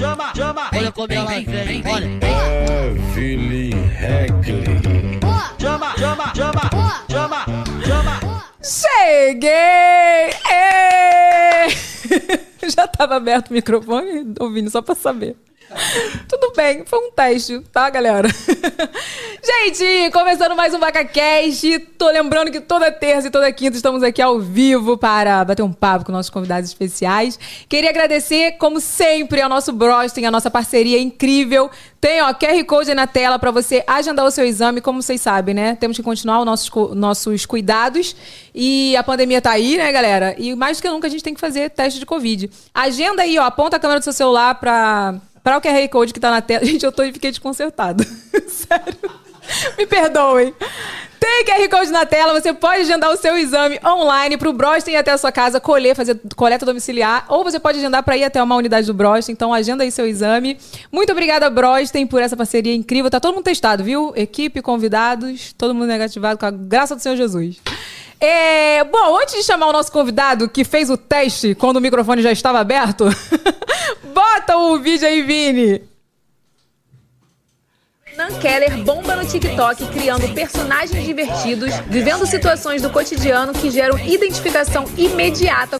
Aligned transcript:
chama, 0.00 0.32
chama. 0.32 0.70
Olha 0.74 0.92
como 0.92 1.12
ela 1.12 1.26
vem, 1.26 1.82
olha. 1.86 2.06
Evelyn 3.12 3.88
Heckley. 3.90 5.20
Chama, 5.58 5.94
chama, 5.98 6.32
chama, 6.32 6.70
chama, 7.08 7.44
chama. 7.86 8.20
Cheguei! 8.62 9.50
Já 12.74 12.86
tava 12.86 13.16
aberto 13.16 13.50
o 13.50 13.52
microfone, 13.52 14.34
ouvindo, 14.40 14.70
só 14.70 14.80
pra 14.80 14.94
saber. 14.94 15.36
Tudo 16.28 16.52
bem, 16.56 16.84
foi 16.84 16.98
um 16.98 17.12
teste, 17.12 17.60
tá, 17.72 17.88
galera? 17.90 18.28
Gente, 19.42 20.10
começando 20.12 20.56
mais 20.56 20.74
um 20.74 20.78
VacaCast. 20.78 21.78
Tô 21.96 22.08
lembrando 22.10 22.50
que 22.50 22.60
toda 22.60 22.90
terça 22.90 23.28
e 23.28 23.30
toda 23.30 23.50
quinta 23.52 23.76
estamos 23.76 24.02
aqui 24.02 24.20
ao 24.20 24.40
vivo 24.40 24.98
para 24.98 25.44
bater 25.44 25.62
um 25.62 25.72
papo 25.72 26.04
com 26.04 26.12
nossos 26.12 26.30
convidados 26.30 26.68
especiais. 26.68 27.38
Queria 27.68 27.90
agradecer, 27.90 28.52
como 28.52 28.80
sempre, 28.80 29.40
ao 29.40 29.48
nosso 29.48 29.72
Brostem, 29.72 30.26
a 30.26 30.30
nossa 30.30 30.50
parceria 30.50 31.00
incrível. 31.00 31.70
Tem, 32.00 32.20
ó, 32.22 32.32
QR 32.32 32.64
Code 32.64 32.90
aí 32.90 32.96
na 32.96 33.06
tela 33.06 33.38
para 33.38 33.50
você 33.50 33.84
agendar 33.86 34.24
o 34.24 34.30
seu 34.30 34.44
exame, 34.44 34.80
como 34.80 35.02
vocês 35.02 35.20
sabem, 35.20 35.54
né? 35.54 35.76
Temos 35.76 35.96
que 35.96 36.02
continuar 36.02 36.40
os 36.40 36.46
nossos, 36.46 36.70
nossos 36.96 37.46
cuidados. 37.46 38.16
E 38.54 38.96
a 38.96 39.02
pandemia 39.02 39.40
tá 39.40 39.52
aí, 39.52 39.76
né, 39.76 39.92
galera? 39.92 40.34
E 40.38 40.54
mais 40.54 40.78
do 40.78 40.82
que 40.82 40.88
nunca 40.88 41.06
a 41.06 41.10
gente 41.10 41.22
tem 41.22 41.34
que 41.34 41.40
fazer 41.40 41.70
teste 41.70 42.00
de 42.00 42.06
Covid. 42.06 42.50
Agenda 42.74 43.22
aí, 43.22 43.38
ó, 43.38 43.44
aponta 43.44 43.76
a 43.76 43.80
câmera 43.80 44.00
do 44.00 44.04
seu 44.04 44.12
celular 44.12 44.54
pra, 44.56 45.20
pra 45.42 45.58
o 45.58 45.60
QR 45.60 45.88
Code 45.88 46.12
que 46.12 46.20
tá 46.20 46.30
na 46.30 46.40
tela. 46.40 46.64
Gente, 46.66 46.84
eu 46.84 46.92
tô, 46.92 47.02
fiquei 47.04 47.30
desconcertada. 47.30 48.04
Sério. 48.48 49.20
Me 49.76 49.86
perdoem. 49.86 50.54
Tem 51.18 51.44
QR 51.44 51.68
Code 51.68 51.90
na 51.90 52.06
tela, 52.06 52.32
você 52.32 52.52
pode 52.54 52.80
agendar 52.80 53.10
o 53.10 53.16
seu 53.16 53.36
exame 53.36 53.78
online 53.84 54.38
pro 54.38 54.54
Brosten 54.54 54.94
ir 54.94 54.96
até 54.96 55.10
a 55.10 55.18
sua 55.18 55.30
casa, 55.30 55.60
colher, 55.60 55.94
fazer 55.94 56.18
coleta 56.34 56.64
domiciliar, 56.64 57.26
ou 57.28 57.44
você 57.44 57.60
pode 57.60 57.78
agendar 57.78 58.02
para 58.02 58.16
ir 58.16 58.24
até 58.24 58.42
uma 58.42 58.56
unidade 58.56 58.86
do 58.86 58.94
Brosten, 58.94 59.34
então 59.34 59.52
agenda 59.52 59.84
aí 59.84 59.90
seu 59.90 60.06
exame. 60.06 60.56
Muito 60.90 61.12
obrigada, 61.12 61.50
Brosten, 61.50 62.06
por 62.06 62.22
essa 62.22 62.36
parceria 62.36 62.74
incrível. 62.74 63.10
Tá 63.10 63.20
todo 63.20 63.34
mundo 63.34 63.44
testado, 63.44 63.84
viu? 63.84 64.14
Equipe, 64.16 64.62
convidados, 64.62 65.52
todo 65.58 65.74
mundo 65.74 65.88
negativado, 65.88 66.38
com 66.38 66.46
a 66.46 66.50
graça 66.50 66.96
do 66.96 67.02
Senhor 67.02 67.16
Jesus. 67.16 67.60
É, 68.20 68.84
bom, 68.84 69.18
antes 69.18 69.34
de 69.34 69.42
chamar 69.42 69.68
o 69.68 69.72
nosso 69.72 69.90
convidado 69.90 70.46
que 70.46 70.62
fez 70.62 70.90
o 70.90 70.96
teste 70.96 71.54
quando 71.54 71.78
o 71.78 71.80
microfone 71.80 72.20
já 72.20 72.30
estava 72.30 72.60
aberto, 72.60 73.04
bota 74.04 74.56
o 74.56 74.78
vídeo 74.78 75.06
aí, 75.06 75.22
Vini. 75.22 75.90
Nan 78.16 78.38
Keller 78.38 78.84
bomba 78.84 79.16
no 79.16 79.26
TikTok 79.26 79.86
criando 79.92 80.34
personagens 80.34 81.04
divertidos, 81.04 81.72
vivendo 81.86 82.26
situações 82.26 82.82
do 82.82 82.90
cotidiano 82.90 83.52
que 83.52 83.70
geram 83.70 83.98
identificação 83.98 84.84
imediata. 84.96 85.78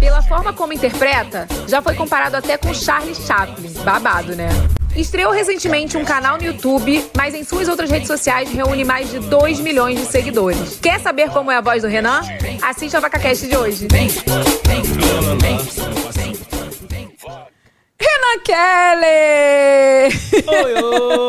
Pela 0.00 0.22
forma 0.22 0.54
como 0.54 0.72
interpreta, 0.72 1.46
já 1.66 1.82
foi 1.82 1.94
comparado 1.94 2.36
até 2.36 2.56
com 2.56 2.72
Charlie 2.72 3.14
Chaplin. 3.14 3.72
Babado, 3.84 4.34
né? 4.34 4.48
Estreou 4.98 5.30
recentemente 5.30 5.96
um 5.96 6.04
canal 6.04 6.36
no 6.38 6.44
YouTube, 6.44 7.04
mas 7.16 7.32
em 7.32 7.44
suas 7.44 7.68
outras 7.68 7.88
redes 7.88 8.08
sociais 8.08 8.50
reúne 8.50 8.84
mais 8.84 9.08
de 9.08 9.20
2 9.20 9.60
milhões 9.60 9.96
de 9.96 10.04
seguidores. 10.04 10.80
Quer 10.82 10.98
saber 10.98 11.30
como 11.30 11.52
é 11.52 11.56
a 11.56 11.60
voz 11.60 11.82
do 11.82 11.88
Renan? 11.88 12.20
Assiste 12.60 12.96
a 12.96 13.00
VacaCast 13.00 13.46
de 13.46 13.56
hoje. 13.56 13.86
Renan 18.00 18.38
Keller! 18.44 20.12
Oi, 20.48 20.82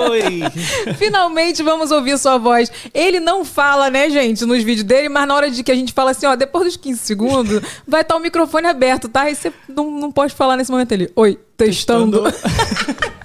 oi! 0.09 0.41
Finalmente 0.97 1.61
vamos 1.61 1.91
ouvir 1.91 2.17
sua 2.17 2.39
voz. 2.39 2.71
Ele 2.91 3.19
não 3.19 3.45
fala, 3.45 3.91
né, 3.91 4.09
gente, 4.09 4.47
nos 4.47 4.63
vídeos 4.63 4.83
dele, 4.83 5.09
mas 5.09 5.27
na 5.27 5.35
hora 5.35 5.51
de 5.51 5.61
que 5.61 5.71
a 5.71 5.75
gente 5.75 5.93
fala 5.93 6.09
assim, 6.09 6.25
ó, 6.25 6.35
depois 6.35 6.65
dos 6.65 6.75
15 6.75 6.99
segundos, 7.01 7.61
vai 7.87 8.01
estar 8.01 8.15
o 8.15 8.19
microfone 8.19 8.65
aberto, 8.65 9.07
tá? 9.07 9.29
E 9.29 9.35
você 9.35 9.53
não, 9.67 9.91
não 9.91 10.11
pode 10.11 10.33
falar 10.33 10.57
nesse 10.57 10.71
momento 10.71 10.91
ali. 10.91 11.11
Oi, 11.15 11.37
testando. 11.55 12.23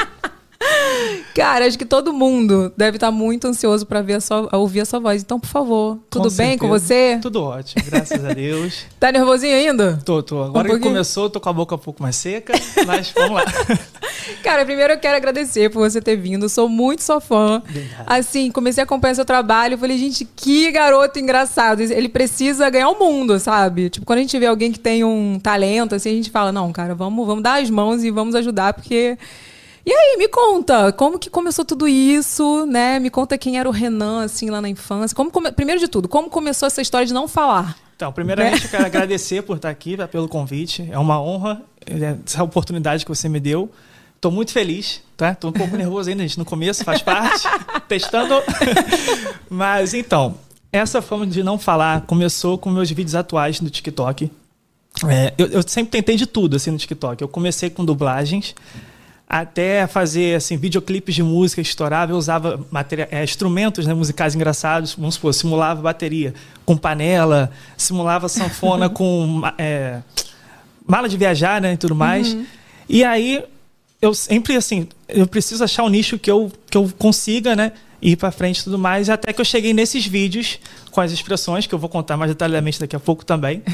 Cara, 1.35 1.67
acho 1.67 1.79
que 1.79 1.85
todo 1.85 2.13
mundo 2.13 2.73
deve 2.77 2.97
estar 2.97 3.11
muito 3.11 3.47
ansioso 3.47 3.85
pra 3.87 4.03
ver 4.03 4.15
a 4.15 4.21
sua, 4.21 4.49
a 4.51 4.57
ouvir 4.57 4.81
a 4.81 4.85
sua 4.85 5.01
voz. 5.01 5.23
Então, 5.23 5.39
por 5.41 5.49
favor, 5.49 5.99
tudo 6.09 6.31
bem 6.31 6.57
com 6.57 6.67
certeza. 6.79 6.87
você? 6.87 7.19
Tudo 7.21 7.43
ótimo, 7.43 7.85
graças 7.85 8.25
a 8.25 8.33
Deus. 8.33 8.85
Tá 9.05 9.13
nervosinho 9.13 9.55
ainda? 9.55 10.01
Tô, 10.03 10.23
tô. 10.23 10.43
Agora 10.43 10.65
que 10.65 10.71
pouquinho? 10.71 10.93
começou, 10.93 11.29
tô 11.29 11.39
com 11.39 11.49
a 11.49 11.53
boca 11.53 11.75
um 11.75 11.79
pouco 11.79 12.03
mais 12.03 12.17
seca, 12.17 12.55
mas 12.87 13.13
vamos 13.15 13.35
lá. 13.35 13.45
Cara, 14.43 14.65
primeiro 14.65 14.95
eu 14.95 14.99
quero 14.99 15.17
agradecer 15.17 15.71
por 15.71 15.81
você 15.81 16.01
ter 16.01 16.17
vindo. 16.17 16.45
Eu 16.45 16.49
sou 16.49 16.69
muito 16.69 17.03
sua 17.03 17.21
fã. 17.21 17.63
Obrigado. 17.69 18.05
Assim, 18.07 18.51
comecei 18.51 18.83
a 18.83 18.85
acompanhar 18.85 19.15
seu 19.15 19.25
trabalho. 19.25 19.77
Falei, 19.77 19.99
gente, 19.99 20.25
que 20.25 20.71
garoto 20.71 21.19
engraçado. 21.19 21.81
Ele 21.81 22.09
precisa 22.09 22.71
ganhar 22.71 22.89
o 22.89 22.99
mundo, 22.99 23.39
sabe? 23.39 23.91
Tipo, 23.91 24.07
quando 24.07 24.21
a 24.21 24.23
gente 24.23 24.39
vê 24.39 24.47
alguém 24.47 24.73
que 24.73 24.79
tem 24.79 25.05
um 25.05 25.39
talento, 25.39 25.95
assim, 25.95 26.11
a 26.11 26.15
gente 26.15 26.31
fala, 26.31 26.53
não, 26.53 26.73
cara, 26.73 26.95
vamos, 26.95 27.27
vamos 27.27 27.43
dar 27.43 27.61
as 27.61 27.69
mãos 27.69 28.03
e 28.05 28.11
vamos 28.11 28.35
ajudar, 28.35 28.73
porque. 28.73 29.19
E 29.87 29.93
aí, 29.93 30.17
me 30.17 30.29
conta, 30.29 30.91
como 30.93 31.19
que 31.19 31.29
começou 31.29 31.65
tudo 31.65 31.87
isso, 31.87 32.65
né? 32.67 32.99
Me 32.99 33.11
conta 33.11 33.37
quem 33.37 33.59
era 33.59 33.69
o 33.69 33.73
Renan, 33.73 34.25
assim, 34.25 34.49
lá 34.49 34.61
na 34.61 34.69
infância. 34.69 35.15
Como 35.15 35.31
come- 35.31 35.53
Primeiro 35.53 35.79
de 35.81 35.89
tudo, 35.89 36.09
como 36.09 36.31
começou 36.31 36.67
essa 36.67 36.81
história 36.81 37.07
de 37.07 37.13
não 37.13 37.29
falar? 37.29 37.77
Então, 37.95 38.11
primeiramente, 38.13 38.65
eu 38.65 38.71
quero 38.71 38.87
agradecer 38.87 39.43
por 39.43 39.57
estar 39.57 39.69
aqui, 39.69 39.97
tá, 39.97 40.09
pelo 40.09 40.27
convite. 40.27 40.89
É 40.91 40.99
uma 40.99 41.21
honra 41.21 41.63
é, 41.87 42.17
essa 42.27 42.43
oportunidade 42.43 43.05
que 43.05 43.09
você 43.11 43.29
me 43.29 43.39
deu. 43.39 43.71
Tô 44.21 44.31
muito 44.31 44.53
feliz, 44.53 45.03
tá? 45.19 45.35
Tô 45.35 45.49
um 45.49 45.53
pouco 45.53 45.77
nervoso 45.77 46.09
ainda, 46.09 46.23
gente, 46.23 46.39
no 46.39 46.47
começo, 46.47 46.83
faz 46.83 47.03
parte. 47.03 47.47
testando. 47.87 48.35
Mas, 49.51 49.93
então, 49.95 50.35
essa 50.73 51.03
forma 51.03 51.27
de 51.27 51.43
não 51.43 51.59
falar 51.59 52.01
começou 52.03 52.57
com 52.57 52.71
meus 52.71 52.91
vídeos 52.91 53.15
atuais 53.15 53.61
no 53.61 53.69
TikTok. 53.69 54.31
É, 55.09 55.35
eu, 55.37 55.47
eu 55.49 55.63
sempre 55.69 55.91
tentei 55.91 56.17
de 56.17 56.27
tudo, 56.27 56.57
assim, 56.57 56.71
no 56.71 56.79
TikTok. 56.79 57.21
Eu 57.21 57.29
comecei 57.29 57.69
com 57.69 57.85
dublagens, 57.85 58.55
até 59.41 59.87
fazer, 59.89 60.37
assim, 60.37 60.57
videoclipes 60.57 61.13
de 61.13 61.23
música 61.23 61.61
estourava. 61.61 62.13
Eu 62.13 62.17
usava 62.17 62.65
materia- 62.71 63.09
é, 63.11 63.25
instrumentos 63.25 63.85
né, 63.85 63.93
musicais 63.93 64.35
engraçados. 64.37 64.95
Vamos 64.95 65.17
supor, 65.17 65.35
simulava 65.35 65.83
bateria 65.83 66.33
com 66.65 66.77
panela, 66.77 67.51
simulava 67.77 68.29
sanfona 68.29 68.89
com 68.91 69.43
é, 69.59 70.01
mala 70.87 71.09
de 71.09 71.17
viajar, 71.17 71.61
né, 71.61 71.73
e 71.73 71.77
tudo 71.77 71.97
mais. 71.97 72.37
E 72.89 73.03
aí, 73.03 73.43
eu 74.01 74.15
sempre, 74.15 74.55
assim, 74.55 74.87
eu 75.09 75.27
preciso 75.27 75.65
achar 75.65 75.83
um 75.83 75.89
nicho 75.89 76.17
que 76.17 76.31
eu, 76.31 76.53
que 76.71 76.77
eu 76.79 76.89
consiga, 76.97 77.57
né, 77.57 77.73
ir 78.05 78.17
pra 78.17 78.31
frente 78.31 78.59
e 78.59 78.65
tudo 78.65 78.79
mais. 78.79 79.09
Até 79.09 79.33
que 79.33 79.41
eu 79.41 79.45
cheguei 79.45 79.73
nesses 79.73 80.07
vídeos 80.07 80.59
com 80.91 81.01
as 81.01 81.11
expressões, 81.11 81.67
que 81.67 81.75
eu 81.75 81.79
vou 81.79 81.89
contar 81.89 82.17
mais 82.17 82.31
detalhadamente 82.31 82.79
daqui 82.79 82.95
a 82.95 83.01
pouco 83.01 83.25
também. 83.25 83.63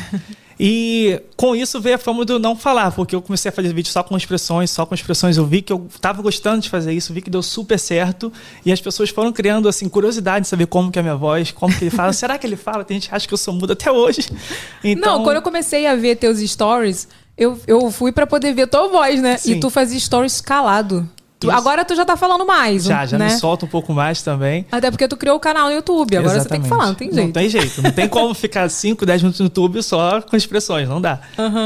E 0.63 1.23
com 1.39 1.57
isso 1.57 1.81
veio 1.81 1.95
a 1.95 1.99
fama 1.99 2.23
do 2.23 2.39
não 2.39 2.55
falar, 2.55 2.93
porque 2.93 3.15
eu 3.17 3.23
comecei 3.23 3.49
a 3.49 3.53
fazer 3.53 3.73
vídeo 3.73 3.91
só 3.91 4.03
com 4.03 4.15
expressões, 4.15 4.71
só 4.71 4.85
com 4.85 4.95
expressões. 4.95 5.39
Eu 5.39 5.47
vi 5.47 5.63
que 5.63 5.73
eu 5.73 5.89
tava 6.03 6.21
gostando 6.21 6.61
de 6.61 6.69
fazer 6.69 6.93
isso, 6.93 7.15
vi 7.15 7.23
que 7.23 7.31
deu 7.31 7.43
super 7.43 7.79
certo. 7.79 8.31
E 8.63 8.71
as 8.71 8.79
pessoas 8.79 9.09
foram 9.09 9.33
criando, 9.33 9.71
assim, 9.71 9.89
curiosidade 9.89 10.43
de 10.43 10.49
saber 10.49 10.67
como 10.67 10.93
que 10.93 10.99
é 10.99 11.01
a 11.01 11.03
minha 11.03 11.17
voz, 11.17 11.51
como 11.51 11.75
que 11.75 11.85
ele 11.85 11.91
fala. 11.91 12.13
Será 12.13 12.37
que 12.37 12.47
ele 12.47 12.57
fala? 12.57 12.85
Tem 12.85 12.97
gente 12.97 13.09
que 13.09 13.15
acha 13.15 13.27
que 13.27 13.33
eu 13.33 13.39
sou 13.39 13.55
mudo 13.55 13.73
até 13.73 13.91
hoje. 13.91 14.29
Então, 14.85 15.17
Não, 15.17 15.25
quando 15.25 15.37
eu 15.37 15.43
comecei 15.43 15.87
a 15.87 15.97
ver 15.97 16.17
teus 16.17 16.39
stories, 16.39 17.09
eu, 17.39 17.59
eu 17.67 17.91
fui 17.91 18.13
pra 18.13 18.27
poder 18.27 18.53
ver 18.53 18.67
tua 18.67 18.87
voz, 18.87 19.23
né? 19.23 19.39
Sim. 19.39 19.53
E 19.53 19.61
tu 19.61 19.71
fazia 19.71 19.99
stories 19.99 20.43
calado. 20.43 21.09
Tu- 21.41 21.47
Isso. 21.49 21.57
agora 21.57 21.87
tu 21.87 21.97
já 21.97 22.05
tá 22.05 22.19
falando 22.19 22.45
mais, 22.47 22.85
já, 22.85 23.07
já 23.07 23.17
né? 23.17 23.25
me 23.25 23.31
solta 23.31 23.65
um 23.65 23.69
pouco 23.69 23.95
mais 23.95 24.21
também. 24.21 24.67
Até 24.71 24.91
porque 24.91 25.09
tu 25.09 25.17
criou 25.17 25.37
o 25.39 25.41
canal 25.41 25.69
no 25.69 25.75
YouTube. 25.75 26.15
Agora 26.19 26.39
você 26.39 26.47
tem 26.47 26.61
que 26.61 26.67
Exatamente. 26.67 26.69
falar, 26.69 26.87
não 26.89 26.95
tem 26.95 27.11
jeito. 27.11 27.25
Não 27.27 27.33
tem 27.33 27.49
jeito. 27.49 27.83
Não 27.83 27.91
tem 27.93 28.09
como 28.09 28.35
ficar 28.35 28.69
5, 28.69 29.07
10 29.07 29.23
minutos 29.23 29.41
no 29.41 29.47
YouTube 29.47 29.83
só 29.83 30.21
com 30.21 30.37
expressões, 30.37 30.87
não 30.87 31.01
dá. 31.01 31.19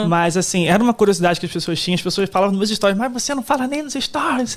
Mas, 0.09 0.37
assim, 0.37 0.69
era 0.69 0.81
uma 0.81 0.95
curiosidade 0.95 1.41
que 1.41 1.47
as 1.47 1.53
pessoas 1.53 1.81
tinham. 1.83 1.97
As 1.97 2.03
pessoas 2.03 2.31
falavam 2.31 2.53
nos 2.57 2.61
meus 2.69 2.71
stories, 2.77 2.97
mas 2.97 3.13
você 3.13 3.35
não 3.35 3.43
fala 3.43 3.67
nem 3.67 3.83
nos 3.83 3.95
stories. 3.95 4.55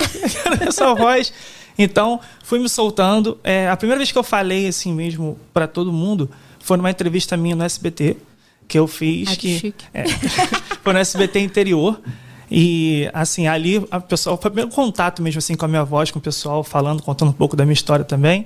a 0.68 0.72
sua 0.72 0.94
voz. 0.94 1.34
Então, 1.80 2.20
fui 2.44 2.60
me 2.60 2.70
soltando. 2.70 3.40
É, 3.44 3.68
a 3.70 3.76
primeira 3.76 3.98
vez 3.98 4.12
que 4.12 4.18
eu 4.20 4.24
falei, 4.24 4.68
assim 4.68 4.94
mesmo, 4.94 5.36
para 5.52 5.66
todo 5.68 5.92
mundo, 5.92 6.30
foi 6.60 6.78
numa 6.78 6.92
entrevista 6.92 7.36
minha 7.36 7.56
no 7.56 7.64
SBT, 7.64 8.18
que 8.68 8.78
eu 8.78 8.86
fiz. 8.86 9.30
Ai, 9.30 9.36
que 9.36 9.48
que 9.56 9.60
chique. 9.60 9.86
é, 9.96 10.04
foi 10.84 10.94
no 10.94 11.00
SBT 11.00 11.40
interior. 11.40 12.00
E, 12.50 13.10
assim, 13.14 13.48
ali, 13.48 13.86
a 13.92 14.00
pessoa, 14.00 14.38
foi 14.38 14.50
o 14.50 14.52
primeiro 14.52 14.72
contato 14.72 15.22
mesmo, 15.22 15.40
assim, 15.40 15.56
com 15.56 15.66
a 15.66 15.68
minha 15.68 15.84
voz, 15.84 16.12
com 16.12 16.20
o 16.20 16.22
pessoal, 16.22 16.64
falando, 16.64 17.04
contando 17.04 17.30
um 17.30 17.34
pouco 17.34 17.56
da 17.56 17.66
minha 17.66 17.74
história 17.74 18.06
também. 18.06 18.46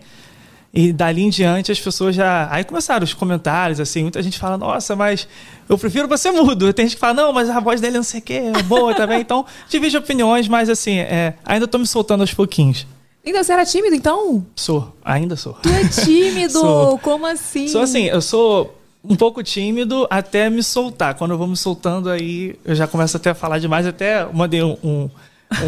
E 0.73 0.93
dali 0.93 1.21
em 1.21 1.29
diante 1.29 1.71
as 1.71 1.79
pessoas 1.79 2.15
já. 2.15 2.47
Aí 2.49 2.63
começaram 2.63 3.03
os 3.03 3.13
comentários, 3.13 3.79
assim, 3.79 4.03
muita 4.03 4.23
gente 4.23 4.39
fala, 4.39 4.57
nossa, 4.57 4.95
mas 4.95 5.27
eu 5.67 5.77
prefiro 5.77 6.07
você 6.07 6.31
mudo. 6.31 6.71
Tem 6.71 6.85
gente 6.85 6.95
que 6.95 6.99
fala, 6.99 7.13
não, 7.13 7.33
mas 7.33 7.49
a 7.49 7.59
voz 7.59 7.81
dele 7.81 7.97
não 7.97 8.03
sei 8.03 8.21
o 8.21 8.23
quê, 8.23 8.41
é 8.55 8.63
boa 8.63 8.95
também. 8.95 9.19
Então, 9.19 9.45
divide 9.69 9.97
opiniões, 9.97 10.47
mas 10.47 10.69
assim, 10.69 10.99
é, 10.99 11.33
ainda 11.45 11.67
tô 11.67 11.77
me 11.77 11.85
soltando 11.85 12.21
aos 12.21 12.33
pouquinhos. 12.33 12.87
Então, 13.23 13.43
você 13.43 13.51
era 13.51 13.65
tímido, 13.65 13.95
então? 13.95 14.45
Sou, 14.55 14.95
ainda 15.03 15.35
sou. 15.35 15.53
Tu 15.53 15.69
é 15.69 15.87
tímido? 16.05 16.53
Sou. 16.53 16.97
Como 16.99 17.25
assim? 17.27 17.67
Sou 17.67 17.81
assim, 17.81 18.05
eu 18.05 18.21
sou 18.21 18.73
um 19.03 19.15
pouco 19.15 19.41
tímido 19.43 20.07
até 20.09 20.49
me 20.49 20.61
soltar. 20.63 21.15
Quando 21.15 21.31
eu 21.31 21.37
vou 21.37 21.47
me 21.47 21.57
soltando 21.57 22.09
aí, 22.09 22.55
eu 22.65 22.75
já 22.75 22.87
começo 22.87 23.17
até 23.17 23.31
a 23.31 23.35
falar 23.35 23.59
demais. 23.59 23.85
Até 23.87 24.25
mandei 24.31 24.61
um, 24.63 24.77
um- 24.83 25.09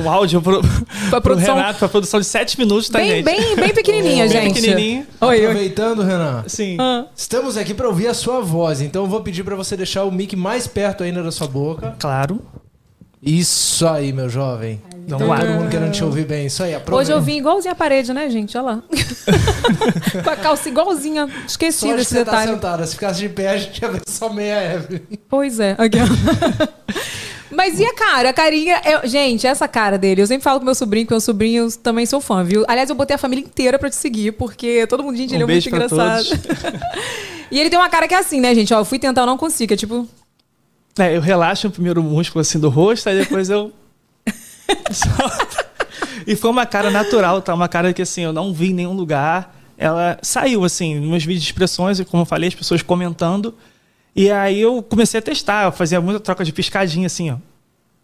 um 0.01 0.09
áudio 0.09 0.41
pro, 0.41 0.61
Pra 1.09 1.19
pro 1.19 1.35
Renato, 1.35 1.79
pra 1.79 1.89
produção 1.89 2.17
de 2.19 2.25
7 2.25 2.57
minutos, 2.57 2.87
tá, 2.87 2.99
Bem, 2.99 3.09
gente? 3.09 3.25
bem, 3.25 3.55
bem 3.55 3.69
pequenininha, 3.75 4.23
Bem 4.29 4.29
gente. 4.29 4.53
pequenininho. 4.53 5.05
Oi, 5.19 5.27
oi. 5.27 5.45
Aproveitando, 5.45 6.01
Renan. 6.03 6.43
Sim. 6.47 6.77
Ah. 6.79 7.05
Estamos 7.13 7.57
aqui 7.57 7.73
para 7.73 7.87
ouvir 7.89 8.07
a 8.07 8.13
sua 8.13 8.39
voz, 8.39 8.79
então 8.79 9.03
eu 9.03 9.09
vou 9.09 9.19
pedir 9.19 9.43
para 9.43 9.55
você 9.57 9.75
deixar 9.75 10.05
o 10.05 10.11
mic 10.11 10.35
mais 10.37 10.67
perto 10.67 11.03
ainda 11.03 11.21
da 11.21 11.31
sua 11.31 11.47
boca. 11.47 11.95
Claro. 11.99 12.39
Isso 13.25 13.87
aí, 13.87 14.11
meu 14.11 14.27
jovem. 14.29 14.81
Vamos 15.07 15.27
Todo 15.27 15.29
lá. 15.29 15.45
mundo 15.45 15.69
querendo 15.69 15.91
te 15.91 16.03
ouvir 16.03 16.25
bem. 16.25 16.45
Isso 16.45 16.61
aí, 16.63 16.69
Hoje 16.69 16.77
aproveita. 16.77 17.11
eu 17.11 17.21
vim 17.21 17.37
igualzinha 17.37 17.71
à 17.73 17.75
parede, 17.75 18.13
né, 18.13 18.29
gente? 18.29 18.57
Olha 18.57 18.65
lá. 18.65 18.83
Com 20.23 20.29
a 20.29 20.35
calça 20.35 20.69
igualzinha. 20.69 21.29
Esqueci 21.47 21.79
Só 21.79 21.87
de 21.87 21.95
desse 21.95 22.09
você 22.13 22.25
tá 22.25 22.31
detalhe. 22.31 22.51
sentada. 22.51 22.85
Se 22.85 22.93
ficasse 22.95 23.19
de 23.19 23.29
pé, 23.29 23.49
a 23.49 23.57
gente 23.57 23.81
ia 23.81 23.89
ver 23.91 24.01
só 24.07 24.29
meia 24.31 24.73
Evelyn. 24.75 25.01
Pois 25.29 25.59
é. 25.59 25.75
Aqui, 25.77 25.97
ó. 25.99 26.67
Mas 27.51 27.79
e 27.79 27.85
a 27.85 27.93
cara? 27.93 28.29
A 28.29 28.33
carinha. 28.33 28.81
é- 28.83 29.07
Gente, 29.07 29.45
essa 29.45 29.67
cara 29.67 29.97
dele. 29.97 30.21
Eu 30.21 30.27
sempre 30.27 30.43
falo 30.43 30.59
com 30.59 30.65
meu 30.65 30.73
sobrinho, 30.75 31.05
que 31.05 31.13
meu 31.13 31.21
sobrinho 31.21 31.65
eu 31.65 31.71
também 31.71 32.05
sou 32.05 32.19
fã, 32.19 32.43
viu? 32.43 32.63
Aliás, 32.67 32.89
eu 32.89 32.95
botei 32.95 33.15
a 33.15 33.19
família 33.19 33.43
inteira 33.43 33.77
pra 33.77 33.89
te 33.89 33.95
seguir, 33.95 34.31
porque 34.33 34.87
todo 34.87 35.03
mundo, 35.03 35.15
gente, 35.17 35.31
Um 35.31 35.35
ele 35.35 35.43
é 35.43 35.47
muito 35.47 35.67
engraçado. 35.67 36.23
e 37.51 37.59
ele 37.59 37.69
tem 37.69 37.77
uma 37.77 37.89
cara 37.89 38.07
que 38.07 38.13
é 38.15 38.17
assim, 38.17 38.39
né, 38.41 38.55
gente? 38.55 38.73
Ó, 38.73 38.79
eu 38.79 38.85
fui 38.85 38.97
tentar, 38.97 39.21
eu 39.21 39.27
não 39.27 39.37
consigo. 39.37 39.73
É 39.73 39.77
tipo. 39.77 40.07
É, 40.97 41.15
eu 41.15 41.21
relaxo 41.21 41.67
o 41.67 41.71
primeiro 41.71 42.03
músculo 42.03 42.41
assim 42.41 42.59
do 42.59 42.69
rosto, 42.69 43.09
aí 43.09 43.17
depois 43.17 43.49
eu. 43.49 43.71
e 46.27 46.35
foi 46.35 46.49
uma 46.49 46.65
cara 46.65 46.91
natural, 46.91 47.41
tá? 47.41 47.53
Uma 47.53 47.67
cara 47.67 47.91
que 47.93 48.01
assim, 48.01 48.21
eu 48.21 48.33
não 48.33 48.53
vi 48.53 48.69
em 48.69 48.73
nenhum 48.73 48.93
lugar. 48.93 49.55
Ela 49.77 50.19
saiu, 50.21 50.63
assim, 50.63 50.99
nos 50.99 51.09
meus 51.09 51.25
vídeos 51.25 51.43
de 51.43 51.49
expressões, 51.49 51.99
e 51.99 52.05
como 52.05 52.21
eu 52.21 52.25
falei, 52.25 52.47
as 52.49 52.55
pessoas 52.55 52.81
comentando. 52.81 53.55
E 54.15 54.29
aí 54.29 54.61
eu 54.61 54.83
comecei 54.83 55.19
a 55.19 55.21
testar, 55.21 55.65
eu 55.65 55.71
fazia 55.71 55.99
muita 55.99 56.19
troca 56.19 56.45
de 56.45 56.53
piscadinha, 56.53 57.07
assim, 57.07 57.31
ó. 57.31 57.37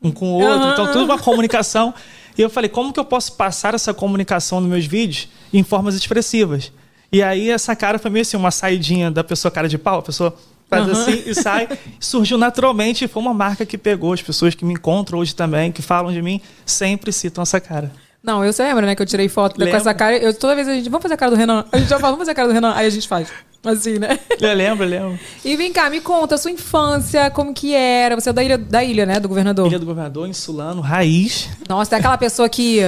Um 0.02 0.12
com 0.12 0.32
o 0.32 0.36
outro, 0.36 0.64
Aham. 0.64 0.74
então 0.74 0.92
tudo 0.92 1.06
uma 1.06 1.20
comunicação. 1.20 1.94
E 2.38 2.42
eu 2.42 2.50
falei, 2.50 2.70
como 2.70 2.92
que 2.92 3.00
eu 3.00 3.06
posso 3.06 3.34
passar 3.34 3.76
essa 3.76 3.94
comunicação 3.94 4.62
nos 4.62 4.70
meus 4.70 4.86
vídeos 4.86 5.28
em 5.54 5.62
formas 5.62 5.94
expressivas? 5.94 6.72
E 7.12 7.22
aí 7.22 7.50
essa 7.50 7.76
cara 7.76 8.00
foi 8.00 8.10
meio 8.10 8.22
assim, 8.22 8.38
uma 8.38 8.52
saidinha 8.52 9.12
da 9.12 9.24
pessoa 9.24 9.52
cara 9.52 9.68
de 9.68 9.78
pau, 9.78 10.00
a 10.00 10.02
pessoa 10.02 10.36
faz 10.70 10.88
Aham. 10.88 10.92
assim 10.92 11.24
e 11.26 11.34
sai. 11.34 11.68
Surgiu 12.00 12.38
naturalmente 12.38 13.06
e 13.06 13.08
foi 13.08 13.22
uma 13.22 13.34
marca 13.34 13.66
que 13.66 13.78
pegou. 13.78 14.14
As 14.14 14.22
pessoas 14.22 14.56
que 14.56 14.64
me 14.64 14.74
encontram 14.74 15.20
hoje 15.20 15.36
também, 15.36 15.72
que 15.72 15.82
falam 15.82 16.14
de 16.14 16.22
mim, 16.22 16.40
sempre 16.66 17.12
citam 17.12 17.42
essa 17.42 17.60
cara. 17.60 17.92
Não, 18.22 18.44
eu 18.44 18.52
você 18.52 18.64
lembra, 18.64 18.86
né? 18.86 18.96
Que 18.96 19.02
eu 19.02 19.06
tirei 19.06 19.30
foto 19.30 19.56
com 19.56 19.64
essa 19.64 19.94
cara. 19.94 20.18
Eu, 20.18 20.34
toda 20.34 20.54
vez 20.54 20.68
a 20.68 20.74
gente. 20.74 20.90
Vamos 20.90 21.02
fazer 21.02 21.14
a 21.14 21.18
cara 21.18 21.32
do 21.32 21.38
Renan. 21.38 21.66
A 21.72 21.78
gente 21.78 21.90
já 21.90 21.98
fala, 21.98 22.12
vamos 22.12 22.20
fazer 22.20 22.32
a 22.32 22.36
cara 22.36 22.48
do 22.50 22.54
Renan. 22.54 22.74
Aí 22.76 22.86
a 22.86 22.90
gente 22.90 23.08
faz. 23.08 23.30
Assim, 23.64 23.98
né? 24.00 24.20
Eu 24.40 24.54
lembro, 24.54 24.86
eu 24.86 24.90
lembro. 24.90 25.20
E 25.44 25.58
vem 25.58 25.74
cá, 25.74 25.90
me 25.90 26.00
conta 26.00 26.36
a 26.36 26.38
sua 26.38 26.50
infância, 26.50 27.30
como 27.30 27.54
que 27.54 27.74
era. 27.74 28.16
Você 28.16 28.30
é 28.30 28.34
da 28.34 28.42
ilha, 28.42 28.58
da 28.58 28.84
ilha 28.84 29.06
né? 29.06 29.20
Do 29.20 29.28
governador. 29.28 29.68
Ilha 29.68 29.80
do 29.80 29.86
Governador, 29.86 30.30
insulano, 30.30 30.82
raiz. 30.82 31.50
Nossa, 31.68 31.96
é 31.96 32.00
aquela 32.00 32.18
pessoa 32.18 32.48
que, 32.48 32.80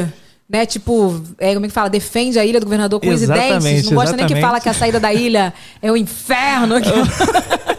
né, 0.48 0.66
tipo, 0.66 1.22
é, 1.38 1.54
como 1.54 1.66
é 1.66 1.68
que 1.68 1.74
fala? 1.74 1.90
Defende 1.90 2.40
a 2.40 2.46
ilha 2.46 2.58
do 2.58 2.66
governador 2.66 3.02
com 3.02 3.10
os 3.10 3.22
Exatamente, 3.22 3.64
dentes. 3.64 3.86
Não 3.90 3.96
gosta 3.96 4.16
nem 4.16 4.26
que 4.26 4.32
exatamente. 4.32 4.42
fala 4.42 4.62
que 4.62 4.70
a 4.70 4.74
saída 4.74 4.98
da 4.98 5.14
ilha 5.14 5.54
é 5.82 5.92
o 5.92 5.98
inferno. 5.98 6.76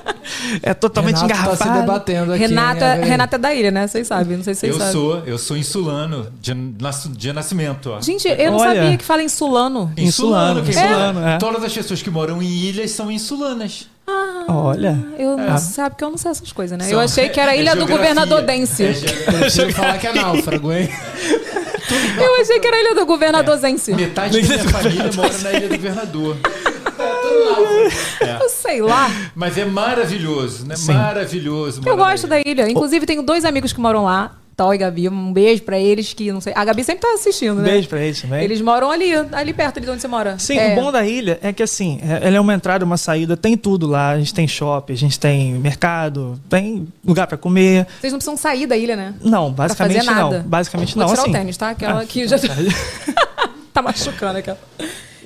É 0.63 0.73
totalmente 0.75 1.17
Renato 1.21 1.33
tá 1.33 1.57
se 1.57 1.63
engarrafado. 1.63 1.81
debatendo 1.81 2.33
aqui. 2.33 2.41
Renata, 2.47 2.97
hein? 2.97 3.05
Renata 3.05 3.37
é 3.37 3.39
da 3.39 3.55
ilha, 3.55 3.71
né? 3.71 3.87
Vocês 3.87 4.07
sabem, 4.07 4.37
não 4.37 4.45
sei 4.45 4.55
se 4.55 4.61
vocês 4.61 4.73
Eu 4.73 4.79
sabem. 4.79 4.93
sou, 4.93 5.23
eu 5.27 5.39
sou 5.39 5.57
insulano 5.57 6.29
de, 6.41 6.55
de 6.55 7.33
nascimento. 7.33 7.91
Ó. 7.91 8.01
Gente, 8.01 8.29
eu 8.29 8.51
não 8.53 8.59
Olha. 8.59 8.83
sabia 8.83 8.99
que 8.99 9.05
fala 9.05 9.23
insulano. 9.23 9.93
Insulano, 9.97 10.63
quem 10.63 10.71
insulano, 10.71 11.21
fala- 11.21 11.33
é. 11.35 11.39
Todas 11.39 11.65
as 11.65 11.73
pessoas 11.73 12.03
que 12.03 12.11
moram 12.11 12.43
em 12.43 12.47
ilhas 12.47 12.91
são 12.93 13.11
insulanas. 13.11 13.89
Ah, 14.07 14.45
Olha. 14.49 14.99
Eu 15.19 15.37
não 15.37 15.55
Ah. 15.55 15.59
sabe 15.59 15.95
que 15.97 16.03
eu 16.05 16.11
não 16.11 16.19
sei 16.19 16.31
essas 16.33 16.51
coisas, 16.53 16.77
né? 16.77 16.85
São- 16.85 16.95
eu 16.95 17.01
achei 17.01 17.29
que 17.29 17.39
era 17.39 17.53
a 17.53 17.57
é 17.57 17.61
ilha 17.61 17.77
do 17.77 17.87
governador 17.87 18.43
Dense. 18.43 18.85
É 18.85 19.63
Eu 19.65 19.73
falar 19.73 19.99
que 19.99 20.07
é 20.09 20.13
náufrago, 20.13 20.73
hein? 20.73 20.89
Eu 22.17 22.41
achei 22.41 22.59
que 22.59 22.67
era 22.67 22.77
a 22.77 22.81
ilha 22.81 22.95
do 22.95 23.07
governador 23.07 23.59
Dense. 23.59 23.95
Metade 23.95 24.41
da 24.41 24.49
minha 24.49 24.69
família 24.69 25.11
mora 25.15 25.39
na 25.39 25.53
Ilha 25.53 25.69
do 25.69 25.77
Governador. 25.77 26.37
Eu 28.40 28.49
sei 28.49 28.81
lá. 28.81 29.11
Mas 29.34 29.56
é 29.58 29.64
maravilhoso, 29.64 30.67
né? 30.67 30.76
Sim. 30.76 30.93
Maravilhoso. 30.94 31.81
Eu 31.84 31.96
gosto 31.96 32.26
da 32.26 32.40
ilha. 32.40 32.69
Inclusive, 32.70 33.06
tenho 33.06 33.23
dois 33.23 33.44
amigos 33.44 33.73
que 33.73 33.81
moram 33.81 34.05
lá. 34.05 34.32
Tal 34.55 34.75
e 34.75 34.76
Gabi. 34.79 35.08
Um 35.08 35.32
beijo 35.32 35.62
pra 35.62 35.79
eles 35.79 36.12
que 36.12 36.31
não 36.31 36.40
sei. 36.40 36.52
A 36.55 36.62
Gabi 36.62 36.84
sempre 36.84 37.00
tá 37.00 37.14
assistindo, 37.14 37.62
né? 37.62 37.70
Beijo 37.70 37.88
pra 37.88 38.00
eles 38.02 38.20
também. 38.20 38.44
Eles 38.44 38.61
moram 38.61 38.90
ali, 38.90 39.11
ali 39.32 39.55
perto 39.55 39.81
de 39.81 39.88
onde 39.88 40.02
você 40.02 40.06
mora. 40.06 40.38
Sim, 40.38 40.58
É. 40.58 40.73
o 40.73 40.75
bom 40.82 40.93
da 40.93 41.06
ilha 41.06 41.38
é 41.43 41.55
que 41.55 41.62
assim, 41.62 41.99
é- 42.02 42.26
ela 42.29 42.37
é 42.37 42.40
uma 42.40 42.52
entrada, 42.52 42.84
uma 42.84 42.99
saída, 42.99 43.34
tem 43.34 43.56
tudo 43.56 43.87
lá. 43.87 44.11
A 44.11 44.19
gente 44.19 44.34
tem 44.34 44.46
shopping, 44.46 44.93
a 44.93 44.96
gente 44.96 45.19
tem 45.19 45.55
mercado, 45.55 46.38
tem 46.50 46.87
lugar 47.05 47.26
pra 47.26 47.38
comer. 47.38 47.87
Vocês 47.99 48.12
não 48.12 48.19
precisam 48.19 48.37
sair 48.37 48.67
da 48.67 48.76
ilha, 48.76 48.94
né? 48.94 49.14
Não, 49.23 49.50
basicamente 49.50 50.05
fazer 50.05 50.11
nada. 50.11 50.38
não. 50.40 50.44
Basicamente 50.49 50.94
Vou 50.94 51.02
não. 51.05 51.08
tirar 51.11 51.23
assim. 51.23 51.31
o 51.31 51.34
tênis, 51.34 51.56
tá? 51.56 51.70
Aquela 51.70 52.00
Ah, 52.02 52.06
que 52.06 52.29
já 52.29 52.37
tá 53.73 53.81
machucando 53.81 54.38
aquela. 54.38 54.58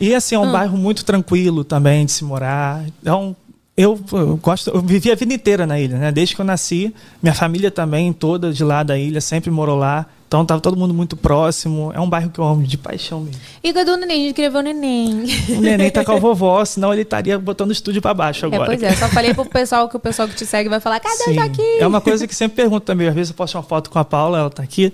E 0.01 0.15
assim, 0.15 0.35
é 0.35 0.39
Ah. 0.39 0.43
um 0.43 0.53
bairro 0.53 0.77
muito 0.77 1.05
tranquilo 1.05 1.65
também 1.65 2.05
de 2.05 2.13
se 2.13 2.25
morar. 2.25 2.85
Então, 3.01 3.35
eu, 3.77 3.99
eu 4.13 4.37
gosto, 4.37 4.71
eu 4.71 4.81
vivi 4.81 5.11
a 5.11 5.15
vida 5.15 5.33
inteira 5.35 5.67
na 5.67 5.79
ilha, 5.79 5.99
né? 5.99 6.13
Desde 6.13 6.35
que 6.35 6.41
eu 6.41 6.45
nasci, 6.47 6.95
minha 7.23 7.35
família 7.35 7.71
também, 7.71 8.13
toda 8.13 8.53
de 8.53 8.65
lá 8.65 8.83
da 8.83 8.99
ilha, 8.99 9.21
sempre 9.21 9.51
morou 9.51 9.77
lá. 9.77 10.07
Então 10.29 10.45
tava 10.45 10.61
todo 10.61 10.77
mundo 10.77 10.93
muito 10.93 11.17
próximo. 11.17 11.93
É 11.95 12.01
um 12.01 12.09
bairro 12.11 12.31
que 12.31 12.41
eu 12.41 12.45
amo 12.45 12.65
de 12.65 12.77
paixão 12.77 13.21
mesmo. 13.21 13.41
E 13.63 13.73
cadê 13.73 13.93
o 13.93 13.97
neném? 13.97 14.25
A 14.25 14.27
gente 14.29 14.49
ver 14.51 14.57
o 14.59 14.61
neném. 14.61 15.25
O 15.51 15.61
neném 15.61 15.89
tá 15.89 16.05
com 16.05 16.13
a 16.13 16.17
vovó, 16.19 16.65
senão 16.65 16.93
ele 16.93 17.03
estaria 17.03 17.39
botando 17.39 17.69
o 17.69 17.73
estúdio 17.73 18.03
pra 18.03 18.13
baixo 18.13 18.45
É, 18.45 18.49
agora. 18.49 18.65
pois 18.67 18.83
é. 18.83 18.93
Só 18.97 19.09
falei 19.09 19.33
pro 19.35 19.47
pessoal 19.47 19.89
que 19.89 19.97
o 19.97 20.01
pessoal 20.01 20.27
que 20.27 20.35
te 20.35 20.45
segue 20.45 20.69
vai 20.69 20.81
falar, 20.81 20.99
cadê 20.99 21.15
o 21.15 21.25
Sim. 21.27 21.35
Joaquim? 21.35 21.77
É 21.79 21.87
uma 21.87 22.01
coisa 22.01 22.27
que 22.27 22.35
sempre 22.35 22.57
pergunto 22.57 22.85
também. 22.85 23.07
Às 23.07 23.15
vezes 23.15 23.31
eu 23.31 23.37
posto 23.37 23.55
uma 23.57 23.63
foto 23.63 23.89
com 23.89 24.01
a 24.01 24.05
Paula, 24.05 24.39
ela 24.41 24.51
tá 24.51 24.65
aqui. 24.65 24.93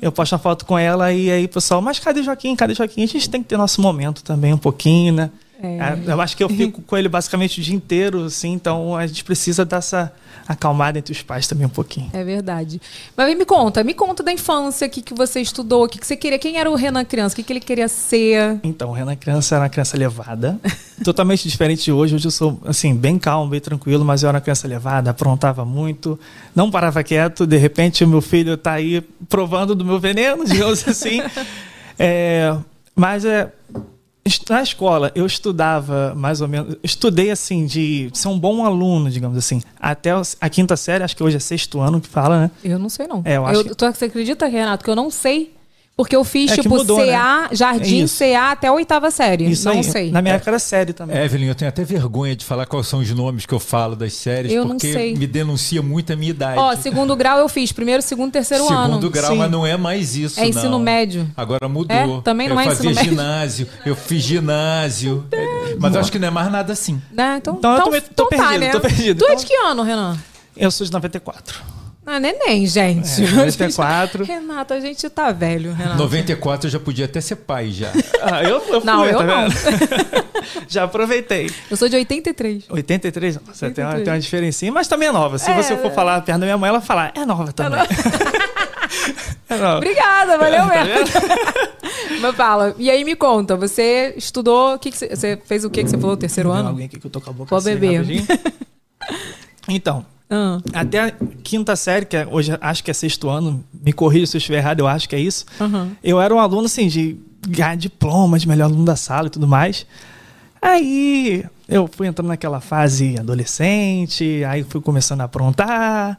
Eu 0.00 0.12
posto 0.12 0.32
uma 0.32 0.38
foto 0.38 0.64
com 0.66 0.78
ela 0.78 1.12
e 1.12 1.30
aí 1.30 1.48
pessoal, 1.48 1.80
mas 1.80 1.98
cadê 1.98 2.22
Joaquim? 2.22 2.54
Cadê 2.54 2.74
Joaquim? 2.74 3.02
A 3.02 3.06
gente 3.06 3.28
tem 3.30 3.42
que 3.42 3.48
ter 3.48 3.56
nosso 3.56 3.80
momento 3.80 4.22
também, 4.22 4.52
um 4.52 4.58
pouquinho, 4.58 5.14
né? 5.14 5.30
É. 5.64 6.12
Eu 6.12 6.20
acho 6.20 6.36
que 6.36 6.44
eu 6.44 6.48
fico 6.48 6.82
com 6.82 6.96
ele 6.96 7.08
basicamente 7.08 7.60
o 7.60 7.62
dia 7.62 7.74
inteiro, 7.74 8.24
assim, 8.24 8.52
então 8.52 8.96
a 8.96 9.06
gente 9.06 9.24
precisa 9.24 9.64
dessa 9.64 10.12
acalmada 10.46 10.98
entre 10.98 11.12
os 11.12 11.22
pais 11.22 11.46
também 11.46 11.66
um 11.66 11.70
pouquinho. 11.70 12.10
É 12.12 12.22
verdade. 12.22 12.80
Mas 13.16 13.36
me 13.36 13.44
conta, 13.44 13.82
me 13.82 13.94
conta 13.94 14.22
da 14.22 14.32
infância, 14.32 14.86
o 14.86 14.90
que, 14.90 15.00
que 15.00 15.14
você 15.14 15.40
estudou, 15.40 15.84
o 15.84 15.88
que, 15.88 15.98
que 15.98 16.06
você 16.06 16.16
queria, 16.16 16.38
quem 16.38 16.58
era 16.58 16.70
o 16.70 16.74
Renan 16.74 17.04
criança, 17.04 17.32
o 17.32 17.36
que, 17.36 17.42
que 17.42 17.52
ele 17.52 17.60
queria 17.60 17.88
ser. 17.88 18.60
Então, 18.62 18.90
o 18.90 18.92
Renan 18.92 19.16
criança 19.16 19.54
era 19.54 19.64
uma 19.64 19.70
criança 19.70 19.96
levada, 19.96 20.60
totalmente 21.02 21.48
diferente 21.48 21.84
de 21.84 21.92
hoje. 21.92 22.14
Hoje 22.14 22.26
eu 22.26 22.30
sou, 22.30 22.60
assim, 22.64 22.94
bem 22.94 23.18
calmo, 23.18 23.50
bem 23.50 23.60
tranquilo, 23.60 24.04
mas 24.04 24.22
eu 24.22 24.28
era 24.28 24.36
uma 24.36 24.42
criança 24.42 24.68
levada, 24.68 25.10
aprontava 25.10 25.64
muito, 25.64 26.18
não 26.54 26.70
parava 26.70 27.02
quieto. 27.02 27.46
De 27.46 27.56
repente, 27.56 28.04
o 28.04 28.08
meu 28.08 28.20
filho 28.20 28.56
tá 28.56 28.72
aí 28.72 29.00
provando 29.28 29.74
do 29.74 29.84
meu 29.84 29.98
veneno, 29.98 30.44
digamos 30.46 30.86
assim. 30.86 31.22
É, 31.98 32.54
mas 32.94 33.24
é, 33.24 33.50
na 34.48 34.62
escola, 34.62 35.12
eu 35.14 35.26
estudava 35.26 36.14
mais 36.16 36.40
ou 36.40 36.48
menos, 36.48 36.76
estudei 36.82 37.30
assim, 37.30 37.66
de 37.66 38.08
ser 38.14 38.28
um 38.28 38.38
bom 38.38 38.64
aluno, 38.64 39.10
digamos 39.10 39.36
assim, 39.36 39.60
até 39.78 40.10
a 40.40 40.48
quinta 40.48 40.76
série, 40.76 41.04
acho 41.04 41.14
que 41.16 41.22
hoje 41.22 41.36
é 41.36 41.40
sexto 41.40 41.78
ano 41.80 42.00
que 42.00 42.08
fala, 42.08 42.40
né? 42.40 42.50
Eu 42.64 42.78
não 42.78 42.88
sei, 42.88 43.06
não. 43.06 43.20
É, 43.24 43.36
eu 43.36 43.44
acho 43.46 43.64
que- 43.64 43.74
tu, 43.74 43.84
você 43.86 44.06
acredita, 44.06 44.46
Renato, 44.46 44.82
que 44.84 44.90
eu 44.90 44.96
não 44.96 45.10
sei? 45.10 45.53
Porque 45.96 46.16
eu 46.16 46.24
fiz, 46.24 46.50
É 46.50 46.56
tipo, 46.56 46.70
mudou, 46.70 46.98
CA, 46.98 47.48
Jardim 47.52 48.00
É 48.00 48.04
isso. 48.04 48.18
CA 48.18 48.50
até 48.50 48.66
a 48.66 48.72
oitava 48.72 49.12
série. 49.12 49.48
Isso 49.48 49.68
não 49.68 49.76
aí. 49.76 49.84
sei. 49.84 50.10
Na 50.10 50.20
minha 50.20 50.34
época 50.34 50.50
era 50.50 50.58
série 50.58 50.92
também. 50.92 51.16
Evelyn, 51.16 51.46
eu 51.46 51.54
tenho 51.54 51.68
até 51.68 51.84
vergonha 51.84 52.34
de 52.34 52.44
falar 52.44 52.66
quais 52.66 52.88
são 52.88 52.98
os 52.98 53.08
nomes 53.12 53.46
que 53.46 53.54
eu 53.54 53.60
falo 53.60 53.94
das 53.94 54.12
séries, 54.14 54.50
Eu 54.52 54.62
não 54.64 54.72
porque 54.72 54.92
sei. 54.92 55.14
me 55.14 55.24
denuncia 55.24 55.80
muito 55.82 56.12
a 56.12 56.16
minha 56.16 56.30
idade. 56.30 56.58
Ó, 56.58 56.74
segundo 56.74 57.14
grau 57.14 57.38
eu 57.38 57.48
fiz, 57.48 57.70
primeiro, 57.70 58.02
segundo, 58.02 58.32
terceiro 58.32 58.64
ano. 58.68 58.86
Segundo 58.94 59.08
grau, 59.10 59.30
Sim. 59.30 59.38
mas 59.38 59.50
não 59.52 59.64
é 59.64 59.76
mais 59.76 60.16
isso. 60.16 60.40
É 60.40 60.48
ensino 60.48 60.70
não. 60.70 60.78
médio. 60.80 61.30
Agora 61.36 61.68
mudou. 61.68 61.96
É? 61.96 62.20
Também 62.22 62.48
não 62.48 62.56
eu 62.56 62.60
é 62.60 62.64
fazia 62.64 62.90
ensino 62.90 62.94
médio? 62.96 63.10
ginásio, 63.12 63.68
eu 63.86 63.94
fiz 63.94 64.20
ginásio. 64.22 65.24
Mas 65.78 65.94
eu 65.94 66.00
acho 66.00 66.10
que 66.10 66.18
não 66.18 66.26
é 66.26 66.30
mais 66.32 66.50
nada 66.50 66.72
assim. 66.72 67.00
Né? 67.12 67.36
Então, 67.38 67.54
Então 67.56 67.72
eu 67.72 67.82
tô- 67.84 67.90
tô 67.90 67.96
então 67.96 68.28
tá, 68.30 68.36
perdido, 68.48 68.60
né? 68.60 68.70
tô 68.72 68.80
perdido. 68.80 69.18
Tu 69.18 69.24
é 69.26 69.28
Então- 69.32 69.40
de 69.40 69.46
que 69.46 69.54
ano, 69.54 69.82
Renan? 69.84 70.18
Eu 70.56 70.70
sou 70.72 70.84
de 70.84 70.92
94. 70.92 71.62
Ah, 72.06 72.20
neném, 72.20 72.66
gente. 72.66 73.24
É, 73.24 73.30
94. 73.30 74.24
Renato, 74.26 74.74
a 74.74 74.80
gente 74.80 75.08
tá 75.08 75.32
velho, 75.32 75.72
Renato. 75.72 75.96
94 75.98 76.66
eu 76.66 76.70
já 76.70 76.78
podia 76.80 77.06
até 77.06 77.20
ser 77.20 77.36
pai 77.36 77.70
já. 77.70 77.90
Ah, 78.26 78.42
eu, 78.42 78.50
eu 78.68 78.80
fui, 78.80 78.84
Não, 78.84 79.04
eu 79.04 79.18
tá 79.18 79.24
não. 79.24 79.48
Já 80.66 80.84
aproveitei. 80.84 81.50
Eu 81.70 81.76
sou 81.76 81.90
de 81.90 81.96
83. 81.96 82.64
83, 82.70 83.36
você 83.36 83.70
tem 83.70 83.84
uma, 83.84 83.90
83. 83.90 84.04
tem 84.04 84.12
uma 84.14 84.18
diferencinha, 84.18 84.72
mas 84.72 84.88
também 84.88 85.08
é 85.08 85.12
nova. 85.12 85.36
Se 85.38 85.50
É, 85.50 85.62
você 85.62 85.76
for 85.76 85.90
falar 85.92 86.22
perto 86.22 86.38
da 86.40 86.46
minha 86.46 86.56
mãe, 86.56 86.70
ela 86.70 86.80
falar, 86.80 87.12
é 87.14 87.24
nova 87.26 87.52
também. 87.52 87.78
É 89.48 89.56
nova. 89.56 89.76
Obrigada, 89.76 90.38
valeu 90.38 90.66
Tá 90.66 90.84
mesmo. 90.84 92.20
Mas 92.22 92.34
fala, 92.34 92.74
e 92.78 92.90
aí 92.90 93.04
me 93.04 93.14
conta, 93.14 93.56
você 93.56 94.14
estudou, 94.16 94.78
que, 94.78 94.90
que 94.90 94.96
você, 94.96 95.08
você 95.08 95.38
fez 95.44 95.64
o 95.66 95.70
que 95.70 95.84
que 95.84 95.90
você 95.90 95.98
falou, 95.98 96.16
terceiro 96.16 96.50
Tem 96.50 96.58
ano? 96.60 96.68
Alguém 96.70 96.86
aqui 96.86 96.98
que 96.98 97.06
eu 97.06 97.10
tô 97.10 97.20
com 97.20 97.28
a 97.30 97.32
boca 97.32 97.50
Vou 97.50 97.58
assim, 97.58 97.74
beber. 97.76 98.24
Então, 99.68 100.04
Ah, 100.30 100.58
até 100.72 101.00
a 101.00 101.12
quinta 101.42 101.76
série, 101.76 102.06
que 102.06 102.16
é- 102.16 102.26
hoje 102.30 102.56
acho 102.60 102.82
que 102.82 102.90
é 102.90 102.94
sexto 102.94 103.28
ano, 103.28 103.62
me 103.82 103.92
corrija 103.92 104.26
se 104.26 104.36
eu 104.36 104.38
estiver 104.38 104.58
errado, 104.58 104.80
eu 104.80 104.88
acho 104.88 105.08
que 105.08 105.14
é 105.14 105.20
isso. 105.20 105.44
aham. 105.60 105.90
Eu 106.02 106.20
era 106.20 106.34
um 106.34 106.38
aluno, 106.40 106.64
assim, 106.66 106.88
de 106.88 107.16
ganhar 107.46 107.76
diploma, 107.76 108.38
de 108.38 108.48
melhor 108.48 108.64
aluno 108.64 108.84
da 108.84 108.96
sala 108.96 109.26
e 109.26 109.30
tudo 109.30 109.46
mais. 109.46 109.86
Aí 110.60 111.44
eu 111.68 111.86
fui 111.86 112.06
entrando 112.06 112.28
naquela 112.28 112.60
fase 112.60 113.16
adolescente, 113.18 114.42
aí 114.48 114.62
fui 114.64 114.80
começando 114.80 115.20
a 115.20 115.24
aprontar, 115.24 116.18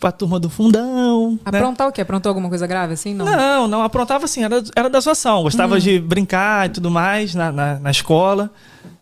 pra 0.00 0.10
turma 0.10 0.40
do 0.40 0.48
fundão. 0.48 1.32
né? 1.32 1.38
Aprontar 1.44 1.86
o 1.88 1.92
quê? 1.92 2.00
Aprontou 2.00 2.30
alguma 2.30 2.48
coisa 2.48 2.66
grave 2.66 2.94
assim? 2.94 3.14
Não. 3.14 3.26
Não, 3.26 3.68
não, 3.68 3.82
aprontava 3.82 4.24
assim, 4.24 4.42
era, 4.42 4.62
era 4.74 4.88
da 4.90 4.98
zoação. 4.98 5.42
Gostava 5.42 5.78
de 5.78 5.98
brincar 6.00 6.66
e 6.66 6.70
tudo 6.70 6.90
mais 6.90 7.34
na, 7.34 7.52
na, 7.52 7.78
na 7.78 7.90
escola. 7.90 8.50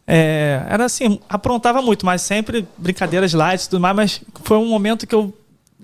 É, 0.07 0.63
era 0.69 0.85
assim, 0.85 1.19
aprontava 1.29 1.81
muito, 1.81 2.05
mas 2.05 2.23
sempre 2.23 2.67
brincadeiras 2.77 3.33
light 3.33 3.63
e 3.63 3.69
tudo 3.69 3.81
mais, 3.81 3.97
mas 3.97 4.21
foi 4.43 4.59
um 4.59 4.67
momento 4.69 5.07
que 5.07 5.15
eu 5.15 5.33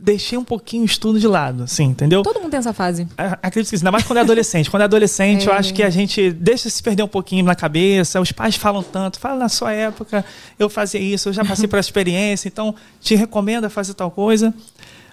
deixei 0.02 0.36
um 0.38 0.44
pouquinho 0.44 0.82
o 0.82 0.86
estudo 0.86 1.18
de 1.20 1.26
lado, 1.26 1.64
assim, 1.64 1.84
entendeu? 1.84 2.22
Todo 2.22 2.40
mundo 2.40 2.50
tem 2.50 2.58
essa 2.58 2.72
fase. 2.72 3.06
A- 3.18 3.38
Acredito 3.42 3.70
que 3.70 3.76
sim, 3.76 3.82
ainda 3.82 3.92
mais 3.92 4.04
quando 4.04 4.16
é 4.18 4.20
adolescente. 4.22 4.70
Quando 4.70 4.80
é 4.80 4.84
adolescente, 4.84 5.46
eu 5.46 5.52
É. 5.52 5.56
acho 5.56 5.74
que 5.74 5.82
a 5.82 5.90
gente 5.90 6.30
deixa 6.32 6.70
se 6.70 6.82
perder 6.82 7.02
um 7.02 7.08
pouquinho 7.08 7.44
na 7.44 7.54
cabeça. 7.54 8.18
Os 8.20 8.32
pais 8.32 8.56
falam 8.56 8.82
tanto, 8.82 9.18
fala 9.20 9.36
na 9.36 9.48
sua 9.50 9.72
época, 9.72 10.24
eu 10.58 10.70
fazia 10.70 11.00
isso, 11.00 11.28
eu 11.28 11.32
já 11.34 11.44
passei 11.44 11.68
por 11.68 11.78
experiência, 11.80 12.48
então 12.48 12.74
te 13.00 13.14
recomenda 13.14 13.68
fazer 13.68 13.92
tal 13.94 14.10
coisa. 14.10 14.54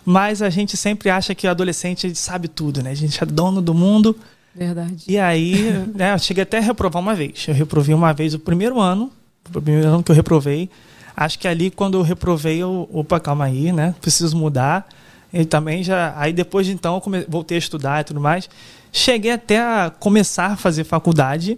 Mas 0.05 0.41
a 0.41 0.49
gente 0.49 0.77
sempre 0.77 1.09
acha 1.09 1.35
que 1.35 1.45
o 1.47 1.49
adolescente 1.49 2.13
sabe 2.15 2.47
tudo, 2.47 2.81
né? 2.81 2.91
A 2.91 2.95
gente 2.95 3.21
é 3.21 3.25
dono 3.25 3.61
do 3.61 3.73
mundo. 3.73 4.15
Verdade. 4.57 5.03
E 5.07 5.17
aí, 5.17 5.71
né, 5.93 6.13
eu 6.13 6.19
cheguei 6.19 6.43
até 6.43 6.57
a 6.57 6.61
reprovar 6.61 7.01
uma 7.01 7.13
vez. 7.13 7.45
Eu 7.47 7.53
reprovei 7.53 7.93
uma 7.93 8.11
vez 8.13 8.33
o 8.33 8.39
primeiro 8.39 8.79
ano, 8.79 9.11
o 9.53 9.61
primeiro 9.61 9.87
ano 9.87 10.03
que 10.03 10.11
eu 10.11 10.15
reprovei. 10.15 10.69
Acho 11.15 11.37
que 11.39 11.47
ali, 11.47 11.69
quando 11.69 11.97
eu 11.97 12.01
reprovei, 12.01 12.57
eu, 12.57 12.89
opa, 12.91 13.19
calma 13.19 13.45
aí, 13.45 13.71
né? 13.71 13.93
Preciso 14.01 14.35
mudar. 14.35 14.87
E 15.33 15.43
também 15.45 15.83
já. 15.83 16.13
Aí 16.17 16.31
depois 16.33 16.65
de 16.65 16.73
então, 16.73 16.95
eu 16.95 17.01
come- 17.01 17.25
voltei 17.27 17.57
a 17.57 17.59
estudar 17.59 18.01
e 18.01 18.03
tudo 18.03 18.19
mais. 18.19 18.49
Cheguei 18.91 19.31
até 19.31 19.59
a 19.59 19.91
começar 19.99 20.47
a 20.47 20.55
fazer 20.55 20.83
faculdade. 20.83 21.57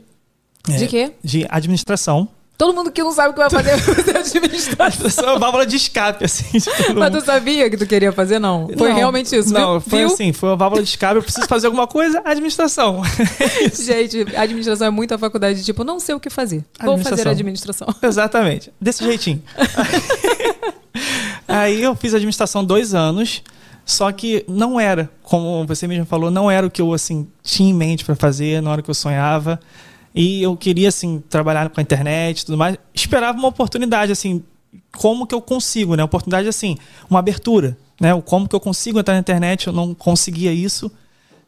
De 0.68 0.84
é, 0.84 0.88
quê? 0.88 1.12
De 1.24 1.46
administração. 1.50 2.27
Todo 2.59 2.75
mundo 2.75 2.91
que 2.91 3.01
não 3.01 3.13
sabe 3.13 3.29
o 3.29 3.33
que 3.33 3.39
vai 3.39 3.49
fazer 3.49 3.69
vai 3.79 3.95
fazer 3.95 4.17
administração. 4.17 4.85
Administração 4.85 5.29
é 5.29 5.31
uma 5.31 5.39
válvula 5.39 5.65
de 5.65 5.77
escape, 5.77 6.25
assim. 6.25 6.59
de 6.59 6.93
Mas 6.93 7.09
tu 7.09 7.25
sabia 7.25 7.69
que 7.69 7.77
tu 7.77 7.87
queria 7.87 8.11
fazer? 8.11 8.37
Não. 8.37 8.67
Foi 8.77 8.89
Não, 8.89 8.95
realmente 8.97 9.33
isso. 9.33 9.53
Não, 9.53 9.79
viu? 9.79 9.89
foi 9.89 10.03
assim, 10.03 10.33
foi 10.33 10.49
uma 10.49 10.57
válvula 10.57 10.83
de 10.83 10.89
escape. 10.89 11.15
Eu 11.15 11.23
preciso 11.23 11.47
fazer 11.47 11.67
alguma 11.67 11.87
coisa, 11.87 12.21
administração. 12.25 13.01
Gente, 13.73 14.25
a 14.35 14.41
administração 14.41 14.87
é 14.87 14.89
muito 14.89 15.13
a 15.13 15.17
faculdade, 15.17 15.63
tipo, 15.63 15.85
não 15.85 16.01
sei 16.01 16.13
o 16.15 16.19
que 16.19 16.29
fazer. 16.29 16.65
Vou 16.83 16.97
fazer 16.97 17.29
Administração. 17.29 17.87
administração. 17.87 17.95
Exatamente. 18.03 18.73
Desse 18.81 19.05
jeitinho. 19.05 19.41
Aí 21.47 21.81
eu 21.81 21.95
fiz 21.95 22.13
administração 22.13 22.65
dois 22.65 22.93
anos, 22.93 23.41
só 23.85 24.11
que 24.11 24.43
não 24.49 24.77
era, 24.77 25.09
como 25.23 25.65
você 25.65 25.87
mesmo 25.87 26.05
falou, 26.05 26.29
não 26.29 26.51
era 26.51 26.67
o 26.67 26.69
que 26.69 26.81
eu 26.81 26.93
assim 26.93 27.25
tinha 27.41 27.69
em 27.69 27.73
mente 27.73 28.03
para 28.03 28.15
fazer, 28.15 28.61
não 28.61 28.73
era 28.73 28.81
o 28.81 28.83
que 28.83 28.89
eu 28.89 28.93
sonhava. 28.95 29.57
E 30.13 30.41
eu 30.41 30.55
queria 30.57 30.89
assim 30.89 31.23
trabalhar 31.29 31.69
com 31.69 31.79
a 31.79 31.83
internet, 31.83 32.39
e 32.41 32.45
tudo 32.45 32.57
mais. 32.57 32.77
Esperava 32.93 33.37
uma 33.37 33.47
oportunidade 33.47 34.11
assim, 34.11 34.43
como 34.97 35.25
que 35.27 35.35
eu 35.35 35.41
consigo, 35.41 35.95
né? 35.95 36.03
Oportunidade 36.03 36.47
assim, 36.47 36.77
uma 37.09 37.19
abertura, 37.19 37.77
né? 38.01 38.13
O 38.13 38.21
como 38.21 38.47
que 38.47 38.55
eu 38.55 38.59
consigo 38.59 38.99
entrar 38.99 39.13
na 39.13 39.19
internet, 39.19 39.67
eu 39.67 39.73
não 39.73 39.93
conseguia 39.93 40.51
isso. 40.51 40.91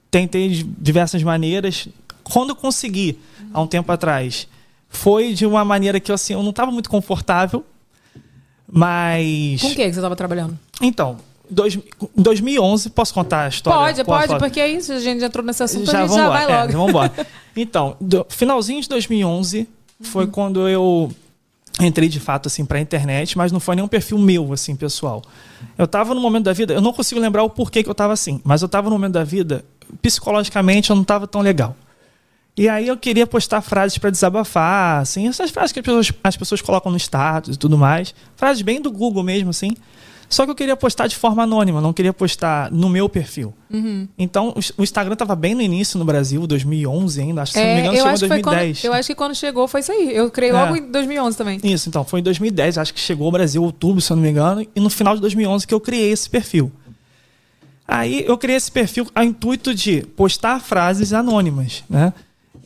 Tentei 0.09 0.49
de 0.49 0.63
diversas 0.63 1.23
maneiras. 1.23 1.87
Quando 2.23 2.49
eu 2.49 2.55
consegui, 2.55 3.17
há 3.53 3.61
um 3.61 3.67
tempo 3.67 3.91
atrás, 3.91 4.47
foi 4.89 5.33
de 5.33 5.45
uma 5.45 5.65
maneira 5.65 5.99
que 5.99 6.11
assim, 6.11 6.33
eu 6.33 6.43
não 6.43 6.51
estava 6.51 6.71
muito 6.71 6.89
confortável, 6.89 7.65
mas 8.71 9.61
Com 9.61 9.67
o 9.69 9.75
que 9.75 9.91
você 9.93 10.01
tava 10.01 10.15
trabalhando? 10.15 10.57
então, 10.81 11.17
dois, 11.49 11.75
em 11.75 12.21
2011, 12.21 12.89
posso 12.91 13.13
contar 13.13 13.45
a 13.45 13.47
história? 13.49 14.03
Pode, 14.03 14.27
pode, 14.27 14.39
porque 14.39 14.59
é 14.59 14.69
isso, 14.69 14.93
a 14.93 14.99
gente 14.99 15.23
entrou 15.23 15.45
nesse 15.45 15.63
assunto, 15.63 15.89
já 15.91 16.03
a 16.03 16.07
gente 16.07 16.15
já 16.15 16.29
vai 16.29 16.43
É, 16.43 16.59
logo. 16.61 16.71
vamos 16.73 16.89
embora. 16.89 17.11
Então, 17.55 17.95
do, 17.99 18.25
finalzinho 18.29 18.81
de 18.81 18.87
2011 18.89 19.67
foi 20.01 20.27
quando 20.27 20.67
eu 20.67 21.11
entrei 21.79 22.09
de 22.09 22.19
fato 22.19 22.47
assim 22.47 22.65
para 22.65 22.77
a 22.77 22.81
internet, 22.81 23.37
mas 23.37 23.51
não 23.51 23.59
foi 23.59 23.75
nenhum 23.75 23.87
perfil 23.87 24.17
meu 24.17 24.51
assim, 24.53 24.75
pessoal. 24.75 25.21
Eu 25.77 25.85
estava 25.85 26.13
no 26.13 26.21
momento 26.21 26.45
da 26.45 26.53
vida, 26.53 26.73
eu 26.73 26.81
não 26.81 26.93
consigo 26.93 27.19
lembrar 27.19 27.43
o 27.43 27.49
porquê 27.49 27.83
que 27.83 27.89
eu 27.89 27.93
estava 27.93 28.13
assim, 28.13 28.41
mas 28.43 28.61
eu 28.61 28.65
estava 28.65 28.89
no 28.89 28.95
momento 28.95 29.13
da 29.13 29.23
vida, 29.23 29.63
psicologicamente 30.01 30.89
eu 30.89 30.95
não 30.95 31.03
estava 31.03 31.27
tão 31.27 31.41
legal. 31.41 31.75
E 32.57 32.67
aí 32.67 32.87
eu 32.87 32.97
queria 32.97 33.25
postar 33.25 33.61
frases 33.61 33.97
para 33.97 34.09
desabafar, 34.09 34.99
assim, 34.99 35.27
essas 35.27 35.51
frases 35.51 35.71
que 35.71 35.79
as 35.79 35.85
pessoas, 35.85 36.11
as 36.23 36.37
pessoas 36.37 36.61
colocam 36.61 36.91
no 36.91 36.97
status 36.97 37.55
e 37.55 37.59
tudo 37.59 37.77
mais, 37.77 38.13
frases 38.35 38.61
bem 38.61 38.81
do 38.81 38.91
Google 38.91 39.23
mesmo, 39.23 39.49
assim. 39.49 39.71
Só 40.31 40.45
que 40.45 40.51
eu 40.51 40.55
queria 40.55 40.77
postar 40.77 41.07
de 41.07 41.15
forma 41.15 41.43
anônima, 41.43 41.81
não 41.81 41.91
queria 41.91 42.13
postar 42.13 42.71
no 42.71 42.89
meu 42.89 43.09
perfil. 43.09 43.53
Uhum. 43.69 44.07
Então, 44.17 44.55
o- 44.77 44.81
Instagram 44.81 45.13
estava 45.13 45.35
bem 45.35 45.53
no 45.53 45.61
início 45.61 45.99
no 45.99 46.05
Brasil, 46.05 46.47
2011 46.47 47.19
ainda, 47.21 47.41
acho 47.41 47.51
que 47.51 47.59
se 47.59 47.65
não 47.65 47.73
me 47.73 47.77
É, 47.77 47.83
engano 47.83 47.93
eu, 47.93 47.97
chegou 47.97 48.09
em 48.09 48.13
acho 48.13 48.23
que 48.23 48.27
foi 48.29 48.41
2010. 48.41 48.79
quando, 48.81 48.85
eu 48.85 48.93
acho 48.97 49.07
que 49.09 49.15
quando 49.15 49.35
chegou 49.35 49.67
foi 49.67 49.79
isso 49.81 49.91
aí. 49.91 50.15
Eu 50.15 50.31
criei 50.31 50.53
logo 50.53 50.75
É. 50.75 50.79
em 50.79 50.89
2011 50.89 51.37
também. 51.37 51.59
Isso, 51.63 51.89
então, 51.89 52.05
foi 52.05 52.21
em 52.21 52.23
2010, 52.23 52.77
acho 52.77 52.93
que 52.93 52.99
chegou 53.01 53.25
ao 53.25 53.31
Brasil 53.31 53.61
outubro, 53.61 53.99
se 54.01 54.09
eu 54.11 54.15
não 54.15 54.23
me 54.23 54.29
engano, 54.29 54.65
e 54.73 54.79
no 54.79 54.89
final 54.89 55.13
de 55.15 55.21
2011 55.21 55.67
que 55.67 55.73
eu 55.73 55.81
criei 55.81 56.11
esse 56.11 56.29
perfil. 56.29 56.71
Aí 57.87 58.23
eu 58.25 58.37
criei 58.37 58.55
esse 58.57 58.71
perfil 58.71 59.07
a 59.13 59.25
intuito 59.25 59.73
de 59.75 60.01
postar 60.15 60.61
frases 60.61 61.11
anônimas, 61.11 61.83
né? 61.89 62.13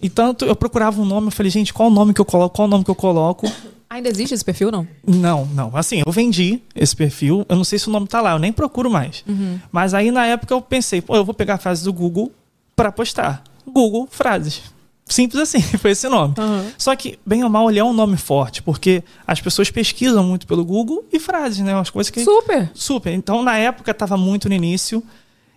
E 0.01 0.07
tanto 0.09 0.45
eu 0.45 0.55
procurava 0.55 1.01
um 1.01 1.05
nome, 1.05 1.27
eu 1.27 1.31
falei, 1.31 1.49
gente, 1.49 1.73
qual 1.73 1.89
o 1.89 1.91
nome 1.91 2.13
que 2.13 2.21
eu 2.21 2.25
coloco? 2.25 2.55
Qual 2.55 2.67
o 2.67 2.69
nome 2.69 2.83
que 2.83 2.91
eu 2.91 2.95
coloco? 2.95 3.51
Ainda 3.95 4.09
existe 4.09 4.33
esse 4.33 4.43
perfil, 4.43 4.71
não? 4.71 4.87
Não, 5.07 5.45
não. 5.45 5.71
Assim, 5.75 6.03
eu 6.05 6.11
vendi 6.11 6.61
esse 6.75 6.95
perfil. 6.95 7.45
Eu 7.47 7.55
não 7.55 7.63
sei 7.63 7.79
se 7.79 7.87
o 7.87 7.91
nome 7.91 8.07
tá 8.07 8.21
lá, 8.21 8.31
eu 8.33 8.39
nem 8.39 8.51
procuro 8.51 8.89
mais. 8.89 9.23
Mas 9.71 9.93
aí 9.93 10.11
na 10.11 10.25
época 10.25 10.53
eu 10.53 10.61
pensei, 10.61 11.01
pô, 11.01 11.15
eu 11.15 11.23
vou 11.23 11.33
pegar 11.33 11.57
frases 11.57 11.83
do 11.83 11.93
Google 11.93 12.31
para 12.75 12.91
postar. 12.91 13.43
Google 13.65 14.07
Frases. 14.11 14.61
Simples 15.07 15.41
assim, 15.41 15.61
foi 15.77 15.91
esse 15.91 16.09
nome. 16.09 16.33
Uhum. 16.37 16.71
Só 16.77 16.95
que, 16.95 17.17
bem 17.25 17.43
ou 17.43 17.49
mal, 17.49 17.69
ele 17.69 17.79
é 17.79 17.83
um 17.83 17.93
nome 17.93 18.17
forte, 18.17 18.61
porque 18.63 19.03
as 19.25 19.39
pessoas 19.39 19.69
pesquisam 19.71 20.23
muito 20.23 20.45
pelo 20.47 20.65
Google 20.65 21.05
e 21.13 21.19
frases, 21.19 21.59
né? 21.59 21.73
As 21.79 21.89
coisas 21.89 22.09
que. 22.09 22.23
Super. 22.23 22.71
Super. 22.73 23.13
Então, 23.13 23.43
na 23.43 23.55
época, 23.57 23.91
estava 23.91 24.17
muito 24.17 24.49
no 24.49 24.55
início. 24.55 25.01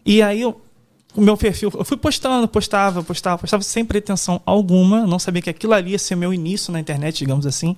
E 0.06 0.22
aí, 0.22 0.42
eu- 0.42 0.60
o 1.16 1.20
meu 1.22 1.36
perfil, 1.36 1.72
eu 1.74 1.84
fui 1.84 1.96
postando, 1.96 2.46
postava, 2.46 3.02
postava, 3.02 3.38
postava 3.38 3.62
sem 3.62 3.84
pretensão 3.84 4.40
alguma. 4.44 5.06
Não 5.06 5.18
sabia 5.18 5.40
que 5.42 5.50
aquilo 5.50 5.72
ali 5.72 5.92
ia 5.92 5.98
ser 5.98 6.14
meu 6.14 6.32
início 6.32 6.70
na 6.72 6.78
internet, 6.78 7.18
digamos 7.18 7.46
assim. 7.46 7.74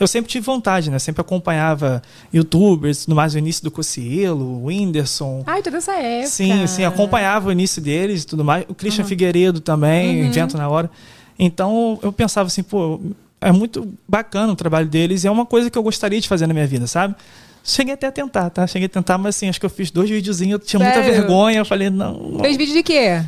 Eu 0.00 0.08
sempre 0.08 0.30
tive 0.30 0.44
vontade, 0.46 0.90
né? 0.90 0.98
Sempre 0.98 1.20
acompanhava 1.20 2.00
youtubers, 2.32 3.06
no 3.06 3.14
mais 3.14 3.34
o 3.34 3.38
início 3.38 3.62
do 3.62 3.70
Cocielo, 3.70 4.62
o 4.62 4.64
Whindersson. 4.66 5.44
Ai, 5.46 5.62
toda 5.62 5.76
essa 5.76 5.92
época. 5.92 6.28
Sim, 6.30 6.66
sim, 6.66 6.84
acompanhava 6.84 7.50
o 7.50 7.52
início 7.52 7.82
deles 7.82 8.22
e 8.22 8.26
tudo 8.26 8.42
mais. 8.42 8.64
O 8.66 8.74
Christian 8.74 9.04
Figueiredo 9.04 9.60
também, 9.60 10.24
Invento 10.26 10.56
na 10.56 10.66
Hora. 10.68 10.90
Então 11.38 11.98
eu 12.02 12.10
pensava 12.12 12.46
assim, 12.46 12.62
pô, 12.62 12.98
é 13.40 13.52
muito 13.52 13.92
bacana 14.08 14.52
o 14.52 14.56
trabalho 14.56 14.86
deles 14.88 15.24
e 15.24 15.26
é 15.26 15.30
uma 15.30 15.44
coisa 15.46 15.70
que 15.70 15.76
eu 15.76 15.82
gostaria 15.82 16.20
de 16.20 16.28
fazer 16.28 16.46
na 16.46 16.54
minha 16.54 16.66
vida, 16.66 16.86
sabe? 16.86 17.14
Cheguei 17.62 17.92
até 17.92 18.06
a 18.06 18.12
tentar, 18.12 18.48
tá? 18.48 18.66
Cheguei 18.66 18.86
a 18.86 18.88
tentar, 18.88 19.18
mas 19.18 19.36
assim, 19.36 19.48
acho 19.48 19.60
que 19.60 19.66
eu 19.66 19.70
fiz 19.70 19.90
dois 19.90 20.08
videozinhos, 20.08 20.52
eu 20.60 20.66
tinha 20.66 20.80
muita 20.80 20.94
Sério? 21.02 21.12
vergonha. 21.12 21.58
Eu 21.58 21.64
falei, 21.64 21.90
não. 21.90 22.14
não. 22.14 22.40
Fez 22.40 22.56
vídeo 22.56 22.72
de 22.74 22.82
quê? 22.82 23.22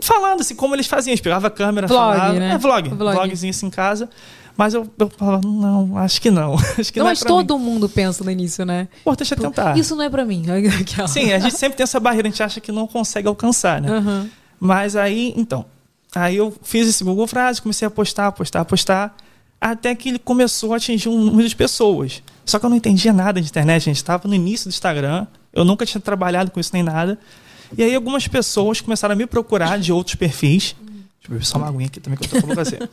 Falando 0.00 0.40
assim, 0.40 0.54
como 0.54 0.74
eles 0.74 0.86
faziam, 0.86 1.12
eles 1.12 1.20
pegavam 1.20 1.46
a 1.46 1.50
câmera, 1.50 1.86
Vlog, 1.86 2.16
falavam. 2.18 2.38
né? 2.38 2.52
É, 2.52 2.58
vlog, 2.58 2.88
Vlog. 2.90 3.16
vlogzinho 3.16 3.50
assim 3.50 3.66
em 3.66 3.70
casa. 3.70 4.08
Mas 4.58 4.74
eu, 4.74 4.90
eu 4.98 5.08
falava, 5.08 5.46
não, 5.46 5.96
acho 5.96 6.20
que 6.20 6.32
não. 6.32 6.56
Acho 6.76 6.92
que 6.92 6.98
não, 6.98 7.06
não, 7.06 7.12
mas 7.12 7.22
é 7.22 7.24
mim. 7.24 7.28
todo 7.28 7.56
mundo 7.60 7.88
pensa 7.88 8.24
no 8.24 8.30
início, 8.30 8.66
né? 8.66 8.88
Pô, 9.04 9.14
deixa 9.14 9.36
eu 9.36 9.38
tentar. 9.38 9.78
Isso 9.78 9.94
não 9.94 10.02
é 10.02 10.10
pra 10.10 10.24
mim. 10.24 10.44
Sim, 11.06 11.32
a 11.32 11.38
gente 11.38 11.56
sempre 11.56 11.76
tem 11.76 11.84
essa 11.84 12.00
barreira, 12.00 12.26
a 12.26 12.30
gente 12.32 12.42
acha 12.42 12.60
que 12.60 12.72
não 12.72 12.88
consegue 12.88 13.28
alcançar, 13.28 13.80
né? 13.80 13.88
Aham. 13.88 14.28
Mas 14.58 14.96
aí, 14.96 15.32
então, 15.36 15.64
aí 16.12 16.36
eu 16.36 16.52
fiz 16.64 16.88
esse 16.88 17.04
Google 17.04 17.28
Frase, 17.28 17.62
comecei 17.62 17.86
a 17.86 17.90
postar, 17.90 18.32
postar, 18.32 18.64
postar, 18.64 19.16
até 19.60 19.94
que 19.94 20.08
ele 20.08 20.18
começou 20.18 20.74
a 20.74 20.78
atingir 20.78 21.08
um 21.08 21.16
número 21.16 21.48
de 21.48 21.54
pessoas. 21.54 22.20
Só 22.44 22.58
que 22.58 22.66
eu 22.66 22.70
não 22.70 22.76
entendia 22.76 23.12
nada 23.12 23.40
de 23.40 23.46
internet, 23.46 23.84
gente. 23.84 23.96
Estava 23.96 24.26
no 24.26 24.34
início 24.34 24.68
do 24.68 24.74
Instagram, 24.74 25.28
eu 25.52 25.64
nunca 25.64 25.86
tinha 25.86 26.00
trabalhado 26.00 26.50
com 26.50 26.58
isso 26.58 26.70
nem 26.72 26.82
nada. 26.82 27.16
E 27.76 27.84
aí 27.84 27.94
algumas 27.94 28.26
pessoas 28.26 28.80
começaram 28.80 29.12
a 29.12 29.16
me 29.16 29.26
procurar 29.26 29.78
de 29.78 29.92
outros 29.92 30.16
perfis. 30.16 30.74
Deixa 30.80 31.26
eu 31.26 31.30
beber 31.30 31.44
só 31.44 31.58
uma 31.58 31.68
aguinha 31.68 31.86
aqui 31.86 32.00
também 32.00 32.18
que 32.18 32.24
eu 32.24 32.30
tô 32.30 32.40
falando 32.40 32.56
pra 32.56 32.64
você. 32.64 32.88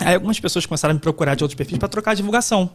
Aí 0.00 0.14
algumas 0.14 0.38
pessoas 0.38 0.66
começaram 0.66 0.92
a 0.92 0.94
me 0.94 1.00
procurar 1.00 1.34
de 1.34 1.42
outros 1.42 1.56
perfis 1.56 1.78
para 1.78 1.88
trocar 1.88 2.14
divulgação. 2.14 2.70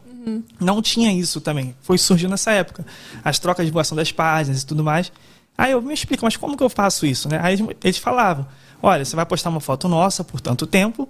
Não 0.58 0.82
tinha 0.82 1.12
isso 1.12 1.40
também. 1.40 1.74
Foi 1.82 1.96
surgindo 1.96 2.30
nessa 2.30 2.50
época. 2.52 2.84
As 3.24 3.38
trocas 3.38 3.64
de 3.64 3.68
divulgação 3.68 3.96
das 3.96 4.10
páginas 4.10 4.62
e 4.62 4.66
tudo 4.66 4.82
mais. 4.82 5.12
Aí 5.56 5.72
eu 5.72 5.82
me 5.82 5.94
explico, 5.94 6.24
mas 6.24 6.36
como 6.36 6.56
que 6.56 6.62
eu 6.62 6.68
faço 6.68 7.06
isso? 7.06 7.28
Né? 7.28 7.38
Aí 7.42 7.56
eles 7.84 7.98
falavam: 7.98 8.46
olha, 8.82 9.04
você 9.04 9.14
vai 9.14 9.24
postar 9.26 9.50
uma 9.50 9.60
foto 9.60 9.88
nossa 9.88 10.24
por 10.24 10.40
tanto 10.40 10.66
tempo. 10.66 11.08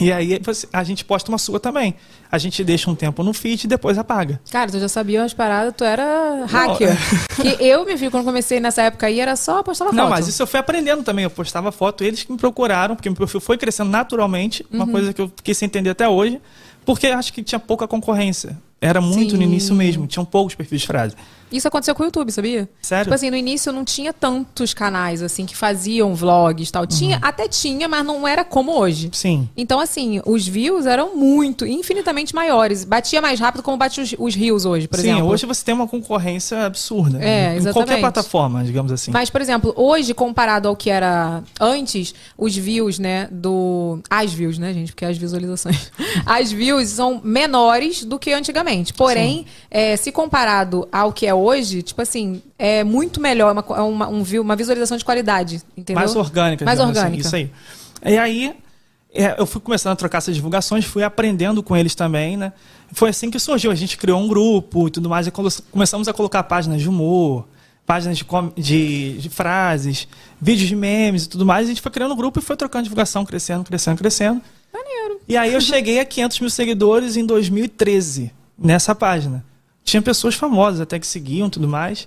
E 0.00 0.12
aí 0.12 0.40
a 0.72 0.84
gente 0.84 1.04
posta 1.04 1.30
uma 1.30 1.38
sua 1.38 1.58
também. 1.58 1.94
A 2.30 2.38
gente 2.38 2.62
deixa 2.62 2.90
um 2.90 2.94
tempo 2.94 3.22
no 3.22 3.32
feed 3.32 3.64
e 3.64 3.66
depois 3.68 3.98
apaga. 3.98 4.40
Cara, 4.50 4.70
tu 4.70 4.78
já 4.78 4.88
sabia 4.88 5.20
umas 5.22 5.32
paradas, 5.34 5.74
tu 5.76 5.82
era 5.84 6.44
hacker. 6.46 6.96
que 7.36 7.64
eu 7.64 7.84
me 7.84 7.94
vi 7.96 8.10
quando 8.10 8.24
comecei 8.24 8.60
nessa 8.60 8.82
época 8.82 9.06
aí, 9.06 9.18
era 9.20 9.34
só 9.36 9.62
postar 9.62 9.86
uma 9.86 9.92
Não, 9.92 10.04
foto. 10.04 10.10
mas 10.10 10.28
isso 10.28 10.42
eu 10.42 10.46
fui 10.46 10.60
aprendendo 10.60 11.02
também. 11.02 11.24
Eu 11.24 11.30
postava 11.30 11.72
foto, 11.72 12.04
eles 12.04 12.22
que 12.22 12.30
me 12.30 12.38
procuraram, 12.38 12.94
porque 12.94 13.08
meu 13.08 13.16
perfil 13.16 13.40
foi 13.40 13.56
crescendo 13.58 13.90
naturalmente, 13.90 14.64
uma 14.72 14.84
Uhum. 14.84 14.92
coisa 14.92 15.12
que 15.12 15.20
eu 15.20 15.32
fiquei 15.36 15.54
sem 15.54 15.66
entender 15.66 15.90
até 15.90 16.08
hoje, 16.08 16.40
porque 16.84 17.06
acho 17.08 17.32
que 17.32 17.42
tinha 17.42 17.58
pouca 17.58 17.88
concorrência. 17.88 18.56
Era 18.80 19.00
muito 19.00 19.32
Sim. 19.32 19.36
no 19.38 19.42
início 19.42 19.74
mesmo, 19.74 20.06
tinham 20.06 20.24
poucos 20.24 20.54
perfis 20.54 20.82
de 20.82 20.86
frase. 20.86 21.16
Isso 21.50 21.66
aconteceu 21.68 21.94
com 21.94 22.02
o 22.02 22.06
YouTube, 22.06 22.30
sabia? 22.32 22.68
Sério? 22.82 23.04
Tipo 23.04 23.14
assim, 23.14 23.30
no 23.30 23.36
início 23.36 23.72
não 23.72 23.84
tinha 23.84 24.12
tantos 24.12 24.74
canais, 24.74 25.22
assim, 25.22 25.46
que 25.46 25.56
faziam 25.56 26.14
vlogs 26.14 26.68
e 26.68 26.72
tal. 26.72 26.86
Tinha, 26.86 27.16
Uhum. 27.16 27.22
até 27.22 27.48
tinha, 27.48 27.88
mas 27.88 28.04
não 28.04 28.26
era 28.26 28.44
como 28.44 28.72
hoje. 28.78 29.10
Sim. 29.12 29.48
Então, 29.56 29.80
assim, 29.80 30.20
os 30.26 30.46
views 30.46 30.86
eram 30.86 31.16
muito, 31.16 31.66
infinitamente 31.66 32.34
maiores. 32.34 32.84
Batia 32.84 33.20
mais 33.22 33.40
rápido 33.40 33.62
como 33.62 33.76
bate 33.76 34.00
os, 34.00 34.14
os 34.18 34.34
rios 34.34 34.64
hoje, 34.64 34.86
por 34.88 34.98
Sim, 34.98 35.10
exemplo. 35.10 35.28
hoje 35.28 35.46
você 35.46 35.64
tem 35.64 35.74
uma 35.74 35.86
concorrência 35.88 36.64
absurda. 36.64 37.18
É, 37.22 37.56
Em 37.56 37.62
qualquer 37.62 37.68
exatamente. 37.70 38.00
plataforma, 38.00 38.64
digamos 38.64 38.92
assim. 38.92 39.10
Mas, 39.10 39.30
por 39.30 39.40
exemplo, 39.40 39.72
hoje, 39.76 40.12
comparado 40.14 40.68
ao 40.68 40.76
que 40.76 40.90
era 40.90 41.42
antes, 41.60 42.14
os 42.36 42.56
views, 42.56 42.98
né, 42.98 43.28
do... 43.30 44.00
As 44.10 44.32
views, 44.32 44.58
né, 44.58 44.72
gente? 44.74 44.92
Porque 44.92 45.04
as 45.04 45.16
visualizações. 45.16 45.90
As 46.26 46.50
views 46.52 46.88
são 46.88 47.20
menores 47.24 48.04
do 48.04 48.18
que 48.18 48.32
antigamente. 48.32 48.92
Porém, 48.92 49.46
é, 49.70 49.96
se 49.96 50.10
comparado 50.12 50.86
ao 50.92 51.12
que 51.12 51.26
é 51.26 51.34
hoje, 51.42 51.82
tipo 51.82 52.00
assim, 52.02 52.42
é 52.58 52.84
muito 52.84 53.20
melhor, 53.20 53.52
uma, 53.52 53.64
é 53.76 53.82
uma, 53.82 54.08
um 54.08 54.22
uma 54.40 54.56
visualização 54.56 54.96
de 54.96 55.04
qualidade, 55.04 55.62
entendeu? 55.76 56.00
Mais 56.00 56.14
orgânica. 56.16 56.64
Mais 56.64 56.78
assim, 56.78 56.88
orgânica. 56.88 57.26
isso 57.26 57.36
aí. 57.36 57.50
E 58.04 58.16
aí, 58.16 58.54
é, 59.12 59.34
eu 59.38 59.46
fui 59.46 59.60
começando 59.60 59.92
a 59.92 59.96
trocar 59.96 60.18
essas 60.18 60.34
divulgações, 60.34 60.84
fui 60.84 61.02
aprendendo 61.02 61.62
com 61.62 61.76
eles 61.76 61.94
também, 61.94 62.36
né? 62.36 62.52
Foi 62.92 63.10
assim 63.10 63.30
que 63.30 63.38
surgiu. 63.38 63.70
A 63.70 63.74
gente 63.74 63.96
criou 63.96 64.20
um 64.20 64.28
grupo 64.28 64.88
e 64.88 64.90
tudo 64.90 65.08
mais, 65.08 65.26
e 65.26 65.32
começamos 65.70 66.08
a 66.08 66.12
colocar 66.12 66.42
páginas 66.42 66.80
de 66.80 66.88
humor, 66.88 67.46
páginas 67.86 68.18
de, 68.18 68.26
de, 68.56 69.18
de 69.18 69.28
frases, 69.30 70.06
vídeos 70.40 70.68
de 70.68 70.76
memes 70.76 71.24
e 71.24 71.28
tudo 71.28 71.46
mais. 71.46 71.66
A 71.66 71.68
gente 71.70 71.80
foi 71.80 71.90
criando 71.90 72.12
um 72.12 72.16
grupo 72.16 72.38
e 72.38 72.42
foi 72.42 72.54
trocando 72.54 72.84
divulgação, 72.84 73.24
crescendo, 73.24 73.64
crescendo, 73.64 73.96
crescendo. 73.96 74.42
Maneiro. 74.72 75.20
E 75.26 75.36
aí 75.36 75.54
eu 75.54 75.60
cheguei 75.60 75.98
a 75.98 76.04
500 76.04 76.40
mil 76.40 76.50
seguidores 76.50 77.16
em 77.16 77.24
2013, 77.24 78.30
nessa 78.58 78.94
página. 78.94 79.44
Tinha 79.88 80.02
pessoas 80.02 80.34
famosas 80.34 80.80
até 80.82 80.98
que 80.98 81.06
seguiam 81.06 81.48
tudo 81.48 81.66
mais. 81.66 82.06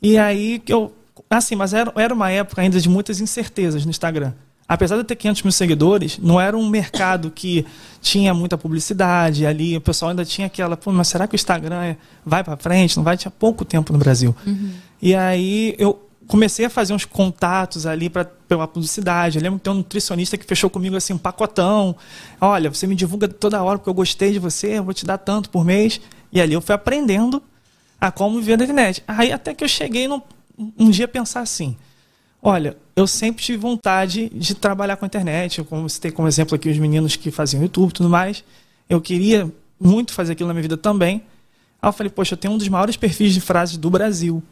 E 0.00 0.16
aí 0.16 0.58
que 0.60 0.72
eu. 0.72 0.94
Assim, 1.28 1.54
mas 1.54 1.74
era, 1.74 1.92
era 1.94 2.14
uma 2.14 2.30
época 2.30 2.62
ainda 2.62 2.80
de 2.80 2.88
muitas 2.88 3.20
incertezas 3.20 3.84
no 3.84 3.90
Instagram. 3.90 4.32
Apesar 4.66 4.94
de 4.96 5.00
eu 5.00 5.04
ter 5.04 5.16
500 5.16 5.42
mil 5.42 5.52
seguidores, 5.52 6.18
não 6.18 6.40
era 6.40 6.56
um 6.56 6.66
mercado 6.68 7.30
que 7.30 7.66
tinha 8.00 8.32
muita 8.32 8.56
publicidade 8.56 9.44
ali. 9.44 9.76
O 9.76 9.80
pessoal 9.80 10.10
ainda 10.10 10.24
tinha 10.24 10.46
aquela, 10.46 10.74
pô, 10.76 10.90
mas 10.90 11.08
será 11.08 11.26
que 11.26 11.34
o 11.34 11.36
Instagram 11.36 11.82
é- 11.84 11.96
vai 12.24 12.42
para 12.42 12.56
frente? 12.56 12.96
Não 12.96 13.04
vai? 13.04 13.16
Tinha 13.16 13.30
pouco 13.30 13.62
tempo 13.64 13.92
no 13.92 13.98
Brasil. 13.98 14.34
E 15.02 15.14
aí 15.14 15.74
eu 15.78 16.02
comecei 16.26 16.64
a 16.64 16.70
fazer 16.70 16.92
uns 16.94 17.04
contatos 17.04 17.84
ali 17.86 18.08
para 18.08 18.24
pela 18.24 18.66
publicidade. 18.66 19.36
Eu 19.36 19.42
lembro 19.42 19.58
que 19.58 19.64
tem 19.64 19.72
um 19.72 19.76
nutricionista 19.76 20.38
que 20.38 20.46
fechou 20.46 20.70
comigo 20.70 20.96
assim 20.96 21.12
um 21.12 21.18
pacotão. 21.18 21.94
Olha, 22.40 22.72
você 22.72 22.86
me 22.86 22.94
divulga 22.94 23.28
toda 23.28 23.62
hora 23.62 23.78
porque 23.78 23.90
eu 23.90 23.94
gostei 23.94 24.32
de 24.32 24.38
você, 24.38 24.78
eu 24.78 24.84
vou 24.84 24.94
te 24.94 25.04
dar 25.04 25.18
tanto 25.18 25.50
por 25.50 25.64
mês. 25.64 26.00
E 26.32 26.40
ali 26.40 26.52
eu 26.52 26.60
fui 26.60 26.74
aprendendo 26.74 27.42
a 28.00 28.10
como 28.10 28.38
viver 28.38 28.56
na 28.56 28.64
internet. 28.64 29.02
Aí 29.06 29.32
até 29.32 29.54
que 29.54 29.64
eu 29.64 29.68
cheguei 29.68 30.06
num, 30.06 30.22
um 30.78 30.90
dia 30.90 31.08
pensar 31.08 31.40
assim: 31.40 31.76
olha, 32.42 32.76
eu 32.94 33.06
sempre 33.06 33.42
tive 33.42 33.58
vontade 33.58 34.28
de 34.30 34.54
trabalhar 34.54 34.96
com 34.96 35.04
a 35.04 35.06
internet. 35.06 35.58
Eu 35.58 35.88
citei 35.88 36.10
como 36.10 36.28
exemplo 36.28 36.54
aqui 36.54 36.68
os 36.68 36.78
meninos 36.78 37.16
que 37.16 37.30
faziam 37.30 37.62
YouTube 37.62 37.90
e 37.90 37.94
tudo 37.94 38.08
mais. 38.08 38.44
Eu 38.88 39.00
queria 39.00 39.52
muito 39.80 40.12
fazer 40.12 40.32
aquilo 40.32 40.48
na 40.48 40.54
minha 40.54 40.62
vida 40.62 40.76
também. 40.76 41.22
Aí 41.80 41.88
eu 41.88 41.92
falei, 41.92 42.10
poxa, 42.10 42.34
eu 42.34 42.38
tenho 42.38 42.54
um 42.54 42.58
dos 42.58 42.68
maiores 42.68 42.96
perfis 42.96 43.32
de 43.32 43.40
frases 43.40 43.76
do 43.76 43.88
Brasil. 43.88 44.42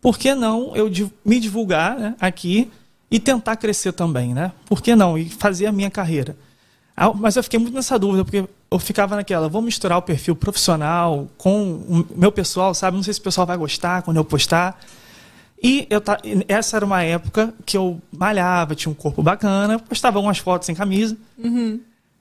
Por 0.00 0.16
que 0.16 0.34
não 0.34 0.76
eu 0.76 0.90
me 1.24 1.40
divulgar 1.40 1.98
né, 1.98 2.14
aqui 2.20 2.70
e 3.10 3.18
tentar 3.18 3.56
crescer 3.56 3.92
também, 3.92 4.32
né? 4.32 4.52
Por 4.66 4.80
que 4.80 4.94
não? 4.94 5.18
E 5.18 5.28
fazer 5.28 5.66
a 5.66 5.72
minha 5.72 5.90
carreira. 5.90 6.36
Mas 7.16 7.36
eu 7.36 7.42
fiquei 7.42 7.58
muito 7.58 7.74
nessa 7.74 7.98
dúvida, 7.98 8.24
porque 8.24 8.44
eu 8.70 8.78
ficava 8.78 9.16
naquela, 9.16 9.48
vou 9.48 9.62
misturar 9.62 9.98
o 9.98 10.02
perfil 10.02 10.36
profissional 10.36 11.28
com 11.38 11.72
o 11.88 12.06
meu 12.16 12.30
pessoal, 12.30 12.74
sabe? 12.74 12.96
Não 12.96 13.02
sei 13.04 13.14
se 13.14 13.20
o 13.20 13.22
pessoal 13.22 13.46
vai 13.46 13.56
gostar 13.56 14.02
quando 14.02 14.18
eu 14.18 14.24
postar. 14.24 14.78
E 15.62 15.86
eu 15.90 16.00
ta... 16.00 16.18
essa 16.46 16.76
era 16.76 16.84
uma 16.84 17.02
época 17.02 17.52
que 17.66 17.76
eu 17.76 18.00
malhava, 18.12 18.74
tinha 18.74 18.92
um 18.92 18.94
corpo 18.94 19.22
bacana, 19.22 19.78
postava 19.78 20.18
algumas 20.18 20.38
fotos 20.38 20.66
sem 20.66 20.74
camisa. 20.74 21.16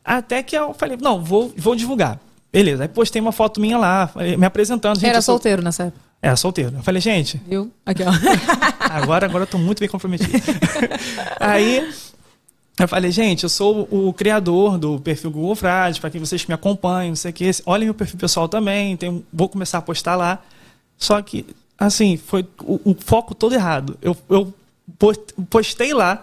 Até 0.04 0.42
que 0.42 0.58
eu 0.58 0.74
falei, 0.74 0.98
não, 1.00 1.24
vou, 1.24 1.54
vou 1.58 1.76
divulgar. 1.76 2.20
Beleza, 2.52 2.84
aí 2.84 2.88
postei 2.88 3.22
uma 3.22 3.32
foto 3.34 3.60
minha 3.60 3.78
lá, 3.78 4.10
me 4.38 4.46
apresentando. 4.46 4.96
Gente, 4.96 5.10
Era 5.10 5.22
sou- 5.22 5.36
solteiro 5.36 5.62
nessa 5.62 5.84
época, 5.84 6.00
Era 6.22 6.36
solteiro. 6.38 6.78
Eu 6.78 6.82
falei, 6.84 7.02
gente, 7.02 7.40
viu? 7.46 7.70
Aqui, 7.86 8.04
ó. 8.04 8.08
Agora, 8.90 9.26
agora 9.26 9.44
eu 9.44 9.48
tô 9.48 9.58
muito 9.58 9.80
bem 9.82 9.90
comprometido. 9.90 10.32
Aí 11.40 11.88
eu 12.80 12.88
falei, 12.88 13.12
gente, 13.12 13.44
eu 13.44 13.50
sou 13.50 13.88
o 13.92 14.14
criador 14.14 14.78
do 14.78 15.00
perfil 15.00 15.32
Google 15.32 15.56
Frases, 15.56 16.00
para 16.00 16.10
quem 16.10 16.20
vocês 16.22 16.46
me 16.46 16.54
acompanham, 16.54 17.10
não 17.10 17.16
sei 17.16 17.32
o 17.32 17.34
que. 17.34 17.50
Olhem 17.66 17.86
meu 17.86 17.94
perfil 17.94 18.18
pessoal 18.20 18.48
também, 18.48 18.96
tem- 18.96 19.26
vou 19.34 19.50
começar 19.50 19.80
a 19.80 19.82
postar 19.82 20.16
lá. 20.16 20.40
Só 20.98 21.22
que, 21.22 21.46
assim, 21.78 22.18
foi 22.18 22.46
o, 22.62 22.92
o 22.92 22.96
foco 23.00 23.34
todo 23.34 23.54
errado. 23.54 23.98
Eu, 24.02 24.16
eu 24.30 24.54
post- 25.00 25.34
postei 25.50 25.94
lá 25.94 26.22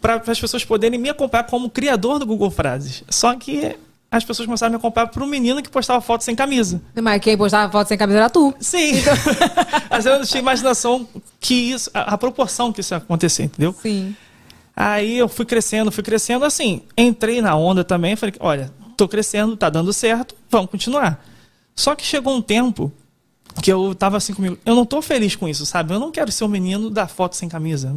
para 0.00 0.22
as 0.26 0.40
pessoas 0.40 0.64
poderem 0.64 0.98
me 0.98 1.08
acompanhar 1.08 1.44
como 1.44 1.68
criador 1.70 2.18
do 2.18 2.26
Google 2.26 2.50
Frases. 2.50 3.02
Só 3.08 3.34
que 3.36 3.76
as 4.10 4.24
pessoas 4.24 4.46
começaram 4.46 4.68
a 4.68 4.72
me 4.72 4.76
acompanhar 4.76 5.06
por 5.06 5.22
um 5.22 5.26
menino 5.26 5.62
que 5.62 5.70
postava 5.70 6.00
foto 6.00 6.22
sem 6.22 6.34
camisa. 6.36 6.80
Mas 7.02 7.20
quem 7.22 7.36
postava 7.36 7.70
foto 7.72 7.88
sem 7.88 7.96
camisa 7.96 8.18
era 8.18 8.30
tu. 8.30 8.52
Sim. 8.60 8.92
Mas 9.90 10.04
eu 10.06 10.18
não 10.18 10.26
tinha 10.26 10.40
imaginação 10.40 11.08
que 11.40 11.54
isso, 11.54 11.90
a, 11.94 12.14
a 12.14 12.18
proporção 12.18 12.72
que 12.72 12.80
isso 12.80 12.92
ia 12.94 12.98
acontecer, 12.98 13.44
entendeu? 13.44 13.74
Sim. 13.80 14.14
Aí 14.74 15.18
eu 15.18 15.28
fui 15.28 15.44
crescendo, 15.44 15.92
fui 15.92 16.02
crescendo, 16.02 16.44
assim, 16.44 16.82
entrei 16.96 17.42
na 17.42 17.54
onda 17.54 17.84
também, 17.84 18.16
falei, 18.16 18.34
olha, 18.40 18.72
tô 18.96 19.06
crescendo, 19.06 19.56
tá 19.56 19.68
dando 19.68 19.92
certo, 19.92 20.34
vamos 20.50 20.70
continuar. 20.70 21.24
Só 21.76 21.94
que 21.94 22.04
chegou 22.04 22.34
um 22.34 22.42
tempo 22.42 22.92
que 23.62 23.70
eu 23.70 23.94
tava 23.94 24.16
assim 24.16 24.32
comigo, 24.32 24.58
eu 24.64 24.74
não 24.74 24.86
tô 24.86 25.02
feliz 25.02 25.36
com 25.36 25.46
isso, 25.48 25.66
sabe? 25.66 25.92
Eu 25.92 26.00
não 26.00 26.10
quero 26.10 26.32
ser 26.32 26.44
o 26.44 26.48
menino 26.48 26.88
da 26.88 27.06
foto 27.06 27.36
sem 27.36 27.48
camisa. 27.48 27.94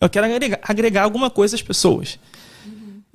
Eu 0.00 0.08
quero 0.08 0.26
agregar, 0.26 0.58
agregar 0.62 1.02
alguma 1.04 1.30
coisa 1.30 1.54
às 1.54 1.62
pessoas. 1.62 2.18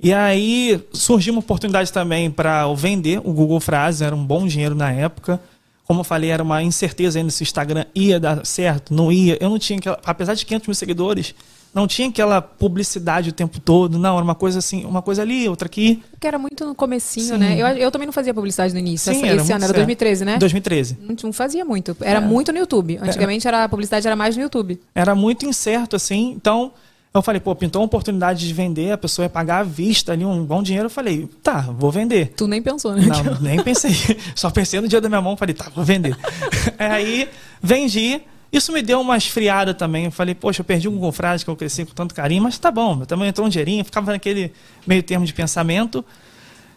E 0.00 0.12
aí 0.12 0.82
surgiu 0.92 1.32
uma 1.32 1.40
oportunidade 1.40 1.92
também 1.92 2.30
para 2.30 2.62
eu 2.62 2.74
vender 2.74 3.20
o 3.22 3.32
Google 3.32 3.60
Frases, 3.60 4.02
era 4.02 4.16
um 4.16 4.24
bom 4.24 4.46
dinheiro 4.46 4.74
na 4.74 4.90
época. 4.90 5.40
Como 5.86 6.00
eu 6.00 6.04
falei, 6.04 6.30
era 6.30 6.42
uma 6.42 6.62
incerteza 6.62 7.18
ainda 7.18 7.30
se 7.30 7.42
o 7.42 7.44
Instagram 7.44 7.84
ia 7.94 8.18
dar 8.18 8.44
certo, 8.44 8.92
não 8.94 9.12
ia. 9.12 9.36
Eu 9.40 9.50
não 9.50 9.58
tinha 9.58 9.78
apesar 10.04 10.34
de 10.34 10.44
500 10.44 10.66
mil 10.66 10.74
seguidores, 10.74 11.34
não 11.74 11.86
tinha 11.86 12.08
aquela 12.08 12.42
publicidade 12.42 13.30
o 13.30 13.32
tempo 13.32 13.58
todo. 13.60 13.98
Não, 13.98 14.14
era 14.16 14.24
uma 14.24 14.34
coisa 14.34 14.58
assim, 14.58 14.84
uma 14.84 15.00
coisa 15.00 15.22
ali, 15.22 15.48
outra 15.48 15.66
aqui. 15.66 16.02
Porque 16.10 16.26
era 16.26 16.38
muito 16.38 16.66
no 16.66 16.74
comecinho, 16.74 17.26
Sim. 17.34 17.38
né? 17.38 17.56
Eu, 17.58 17.66
eu 17.68 17.90
também 17.90 18.06
não 18.06 18.12
fazia 18.12 18.34
publicidade 18.34 18.72
no 18.74 18.78
início. 18.80 19.12
Sim, 19.12 19.18
Essa- 19.18 19.26
era 19.26 19.42
esse 19.42 19.52
ano, 19.52 19.64
era 19.64 19.66
certo. 19.68 19.76
2013, 19.76 20.24
né? 20.24 20.38
2013. 20.38 20.98
Não, 21.00 21.16
não 21.24 21.32
fazia 21.32 21.64
muito. 21.64 21.96
Era 22.00 22.18
É. 22.18 22.22
muito 22.22 22.52
no 22.52 22.58
YouTube. 22.58 22.98
Antigamente 23.02 23.48
era, 23.48 23.64
a 23.64 23.68
publicidade 23.68 24.06
era 24.06 24.14
mais 24.16 24.36
no 24.36 24.42
YouTube. 24.42 24.80
Era 24.94 25.14
muito 25.14 25.46
incerto, 25.46 25.96
assim. 25.96 26.32
Então, 26.36 26.72
eu 27.14 27.20
falei, 27.22 27.40
pô, 27.40 27.54
pintou 27.54 27.80
uma 27.82 27.86
oportunidade 27.86 28.46
de 28.46 28.54
vender, 28.54 28.90
a 28.92 28.98
pessoa 28.98 29.24
ia 29.26 29.30
pagar 29.30 29.58
à 29.58 29.62
vista 29.62 30.12
ali 30.12 30.24
um 30.24 30.44
bom 30.44 30.62
dinheiro. 30.62 30.86
Eu 30.86 30.90
falei, 30.90 31.28
tá, 31.42 31.60
vou 31.60 31.90
vender. 31.90 32.32
Tu 32.36 32.46
nem 32.46 32.60
pensou, 32.62 32.94
né? 32.94 33.02
Não, 33.06 33.40
nem 33.40 33.62
pensei. 33.62 33.92
Só 34.34 34.50
pensei 34.50 34.80
no 34.80 34.88
dia 34.88 35.00
da 35.00 35.08
minha 35.08 35.20
mão, 35.22 35.36
falei, 35.36 35.54
tá, 35.54 35.70
vou 35.74 35.84
vender. 35.84 36.16
Aí 36.78 37.28
vendi. 37.62 38.20
Isso 38.52 38.70
me 38.70 38.82
deu 38.82 39.00
uma 39.00 39.16
esfriada 39.16 39.72
também. 39.72 40.04
Eu 40.04 40.10
falei, 40.12 40.34
poxa, 40.34 40.60
eu 40.60 40.64
perdi 40.64 40.88
um 40.88 41.12
Frases 41.12 41.42
que 41.42 41.48
eu 41.48 41.56
cresci 41.56 41.86
com 41.86 41.94
tanto 41.94 42.14
carinho, 42.14 42.42
mas 42.42 42.58
tá 42.58 42.70
bom, 42.70 43.00
também 43.06 43.28
entrou 43.28 43.46
um 43.46 43.50
dinheirinho, 43.50 43.84
ficava 43.84 44.12
naquele 44.12 44.52
meio 44.86 45.02
termo 45.02 45.24
de 45.24 45.32
pensamento. 45.32 46.04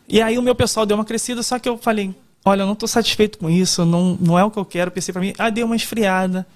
E 0.07 0.21
aí 0.21 0.38
o 0.38 0.41
meu 0.41 0.55
pessoal 0.55 0.85
deu 0.85 0.95
uma 0.95 1.03
crescida, 1.03 1.43
só 1.43 1.59
que 1.59 1.67
eu 1.67 1.77
falei, 1.77 2.15
olha, 2.45 2.61
eu 2.61 2.65
não 2.65 2.73
estou 2.73 2.88
satisfeito 2.88 3.38
com 3.38 3.49
isso, 3.49 3.83
não, 3.83 4.17
não 4.21 4.39
é 4.39 4.43
o 4.43 4.49
que 4.49 4.57
eu 4.57 4.63
quero. 4.63 4.89
Pensei 4.89 5.11
para 5.11 5.21
mim, 5.21 5.33
aí 5.38 5.51
deu 5.51 5.65
uma 5.65 5.75
esfriada, 5.75 6.47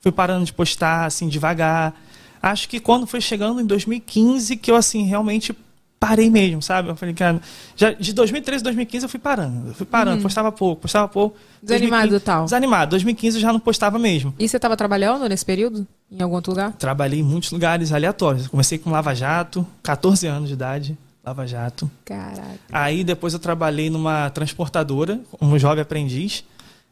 fui 0.00 0.12
parando 0.12 0.44
de 0.44 0.52
postar, 0.52 1.06
assim, 1.06 1.26
devagar. 1.26 1.94
Acho 2.42 2.68
que 2.68 2.78
quando 2.78 3.06
foi 3.06 3.20
chegando 3.20 3.60
em 3.60 3.64
2015 3.64 4.56
que 4.58 4.70
eu, 4.70 4.76
assim, 4.76 5.04
realmente 5.06 5.56
parei 5.98 6.30
mesmo, 6.30 6.62
sabe? 6.62 6.88
Eu 6.88 6.96
falei, 6.96 7.14
cara, 7.14 7.40
já 7.74 7.92
de 7.92 8.12
2013 8.12 8.62
a 8.62 8.64
2015 8.64 9.04
eu 9.04 9.08
fui 9.08 9.20
parando, 9.20 9.68
eu 9.68 9.74
fui 9.74 9.86
parando, 9.86 10.22
postava 10.22 10.52
pouco, 10.52 10.82
postava 10.82 11.08
pouco. 11.08 11.36
Desanimado 11.62 12.10
2015 12.10 12.24
tal. 12.24 12.44
Desanimado. 12.44 12.90
2015 12.90 13.36
eu 13.36 13.40
já 13.40 13.52
não 13.52 13.60
postava 13.60 13.98
mesmo. 13.98 14.34
E 14.38 14.48
você 14.48 14.58
tava 14.58 14.76
trabalhando 14.76 15.28
nesse 15.28 15.44
período? 15.44 15.86
Em 16.10 16.22
algum 16.22 16.36
outro 16.36 16.52
lugar? 16.52 16.72
Trabalhei 16.72 17.20
em 17.20 17.24
muitos 17.24 17.50
lugares 17.50 17.92
aleatórios. 17.92 18.46
Comecei 18.46 18.78
com 18.78 18.90
Lava 18.90 19.14
Jato, 19.14 19.66
14 19.82 20.26
anos 20.26 20.48
de 20.48 20.54
idade, 20.54 20.98
Lava 21.24 21.46
Jato. 21.46 21.90
Caraca. 22.04 22.42
Aí 22.70 23.02
depois 23.02 23.32
eu 23.32 23.40
trabalhei 23.40 23.90
numa 23.90 24.30
transportadora, 24.30 25.20
como 25.38 25.58
jovem 25.58 25.82
aprendiz. 25.82 26.44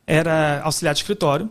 Era 0.07 0.61
auxiliar 0.63 0.95
de 0.95 1.01
escritório. 1.01 1.49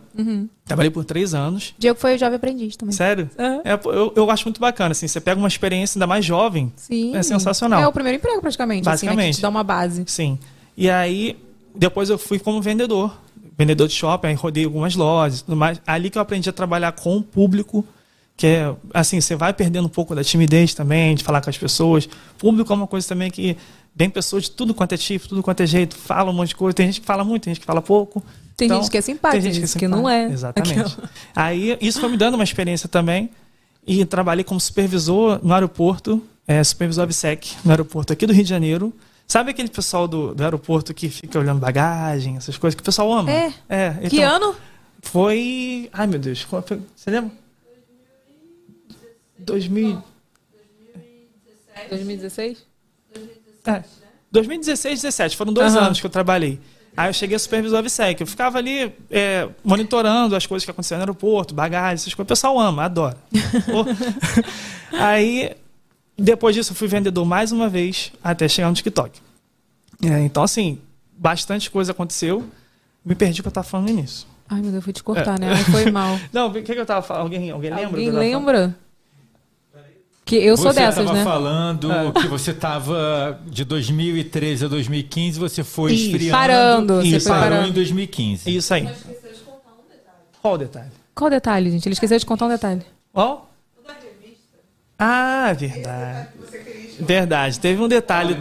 Trabalhei 0.64 0.90
por 0.90 1.04
três 1.04 1.34
anos. 1.34 1.74
Diego 1.76 1.98
foi 1.98 2.16
jovem 2.16 2.36
aprendiz 2.36 2.76
também. 2.76 2.94
Sério? 2.94 3.28
Aham. 3.38 3.62
É, 3.64 3.72
eu, 3.84 4.12
eu 4.14 4.30
acho 4.30 4.44
muito 4.44 4.60
bacana, 4.60 4.92
assim. 4.92 5.08
Você 5.08 5.20
pega 5.20 5.38
uma 5.38 5.48
experiência 5.48 5.98
ainda 5.98 6.06
mais 6.06 6.24
jovem. 6.24 6.72
Sim. 6.76 7.16
É 7.16 7.22
sensacional. 7.22 7.82
É 7.82 7.88
o 7.88 7.92
primeiro 7.92 8.18
emprego, 8.18 8.40
praticamente. 8.40 8.88
Assim, 8.88 9.06
né? 9.06 9.12
Basicamente. 9.12 9.42
dá 9.42 9.48
uma 9.48 9.64
base. 9.64 10.04
Sim. 10.06 10.38
E 10.76 10.88
aí, 10.88 11.36
depois 11.74 12.08
eu 12.10 12.16
fui 12.16 12.38
como 12.38 12.62
vendedor. 12.62 13.16
Vendedor 13.58 13.86
de 13.86 13.94
shopping, 13.94 14.28
aí 14.28 14.34
rodei 14.34 14.64
algumas 14.64 14.94
lojas 14.96 15.42
tudo 15.42 15.56
mais. 15.56 15.80
Ali 15.86 16.10
que 16.10 16.18
eu 16.18 16.22
aprendi 16.22 16.48
a 16.48 16.52
trabalhar 16.52 16.92
com 16.92 17.16
o 17.18 17.22
público, 17.22 17.84
que 18.36 18.46
é, 18.46 18.74
assim, 18.92 19.20
você 19.20 19.36
vai 19.36 19.52
perdendo 19.52 19.86
um 19.86 19.88
pouco 19.90 20.14
da 20.14 20.24
timidez 20.24 20.74
também, 20.74 21.14
de 21.14 21.22
falar 21.22 21.40
com 21.40 21.50
as 21.50 21.58
pessoas. 21.58 22.08
Público 22.38 22.72
é 22.72 22.76
uma 22.76 22.86
coisa 22.86 23.06
também 23.06 23.30
que 23.30 23.56
vem 23.94 24.10
pessoas 24.10 24.44
de 24.44 24.50
tudo 24.50 24.74
quanto 24.74 24.92
é 24.92 24.96
tipo, 24.96 25.28
tudo 25.28 25.42
quanto 25.42 25.60
é 25.62 25.66
jeito, 25.66 25.94
fala 25.96 26.30
um 26.30 26.34
monte 26.34 26.48
de 26.48 26.56
coisa. 26.56 26.74
Tem 26.74 26.86
gente 26.86 27.00
que 27.00 27.06
fala 27.06 27.22
muito, 27.22 27.44
tem 27.44 27.52
gente 27.54 27.60
que 27.60 27.66
fala 27.66 27.80
pouco. 27.80 28.24
Tem 28.56 28.66
Então, 28.66 28.80
gente 28.80 28.90
que 28.90 28.96
é 28.98 29.00
simpática, 29.00 29.42
tem 29.42 29.52
gente 29.52 29.66
gente 29.66 29.78
que, 29.78 29.88
não 29.88 30.08
é. 30.08 30.24
Exatamente. 30.24 30.78
Aquela- 30.80 31.10
Aí 31.34 31.76
isso 31.80 31.98
foi 32.00 32.08
me 32.08 32.16
dando 32.16 32.34
uma 32.34 32.44
experiência 32.44 32.88
também. 32.88 33.30
E 33.86 34.04
trabalhei 34.04 34.44
como 34.44 34.58
supervisor 34.60 35.40
no 35.42 35.52
aeroporto, 35.52 36.22
é, 36.46 36.62
supervisor 36.64 37.02
AVSEC 37.04 37.54
no 37.64 37.70
aeroporto 37.72 38.12
aqui 38.12 38.26
do 38.26 38.32
Rio 38.32 38.44
de 38.44 38.48
Janeiro. 38.50 38.92
Sabe 39.26 39.50
aquele 39.50 39.68
pessoal 39.68 40.06
do, 40.06 40.34
do 40.34 40.42
aeroporto 40.44 40.94
que 40.94 41.08
fica 41.08 41.38
olhando 41.38 41.58
bagagem, 41.58 42.36
essas 42.36 42.56
coisas 42.56 42.74
que 42.74 42.80
o 42.82 42.84
pessoal 42.84 43.12
ama? 43.12 43.30
É. 43.30 43.52
É. 43.68 43.90
Que 44.08 44.16
então, 44.18 44.36
ano? 44.36 44.56
Foi. 45.02 45.90
Ai, 45.92 46.06
meu 46.06 46.18
Deus. 46.18 46.42
foi- 46.42 46.62
Você 46.94 47.10
lembra? 47.10 47.30
2000. 49.38 50.02
2016? 51.90 52.64
É, 53.66 53.82
2016, 54.30 55.02
17, 55.02 55.36
foram 55.36 55.52
dois 55.52 55.74
Aham. 55.74 55.86
anos 55.86 56.00
que 56.00 56.06
eu 56.06 56.10
trabalhei. 56.10 56.60
Aí 56.96 57.08
eu 57.08 57.12
cheguei 57.12 57.34
a 57.34 57.38
supervisor 57.38 57.78
AVSEC. 57.78 58.20
Eu 58.20 58.26
ficava 58.26 58.58
ali 58.58 58.92
é, 59.10 59.48
monitorando 59.64 60.36
as 60.36 60.46
coisas 60.46 60.64
que 60.64 60.70
aconteciam 60.70 60.98
no 60.98 61.02
aeroporto, 61.02 61.54
bagagem, 61.54 61.94
essas 61.94 62.14
coisas. 62.14 62.26
O 62.26 62.28
pessoal 62.28 62.58
ama, 62.58 62.84
adora. 62.84 63.16
Aí, 64.92 65.56
depois 66.16 66.54
disso, 66.54 66.72
eu 66.72 66.76
fui 66.76 66.86
vendedor 66.86 67.24
mais 67.24 67.50
uma 67.50 67.68
vez, 67.68 68.12
até 68.22 68.46
chegar 68.46 68.68
no 68.68 68.74
TikTok. 68.74 69.20
É, 70.04 70.20
então, 70.20 70.42
assim, 70.42 70.78
bastante 71.16 71.70
coisa 71.70 71.90
aconteceu. 71.92 72.44
Me 73.04 73.14
perdi 73.14 73.40
o 73.40 73.42
que 73.42 73.48
eu 73.48 73.50
estava 73.50 73.66
falando 73.66 73.90
nisso. 73.90 74.26
Ai, 74.48 74.60
meu 74.60 74.70
Deus, 74.70 74.76
eu 74.76 74.82
fui 74.82 74.92
te 74.92 75.02
cortar, 75.02 75.38
né? 75.38 75.52
Aí 75.52 75.64
Foi 75.64 75.90
mal. 75.90 76.18
Não, 76.32 76.48
o 76.48 76.52
que, 76.52 76.62
que 76.62 76.72
eu 76.72 76.82
estava 76.82 77.02
falando? 77.02 77.24
Alguém, 77.24 77.50
alguém 77.50 77.70
lembra? 77.70 77.86
Alguém 77.86 78.10
lembra? 78.10 78.76
Que 80.24 80.36
eu 80.36 80.56
sou 80.56 80.72
você 80.72 80.80
dessas, 80.80 80.98
estava 81.00 81.18
né? 81.18 81.22
falando 81.24 81.92
É. 81.92 82.12
que 82.12 82.26
você 82.28 82.50
estava 82.52 83.38
de 83.46 83.62
2013 83.64 84.64
a 84.64 84.68
2015, 84.68 85.38
você 85.38 85.62
foi 85.62 85.92
Isso. 85.92 86.04
esfriando. 86.06 86.30
Parando, 86.38 86.94
você 87.02 87.08
Isso, 87.16 87.28
foi 87.28 87.36
parou 87.38 87.50
parando. 87.50 87.68
em 87.68 87.72
2015. 87.72 88.56
Isso 88.56 88.72
aí. 88.74 88.88
Qual 90.40 90.54
o 90.54 90.58
detalhe? 90.58 90.88
Qual 91.14 91.26
o 91.28 91.30
detalhe, 91.30 91.70
gente? 91.70 91.86
Ele 91.86 91.92
esqueceu 91.92 92.18
de 92.18 92.24
contar 92.26 92.46
um 92.46 92.48
detalhe. 92.48 92.82
Qual? 93.12 93.50
Ah, 94.98 95.52
verdade. 95.56 96.28
Verdade. 97.00 97.60
Teve 97.60 97.82
um 97.82 97.88
detalhe. 97.88 98.36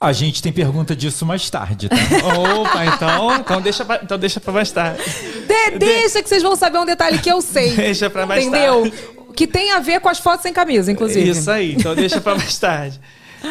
A 0.00 0.12
gente 0.12 0.42
tem 0.42 0.52
pergunta 0.52 0.96
disso 0.96 1.24
mais 1.24 1.48
tarde, 1.48 1.88
tá? 1.88 1.94
Opa, 2.60 2.84
então, 2.86 3.36
então 3.36 3.60
deixa 3.60 3.84
pra, 3.84 4.00
então 4.02 4.18
deixa 4.18 4.40
pra 4.40 4.52
mais 4.52 4.72
tarde. 4.72 5.00
De- 5.46 5.78
deixa 5.78 6.20
que 6.22 6.28
vocês 6.28 6.42
vão 6.42 6.56
saber 6.56 6.78
um 6.78 6.84
detalhe 6.84 7.18
que 7.18 7.30
eu 7.30 7.40
sei. 7.40 7.70
Deixa 7.76 8.10
pra 8.10 8.26
mais 8.26 8.44
entendeu? 8.44 8.82
tarde. 8.82 8.96
Que 9.32 9.46
tem 9.46 9.72
a 9.72 9.80
ver 9.80 10.00
com 10.00 10.08
as 10.08 10.18
fotos 10.18 10.42
sem 10.42 10.52
camisa, 10.52 10.90
inclusive. 10.92 11.28
Isso 11.30 11.50
aí, 11.50 11.74
então 11.74 11.94
deixa 11.94 12.20
pra 12.20 12.34
mais 12.34 12.58
tarde. 12.58 13.00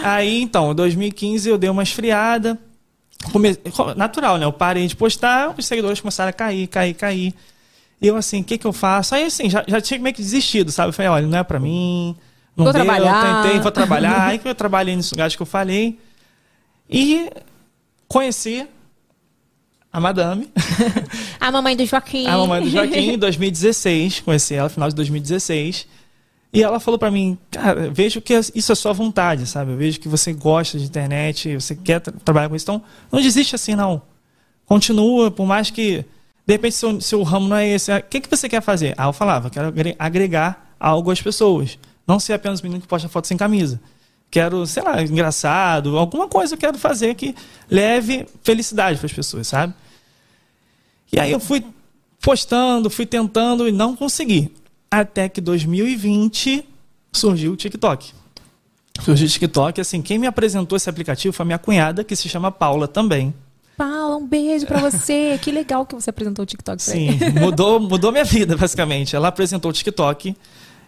Aí, 0.04 0.42
então, 0.42 0.72
em 0.72 0.76
2015 0.76 1.50
eu 1.50 1.58
dei 1.58 1.70
uma 1.70 1.84
esfriada. 1.84 2.58
Come- 3.32 3.58
Natural, 3.96 4.38
né? 4.38 4.46
Eu 4.46 4.54
parei 4.54 4.88
de 4.88 4.96
postar, 4.96 5.54
os 5.58 5.66
seguidores 5.66 6.00
começaram 6.00 6.30
a 6.30 6.34
cair, 6.34 6.68
cair, 6.68 6.94
cair. 6.94 7.34
E 8.02 8.08
eu 8.08 8.16
assim, 8.16 8.42
o 8.42 8.44
que 8.44 8.58
que 8.58 8.66
eu 8.66 8.74
faço? 8.74 9.14
Aí, 9.14 9.26
assim, 9.26 9.50
já, 9.50 9.64
já 9.68 9.80
tinha 9.80 10.00
meio 10.00 10.16
que 10.16 10.22
desistido, 10.22 10.72
sabe? 10.72 10.90
Eu 10.90 10.94
falei, 10.94 11.10
olha, 11.12 11.28
não 11.28 11.38
é 11.38 11.44
pra 11.44 11.60
mim. 11.60 12.16
Não 12.58 12.66
Vou 12.66 12.74
deu, 12.74 12.84
trabalhar. 12.84 13.44
tentei, 13.44 13.60
vou 13.60 13.72
trabalhar. 13.72 14.26
Aí 14.30 14.40
que 14.40 14.48
eu 14.48 14.56
trabalhei 14.56 14.96
nesses 14.96 15.12
lugares 15.12 15.36
que 15.36 15.42
eu 15.42 15.46
falei. 15.46 16.00
E 16.90 17.30
conheci 18.08 18.68
a 19.92 20.00
madame. 20.00 20.50
A 21.40 21.52
mamãe 21.52 21.76
do 21.76 21.86
Joaquim. 21.86 22.26
A 22.28 22.38
mamãe 22.38 22.62
do 22.64 22.70
Joaquim, 22.70 23.12
em 23.14 23.18
2016. 23.18 24.22
Conheci 24.22 24.54
ela 24.56 24.66
no 24.66 24.70
final 24.70 24.90
de 24.90 24.96
2016. 24.96 25.88
E 26.54 26.62
ela 26.62 26.80
falou 26.80 26.98
pra 27.00 27.10
mim, 27.10 27.38
cara, 27.50 27.90
vejo 27.90 28.20
que 28.22 28.34
isso 28.54 28.72
é 28.72 28.76
sua 28.76 28.92
vontade, 28.94 29.46
sabe? 29.48 29.72
Eu 29.72 29.78
vejo 29.78 30.00
que 30.00 30.08
você 30.10 30.34
gosta 30.34 30.78
de 30.78 30.84
internet, 30.86 31.56
você 31.56 31.74
quer 31.76 32.02
tra- 32.02 32.14
trabalhar 32.26 32.50
com 32.50 32.56
isso. 32.56 32.66
Então, 32.66 32.82
não 33.12 33.22
desiste 33.22 33.56
assim, 33.56 33.74
não. 33.74 34.02
Continua, 34.66 35.32
por 35.32 35.46
mais 35.46 35.70
que, 35.70 36.06
de 36.46 36.54
repente, 36.54 36.76
seu, 36.76 37.00
seu 37.02 37.24
ramo 37.24 37.48
não 37.48 37.56
é 37.56 37.68
esse. 37.70 37.92
O 37.92 38.04
que, 38.04 38.20
que 38.20 38.30
você 38.30 38.50
quer 38.50 38.62
fazer? 38.62 38.94
Ah, 38.98 39.06
eu 39.08 39.14
falava, 39.14 39.50
quero 39.50 39.68
agre- 39.68 39.96
agregar 39.98 40.74
algo 40.80 41.10
às 41.12 41.22
pessoas. 41.22 41.78
Não 42.08 42.20
ser 42.20 42.34
apenas 42.34 42.60
o 42.60 42.64
menino 42.64 42.82
que 42.82 42.88
posta 42.88 43.08
foto 43.08 43.28
sem 43.28 43.38
camisa. 43.38 43.80
Quero, 44.32 44.66
sei 44.66 44.82
lá, 44.82 45.04
engraçado, 45.04 45.98
alguma 45.98 46.26
coisa 46.26 46.54
eu 46.54 46.58
quero 46.58 46.78
fazer 46.78 47.16
que 47.16 47.36
leve 47.70 48.26
felicidade 48.42 48.98
para 48.98 49.06
as 49.06 49.14
pessoas, 49.14 49.48
sabe? 49.48 49.74
E 51.12 51.20
aí 51.20 51.34
eu 51.34 51.40
fui 51.40 51.66
postando, 52.22 52.90
fui 52.90 53.06
tentando 53.06 53.68
e 53.68 53.74
não 53.74 53.94
consegui. 53.94 54.50
Até 54.90 55.28
que 55.28 55.42
2020 55.42 56.64
surgiu 57.12 57.52
o 57.52 57.56
TikTok. 57.58 58.14
Surgiu 59.02 59.28
o 59.28 59.30
TikTok, 59.30 59.82
assim, 59.82 60.02
quem 60.02 60.18
me 60.18 60.28
apresentou 60.28 60.78
esse 60.78 60.90
aplicativo 60.90 61.34
foi 61.34 61.44
a 61.44 61.48
minha 61.48 61.60
cunhada, 61.60 62.02
que 62.02 62.16
se 62.16 62.30
chama 62.30 62.52
Paula 62.52 62.88
também. 62.88 63.34
Paula, 63.76 64.16
um 64.16 64.28
beijo 64.28 64.66
pra 64.66 64.80
você. 64.80 65.38
que 65.44 65.52
legal 65.52 65.86
que 65.86 65.96
você 65.96 66.10
apresentou 66.10 66.44
o 66.44 66.46
TikTok 66.46 66.84
pra 66.84 66.94
Sim, 66.94 67.18
mudou, 67.40 67.80
mudou 67.80 68.12
minha 68.12 68.24
vida, 68.24 68.56
basicamente. 68.56 69.14
Ela 69.16 69.28
apresentou 69.28 69.72
o 69.72 69.74
TikTok. 69.74 70.36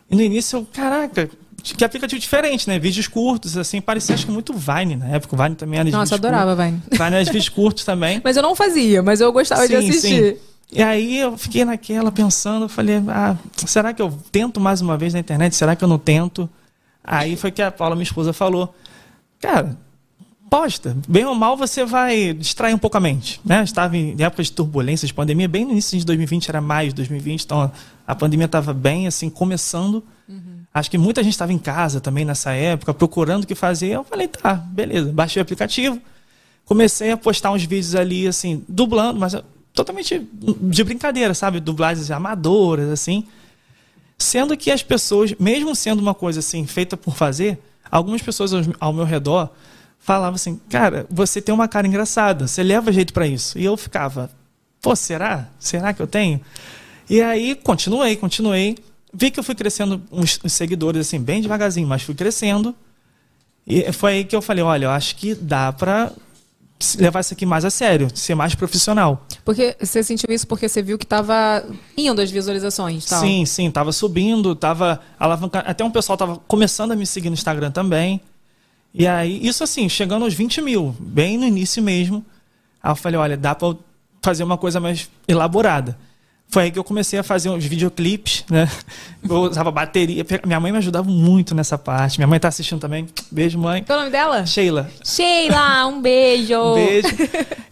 E 0.09 0.15
no 0.15 0.21
início 0.21 0.59
eu, 0.59 0.67
caraca, 0.71 1.29
que 1.63 1.85
aplicativo 1.85 2.19
diferente, 2.19 2.67
né? 2.67 2.77
Vídeos 2.77 3.07
curtos, 3.07 3.55
assim, 3.55 3.79
parecia 3.79 4.13
acho 4.13 4.25
que 4.25 4.31
muito 4.31 4.53
Vine 4.53 4.97
na 4.97 5.07
época. 5.07 5.35
O 5.35 5.41
Vine 5.41 5.55
também 5.55 5.79
era 5.79 5.89
de 5.89 5.95
Nossa, 5.95 6.15
adorava, 6.15 6.55
Vine. 6.55 6.79
curtos. 6.79 6.97
Vine 6.99 7.15
era 7.15 7.23
de 7.23 7.31
vídeos 7.31 7.49
curtos 7.49 7.85
também. 7.85 8.21
Mas 8.23 8.35
eu 8.35 8.43
não 8.43 8.53
fazia, 8.55 9.01
mas 9.01 9.21
eu 9.21 9.31
gostava 9.31 9.65
de 9.67 9.79
Sim, 9.79 9.89
assistir. 9.89 10.33
sim. 10.35 10.37
E 10.71 10.81
aí 10.81 11.19
eu 11.19 11.37
fiquei 11.37 11.63
naquela 11.63 12.11
pensando, 12.11 12.67
falei, 12.67 12.95
ah, 13.07 13.37
será 13.65 13.93
que 13.93 14.01
eu 14.01 14.11
tento 14.31 14.59
mais 14.59 14.81
uma 14.81 14.97
vez 14.97 15.13
na 15.13 15.19
internet? 15.19 15.55
Será 15.55 15.75
que 15.75 15.83
eu 15.83 15.87
não 15.87 15.99
tento? 15.99 16.49
Aí 17.03 17.35
foi 17.35 17.51
que 17.51 17.61
a 17.61 17.71
Paula, 17.71 17.95
minha 17.95 18.03
esposa, 18.03 18.33
falou, 18.33 18.73
cara, 19.39 19.77
posta. 20.49 20.97
Bem 21.07 21.25
ou 21.25 21.35
mal 21.35 21.55
você 21.55 21.85
vai 21.85 22.33
distrair 22.33 22.73
um 22.73 22.77
pouco 22.77 22.97
a 22.97 22.99
mente. 22.99 23.39
Né? 23.45 23.63
Estava 23.63 23.95
em 23.95 24.15
época 24.19 24.41
de 24.43 24.51
turbulência, 24.51 25.07
de 25.07 25.13
pandemia, 25.13 25.47
bem 25.47 25.63
no 25.63 25.71
início 25.71 25.97
de 25.97 26.05
2020, 26.05 26.49
era 26.49 26.59
maio 26.61 26.89
de 26.89 26.95
2020, 26.95 27.43
então 27.43 27.71
a 28.07 28.15
pandemia 28.15 28.45
estava 28.45 28.73
bem, 28.73 29.05
assim, 29.07 29.29
começando. 29.29 30.03
Acho 30.73 30.89
que 30.89 30.97
muita 30.97 31.21
gente 31.21 31.33
estava 31.33 31.53
em 31.53 31.59
casa 31.59 32.01
também 32.01 32.25
nessa 32.25 32.51
época, 32.51 32.93
procurando 32.93 33.43
o 33.43 33.47
que 33.47 33.53
fazer. 33.53 33.89
Eu 33.89 34.03
falei, 34.03 34.27
tá, 34.27 34.55
beleza. 34.55 35.11
Baixei 35.11 35.39
o 35.39 35.43
aplicativo, 35.43 36.01
comecei 36.65 37.11
a 37.11 37.17
postar 37.17 37.51
uns 37.51 37.63
vídeos 37.63 37.93
ali, 37.93 38.27
assim, 38.27 38.63
dublando, 38.67 39.19
mas 39.19 39.35
totalmente 39.73 40.27
de 40.31 40.83
brincadeira, 40.83 41.33
sabe? 41.33 41.59
Dublagens 41.59 42.09
amadoras, 42.09 42.89
assim. 42.89 43.27
Sendo 44.17 44.55
que 44.55 44.71
as 44.71 44.81
pessoas, 44.81 45.33
mesmo 45.39 45.75
sendo 45.75 45.99
uma 45.99 46.13
coisa 46.13 46.39
assim, 46.39 46.65
feita 46.65 46.95
por 46.97 47.15
fazer, 47.15 47.59
algumas 47.91 48.21
pessoas 48.21 48.51
ao, 48.79 48.93
meu 48.93 49.05
redor 49.05 49.49
falavam 49.99 50.35
assim: 50.35 50.59
Cara, 50.69 51.05
você 51.09 51.41
tem 51.41 51.53
uma 51.53 51.67
cara 51.67 51.85
engraçada, 51.85 52.47
você 52.47 52.63
leva 52.63 52.91
jeito 52.91 53.13
pra 53.13 53.27
isso. 53.27 53.59
E 53.59 53.65
eu 53.65 53.75
ficava: 53.75 54.29
Pô, 54.81 54.95
será? 54.95 55.49
Será 55.59 55.93
que 55.93 56.01
eu 56.01 56.07
tenho? 56.07 56.41
E 57.09 57.21
aí 57.21 57.53
continuei, 57.53 58.15
continuei. 58.15 58.77
Vi 59.13 59.29
que 59.29 59.39
eu 59.39 59.43
fui 59.43 59.55
crescendo 59.55 60.01
uns 60.11 60.39
uns 60.43 60.53
seguidores, 60.53 61.07
assim, 61.07 61.19
bem 61.19 61.41
devagarzinho, 61.41 61.87
mas 61.87 62.01
fui 62.01 62.15
crescendo. 62.15 62.75
E 63.65 63.91
foi 63.91 64.13
aí 64.13 64.23
que 64.25 64.35
eu 64.35 64.41
falei: 64.41 64.63
Olha, 64.63 64.85
eu 64.85 64.91
acho 64.91 65.15
que 65.15 65.35
dá 65.35 65.71
pra 65.71 66.11
levar 66.97 67.21
isso 67.21 67.33
aqui 67.33 67.45
mais 67.45 67.63
a 67.63 67.69
sério, 67.69 68.09
ser 68.13 68.35
mais 68.35 68.55
profissional. 68.55 69.25
Porque 69.45 69.75
você 69.79 70.03
sentiu 70.03 70.33
isso 70.33 70.45
porque 70.45 70.67
você 70.67 70.81
viu 70.81 70.97
que 70.97 71.05
tava 71.05 71.63
indo 71.95 72.21
as 72.21 72.29
visualizações, 72.29 73.05
tal. 73.05 73.21
Sim, 73.21 73.45
sim, 73.45 73.71
tava 73.71 73.91
subindo, 73.91 74.55
tava 74.55 74.99
alavancando. 75.17 75.65
Até 75.67 75.83
um 75.83 75.91
pessoal 75.91 76.17
tava 76.17 76.37
começando 76.47 76.91
a 76.91 76.95
me 76.95 77.05
seguir 77.05 77.29
no 77.29 77.35
Instagram 77.35 77.71
também. 77.71 78.19
E 78.93 79.07
aí, 79.07 79.45
isso 79.45 79.63
assim, 79.63 79.89
chegando 79.89 80.23
aos 80.23 80.33
20 80.33 80.61
mil, 80.61 80.95
bem 80.99 81.37
no 81.37 81.45
início 81.45 81.81
mesmo. 81.81 82.23
Aí 82.81 82.91
eu 82.91 82.95
falei, 82.95 83.19
olha, 83.19 83.37
dá 83.37 83.57
eu 83.59 83.79
fazer 84.21 84.43
uma 84.43 84.57
coisa 84.57 84.79
mais 84.79 85.09
elaborada. 85.27 85.97
Foi 86.53 86.65
aí 86.65 86.71
que 86.71 86.77
eu 86.77 86.83
comecei 86.83 87.17
a 87.17 87.23
fazer 87.23 87.49
uns 87.49 87.65
videoclipes, 87.65 88.45
né? 88.47 88.69
Eu 89.27 89.37
usava 89.37 89.71
bateria. 89.71 90.23
Minha 90.45 90.59
mãe 90.59 90.71
me 90.71 90.77
ajudava 90.77 91.09
muito 91.09 91.55
nessa 91.55 91.79
parte. 91.79 92.19
Minha 92.19 92.27
mãe 92.27 92.39
tá 92.39 92.47
assistindo 92.47 92.79
também. 92.79 93.07
Beijo, 93.31 93.57
mãe. 93.57 93.83
Qual 93.83 93.97
é 93.97 94.01
o 94.01 94.05
nome 94.05 94.11
dela? 94.11 94.45
Sheila. 94.45 94.87
Sheila, 95.03 95.87
um 95.87 95.99
beijo. 95.99 96.53
Um 96.61 96.75
beijo. 96.75 97.07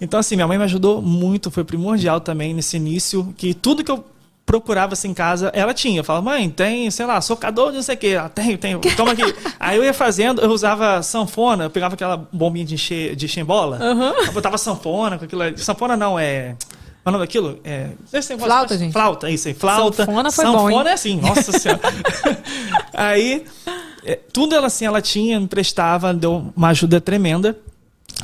Então, 0.02 0.20
assim, 0.20 0.36
minha 0.36 0.48
mãe 0.48 0.58
me 0.58 0.64
ajudou 0.64 1.00
muito, 1.00 1.52
foi 1.52 1.64
primordial 1.64 2.20
também 2.20 2.56
nesse 2.56 2.76
início, 2.76 3.32
que 3.38 3.54
tudo 3.54 3.84
que 3.84 3.92
eu 3.92 4.04
procurava 4.48 4.94
assim 4.94 5.10
em 5.10 5.14
casa, 5.14 5.52
ela 5.54 5.76
tinha. 5.76 6.00
Eu 6.00 6.04
falava, 6.04 6.26
mãe, 6.26 6.50
tem, 6.50 6.90
sei 6.90 7.06
lá, 7.06 7.22
socador 7.22 7.70
de 7.70 7.76
não 7.76 7.84
sei 7.84 7.94
o 7.94 7.98
quê. 8.00 8.08
Ela, 8.08 8.30
tenho, 8.30 8.58
tenho, 8.58 8.80
toma 8.98 9.12
aqui. 9.12 9.22
Aí 9.60 9.78
eu 9.78 9.84
ia 9.84 9.94
fazendo, 9.94 10.42
eu 10.42 10.50
usava 10.50 11.04
sanfona, 11.04 11.66
eu 11.66 11.70
pegava 11.70 11.94
aquela 11.94 12.18
bombinha 12.18 12.66
de 12.66 12.74
encher, 12.74 13.16
de 13.16 13.26
encher 13.26 13.44
bola, 13.44 13.80
eu 14.26 14.34
botava 14.34 14.58
sanfona 14.58 15.20
com 15.20 15.26
aquilo. 15.26 15.44
ali. 15.44 15.58
Sanfona 15.60 15.96
não, 15.96 16.18
é. 16.18 16.56
Qual 17.04 17.06
é 17.06 17.10
o 17.10 17.12
nome 17.14 17.24
daquilo? 17.24 17.60
É, 17.64 17.90
Flauta, 18.38 18.78
gente. 18.78 18.94
Flauta, 18.94 19.30
isso 19.30 19.48
aí, 19.48 19.54
flauta. 19.54 20.06
Sanfona 20.06 20.32
foi 20.32 20.46
Sanfona 20.46 20.84
bom, 20.84 20.90
é 20.90 20.94
assim, 20.94 21.20
nossa 21.20 21.52
senhora. 21.58 21.82
aí, 22.94 23.44
é, 24.06 24.20
tudo 24.32 24.54
ela 24.54 24.68
assim, 24.68 24.86
ela 24.86 25.02
tinha, 25.02 25.40
me 25.40 25.48
prestava, 25.48 26.14
deu 26.14 26.52
uma 26.56 26.70
ajuda 26.70 27.02
tremenda. 27.02 27.58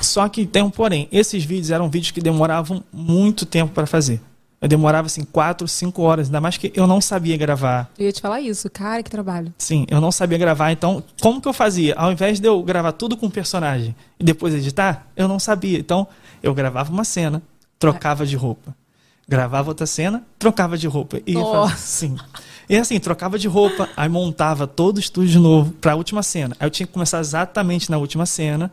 Só 0.02 0.28
que 0.30 0.46
tem 0.46 0.62
um 0.62 0.70
porém. 0.70 1.08
Esses 1.12 1.44
vídeos 1.44 1.72
eram 1.72 1.90
vídeos 1.90 2.12
que 2.12 2.22
demoravam 2.22 2.84
muito 2.94 3.46
tempo 3.46 3.74
para 3.74 3.88
fazer. 3.88 4.22
Eu 4.60 4.68
demorava 4.68 5.06
assim 5.06 5.24
4, 5.24 5.68
5 5.68 6.02
horas, 6.02 6.28
ainda 6.28 6.42
mais 6.42 6.58
que 6.58 6.72
eu 6.76 6.88
não 6.88 7.00
sabia 7.00 7.38
gravar. 7.38 7.90
Eu 7.98 8.06
ia 8.06 8.12
te 8.12 8.22
falar 8.22 8.42
isso. 8.42 8.70
Cara, 8.70 9.04
que 9.04 9.10
trabalho. 9.10 9.54
Sim, 9.58 9.86
eu 9.90 10.02
não 10.02 10.12
sabia 10.12 10.38
gravar, 10.38 10.72
então 10.72 11.04
como 11.22 11.40
que 11.40 11.48
eu 11.48 11.54
fazia? 11.54 11.94
Ao 11.96 12.12
invés 12.12 12.40
de 12.40 12.48
eu 12.48 12.62
gravar 12.64 12.92
tudo 12.92 13.16
com 13.16 13.28
o 13.28 13.32
personagem 13.32 13.96
e 14.20 14.24
depois 14.24 14.54
editar, 14.56 15.08
eu 15.16 15.28
não 15.28 15.38
sabia. 15.40 15.78
Então, 15.78 16.08
eu 16.42 16.56
gravava 16.56 16.92
uma 16.92 17.04
cena, 17.04 17.42
trocava 17.80 18.26
de 18.26 18.36
roupa. 18.36 18.76
Gravava 19.28 19.70
outra 19.70 19.86
cena, 19.86 20.24
trocava 20.40 20.78
de 20.78 20.88
roupa. 20.88 21.20
E 21.26 21.34
ia 21.34 21.40
Nossa. 21.40 21.72
fazer- 21.72 21.82
sim. 21.82 22.16
E 22.70 22.76
assim, 22.78 23.00
trocava 23.00 23.38
de 23.38 23.48
roupa, 23.48 23.90
aí 23.96 24.08
montava 24.10 24.66
todo 24.68 24.98
o 24.98 25.00
estúdio 25.00 25.32
de 25.32 25.40
novo 25.40 25.72
pra 25.74 25.96
última 25.96 26.22
cena. 26.24 26.56
Aí 26.60 26.66
eu 26.68 26.72
tinha 26.72 26.88
que 26.88 26.94
começar 26.94 27.20
exatamente 27.20 27.90
na 27.90 27.98
última 27.98 28.26
cena, 28.26 28.72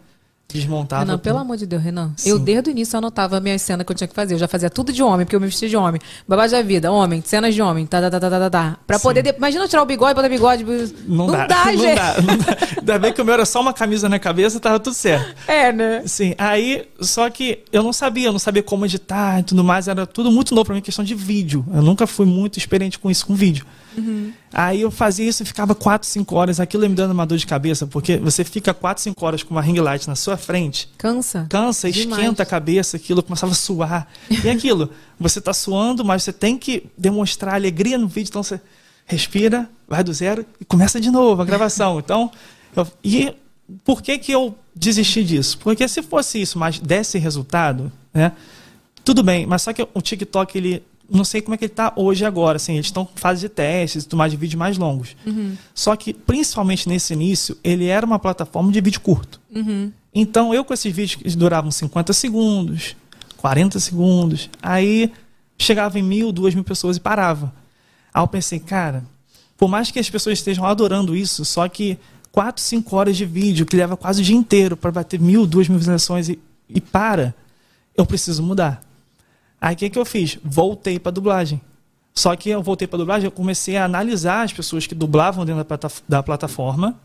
desmontava. 0.53 1.05
Renan, 1.05 1.19
pelo 1.19 1.39
amor 1.39 1.57
de 1.57 1.67
Deus, 1.67 1.83
Renan. 1.83 2.13
Sim. 2.17 2.31
Eu, 2.31 2.39
desde 2.39 2.69
o 2.69 2.73
início, 2.73 2.97
anotava 2.97 3.37
a 3.37 3.41
minha 3.41 3.59
cena 3.59 3.83
que 3.85 3.91
eu 3.91 3.97
tinha 3.97 4.07
que 4.07 4.15
fazer. 4.15 4.35
Eu 4.35 4.39
já 4.39 4.47
fazia 4.47 4.71
tudo 4.71 4.93
de 4.93 5.03
homem, 5.03 5.27
porque 5.27 5.35
eu 5.35 5.41
me 5.41 5.47
vestia 5.47 5.69
de 5.69 5.77
homem. 5.77 6.01
Babado 6.29 6.53
da 6.53 6.63
vida, 6.63 6.93
homem, 6.93 7.23
cenas 7.27 7.55
de 7.55 7.61
homem, 7.63 7.87
tá, 7.87 8.01
tá, 8.01 8.11
tá, 8.11 8.21
tá, 8.21 8.31
tá, 8.31 8.39
tá, 8.39 8.51
tá. 8.51 8.79
Pra 8.87 8.99
poder. 9.01 9.23
de- 9.23 9.35
Imagina 9.37 9.65
eu 9.65 9.69
tirar 9.69 9.83
o 9.83 9.87
bigode, 9.87 10.15
botar 10.15 10.29
bigode. 10.29 10.65
Não, 11.09 11.27
dá, 11.27 11.47
gente. 11.75 11.85
não 11.87 11.95
dá, 11.95 12.15
não 12.23 12.37
dá. 12.39 12.57
Ainda 12.79 12.99
bem 12.99 13.13
que 13.13 13.21
o 13.21 13.25
meu 13.25 13.35
era 13.35 13.45
só 13.45 13.61
uma 13.61 13.73
camisa 13.73 14.09
na 14.09 14.19
cabeça, 14.19 14.61
tava 14.61 14.79
tudo 14.79 14.95
certo. 14.95 15.35
É, 15.49 15.73
né? 15.73 16.03
Sim, 16.07 16.35
aí, 16.39 16.87
só 17.01 17.29
que 17.31 17.65
eu 17.73 17.83
não 17.83 17.93
sabia, 17.93 18.29
eu 18.29 18.33
não 18.33 18.39
sabia 18.39 18.63
como 18.63 18.85
editar 18.85 19.41
e 19.41 19.43
tudo 19.43 19.63
mais, 19.65 19.89
era 19.89 20.07
tudo 20.07 20.31
muito 20.31 20.55
novo 20.55 20.67
pra 20.67 20.75
mim, 20.75 20.81
questão 20.81 21.05
de 21.05 21.15
vídeo. 21.15 21.65
Eu 21.75 21.83
nunca 21.83 22.07
fui 22.07 22.27
muito 22.27 22.59
experiente 22.59 22.99
com 22.99 23.11
isso, 23.11 23.27
com 23.27 23.35
vídeo. 23.35 23.65
Aí 24.53 24.81
eu 24.81 24.91
fazia 24.91 25.29
isso 25.29 25.43
e 25.43 25.47
ficava 25.47 25.75
4, 25.75 26.07
5 26.09 26.35
horas, 26.35 26.59
aquilo 26.61 26.83
ia 26.83 26.89
me 26.89 26.95
dando 26.97 27.13
uma 27.13 27.25
dor 27.27 27.39
de 27.39 27.47
cabeça, 27.47 27.87
porque 27.87 28.17
você 28.17 28.43
fica 28.45 28.75
4, 28.75 29.03
5 29.03 29.25
horas 29.25 29.43
com 29.43 29.55
uma 29.55 29.61
ring 29.63 29.79
light 29.81 30.07
na 30.09 30.15
sua 30.17 30.34
frente, 30.37 30.89
Cansa. 30.99 31.47
cansa, 31.49 31.91
Demais. 31.91 32.21
esquenta 32.23 32.43
a 32.43 32.47
cabeça, 32.47 32.97
aquilo 32.97 33.23
começava 33.23 33.53
a 33.53 33.55
suar. 33.55 34.09
E 34.31 34.49
aquilo, 34.49 34.91
você 35.19 35.41
tá 35.41 35.53
suando, 35.53 36.05
mas 36.05 36.23
você 36.23 36.33
tem 36.33 36.57
que 36.59 36.87
demonstrar 36.97 37.55
alegria 37.55 37.97
no 37.99 38.07
vídeo, 38.09 38.29
então 38.31 38.43
você 38.43 38.61
respira, 39.07 39.69
vai 39.89 40.03
do 40.03 40.13
zero 40.13 40.45
e 40.61 40.65
começa 40.65 41.01
de 41.01 41.11
novo 41.11 41.43
a 41.43 41.45
gravação. 41.45 41.99
Então, 42.05 42.31
eu- 42.77 42.87
e 43.03 43.35
por 43.85 44.03
que 44.03 44.19
que 44.19 44.33
eu 44.33 44.57
desisti 44.75 45.23
disso? 45.25 45.59
Porque 45.59 45.87
se 45.89 46.03
fosse 46.03 46.41
isso, 46.41 46.59
mas 46.59 46.79
desse 46.79 47.19
resultado, 47.19 47.91
né? 48.13 48.33
Tudo 49.05 49.23
bem, 49.23 49.47
mas 49.47 49.63
só 49.63 49.73
que 49.73 49.87
o 49.95 50.01
TikTok, 50.01 50.57
ele. 50.57 50.83
Não 51.11 51.23
sei 51.23 51.43
como 51.43 51.55
é 51.55 51.59
que 51.59 51.67
ele 51.67 51.73
tá 51.73 51.93
hoje 51.97 52.25
agora, 52.25 52.57
assim, 52.57 52.73
eles 52.75 52.87
estão 52.87 53.03
em 53.15 53.21
fase 53.21 53.43
de 53.43 53.49
testes 53.51 54.05
e 54.05 54.07
tudo 54.07 54.17
mais 54.19 54.33
de 54.33 54.39
vídeos 54.39 54.59
mais 54.59 54.79
longos. 54.79 55.15
Só 55.75 55.95
que, 55.97 56.15
principalmente 56.15 56.89
nesse 56.89 57.13
início, 57.13 57.59
ele 57.63 57.85
era 57.85 58.07
uma 58.07 58.19
plataforma 58.19 58.73
de 58.73 58.81
vídeo 58.81 59.03
curto. 59.03 59.39
Então, 60.15 60.55
eu 60.55 60.65
com 60.65 60.73
esses 60.73 60.95
vídeos 60.95 61.17
que 61.21 61.37
duravam 61.37 61.71
50 61.71 62.13
segundos, 62.13 62.95
40 63.39 63.81
segundos, 63.81 64.49
aí 64.63 65.13
chegava 65.59 65.99
em 65.99 66.03
mil, 66.03 66.31
duas 66.33 66.55
mil 66.55 66.65
pessoas 66.65 66.97
e 66.97 67.01
parava. 67.01 67.53
Aí 68.13 68.23
eu 68.23 68.29
pensei, 68.29 68.61
cara, 68.61 69.05
por 69.57 69.69
mais 69.69 69.91
que 69.91 69.99
as 69.99 70.09
pessoas 70.09 70.39
estejam 70.39 70.65
adorando 70.65 71.17
isso, 71.17 71.45
só 71.45 71.69
que 71.69 71.99
4, 72.31 72.63
5 72.63 72.97
horas 72.97 73.17
de 73.17 73.25
vídeo, 73.25 73.67
que 73.67 73.77
leva 73.77 73.97
quase 73.97 74.21
o 74.23 74.25
dia 74.25 74.37
inteiro 74.37 74.77
para 74.77 74.91
bater 74.91 75.21
mil, 75.21 75.47
duas 75.47 75.69
mil 75.69 75.79
visualizações 75.79 76.29
e, 76.29 76.39
e 76.69 76.81
para, 76.81 77.35
eu 77.97 78.07
preciso 78.07 78.43
mudar. 78.43 78.83
Aí 79.61 79.75
o 79.75 79.79
que, 79.79 79.89
que 79.91 79.99
eu 79.99 80.05
fiz? 80.05 80.39
Voltei 80.45 80.99
para 80.99 81.11
dublagem. 81.13 81.61
Só 82.15 82.37
que 82.37 82.51
eu 82.51 82.63
voltei 82.63 82.87
para 82.87 82.99
dublagem, 82.99 83.25
eu 83.27 83.31
comecei 83.33 83.77
a 83.77 83.85
analisar 83.85 84.43
as 84.45 84.53
pessoas 84.53 84.87
que 84.87 84.95
dublavam 84.95 85.45
dentro 85.45 85.59
da, 85.59 85.65
plata- 85.65 86.03
da 86.09 86.23
plataforma 86.23 86.97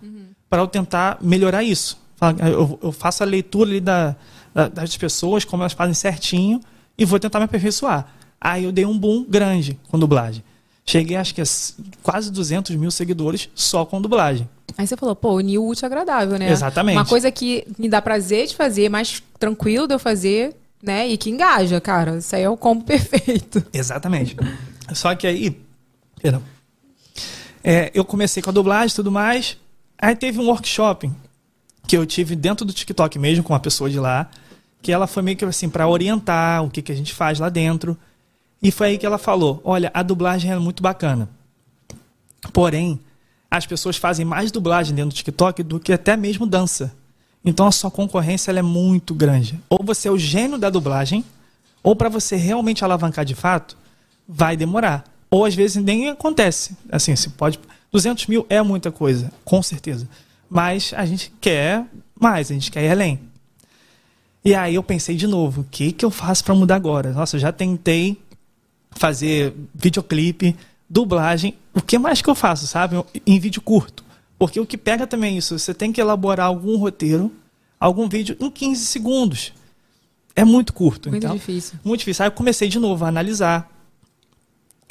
para 0.49 0.61
eu 0.61 0.67
tentar 0.67 1.17
melhorar 1.21 1.63
isso. 1.63 1.97
Fala- 2.19 2.35
Eu, 2.49 2.79
eu 2.83 2.91
faço 2.91 3.23
a 3.23 3.25
leitura 3.25 3.69
ali 3.69 3.79
da, 3.79 4.15
da- 4.53 4.67
das 4.67 4.95
pessoas, 4.97 5.45
como 5.45 5.63
elas 5.63 5.73
fazem 5.73 5.93
certinho, 5.93 6.59
e 6.97 7.05
vou 7.05 7.19
tentar 7.19 7.39
me 7.39 7.45
aperfeiçoar. 7.45 8.07
Aí 8.41 8.63
eu 8.63 8.71
dei 8.71 8.85
um 8.85 8.97
boom 8.97 9.23
grande 9.27 9.79
com 9.89 9.97
dublagem. 9.97 10.43
Cheguei, 10.85 11.15
acho 11.17 11.35
que 11.35 11.41
a 11.41 11.45
quase 12.01 12.31
200 12.31 12.75
mil 12.75 12.89
seguidores 12.89 13.47
só 13.53 13.85
com 13.85 14.01
dublagem. 14.01 14.49
Aí 14.77 14.87
você 14.87 14.97
falou, 14.97 15.15
pô, 15.15 15.33
unir 15.35 15.57
o 15.59 15.67
útil 15.67 15.85
ao 15.85 15.91
agradável, 15.91 16.37
né? 16.39 16.49
Exatamente. 16.51 16.97
Uma 16.97 17.05
coisa 17.05 17.29
que 17.31 17.65
me 17.77 17.87
dá 17.87 18.01
prazer 18.01 18.47
de 18.47 18.55
fazer, 18.55 18.89
mais 18.89 19.21
tranquilo 19.37 19.87
de 19.87 19.93
eu 19.93 19.99
fazer, 19.99 20.55
né? 20.81 21.07
E 21.07 21.15
que 21.17 21.29
engaja, 21.29 21.79
cara. 21.79 22.17
Isso 22.17 22.35
aí 22.35 22.41
é 22.43 22.49
o 22.49 22.57
combo 22.57 22.83
perfeito. 22.85 23.63
Exatamente. 23.71 24.35
Só 24.93 25.13
que 25.15 25.27
aí, 25.27 25.59
perdão. 26.21 26.41
É, 27.63 27.91
eu 27.93 28.03
comecei 28.05 28.41
com 28.41 28.49
a 28.49 28.53
dublagem 28.53 28.91
e 28.91 28.95
tudo 28.95 29.11
mais. 29.11 29.57
Aí 30.01 30.15
teve 30.15 30.39
um 30.39 30.47
workshop 30.47 31.11
que 31.89 31.97
eu 31.97 32.05
tive 32.05 32.35
dentro 32.35 32.63
do 32.63 32.71
TikTok 32.71 33.17
mesmo 33.17 33.43
com 33.43 33.51
uma 33.51 33.59
pessoa 33.59 33.89
de 33.89 33.99
lá, 33.99 34.29
que 34.79 34.91
ela 34.91 35.07
foi 35.07 35.23
meio 35.23 35.35
que 35.35 35.43
assim 35.43 35.67
para 35.67 35.87
orientar 35.87 36.63
o 36.63 36.69
que, 36.69 36.83
que 36.83 36.91
a 36.91 36.95
gente 36.95 37.15
faz 37.15 37.39
lá 37.39 37.49
dentro. 37.49 37.97
E 38.61 38.69
foi 38.69 38.89
aí 38.89 38.97
que 38.99 39.07
ela 39.07 39.17
falou: 39.17 39.59
"Olha, 39.63 39.89
a 39.91 40.03
dublagem 40.03 40.51
é 40.51 40.59
muito 40.59 40.83
bacana. 40.83 41.27
Porém, 42.53 42.99
as 43.49 43.65
pessoas 43.65 43.97
fazem 43.97 44.23
mais 44.23 44.51
dublagem 44.51 44.93
dentro 44.93 45.09
do 45.09 45.15
TikTok 45.15 45.63
do 45.63 45.79
que 45.79 45.91
até 45.91 46.15
mesmo 46.15 46.45
dança. 46.45 46.93
Então 47.43 47.65
a 47.65 47.71
sua 47.71 47.89
concorrência 47.89 48.51
é 48.51 48.61
muito 48.61 49.15
grande. 49.15 49.59
Ou 49.67 49.79
você 49.83 50.09
é 50.09 50.11
o 50.11 50.17
gênio 50.17 50.59
da 50.59 50.69
dublagem, 50.69 51.25
ou 51.81 51.95
para 51.95 52.07
você 52.07 52.35
realmente 52.35 52.83
alavancar 52.85 53.25
de 53.25 53.33
fato, 53.33 53.75
vai 54.27 54.55
demorar. 54.55 55.05
Ou 55.31 55.43
às 55.43 55.55
vezes 55.55 55.83
nem 55.83 56.09
acontece. 56.09 56.77
Assim, 56.91 57.15
se 57.15 57.29
pode. 57.29 57.59
200 57.91 58.27
mil 58.27 58.45
é 58.47 58.61
muita 58.61 58.91
coisa, 58.91 59.31
com 59.43 59.63
certeza. 59.63 60.07
Mas 60.49 60.93
a 60.95 61.05
gente 61.05 61.31
quer 61.39 61.85
mais, 62.19 62.49
a 62.49 62.53
gente 62.53 62.71
quer 62.71 62.83
ir 62.83 62.91
além. 62.91 63.19
E 64.43 64.55
aí 64.55 64.75
eu 64.75 64.83
pensei 64.83 65.15
de 65.15 65.27
novo, 65.27 65.61
o 65.61 65.63
que, 65.65 65.91
que 65.91 66.03
eu 66.03 66.09
faço 66.09 66.43
para 66.43 66.55
mudar 66.55 66.75
agora? 66.75 67.11
Nossa, 67.11 67.35
eu 67.35 67.39
já 67.39 67.51
tentei 67.51 68.17
fazer 68.91 69.53
videoclipe, 69.73 70.55
dublagem. 70.89 71.55
O 71.73 71.81
que 71.81 71.97
mais 71.97 72.21
que 72.21 72.29
eu 72.29 72.35
faço, 72.35 72.65
sabe? 72.65 72.95
Em 73.25 73.39
vídeo 73.39 73.61
curto. 73.61 74.03
Porque 74.37 74.59
o 74.59 74.65
que 74.65 74.77
pega 74.77 75.05
também 75.05 75.35
é 75.35 75.37
isso, 75.37 75.59
você 75.59 75.73
tem 75.73 75.91
que 75.91 75.99
elaborar 75.99 76.47
algum 76.47 76.77
roteiro, 76.77 77.31
algum 77.79 78.07
vídeo 78.07 78.37
em 78.39 78.49
15 78.49 78.85
segundos. 78.85 79.53
É 80.35 80.45
muito 80.45 80.71
curto. 80.71 81.09
Muito 81.09 81.25
então, 81.25 81.35
difícil. 81.35 81.77
Muito 81.83 81.99
difícil. 81.99 82.23
Aí 82.23 82.27
eu 82.29 82.31
comecei 82.31 82.69
de 82.69 82.79
novo 82.79 83.03
a 83.03 83.09
analisar 83.09 83.69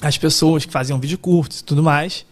as 0.01 0.19
pessoas 0.19 0.67
que 0.67 0.73
faziam 0.73 1.01
vídeo 1.01 1.19
curto 1.19 1.57
e 1.57 1.65
tudo 1.65 1.83
mais. 1.83 2.27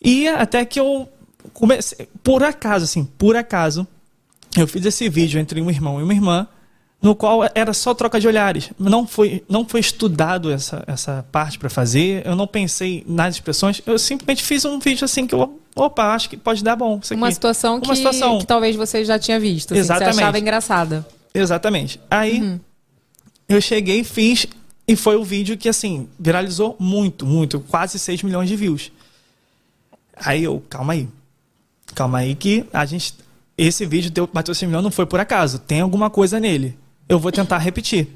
E 0.00 0.28
até 0.28 0.64
que 0.64 0.78
eu 0.78 1.08
comecei, 1.52 2.08
por 2.22 2.42
acaso, 2.42 2.84
assim, 2.84 3.04
por 3.04 3.36
acaso, 3.36 3.86
eu 4.56 4.66
fiz 4.66 4.84
esse 4.84 5.08
vídeo 5.08 5.40
entre 5.40 5.60
um 5.60 5.70
irmão 5.70 6.00
e 6.00 6.02
uma 6.02 6.12
irmã, 6.12 6.46
no 7.00 7.16
qual 7.16 7.40
era 7.54 7.72
só 7.72 7.92
troca 7.92 8.20
de 8.20 8.28
olhares. 8.28 8.70
Não 8.78 9.06
foi, 9.06 9.44
não 9.48 9.66
foi 9.66 9.80
estudado 9.80 10.52
essa, 10.52 10.84
essa 10.86 11.26
parte 11.32 11.58
para 11.58 11.68
fazer, 11.68 12.24
eu 12.24 12.36
não 12.36 12.46
pensei 12.46 13.04
nas 13.06 13.34
expressões, 13.34 13.82
eu 13.84 13.98
simplesmente 13.98 14.42
fiz 14.44 14.64
um 14.64 14.78
vídeo 14.78 15.04
assim 15.04 15.26
que 15.26 15.34
eu, 15.34 15.60
opa, 15.74 16.14
acho 16.14 16.30
que 16.30 16.36
pode 16.36 16.62
dar 16.62 16.76
bom 16.76 17.00
isso 17.02 17.12
aqui. 17.12 17.20
Uma 17.20 17.32
situação, 17.32 17.80
que, 17.80 17.88
Uma 17.88 17.96
situação. 17.96 18.38
que 18.38 18.46
talvez 18.46 18.76
você 18.76 19.04
já 19.04 19.18
tinha 19.18 19.40
visto. 19.40 19.72
Assim, 19.72 19.80
que 19.80 19.80
Exatamente. 19.80 20.14
Você 20.14 20.20
achava 20.20 20.38
engraçada. 20.38 21.06
Exatamente. 21.34 22.00
Aí 22.08 22.60
eu 23.48 23.60
cheguei, 23.60 24.04
fiz 24.04 24.46
e 24.86 24.94
foi 24.94 25.16
o 25.16 25.24
vídeo 25.24 25.56
que 25.56 25.68
assim 25.68 26.08
viralizou 26.18 26.76
muito, 26.78 27.26
muito, 27.26 27.60
quase 27.60 27.98
6 27.98 28.22
milhões 28.22 28.48
de 28.48 28.56
views. 28.56 28.92
Aí 30.14 30.44
eu, 30.44 30.62
calma 30.68 30.92
aí. 30.92 31.08
Calma 31.94 32.18
aí 32.18 32.34
que 32.34 32.64
a 32.72 32.84
gente 32.84 33.14
esse 33.56 33.84
vídeo 33.84 34.10
deu 34.10 34.26
bateu 34.26 34.54
6 34.54 34.68
milhões 34.68 34.82
não 34.82 34.90
foi 34.90 35.06
por 35.06 35.20
acaso, 35.20 35.58
tem 35.58 35.80
alguma 35.80 36.08
coisa 36.10 36.40
nele. 36.40 36.76
Eu 37.08 37.18
vou 37.18 37.30
tentar 37.30 37.58
repetir. 37.58 38.08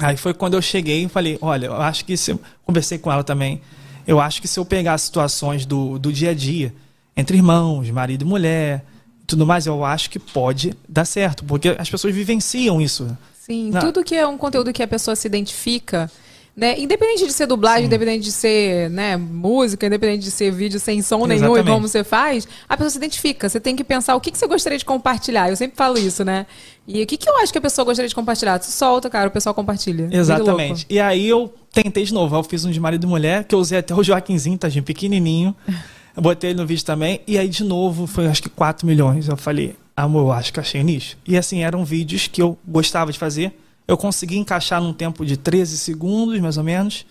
Aí 0.00 0.16
foi 0.16 0.34
quando 0.34 0.54
eu 0.54 0.62
cheguei 0.62 1.04
e 1.04 1.08
falei, 1.08 1.38
olha, 1.40 1.66
eu 1.66 1.76
acho 1.80 2.04
que 2.04 2.16
se 2.16 2.32
eu 2.32 2.40
conversei 2.64 2.98
com 2.98 3.12
ela 3.12 3.22
também, 3.22 3.60
eu 4.06 4.20
acho 4.20 4.40
que 4.40 4.48
se 4.48 4.58
eu 4.58 4.64
pegar 4.64 4.96
situações 4.98 5.64
do, 5.66 5.98
do 5.98 6.12
dia 6.12 6.30
a 6.30 6.34
dia, 6.34 6.74
entre 7.16 7.36
irmãos, 7.36 7.88
marido 7.90 8.22
e 8.22 8.24
mulher, 8.24 8.84
e 9.22 9.26
tudo 9.26 9.46
mais, 9.46 9.66
eu 9.66 9.84
acho 9.84 10.10
que 10.10 10.18
pode 10.18 10.74
dar 10.88 11.04
certo, 11.04 11.44
porque 11.44 11.76
as 11.78 11.88
pessoas 11.88 12.14
vivenciam 12.14 12.80
isso. 12.80 13.16
Sim, 13.38 13.70
Não. 13.70 13.80
tudo 13.80 14.02
que 14.02 14.14
é 14.14 14.26
um 14.26 14.38
conteúdo 14.38 14.72
que 14.72 14.82
a 14.82 14.88
pessoa 14.88 15.14
se 15.14 15.26
identifica, 15.26 16.10
né? 16.54 16.78
Independente 16.78 17.26
de 17.26 17.32
ser 17.32 17.46
dublagem, 17.46 17.86
independente 17.86 18.24
de 18.24 18.32
ser 18.32 18.90
né, 18.90 19.16
música, 19.16 19.86
independente 19.86 20.22
de 20.22 20.30
ser 20.30 20.50
vídeo 20.50 20.78
sem 20.78 21.00
som 21.00 21.26
nenhum 21.26 21.32
e 21.32 21.36
Exatamente. 21.36 21.70
como 21.70 21.88
você 21.88 22.04
faz, 22.04 22.46
a 22.68 22.76
pessoa 22.76 22.90
se 22.90 22.98
identifica. 22.98 23.48
Você 23.48 23.58
tem 23.58 23.74
que 23.74 23.82
pensar 23.82 24.14
o 24.14 24.20
que, 24.20 24.30
que 24.30 24.38
você 24.38 24.46
gostaria 24.46 24.78
de 24.78 24.84
compartilhar. 24.84 25.48
Eu 25.48 25.56
sempre 25.56 25.76
falo 25.76 25.96
isso, 25.98 26.24
né? 26.24 26.46
E 26.86 27.02
o 27.02 27.06
que, 27.06 27.16
que 27.16 27.28
eu 27.28 27.36
acho 27.38 27.52
que 27.52 27.58
a 27.58 27.60
pessoa 27.60 27.84
gostaria 27.84 28.08
de 28.08 28.14
compartilhar? 28.14 28.58
Tu 28.58 28.66
solta, 28.66 29.08
cara, 29.08 29.28
o 29.28 29.30
pessoal 29.30 29.54
compartilha. 29.54 30.08
Exatamente. 30.12 30.84
E 30.90 31.00
aí 31.00 31.26
eu 31.26 31.52
tentei 31.72 32.04
de 32.04 32.12
novo. 32.12 32.36
Eu 32.36 32.42
fiz 32.42 32.64
um 32.64 32.70
de 32.70 32.80
marido 32.80 33.06
e 33.06 33.08
mulher, 33.08 33.44
que 33.44 33.54
eu 33.54 33.58
usei 33.58 33.78
até 33.78 33.94
o 33.94 34.02
Joaquinzinho, 34.02 34.58
tadinho, 34.58 34.84
pequenininho. 34.84 35.54
Eu 36.14 36.22
botei 36.22 36.50
ele 36.50 36.60
no 36.60 36.66
vídeo 36.66 36.84
também. 36.84 37.22
E 37.26 37.38
aí, 37.38 37.48
de 37.48 37.64
novo, 37.64 38.06
foi 38.06 38.26
acho 38.26 38.42
que 38.42 38.50
4 38.50 38.86
milhões. 38.86 39.28
Eu 39.28 39.36
falei, 39.36 39.74
amor, 39.96 40.20
eu 40.20 40.32
acho 40.32 40.52
que 40.52 40.60
achei 40.60 40.82
nicho. 40.82 41.16
E 41.26 41.38
assim, 41.38 41.62
eram 41.62 41.86
vídeos 41.86 42.26
que 42.26 42.42
eu 42.42 42.58
gostava 42.68 43.10
de 43.10 43.18
fazer. 43.18 43.58
Eu 43.92 43.98
consegui 43.98 44.38
encaixar 44.38 44.80
num 44.80 44.94
tempo 44.94 45.22
de 45.22 45.36
13 45.36 45.76
segundos, 45.76 46.40
mais 46.40 46.56
ou 46.56 46.64
menos. 46.64 47.04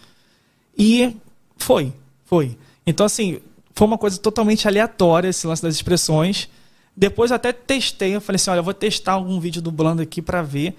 E 0.76 1.16
foi, 1.56 1.94
foi. 2.26 2.58
Então, 2.88 3.06
assim, 3.06 3.40
foi 3.76 3.86
uma 3.86 4.00
coisa 4.00 4.18
totalmente 4.18 4.68
aleatória 4.68 5.30
esse 5.30 5.46
lance 5.46 5.62
das 5.62 5.76
expressões. 5.76 6.50
Depois 6.98 7.32
até 7.32 7.54
testei, 7.54 8.16
eu 8.16 8.20
falei 8.20 8.38
assim, 8.38 8.50
olha, 8.50 8.62
eu 8.62 8.64
vou 8.64 8.74
testar 8.74 9.12
algum 9.12 9.40
vídeo 9.40 9.62
dublando 9.62 10.02
aqui 10.02 10.24
pra 10.24 10.42
ver. 10.42 10.76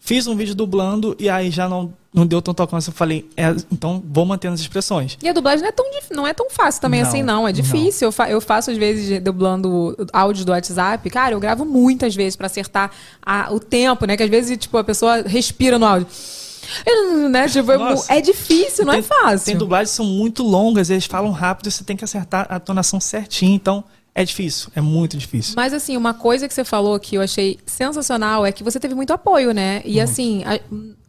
Fiz 0.00 0.26
um 0.26 0.34
vídeo 0.34 0.56
dublando 0.56 1.14
e 1.20 1.28
aí 1.28 1.52
já 1.52 1.68
não 1.68 1.94
não 2.14 2.24
deu 2.26 2.40
tanto 2.40 2.60
alcance. 2.60 2.88
Eu 2.88 2.94
falei, 2.94 3.28
é, 3.36 3.54
então 3.72 4.00
vou 4.06 4.24
mantendo 4.24 4.54
as 4.54 4.60
expressões. 4.60 5.18
E 5.22 5.28
a 5.28 5.32
dublagem 5.32 5.62
não 5.62 5.68
é 5.68 5.72
tão, 5.72 5.86
não 6.12 6.26
é 6.26 6.32
tão 6.32 6.48
fácil 6.48 6.80
também 6.80 7.02
Não, 7.02 7.08
assim, 7.08 7.22
não. 7.22 7.40
É 7.48 7.52
não. 7.52 7.52
difícil. 7.52 8.06
Eu, 8.08 8.12
fa- 8.12 8.30
eu 8.30 8.40
faço, 8.40 8.70
às 8.70 8.76
vezes, 8.76 9.20
dublando 9.20 9.96
áudio 10.12 10.44
do 10.44 10.52
WhatsApp. 10.52 11.10
Cara, 11.10 11.34
eu 11.34 11.40
gravo 11.40 11.64
muitas 11.64 12.14
vezes 12.14 12.36
pra 12.36 12.46
acertar 12.46 12.90
a- 13.20 13.48
o 13.52 13.58
tempo, 13.58 14.06
né? 14.06 14.16
Que 14.16 14.22
às 14.22 14.30
vezes, 14.30 14.56
tipo, 14.56 14.78
a 14.78 14.84
pessoa 14.84 15.22
respira 15.22 15.78
no 15.78 15.84
áudio. 15.86 16.06
Né? 17.30 17.46
Tipo, 17.48 17.72
é 17.72 18.16
é 18.16 18.20
difícil, 18.22 18.86
não 18.86 18.94
é 18.94 18.96
Tem- 18.96 19.02
fácil. 19.02 19.44
Tem 19.46 19.56
dublagens 19.56 19.90
que 19.90 19.96
são 19.96 20.06
muito 20.06 20.42
longas, 20.42 20.88
eles 20.88 21.04
falam 21.04 21.30
rápido, 21.30 21.70
você 21.70 21.84
tem 21.84 21.94
que 21.94 22.04
acertar 22.04 22.46
a 22.48 22.58
tonação 22.58 22.98
certinho. 22.98 23.54
Então, 23.54 23.84
é 24.14 24.24
difícil, 24.24 24.70
é 24.74 24.80
muito 24.80 25.16
difícil. 25.18 25.52
Mas 25.56 25.74
assim, 25.74 25.94
uma 25.96 26.14
coisa 26.14 26.48
que 26.48 26.54
você 26.54 26.64
falou 26.64 26.98
que 26.98 27.16
eu 27.16 27.20
achei 27.20 27.58
sensacional 27.66 28.46
é 28.46 28.50
que 28.52 28.64
você 28.64 28.80
teve 28.80 28.94
muito 28.94 29.12
apoio, 29.12 29.52
né? 29.52 29.82
E 29.84 30.00
assim, 30.00 30.42
a- 30.44 30.58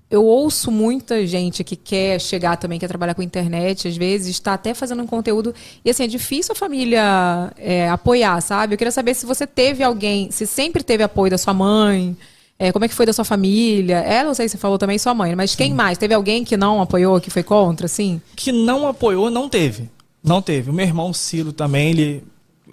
eu 0.10 0.24
ouço 0.24 0.72
muita 0.72 1.26
gente 1.26 1.64
que 1.64 1.76
quer 1.76 2.22
chegar 2.22 2.58
também, 2.58 2.80
quer 2.80 2.88
trabalhar 2.88 3.16
com 3.16 3.24
internet, 3.24 3.88
às 3.88 3.98
vezes, 3.98 4.28
está 4.28 4.54
até 4.54 4.74
fazendo 4.74 5.02
um 5.02 5.08
conteúdo. 5.08 5.54
E 5.84 5.90
assim, 5.90 6.04
é 6.04 6.08
difícil 6.08 6.52
a 6.52 6.56
família 6.56 7.52
é, 7.58 7.90
apoiar, 7.90 8.40
sabe? 8.42 8.74
Eu 8.74 8.78
queria 8.78 8.92
saber 8.92 9.16
se 9.16 9.26
você 9.26 9.48
teve 9.48 9.84
alguém, 9.84 10.30
se 10.32 10.46
sempre 10.46 10.84
teve 10.84 11.04
apoio 11.04 11.32
da 11.32 11.38
sua 11.38 11.54
mãe. 11.54 12.16
é, 12.60 12.72
como 12.72 12.86
é 12.86 12.88
que 12.88 12.94
foi 12.94 13.06
da 13.06 13.14
sua 13.14 13.26
família? 13.26 13.98
É, 13.98 14.24
não 14.24 14.34
sei 14.34 14.48
se 14.48 14.54
você 14.54 14.58
falou 14.60 14.78
também 14.78 14.98
sua 15.00 15.14
mãe, 15.14 15.36
mas 15.36 15.56
quem 15.56 15.74
mais? 15.74 15.98
Teve 15.98 16.14
alguém 16.14 16.44
que 16.44 16.56
não 16.56 16.82
apoiou, 16.82 17.20
que 17.20 17.32
foi 17.32 17.44
contra, 17.44 17.88
assim? 17.88 18.22
Que 18.36 18.52
não 18.52 18.88
apoiou, 18.88 19.32
não 19.32 19.50
teve. 19.50 19.90
Não 20.24 20.42
teve. 20.42 20.70
O 20.70 20.74
meu 20.74 20.86
irmão 20.86 21.14
Ciro 21.14 21.52
também, 21.52 21.90
ele 21.90 22.24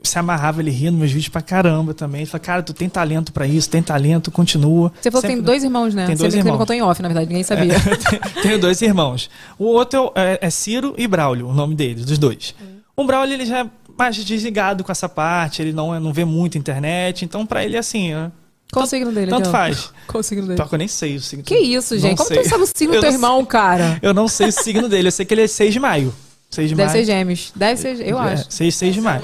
se 0.02 0.18
amarrava, 0.18 0.60
ele 0.60 0.70
ria 0.70 0.90
nos 0.90 0.98
meus 1.00 1.10
vídeos 1.12 1.28
pra 1.28 1.40
caramba 1.42 1.94
também. 1.94 2.22
Ele 2.22 2.30
falou, 2.30 2.44
cara, 2.44 2.62
tu 2.62 2.72
tem 2.72 2.88
talento 2.88 3.32
pra 3.32 3.46
isso, 3.46 3.68
tem 3.70 3.82
talento, 3.82 4.30
continua. 4.30 4.92
Você 5.00 5.10
falou 5.10 5.22
que 5.22 5.28
tem 5.28 5.40
dois 5.40 5.62
irmãos, 5.64 5.94
né? 5.94 6.06
Tem 6.06 6.16
você 6.16 6.22
dois 6.22 6.34
me- 6.34 6.40
você 6.40 6.42
me 6.44 6.48
irmãos. 6.50 6.58
contou 6.58 6.76
em 6.76 6.82
off, 6.82 7.00
na 7.02 7.08
verdade, 7.08 7.28
ninguém 7.28 7.42
sabia. 7.44 7.74
Tenho 8.42 8.58
dois 8.58 8.80
irmãos. 8.82 9.30
O 9.58 9.64
outro 9.66 10.12
é, 10.14 10.38
é 10.40 10.50
Ciro 10.50 10.94
e 10.98 11.06
Braulio, 11.06 11.48
o 11.48 11.52
nome 11.54 11.74
deles, 11.74 12.04
dos 12.04 12.18
dois. 12.18 12.54
O 12.96 13.04
Braulio 13.04 13.34
ele 13.34 13.46
já 13.46 13.60
é 13.60 13.66
mais 13.98 14.16
desligado 14.16 14.82
com 14.84 14.90
essa 14.92 15.08
parte, 15.08 15.60
ele 15.62 15.72
não, 15.72 15.98
não 16.00 16.12
vê 16.12 16.24
muito 16.24 16.56
internet, 16.58 17.24
então 17.24 17.44
pra 17.46 17.64
ele 17.64 17.76
é 17.76 17.78
assim, 17.78 18.12
né? 18.14 18.30
Qual 18.72 18.84
o 18.86 18.88
signo 18.88 19.12
dele? 19.12 19.30
Tanto 19.30 19.48
ó? 19.50 19.52
faz. 19.52 19.90
Qual 20.08 20.20
o 20.20 20.24
signo 20.24 20.44
dele? 20.46 20.56
Pior 20.56 20.66
que 20.66 20.74
eu 20.74 20.78
nem 20.78 20.88
sei 20.88 21.16
o 21.16 21.20
signo 21.20 21.44
Que 21.44 21.58
isso, 21.58 21.94
gente? 21.98 22.10
Não 22.12 22.16
Como 22.16 22.28
sei. 22.28 22.38
tu 22.42 22.48
sabe 22.48 22.62
o 22.62 22.66
signo 22.66 22.92
do 22.92 22.96
Eu 22.96 23.00
teu 23.02 23.10
irmão, 23.12 23.44
cara? 23.44 23.98
Eu 24.00 24.14
não 24.14 24.26
sei 24.28 24.48
o 24.48 24.52
signo 24.52 24.88
dele, 24.88 25.08
eu 25.08 25.12
sei 25.12 25.26
que 25.26 25.34
ele 25.34 25.42
é 25.42 25.46
6 25.46 25.74
de 25.74 25.78
maio. 25.78 26.14
6 26.50 26.70
de 26.70 26.74
Deve 26.74 26.88
ser 26.88 26.94
maio. 26.96 27.06
gêmeos. 27.06 27.52
Deve 27.54 27.80
ser, 27.80 28.00
eu 28.00 28.18
É, 28.18 28.32
acho. 28.32 28.46
6, 28.50 28.74
6 28.74 28.94
de 28.94 29.00
maio. 29.02 29.22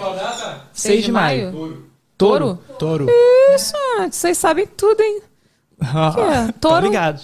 6 0.81 1.05
de 1.05 1.13
maio. 1.13 1.85
Touro? 2.17 2.59
Touro. 2.79 3.07
Isso, 3.55 3.73
ah, 3.99 4.09
vocês 4.11 4.37
sabem 4.39 4.67
tudo, 4.67 5.01
hein? 5.01 5.21
Ah, 5.81 6.13
Que 6.15 6.21
é? 6.21 6.53
Touro? 6.61 6.87
ligado. 6.87 7.21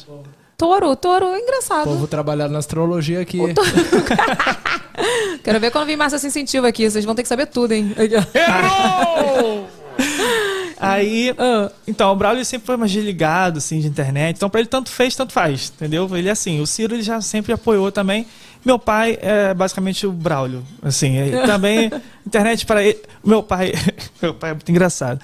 Touro, 0.57 0.95
touro 0.95 1.27
é 1.27 1.41
engraçado. 1.41 1.85
Povo 1.85 2.07
trabalhado 2.07 2.53
na 2.53 2.61
astrologia 2.61 3.21
aqui. 3.21 3.39
Quero 5.43 5.59
ver 5.61 5.71
quando 5.73 5.87
vir 5.87 5.97
massa 5.97 6.17
sem 6.19 6.29
incentivo 6.29 6.67
aqui. 6.67 6.89
Vocês 6.89 7.05
vão 7.05 7.15
ter 7.15 7.23
que 7.23 7.29
saber 7.29 7.47
tudo, 7.47 7.73
hein? 7.73 7.93
Aí, 10.79 11.35
Ah. 11.39 11.71
então, 11.87 12.13
o 12.13 12.17
Braulio 12.17 12.45
sempre 12.45 12.67
foi 12.67 12.77
mais 12.77 12.91
desligado, 12.93 13.59
assim, 13.59 13.81
de 13.81 13.87
internet. 13.89 14.37
Então, 14.37 14.51
pra 14.51 14.61
ele, 14.61 14.69
tanto 14.69 14.91
fez, 14.91 15.17
tanto 15.17 15.33
faz, 15.33 15.73
entendeu? 15.75 16.09
Ele 16.17 16.29
é 16.29 16.33
assim. 16.33 16.61
O 16.61 16.67
Ciro, 16.67 16.95
ele 16.95 17.03
já 17.03 17.21
sempre 17.21 17.53
apoiou 17.53 17.91
também. 17.91 18.27
Meu 18.65 18.79
pai 18.79 19.19
é 19.21 19.53
basicamente 19.53 20.07
o 20.07 20.13
Braulio, 20.13 20.63
assim. 20.83 21.15
Também, 21.47 21.91
internet 22.27 22.65
para 22.65 22.83
ele... 22.83 23.01
Meu 23.23 23.43
pai... 23.43 23.73
meu 24.23 24.33
pai 24.35 24.51
é 24.51 24.55
muito 24.55 24.71
engraçado. 24.71 25.21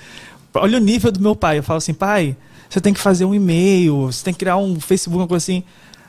Olha 0.54 0.76
o 0.76 0.80
nível 0.80 1.10
do 1.10 1.20
meu 1.20 1.34
pai. 1.34 1.58
Eu 1.58 1.62
falo 1.62 1.78
assim, 1.78 1.94
pai, 1.94 2.36
você 2.68 2.80
tem 2.80 2.92
que 2.92 3.00
fazer 3.00 3.24
um 3.24 3.34
e-mail, 3.34 4.06
você 4.06 4.24
tem 4.24 4.34
que 4.34 4.40
criar 4.40 4.56
um 4.56 4.78
Facebook, 4.78 5.20
uma 5.20 5.28
coisa 5.28 5.42
assim. 5.42 5.64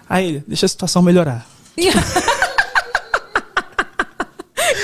Aí 0.10 0.28
ele, 0.28 0.44
deixa 0.48 0.66
a 0.66 0.70
situação 0.70 1.02
melhorar. 1.02 1.48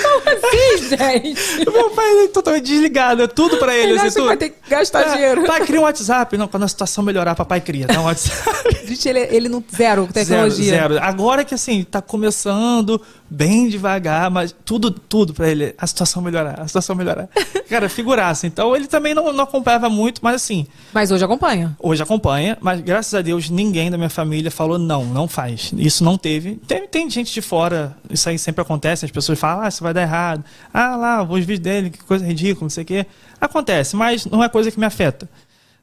Como 0.02 0.28
assim, 0.28 0.57
gente? 0.76 1.68
O 1.68 1.72
meu 1.72 1.90
pai 1.90 2.24
é 2.24 2.28
totalmente 2.28 2.64
desligado, 2.64 3.22
é 3.22 3.26
tudo 3.26 3.56
pra 3.58 3.74
ele. 3.74 3.92
Ele 3.92 4.00
assim, 4.00 4.16
tudo. 4.18 4.26
vai 4.26 4.36
ter 4.36 4.50
que 4.50 4.68
gastar 4.68 5.04
dinheiro. 5.14 5.44
Pai, 5.44 5.64
cria 5.64 5.80
um 5.80 5.84
WhatsApp. 5.84 6.36
Não, 6.36 6.48
quando 6.48 6.64
a 6.64 6.68
situação 6.68 7.02
melhorar, 7.02 7.34
papai 7.34 7.60
cria. 7.60 7.86
Dá 7.86 8.00
um 8.00 8.04
WhatsApp. 8.04 8.78
Gente, 8.86 9.08
ele, 9.08 9.20
ele 9.30 9.48
não. 9.48 9.62
Zero 9.74 10.06
tecnologia. 10.12 10.64
Zero, 10.64 10.94
zero. 10.94 11.06
Agora 11.06 11.44
que 11.44 11.54
assim, 11.54 11.84
tá 11.84 12.00
começando 12.00 13.00
bem 13.30 13.68
devagar, 13.68 14.30
mas 14.30 14.54
tudo, 14.64 14.90
tudo 14.90 15.34
pra 15.34 15.48
ele. 15.48 15.74
A 15.78 15.86
situação 15.86 16.22
melhorar, 16.22 16.60
a 16.60 16.66
situação 16.66 16.96
melhorar. 16.96 17.28
Cara, 17.68 17.88
figuraça. 17.88 18.46
Então 18.46 18.74
ele 18.74 18.86
também 18.86 19.14
não, 19.14 19.32
não 19.32 19.44
acompanhava 19.44 19.88
muito, 19.88 20.20
mas 20.22 20.36
assim, 20.36 20.66
Mas 20.92 21.10
hoje 21.10 21.24
acompanha. 21.24 21.76
hoje 21.78 22.02
acompanha, 22.02 22.56
mas 22.60 22.80
graças 22.80 23.14
a 23.14 23.20
Deus 23.20 23.50
ninguém 23.50 23.90
da 23.90 23.98
minha 23.98 24.08
família 24.08 24.50
falou 24.50 24.78
não, 24.78 25.04
não 25.04 25.28
faz. 25.28 25.72
Isso 25.76 26.02
não 26.02 26.16
teve. 26.16 26.56
Tem, 26.66 26.86
tem 26.86 27.10
gente 27.10 27.32
de 27.32 27.42
fora, 27.42 27.96
isso 28.10 28.28
aí 28.28 28.38
sempre 28.38 28.62
acontece, 28.62 29.04
as 29.04 29.10
pessoas 29.10 29.38
falam, 29.38 29.64
ah, 29.64 29.68
isso 29.68 29.82
vai 29.82 29.92
dar 29.92 30.02
errado. 30.02 30.44
Ah, 30.72 30.96
lá, 30.96 31.22
os 31.22 31.40
vídeos 31.40 31.60
dele, 31.60 31.90
que 31.90 31.98
coisa 32.04 32.24
ridícula, 32.24 32.64
não 32.64 32.70
sei 32.70 32.82
o 32.84 32.86
quê. 32.86 33.06
Acontece, 33.40 33.96
mas 33.96 34.26
não 34.26 34.42
é 34.42 34.48
coisa 34.48 34.70
que 34.70 34.78
me 34.78 34.86
afeta. 34.86 35.28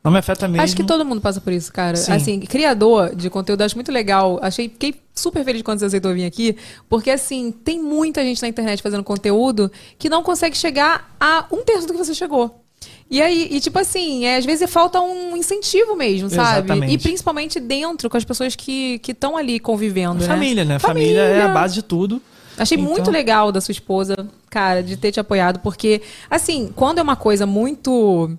Não 0.04 0.12
me 0.12 0.20
afeta 0.20 0.48
mesmo. 0.48 0.64
Acho 0.64 0.76
que 0.76 0.84
todo 0.84 1.04
mundo 1.04 1.20
passa 1.20 1.42
por 1.42 1.52
isso, 1.52 1.74
cara. 1.74 1.98
Sim. 1.98 2.12
Assim, 2.12 2.40
criador 2.42 3.16
de 3.16 3.28
conteúdo, 3.28 3.62
acho 3.64 3.74
muito 3.76 3.92
legal. 3.92 4.38
Achei, 4.42 4.70
fiquei 4.70 4.94
super 5.16 5.44
feliz 5.44 5.64
quando 5.64 5.80
você 5.80 5.86
aceitou 5.86 6.14
vir 6.14 6.26
aqui, 6.26 6.56
porque 6.88 7.10
assim, 7.10 7.52
tem 7.52 7.82
muita 7.82 8.24
gente 8.24 8.40
na 8.42 8.48
internet 8.48 8.84
fazendo 8.84 9.04
conteúdo 9.04 9.72
que 9.98 10.08
não 10.08 10.22
consegue 10.22 10.56
chegar 10.56 11.16
a 11.20 11.46
um 11.52 11.64
terço 11.64 11.88
do 11.88 11.94
que 11.94 11.98
você 11.98 12.14
chegou. 12.14 12.62
E 13.10 13.20
aí, 13.20 13.48
e 13.52 13.60
tipo 13.60 13.80
assim, 13.80 14.26
é, 14.26 14.38
às 14.38 14.46
vezes 14.46 14.70
falta 14.70 15.02
um 15.02 15.36
incentivo 15.36 15.96
mesmo, 15.96 16.30
sabe? 16.30 16.60
Exatamente. 16.68 16.94
E 16.94 16.98
principalmente 17.00 17.60
dentro, 17.60 18.08
com 18.10 18.18
as 18.18 18.26
pessoas 18.26 18.56
que 18.56 19.02
estão 19.08 19.36
ali 19.36 19.60
convivendo, 19.60 20.22
né? 20.22 20.28
Família, 20.28 20.64
né? 20.66 20.78
Família. 20.78 21.20
é 21.22 21.42
a 21.44 21.48
base 21.48 21.74
de 21.74 21.82
tudo. 21.82 22.22
Achei 22.58 22.78
Então- 22.78 22.90
muito 22.92 23.10
legal 23.12 23.52
da 23.52 23.60
sua 23.60 23.72
esposa, 23.72 24.16
cara, 24.56 24.82
de 24.82 24.96
ter 24.96 25.12
te 25.12 25.20
apoiado, 25.20 25.60
porque, 25.60 26.02
assim, 26.30 26.72
quando 26.74 27.00
é 27.00 27.02
uma 27.02 27.18
coisa 27.18 27.46
muito. 27.46 28.32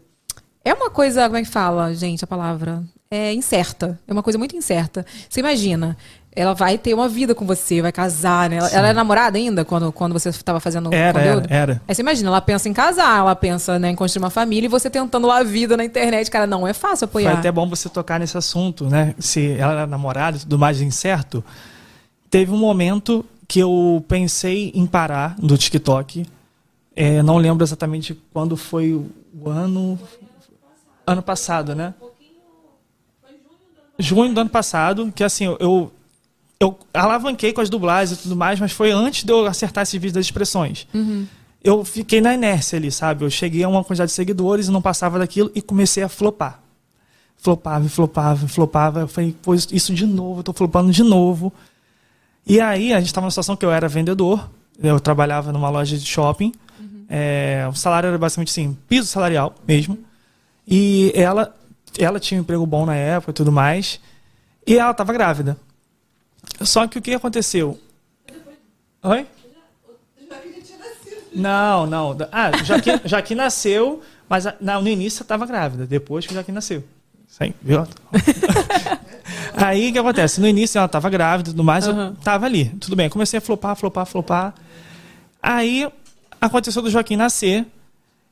É 0.64 0.72
uma 0.72 0.88
coisa, 0.88 1.26
como 1.26 1.37
é 1.37 1.42
que 1.42 1.48
fala, 1.48 1.94
gente, 1.94 2.24
a 2.24 2.26
palavra? 2.26 2.83
É 3.11 3.35
incerta. 3.35 4.00
É 4.09 4.12
uma 4.14 4.22
coisa 4.22 4.38
muito 4.38 4.57
incerta. 4.57 5.05
Você 5.29 5.40
imagina, 5.40 5.94
ela 6.35 6.55
vai 6.55 6.79
ter 6.79 6.94
uma 6.94 7.07
vida 7.07 7.35
com 7.35 7.46
você, 7.46 7.83
vai 7.83 7.92
casar, 7.92 8.48
né? 8.48 8.57
Ela, 8.57 8.68
ela 8.70 8.88
é 8.88 8.92
namorada 8.94 9.37
ainda 9.37 9.62
quando, 9.62 9.92
quando 9.92 10.14
você 10.14 10.31
estava 10.31 10.59
fazendo 10.59 10.92
Era, 10.92 11.20
conteúdo? 11.20 11.46
era, 11.50 11.72
era. 11.72 11.83
Aí 11.87 11.94
você 11.94 12.00
imagina, 12.00 12.31
ela 12.31 12.40
pensa 12.40 12.66
em 12.66 12.72
casar, 12.72 13.18
ela 13.18 13.37
pensa 13.37 13.79
né, 13.79 13.90
em 13.90 13.94
construir 13.94 14.24
uma 14.24 14.31
família 14.31 14.66
e 14.66 14.70
você 14.70 14.88
tentando 14.88 15.26
lá 15.26 15.40
a 15.40 15.44
vida 15.44 15.76
na 15.76 15.85
internet. 15.85 16.31
Cara, 16.31 16.46
não 16.46 16.66
é 16.66 16.72
fácil 16.72 17.05
apoiar. 17.05 17.33
Foi 17.33 17.38
até 17.40 17.52
bom 17.52 17.68
você 17.68 17.90
tocar 17.90 18.18
nesse 18.18 18.38
assunto, 18.38 18.87
né? 18.87 19.14
Se 19.18 19.52
ela 19.52 19.72
era 19.72 19.87
namorada 19.87 20.38
e 20.38 20.40
tudo 20.40 20.59
mais 20.59 20.81
incerto. 20.81 21.44
Teve 22.31 22.50
um 22.50 22.59
momento 22.59 23.24
que 23.48 23.59
eu 23.61 24.04
pensei 24.09 24.72
em 24.74 24.87
parar 24.87 25.37
do 25.38 25.56
TikTok. 25.56 26.26
É, 26.94 27.22
não 27.22 27.37
lembro 27.37 27.64
exatamente 27.64 28.14
quando 28.32 28.56
foi 28.56 28.92
o 28.94 29.48
ano. 29.48 29.98
Ano 31.06 31.22
passado, 31.22 31.74
né? 31.74 31.94
Junho 33.98 34.35
do 34.35 34.40
ano 34.40 34.50
passado, 34.50 35.11
que 35.14 35.24
assim, 35.24 35.44
eu, 35.59 35.90
eu 36.61 36.78
alavanquei 36.92 37.52
com 37.52 37.61
as 37.62 37.70
dublagens 37.70 38.18
e 38.18 38.22
tudo 38.22 38.37
mais, 38.37 38.61
mas 38.61 38.72
foi 38.72 38.90
antes 38.90 39.24
de 39.24 39.32
eu 39.32 39.46
acertar 39.46 39.82
esse 39.85 39.98
vídeo 39.98 40.14
das 40.14 40.26
expressões. 40.26 40.87
Eu 41.64 41.85
fiquei 41.85 42.20
na 42.20 42.35
inércia 42.35 42.76
ali, 42.78 42.92
sabe? 42.92 43.24
Eu 43.24 43.30
cheguei 43.30 43.62
a 43.64 43.68
uma 43.68 43.82
quantidade 43.82 44.11
de 44.11 44.14
seguidores 44.14 44.68
e 44.68 44.70
não 44.70 44.82
passava 44.82 45.18
daquilo 45.18 45.50
e 45.54 45.62
comecei 45.62 46.02
a 46.02 46.09
flopar 46.09 46.62
flopava, 47.38 47.87
flopava, 47.88 48.48
flopava. 48.48 49.00
Eu 49.00 49.09
falei, 49.09 49.37
pô, 49.42 49.54
isso- 49.54 49.68
isso 49.70 49.94
de 49.94 50.06
novo, 50.06 50.40
eu 50.40 50.44
tô 50.44 50.52
flopando 50.54 50.90
de 50.90 51.02
novo. 51.04 51.52
E 52.46 52.61
aí, 52.61 52.92
a 52.92 52.98
gente 52.98 53.09
estava 53.09 53.24
numa 53.24 53.30
situação 53.30 53.56
que 53.56 53.64
eu 53.64 53.72
era 53.72 53.88
vendedor, 53.88 54.48
eu 54.80 55.00
trabalhava 55.00 55.52
numa 55.52 55.68
loja 55.68 55.98
de 55.98 56.06
shopping. 56.06 56.52
É, 57.09 57.66
o 57.68 57.74
salário 57.74 58.09
era 58.09 58.18
basicamente 58.18 58.50
assim, 58.50 58.76
piso 58.88 59.09
salarial 59.09 59.54
mesmo. 59.66 59.98
E 60.66 61.12
ela, 61.14 61.54
ela 61.98 62.20
tinha 62.20 62.38
um 62.38 62.42
emprego 62.42 62.66
bom 62.66 62.87
na 62.87 62.94
época 62.94 63.30
e 63.30 63.35
tudo 63.35 63.50
mais. 63.50 64.00
E 64.66 64.78
ela 64.78 64.90
estava 64.92 65.12
grávida. 65.12 65.56
Só 66.61 66.87
que 66.87 66.98
o 66.98 67.02
que 67.02 67.14
aconteceu? 67.14 67.80
Oi? 69.02 69.26
Não, 71.35 71.87
não. 71.87 72.16
Ah, 72.32 72.50
o 72.61 72.64
Joaquim, 72.64 73.00
Joaquim 73.04 73.35
nasceu, 73.35 74.02
mas 74.28 74.44
não, 74.61 74.80
no 74.80 74.88
início 74.88 75.22
estava 75.22 75.44
grávida, 75.46 75.87
depois 75.87 76.26
que 76.26 76.32
o 76.32 76.35
Joaquim 76.35 76.52
nasceu. 76.52 76.82
Isso 77.28 77.42
aí, 77.42 77.54
viu? 77.61 77.87
aí 79.54 79.90
o 79.90 79.92
que 79.92 79.98
acontece? 79.98 80.40
No 80.40 80.48
início 80.48 80.78
ela 80.78 80.86
estava 80.86 81.08
grávida 81.10 81.50
e 81.50 81.52
tudo 81.52 81.64
mais, 81.64 81.86
eu 81.86 82.14
tava 82.22 82.46
ali. 82.46 82.66
Tudo 82.80 82.96
bem, 82.96 83.08
comecei 83.08 83.38
a 83.38 83.40
flopar, 83.40 83.76
flopar, 83.76 84.06
flopar. 84.06 84.54
Aí 85.42 85.88
aconteceu 86.40 86.82
do 86.82 86.90
Joaquim 86.90 87.16
nascer. 87.16 87.66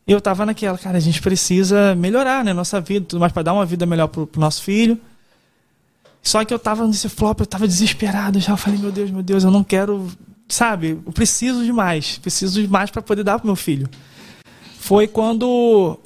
E 0.06 0.12
eu 0.12 0.20
tava 0.20 0.44
naquela, 0.44 0.76
cara, 0.76 0.98
a 0.98 1.00
gente 1.00 1.22
precisa 1.22 1.94
melhorar, 1.94 2.44
né, 2.44 2.52
nossa 2.52 2.78
vida, 2.78 3.06
tudo 3.06 3.20
mais 3.20 3.32
para 3.32 3.42
dar 3.42 3.54
uma 3.54 3.64
vida 3.64 3.86
melhor 3.86 4.08
pro, 4.08 4.26
pro 4.26 4.40
nosso 4.40 4.62
filho. 4.62 5.00
Só 6.22 6.44
que 6.44 6.52
eu 6.52 6.58
tava 6.58 6.86
nesse 6.86 7.08
flop, 7.08 7.40
eu 7.40 7.46
tava 7.46 7.68
desesperado 7.68 8.40
já. 8.40 8.52
Eu 8.52 8.56
falei, 8.56 8.78
meu 8.78 8.90
Deus, 8.90 9.10
meu 9.10 9.22
Deus, 9.22 9.44
eu 9.44 9.50
não 9.50 9.62
quero, 9.62 10.10
sabe? 10.48 10.98
Eu 11.04 11.12
preciso 11.12 11.64
de 11.64 11.72
mais. 11.72 12.18
Preciso 12.18 12.62
de 12.62 12.68
mais 12.68 12.90
para 12.90 13.02
poder 13.02 13.22
dar 13.22 13.38
pro 13.38 13.46
meu 13.46 13.56
filho. 13.56 13.88
Foi 14.78 15.06
quando 15.06 15.98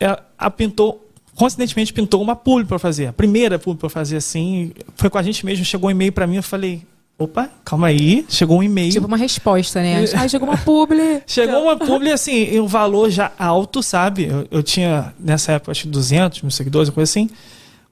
é, 0.00 0.18
a 0.38 0.50
pintou, 0.50 1.05
coincidentemente 1.36 1.92
pintou 1.92 2.20
uma 2.20 2.34
publi 2.34 2.64
para 2.64 2.78
fazer. 2.78 3.06
A 3.06 3.12
primeira 3.12 3.58
publi 3.58 3.78
para 3.78 3.90
fazer 3.90 4.16
assim, 4.16 4.72
foi 4.96 5.08
com 5.08 5.18
a 5.18 5.22
gente 5.22 5.44
mesmo, 5.44 5.64
chegou 5.64 5.88
um 5.88 5.90
e-mail 5.90 6.10
para 6.10 6.26
mim, 6.26 6.36
eu 6.36 6.42
falei, 6.42 6.82
opa, 7.18 7.48
calma 7.64 7.88
aí, 7.88 8.24
chegou 8.28 8.58
um 8.58 8.62
e-mail. 8.62 8.90
Tipo 8.90 9.06
uma 9.06 9.16
resposta, 9.16 9.80
né? 9.80 10.04
Ai, 10.16 10.28
chegou 10.28 10.48
uma 10.48 10.56
publi. 10.56 11.22
Chegou 11.26 11.62
uma 11.62 11.76
publi 11.76 12.10
assim, 12.10 12.54
e 12.54 12.58
um 12.58 12.66
valor 12.66 13.10
já 13.10 13.30
alto, 13.38 13.82
sabe? 13.82 14.24
Eu, 14.24 14.48
eu 14.50 14.62
tinha, 14.62 15.14
nessa 15.18 15.52
época, 15.52 15.72
acho 15.72 15.82
que 15.82 15.88
200 15.88 16.42
mil 16.42 16.50
seguidores, 16.50 16.88
uma 16.88 16.94
coisa 16.94 17.10
assim. 17.10 17.30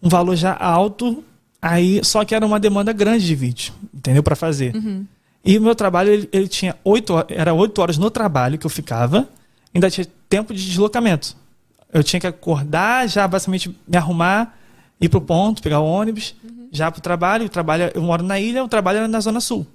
Um 0.02 0.08
valor 0.08 0.36
já 0.36 0.54
alto, 0.54 1.22
aí 1.60 2.00
só 2.02 2.24
que 2.24 2.34
era 2.34 2.44
uma 2.44 2.58
demanda 2.58 2.92
grande 2.92 3.26
de 3.26 3.34
vídeo, 3.34 3.72
entendeu? 3.94 4.22
Para 4.22 4.34
fazer. 4.36 4.74
E 5.44 5.58
o 5.58 5.62
meu 5.62 5.74
trabalho, 5.74 6.10
ele, 6.10 6.28
ele 6.32 6.48
tinha 6.48 6.74
oito 6.82 7.12
horas, 7.12 7.26
era 7.30 7.52
oito 7.52 7.80
horas 7.80 7.98
no 7.98 8.10
trabalho 8.10 8.58
que 8.58 8.64
eu 8.64 8.70
ficava, 8.70 9.28
ainda 9.74 9.90
tinha 9.90 10.06
tempo 10.28 10.54
de 10.54 10.64
deslocamento. 10.64 11.36
Eu 11.94 12.02
tinha 12.04 12.20
que 12.20 12.26
acordar, 12.26 13.08
já 13.08 13.26
basicamente 13.26 13.74
me 13.88 13.96
arrumar, 13.96 14.54
ir 15.00 15.08
pro 15.08 15.20
ponto, 15.20 15.62
pegar 15.62 15.78
o 15.80 15.86
ônibus, 15.86 16.34
já 16.72 16.90
pro 16.90 17.00
trabalho. 17.00 17.46
O 17.46 17.48
trabalho, 17.48 17.90
eu 17.94 18.02
moro 18.02 18.22
na 18.22 18.38
ilha, 18.38 18.62
o 18.64 18.68
trabalho 18.68 18.98
era 18.98 19.08
na 19.08 19.20
Zona 19.20 19.40
Sul 19.40 19.66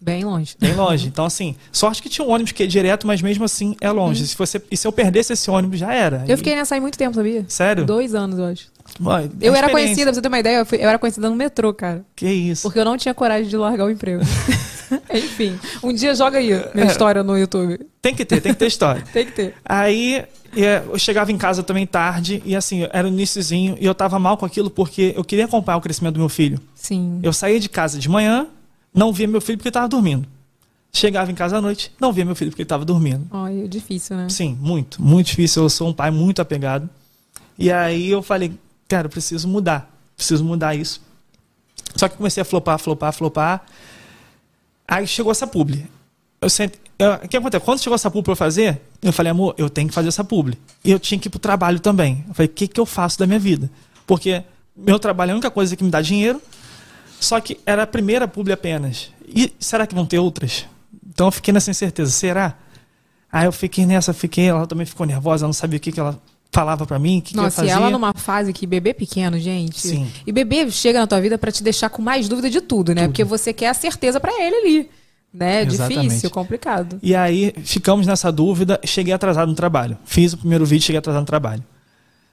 Bem 0.00 0.22
longe. 0.24 0.54
bem 0.60 0.74
longe. 0.74 1.06
Então, 1.08 1.24
assim, 1.24 1.56
sorte 1.72 2.02
que 2.02 2.10
tinha 2.10 2.26
um 2.26 2.30
ônibus 2.30 2.52
que 2.52 2.62
ia 2.62 2.68
direto, 2.68 3.06
mas 3.06 3.22
mesmo 3.22 3.44
assim 3.44 3.74
é 3.80 3.90
longe. 3.90 4.26
Se 4.26 4.36
você, 4.36 4.60
e 4.70 4.76
se 4.76 4.86
eu 4.86 4.92
perdesse 4.92 5.32
esse 5.32 5.50
ônibus, 5.50 5.78
já 5.80 5.94
era. 5.94 6.22
Eu 6.28 6.36
fiquei 6.36 6.54
nessa 6.54 6.74
aí 6.74 6.80
muito 6.80 6.98
tempo, 6.98 7.14
sabia? 7.14 7.46
Sério? 7.48 7.86
Dois 7.86 8.14
anos, 8.14 8.38
eu 8.38 8.44
acho. 8.44 8.68
É 9.40 9.48
Eu 9.48 9.54
era 9.54 9.70
conhecida, 9.70 10.04
pra 10.06 10.12
você 10.14 10.20
ter 10.20 10.28
uma 10.28 10.38
ideia, 10.38 10.58
eu, 10.58 10.66
fui- 10.66 10.76
eu 10.78 10.88
era 10.90 10.98
conhecida 10.98 11.30
no 11.30 11.36
metrô, 11.36 11.72
cara. 11.72 12.04
Que 12.14 12.28
isso. 12.28 12.62
Porque 12.64 12.78
eu 12.78 12.84
não 12.84 12.98
tinha 12.98 13.14
coragem 13.14 13.48
de 13.48 13.56
largar 13.56 13.86
o 13.86 13.90
emprego. 13.90 14.22
Enfim, 15.14 15.58
um 15.82 15.92
dia 15.92 16.14
joga 16.14 16.38
aí 16.38 16.48
minha 16.74 16.86
É. 16.86 16.90
história 16.90 17.22
no 17.22 17.38
YouTube. 17.38 17.80
Tem 18.02 18.14
que 18.14 18.26
ter, 18.26 18.40
tem 18.42 18.52
que 18.52 18.58
ter 18.58 18.66
história. 18.66 19.02
Tem 19.12 19.24
que 19.24 19.32
ter. 19.32 19.54
Aí 19.64 20.24
é, 20.62 20.84
eu 20.86 20.98
chegava 20.98 21.32
em 21.32 21.38
casa 21.38 21.62
também 21.62 21.86
tarde, 21.86 22.42
e 22.44 22.54
assim, 22.54 22.86
era 22.92 23.06
o 23.06 23.10
iníciozinho, 23.10 23.76
e 23.80 23.86
eu 23.86 23.94
tava 23.94 24.18
mal 24.18 24.36
com 24.36 24.44
aquilo 24.44 24.68
porque 24.68 25.14
eu 25.16 25.24
queria 25.24 25.46
acompanhar 25.46 25.78
o 25.78 25.80
crescimento 25.80 26.14
do 26.14 26.20
meu 26.20 26.28
filho. 26.28 26.60
Sim. 26.74 27.20
Eu 27.22 27.32
saía 27.32 27.58
de 27.58 27.68
casa 27.68 27.98
de 27.98 28.08
manhã, 28.08 28.46
não 28.92 29.12
via 29.12 29.26
meu 29.26 29.40
filho 29.40 29.58
porque 29.58 29.68
ele 29.68 29.74
tava 29.74 29.88
dormindo. 29.88 30.28
Chegava 30.92 31.32
em 31.32 31.34
casa 31.34 31.56
à 31.56 31.60
noite, 31.60 31.90
não 32.00 32.12
via 32.12 32.24
meu 32.24 32.36
filho 32.36 32.50
porque 32.52 32.62
ele 32.62 32.68
tava 32.68 32.84
dormindo. 32.84 33.26
Ai, 33.32 33.62
é 33.62 33.66
difícil, 33.66 34.16
né? 34.16 34.28
Sim, 34.28 34.56
muito, 34.60 35.02
muito 35.02 35.26
difícil. 35.26 35.64
Eu 35.64 35.68
sou 35.68 35.88
um 35.88 35.92
pai 35.92 36.12
muito 36.12 36.40
apegado. 36.40 36.88
E 37.58 37.72
aí 37.72 38.08
eu 38.08 38.22
falei, 38.22 38.52
cara, 38.86 39.06
eu 39.06 39.10
preciso 39.10 39.48
mudar. 39.48 39.92
Preciso 40.16 40.44
mudar 40.44 40.76
isso. 40.76 41.00
Só 41.96 42.08
que 42.08 42.16
comecei 42.16 42.40
a 42.40 42.44
flopar, 42.44 42.78
flopar, 42.78 43.12
flopar. 43.12 43.64
Aí 44.86 45.04
chegou 45.06 45.32
essa 45.32 45.48
publi. 45.48 45.84
Eu 46.40 46.48
sent... 46.48 46.74
O 47.24 47.28
que 47.28 47.36
acontece? 47.36 47.64
Quando 47.64 47.80
chegou 47.80 47.94
essa 47.94 48.10
publi 48.10 48.24
pra 48.24 48.32
eu 48.32 48.36
fazer, 48.36 48.80
eu 49.02 49.12
falei, 49.12 49.30
amor, 49.30 49.54
eu 49.58 49.68
tenho 49.68 49.88
que 49.88 49.94
fazer 49.94 50.08
essa 50.08 50.22
publi. 50.22 50.56
E 50.84 50.90
eu 50.90 50.98
tinha 50.98 51.18
que 51.18 51.28
ir 51.28 51.30
pro 51.30 51.40
trabalho 51.40 51.80
também. 51.80 52.24
Eu 52.28 52.34
falei, 52.34 52.48
o 52.48 52.52
que, 52.52 52.68
que 52.68 52.80
eu 52.80 52.86
faço 52.86 53.18
da 53.18 53.26
minha 53.26 53.38
vida? 53.38 53.70
Porque 54.06 54.44
meu 54.76 54.98
trabalho 54.98 55.30
é 55.30 55.32
a 55.32 55.34
única 55.34 55.50
coisa 55.50 55.76
que 55.76 55.82
me 55.82 55.90
dá 55.90 56.00
dinheiro. 56.00 56.40
Só 57.18 57.40
que 57.40 57.58
era 57.64 57.82
a 57.82 57.86
primeira 57.86 58.28
publi 58.28 58.52
apenas. 58.52 59.10
E 59.26 59.52
será 59.58 59.86
que 59.86 59.94
vão 59.94 60.06
ter 60.06 60.18
outras? 60.18 60.66
Então 61.08 61.28
eu 61.28 61.32
fiquei 61.32 61.52
nessa 61.52 61.70
incerteza. 61.70 62.10
Será? 62.10 62.54
Aí 63.32 63.46
eu 63.46 63.52
fiquei 63.52 63.84
nessa, 63.84 64.12
fiquei, 64.12 64.46
ela 64.46 64.66
também 64.66 64.86
ficou 64.86 65.04
nervosa, 65.04 65.44
ela 65.44 65.48
não 65.48 65.52
sabia 65.52 65.78
o 65.78 65.80
que, 65.80 65.90
que 65.90 65.98
ela 65.98 66.20
falava 66.52 66.86
pra 66.86 67.00
mim, 67.00 67.18
o 67.18 67.22
que, 67.22 67.32
que 67.32 67.38
eu 67.38 67.42
Nossa, 67.42 67.64
e 67.64 67.68
fazia. 67.68 67.72
ela 67.74 67.90
numa 67.90 68.14
fase 68.14 68.52
que 68.52 68.64
bebê 68.64 68.94
pequeno, 68.94 69.36
gente. 69.40 69.80
Sim. 69.80 70.08
E 70.24 70.30
bebê 70.30 70.70
chega 70.70 71.00
na 71.00 71.06
tua 71.06 71.20
vida 71.20 71.36
pra 71.36 71.50
te 71.50 71.62
deixar 71.64 71.88
com 71.88 72.00
mais 72.00 72.28
dúvida 72.28 72.48
de 72.48 72.60
tudo, 72.60 72.94
né? 72.94 73.08
Porque 73.08 73.24
você 73.24 73.52
quer 73.52 73.70
a 73.70 73.74
certeza 73.74 74.20
pra 74.20 74.30
ele 74.40 74.56
ali. 74.56 74.90
Né? 75.34 75.62
Exatamente. 75.62 76.08
Difícil, 76.08 76.30
complicado. 76.30 77.00
E 77.02 77.12
aí 77.12 77.52
ficamos 77.64 78.06
nessa 78.06 78.30
dúvida, 78.30 78.78
cheguei 78.84 79.12
atrasado 79.12 79.48
no 79.48 79.54
trabalho. 79.54 79.98
Fiz 80.04 80.32
o 80.32 80.38
primeiro 80.38 80.64
vídeo, 80.64 80.84
cheguei 80.84 81.00
atrasado 81.00 81.22
no 81.22 81.26
trabalho. 81.26 81.64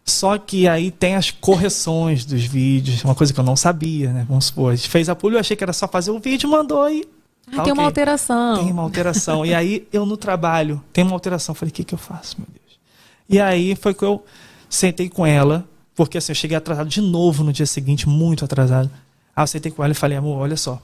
Só 0.05 0.37
que 0.37 0.67
aí 0.67 0.91
tem 0.91 1.15
as 1.15 1.31
correções 1.31 2.25
dos 2.25 2.43
vídeos, 2.43 3.03
uma 3.03 3.15
coisa 3.15 3.33
que 3.33 3.39
eu 3.39 3.43
não 3.43 3.55
sabia, 3.55 4.13
né? 4.13 4.25
Vamos 4.27 4.45
supor, 4.45 4.73
a 4.73 4.75
gente 4.75 4.89
fez 4.89 5.09
a 5.09 5.15
publi, 5.15 5.35
eu 5.35 5.39
achei 5.39 5.57
que 5.57 5.63
era 5.63 5.73
só 5.73 5.87
fazer 5.87 6.11
o 6.11 6.19
vídeo, 6.19 6.49
mandou 6.49 6.89
e. 6.89 7.07
Ah, 7.47 7.57
tá 7.57 7.63
tem 7.63 7.73
uma 7.73 7.83
ok. 7.83 7.85
alteração. 7.85 8.57
Tem 8.57 8.71
uma 8.71 8.83
alteração. 8.83 9.45
e 9.45 9.53
aí 9.53 9.87
eu 9.91 10.05
no 10.05 10.15
trabalho, 10.15 10.83
tem 10.93 11.03
uma 11.03 11.13
alteração. 11.13 11.55
Falei, 11.55 11.71
o 11.71 11.73
que, 11.73 11.83
que 11.83 11.93
eu 11.93 11.99
faço, 11.99 12.37
meu 12.37 12.47
Deus? 12.47 12.79
E 13.27 13.39
aí 13.39 13.75
foi 13.75 13.93
que 13.93 14.03
eu 14.03 14.23
sentei 14.69 15.09
com 15.09 15.25
ela, 15.25 15.65
porque 15.95 16.17
assim, 16.17 16.31
eu 16.31 16.35
cheguei 16.35 16.55
atrasado 16.55 16.87
de 16.87 17.01
novo 17.01 17.43
no 17.43 17.51
dia 17.51 17.65
seguinte, 17.65 18.07
muito 18.07 18.45
atrasado. 18.45 18.91
Aí 19.35 19.43
eu 19.43 19.47
sentei 19.47 19.71
com 19.71 19.83
ela 19.83 19.91
e 19.91 19.95
falei, 19.95 20.17
amor, 20.17 20.37
olha 20.39 20.57
só. 20.57 20.81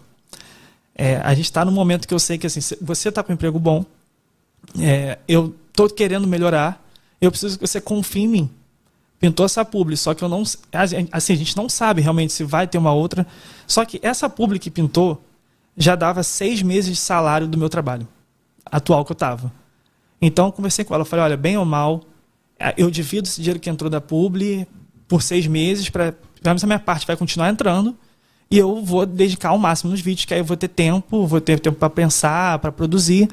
É, 1.00 1.18
a 1.18 1.36
gente 1.36 1.46
está 1.46 1.64
no 1.64 1.72
momento 1.72 2.08
que 2.08 2.14
eu 2.14 2.20
sei 2.20 2.40
que 2.40 2.48
assim, 2.48 2.60
você 2.82 3.10
está 3.10 3.22
com 3.22 3.32
um 3.32 3.36
emprego 3.36 3.60
bom, 3.60 3.86
é, 4.80 5.20
eu 5.28 5.56
tô 5.72 5.88
querendo 5.88 6.26
melhorar, 6.26 6.84
eu 7.22 7.30
preciso 7.30 7.60
que 7.60 7.68
você 7.68 7.80
confie 7.80 8.24
em 8.24 8.28
mim. 8.28 8.50
Pintou 9.20 9.46
essa 9.46 9.64
publi, 9.64 9.96
só 9.96 10.14
que 10.14 10.24
eu 10.24 10.30
não. 10.30 10.44
Assim, 11.12 11.34
a 11.34 11.36
gente 11.36 11.56
não 11.58 11.68
sabe 11.68 12.02
realmente 12.02 12.34
se 12.34 12.44
vai 12.44 12.68
ter 12.68 12.78
uma 12.78 12.94
outra. 12.94 13.26
Só 13.66 13.84
que 13.84 14.00
essa 14.04 14.30
publi 14.30 14.60
que 14.60 14.70
pintou 14.70 15.24
já 15.76 15.96
dava 15.96 16.22
seis 16.22 16.62
meses 16.62 16.92
de 16.92 16.96
salário 16.98 17.48
do 17.48 17.58
meu 17.58 17.70
trabalho 17.70 18.08
atual 18.66 19.04
que 19.04 19.12
eu 19.12 19.16
estava. 19.16 19.52
Então, 20.22 20.48
eu 20.48 20.52
conversei 20.52 20.86
com 20.86 20.94
ela. 20.94 21.04
Falei: 21.04 21.26
olha, 21.26 21.38
bem 21.38 21.58
ou 21.58 21.66
mal, 21.66 22.04
eu 22.78 22.92
divido 22.92 23.28
esse 23.28 23.42
dinheiro 23.42 23.60
que 23.60 23.70
entrou 23.70 23.90
da 23.90 24.00
publi 24.00 24.68
por 25.08 25.24
seis 25.24 25.48
meses, 25.48 25.90
para 25.90 26.12
pelo 26.12 26.52
menos 26.52 26.64
a 26.64 26.68
minha 26.68 26.80
parte 26.80 27.08
vai 27.08 27.18
continuar 27.18 27.50
entrando. 27.50 27.98
E 28.50 28.58
eu 28.58 28.82
vou 28.84 29.06
dedicar 29.06 29.50
ao 29.50 29.58
máximo 29.58 29.92
nos 29.92 30.00
vídeos, 30.00 30.26
que 30.26 30.34
aí 30.34 30.40
eu 30.40 30.46
vou 30.46 30.56
ter 30.56 30.70
tempo, 30.70 31.26
vou 31.26 31.42
ter 31.42 31.60
tempo 31.60 31.78
para 31.78 31.90
pensar, 31.90 32.60
para 32.60 32.72
produzir. 32.72 33.30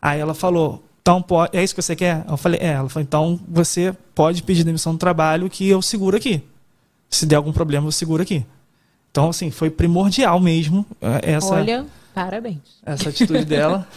Aí 0.00 0.20
ela 0.20 0.34
falou: 0.34 0.82
então 1.00 1.22
pode, 1.22 1.56
é 1.56 1.64
isso 1.64 1.74
que 1.74 1.80
você 1.80 1.96
quer? 1.96 2.24
Eu 2.28 2.36
falei: 2.36 2.60
é. 2.60 2.72
Ela 2.72 2.88
falou: 2.88 3.02
então 3.02 3.40
você 3.48 3.94
pode 4.14 4.42
pedir 4.42 4.64
demissão 4.64 4.92
do 4.92 4.98
trabalho 4.98 5.48
que 5.48 5.66
eu 5.66 5.80
seguro 5.80 6.16
aqui. 6.16 6.42
Se 7.08 7.24
der 7.24 7.36
algum 7.36 7.52
problema, 7.52 7.86
eu 7.86 7.92
seguro 7.92 8.22
aqui. 8.22 8.44
Então, 9.10 9.30
assim, 9.30 9.50
foi 9.50 9.70
primordial 9.70 10.38
mesmo 10.38 10.84
eh, 11.00 11.32
essa, 11.32 11.54
Olha, 11.54 11.86
parabéns. 12.14 12.58
essa 12.84 13.08
atitude 13.08 13.44
dela. 13.46 13.88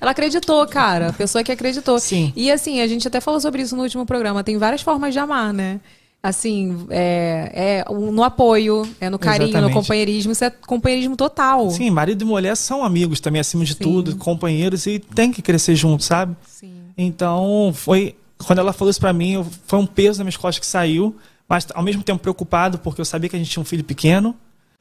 Ela 0.00 0.12
acreditou, 0.12 0.64
cara. 0.68 1.08
A 1.08 1.12
pessoa 1.12 1.42
que 1.42 1.50
acreditou. 1.50 1.98
Sim. 1.98 2.32
E 2.36 2.50
assim, 2.50 2.80
a 2.80 2.86
gente 2.86 3.06
até 3.08 3.20
falou 3.20 3.40
sobre 3.40 3.62
isso 3.62 3.74
no 3.74 3.82
último 3.82 4.06
programa. 4.06 4.44
Tem 4.44 4.56
várias 4.56 4.80
formas 4.80 5.12
de 5.12 5.18
amar, 5.18 5.52
né? 5.52 5.80
Assim, 6.22 6.86
é, 6.90 7.82
é 7.88 7.92
no 7.94 8.22
apoio, 8.22 8.86
é 9.00 9.08
no 9.08 9.18
carinho, 9.18 9.46
no 9.46 9.56
Exatamente. 9.58 9.74
companheirismo. 9.74 10.32
Isso 10.32 10.44
é 10.44 10.50
companheirismo 10.50 11.16
total. 11.16 11.70
Sim, 11.70 11.88
marido 11.90 12.22
e 12.22 12.24
mulher 12.26 12.54
são 12.56 12.84
amigos 12.84 13.20
também, 13.20 13.40
acima 13.40 13.64
de 13.64 13.72
Sim. 13.74 13.82
tudo, 13.84 14.16
companheiros, 14.16 14.84
e 14.86 14.98
tem 14.98 15.32
que 15.32 15.40
crescer 15.40 15.74
juntos, 15.74 16.04
sabe? 16.06 16.36
Sim. 16.46 16.74
Então, 16.96 17.72
foi. 17.74 18.14
Quando 18.46 18.58
ela 18.58 18.72
falou 18.74 18.90
isso 18.90 19.00
pra 19.00 19.12
mim, 19.14 19.32
eu- 19.32 19.46
foi 19.66 19.78
um 19.78 19.86
peso 19.86 20.18
nas 20.18 20.24
minhas 20.26 20.36
costas 20.36 20.58
que 20.60 20.66
saiu, 20.66 21.16
mas 21.48 21.66
ao 21.74 21.82
mesmo 21.82 22.02
tempo 22.02 22.20
preocupado, 22.20 22.78
porque 22.78 23.00
eu 23.00 23.04
sabia 23.06 23.30
que 23.30 23.36
a 23.36 23.38
gente 23.38 23.50
tinha 23.50 23.62
um 23.62 23.66
filho 23.66 23.84
pequeno. 23.84 24.34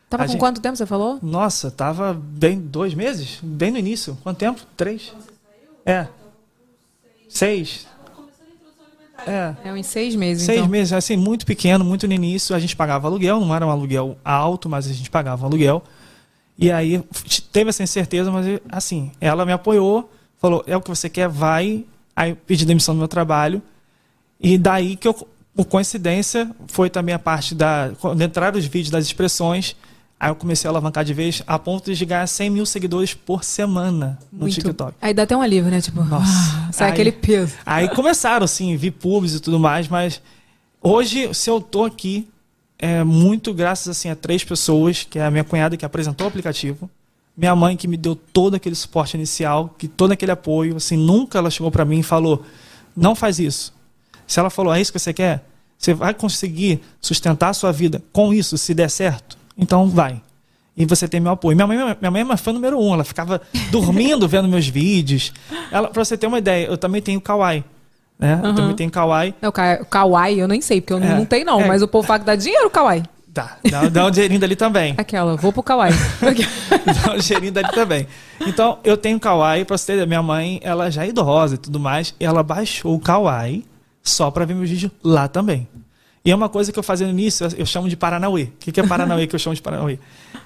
Tava 0.10 0.24
A 0.24 0.26
com 0.26 0.32
gente- 0.34 0.40
quanto 0.42 0.60
tempo 0.60 0.76
você 0.76 0.86
falou? 0.86 1.20
Nossa, 1.22 1.72
tava 1.72 2.14
bem. 2.14 2.60
Dois 2.60 2.94
meses? 2.94 3.40
Bem 3.42 3.72
no 3.72 3.78
início. 3.78 4.18
Quanto 4.24 4.38
tempo? 4.38 4.60
Três? 4.76 5.14
É. 5.86 6.08
Seis. 7.30 7.86
É. 9.28 9.56
É 9.64 9.74
uns 9.74 9.86
seis 9.86 10.16
meses, 10.16 10.44
Seis 10.44 10.60
então. 10.60 10.70
meses, 10.70 10.94
assim, 10.94 11.18
muito 11.18 11.46
pequeno, 11.46 11.84
muito 11.84 12.08
no 12.08 12.14
início. 12.14 12.56
A 12.56 12.60
gente 12.60 12.76
pagava 12.76 13.08
aluguel, 13.08 13.40
não 13.40 13.54
era 13.54 13.66
um 13.66 13.70
aluguel 13.70 14.18
alto, 14.24 14.70
mas 14.70 14.88
a 14.88 14.94
gente 14.94 15.10
pagava 15.10 15.44
um 15.44 15.48
aluguel. 15.48 15.84
E 16.58 16.72
aí 16.72 17.02
teve 17.52 17.70
essa 17.70 17.82
incerteza, 17.82 18.30
mas 18.32 18.46
assim, 18.70 19.12
ela 19.22 19.46
me 19.46 19.52
apoiou, 19.52 20.12
falou: 20.38 20.64
é 20.68 20.76
o 20.76 20.82
que 20.82 20.90
você 20.90 21.10
quer, 21.10 21.30
vai. 21.30 21.86
Aí 22.16 22.36
pedi 22.36 22.66
demissão 22.66 22.94
do 22.94 23.00
meu 23.00 23.08
trabalho. 23.08 23.62
E 24.42 24.58
daí 24.58 24.96
que 24.96 25.08
eu, 25.08 25.14
por 25.56 25.66
coincidência, 25.66 26.50
foi 26.68 26.90
também 26.90 27.16
a 27.16 27.20
parte 27.20 27.56
da. 27.56 27.92
Quando 28.00 28.22
entraram 28.22 28.58
os 28.58 28.66
vídeos 28.66 28.90
das 28.92 29.06
expressões, 29.06 29.76
aí 30.20 30.30
eu 30.30 30.36
comecei 30.36 30.68
a 30.68 30.72
alavancar 30.72 31.06
de 31.06 31.14
vez 31.14 31.42
a 31.48 31.58
ponto 31.58 31.94
de 31.94 32.06
ganhar 32.06 32.28
100 32.28 32.50
mil 32.50 32.66
seguidores 32.66 33.14
por 33.14 33.44
semana 33.44 34.20
no 34.32 34.42
Muito. 34.42 34.56
TikTok. 34.56 34.94
Aí 35.02 35.14
dá 35.14 35.24
até 35.24 35.36
um 35.38 35.42
alívio, 35.42 35.72
né? 35.72 35.80
Tipo, 35.82 36.04
Nossa. 36.04 36.26
ah, 36.68 36.72
sai 36.74 36.88
Aí- 36.88 36.94
aquele 36.94 37.12
peso. 37.12 37.54
Aí 37.66 37.88
começaram, 37.90 38.44
assim, 38.44 38.76
vi 38.76 38.92
pubs 38.92 39.34
e 39.36 39.40
tudo 39.40 39.60
mais, 39.60 39.88
mas 39.88 40.22
hoje, 40.82 41.34
se 41.34 41.50
eu 41.50 41.62
tô 41.62 41.86
aqui, 41.86 42.28
é 42.78 43.04
muito 43.04 43.54
graças, 43.54 43.88
assim, 43.90 44.10
a 44.10 44.16
três 44.16 44.44
pessoas, 44.44 45.06
que 45.10 45.20
é 45.20 45.26
a 45.26 45.32
minha 45.32 45.44
cunhada 45.44 45.76
que 45.78 45.86
apresentou 45.86 46.26
o 46.26 46.30
aplicativo, 46.30 46.90
minha 47.36 47.56
mãe 47.56 47.78
que 47.78 47.88
me 47.88 47.96
deu 47.96 48.16
todo 48.16 48.56
aquele 48.56 48.76
suporte 48.76 49.16
inicial, 49.16 49.74
que 49.78 49.88
todo 49.88 50.12
aquele 50.12 50.32
apoio, 50.32 50.76
assim, 50.76 50.98
nunca 50.98 51.38
ela 51.38 51.50
chegou 51.50 51.72
para 51.72 51.86
mim 51.86 52.00
e 52.00 52.04
falou, 52.04 52.46
não 52.96 53.16
faz 53.16 53.40
isso. 53.40 53.74
Se 54.28 54.40
ela 54.40 54.50
falou, 54.50 54.74
é 54.74 54.82
isso 54.82 54.92
que 54.92 55.00
você 55.00 55.14
quer? 55.14 55.46
Você 55.78 55.94
vai 55.94 56.14
conseguir 56.14 56.82
sustentar 57.00 57.50
a 57.50 57.54
sua 57.54 57.72
vida 57.72 58.04
com 58.12 58.34
isso, 58.34 58.58
se 58.58 58.74
der 58.74 58.90
certo? 58.90 59.39
Então 59.60 59.88
vai. 59.90 60.22
E 60.78 60.86
você 60.86 61.08
tem 61.08 61.20
meu 61.20 61.34
apoio. 61.34 61.56
Minha 61.58 61.68
mãe, 61.68 61.78
minha 62.00 62.12
mãe 62.12 62.22
é 62.22 62.24
uma 62.24 62.38
fã 62.38 62.54
número 62.54 62.80
um. 62.80 62.94
Ela 62.94 63.04
ficava 63.04 63.42
dormindo 63.70 64.28
vendo 64.28 64.48
meus 64.48 64.68
vídeos. 64.68 65.34
Ela, 65.72 65.90
pra 65.90 66.04
você 66.06 66.18
ter 66.18 66.26
uma 66.28 66.38
ideia, 66.40 66.68
eu 66.68 66.78
também 66.78 67.02
tenho 67.02 67.20
Kawaii. 67.20 67.64
Né? 68.18 68.40
Eu 68.42 68.50
Uhum. 68.50 68.56
também 68.56 68.76
tenho 68.76 68.90
Kawaii. 68.92 69.36
É, 69.42 69.48
o 69.48 69.52
ka- 69.52 69.84
Kawaii, 69.90 70.40
eu 70.40 70.48
nem 70.48 70.62
sei, 70.62 70.80
porque 70.82 70.94
eu 70.94 71.00
não, 71.00 71.08
É, 71.08 71.16
não 71.16 71.26
tenho, 71.26 71.46
não. 71.46 71.60
é. 71.62 71.68
Mas 71.68 71.82
o 71.82 71.88
povo 71.88 72.08
fala 72.08 72.20
que 72.20 72.26
dá 72.26 72.36
dinheiro, 72.36 72.70
Kawaii. 72.70 73.04
Dá, 73.28 73.58
dá, 73.70 73.88
dá 73.90 74.06
um 74.08 74.12
dinheirinho 74.12 74.40
dali 74.40 74.56
também. 74.56 74.96
Aquela, 74.98 75.36
vou 75.38 75.54
pro 75.54 75.62
Kawaii. 75.62 75.94
Dá 77.06 77.14
um 77.16 77.22
cheirinho 77.22 77.52
dali 77.52 77.70
também. 77.72 78.08
Então, 78.46 78.80
eu 78.84 78.98
tenho 78.98 79.20
Kawaii, 79.20 79.64
pra 79.66 79.78
você 79.78 79.96
ter 79.98 80.08
minha 80.08 80.22
mãe, 80.24 80.60
ela 80.64 80.90
já 80.90 81.06
é 81.06 81.10
idosa 81.10 81.56
e 81.56 81.58
tudo 81.58 81.80
mais, 81.80 82.14
e 82.20 82.26
ela 82.26 82.42
baixou 82.42 82.96
o 82.96 83.00
Kawaii 83.00 83.66
só 84.02 84.32
pra 84.32 84.46
ver 84.46 84.56
meus 84.56 84.70
vídeos 84.70 84.92
lá 85.04 85.28
também. 85.28 85.68
E 86.24 86.32
é 86.32 86.36
uma 86.36 86.50
coisa 86.50 86.72
que 86.72 86.78
eu 86.78 86.84
fazia 86.84 87.08
no 87.08 87.14
início, 87.14 87.48
eu 87.58 87.66
chamo 87.66 87.88
de 87.88 87.96
Paranauê. 87.96 88.44
O 88.44 88.52
que 88.60 88.72
que 88.72 88.80
é 88.80 88.86
Paranauê 88.86 89.26
que 89.26 89.36
eu 89.36 89.40
chamo 89.40 89.56
de 89.56 89.62
Paranauê? 89.62 89.98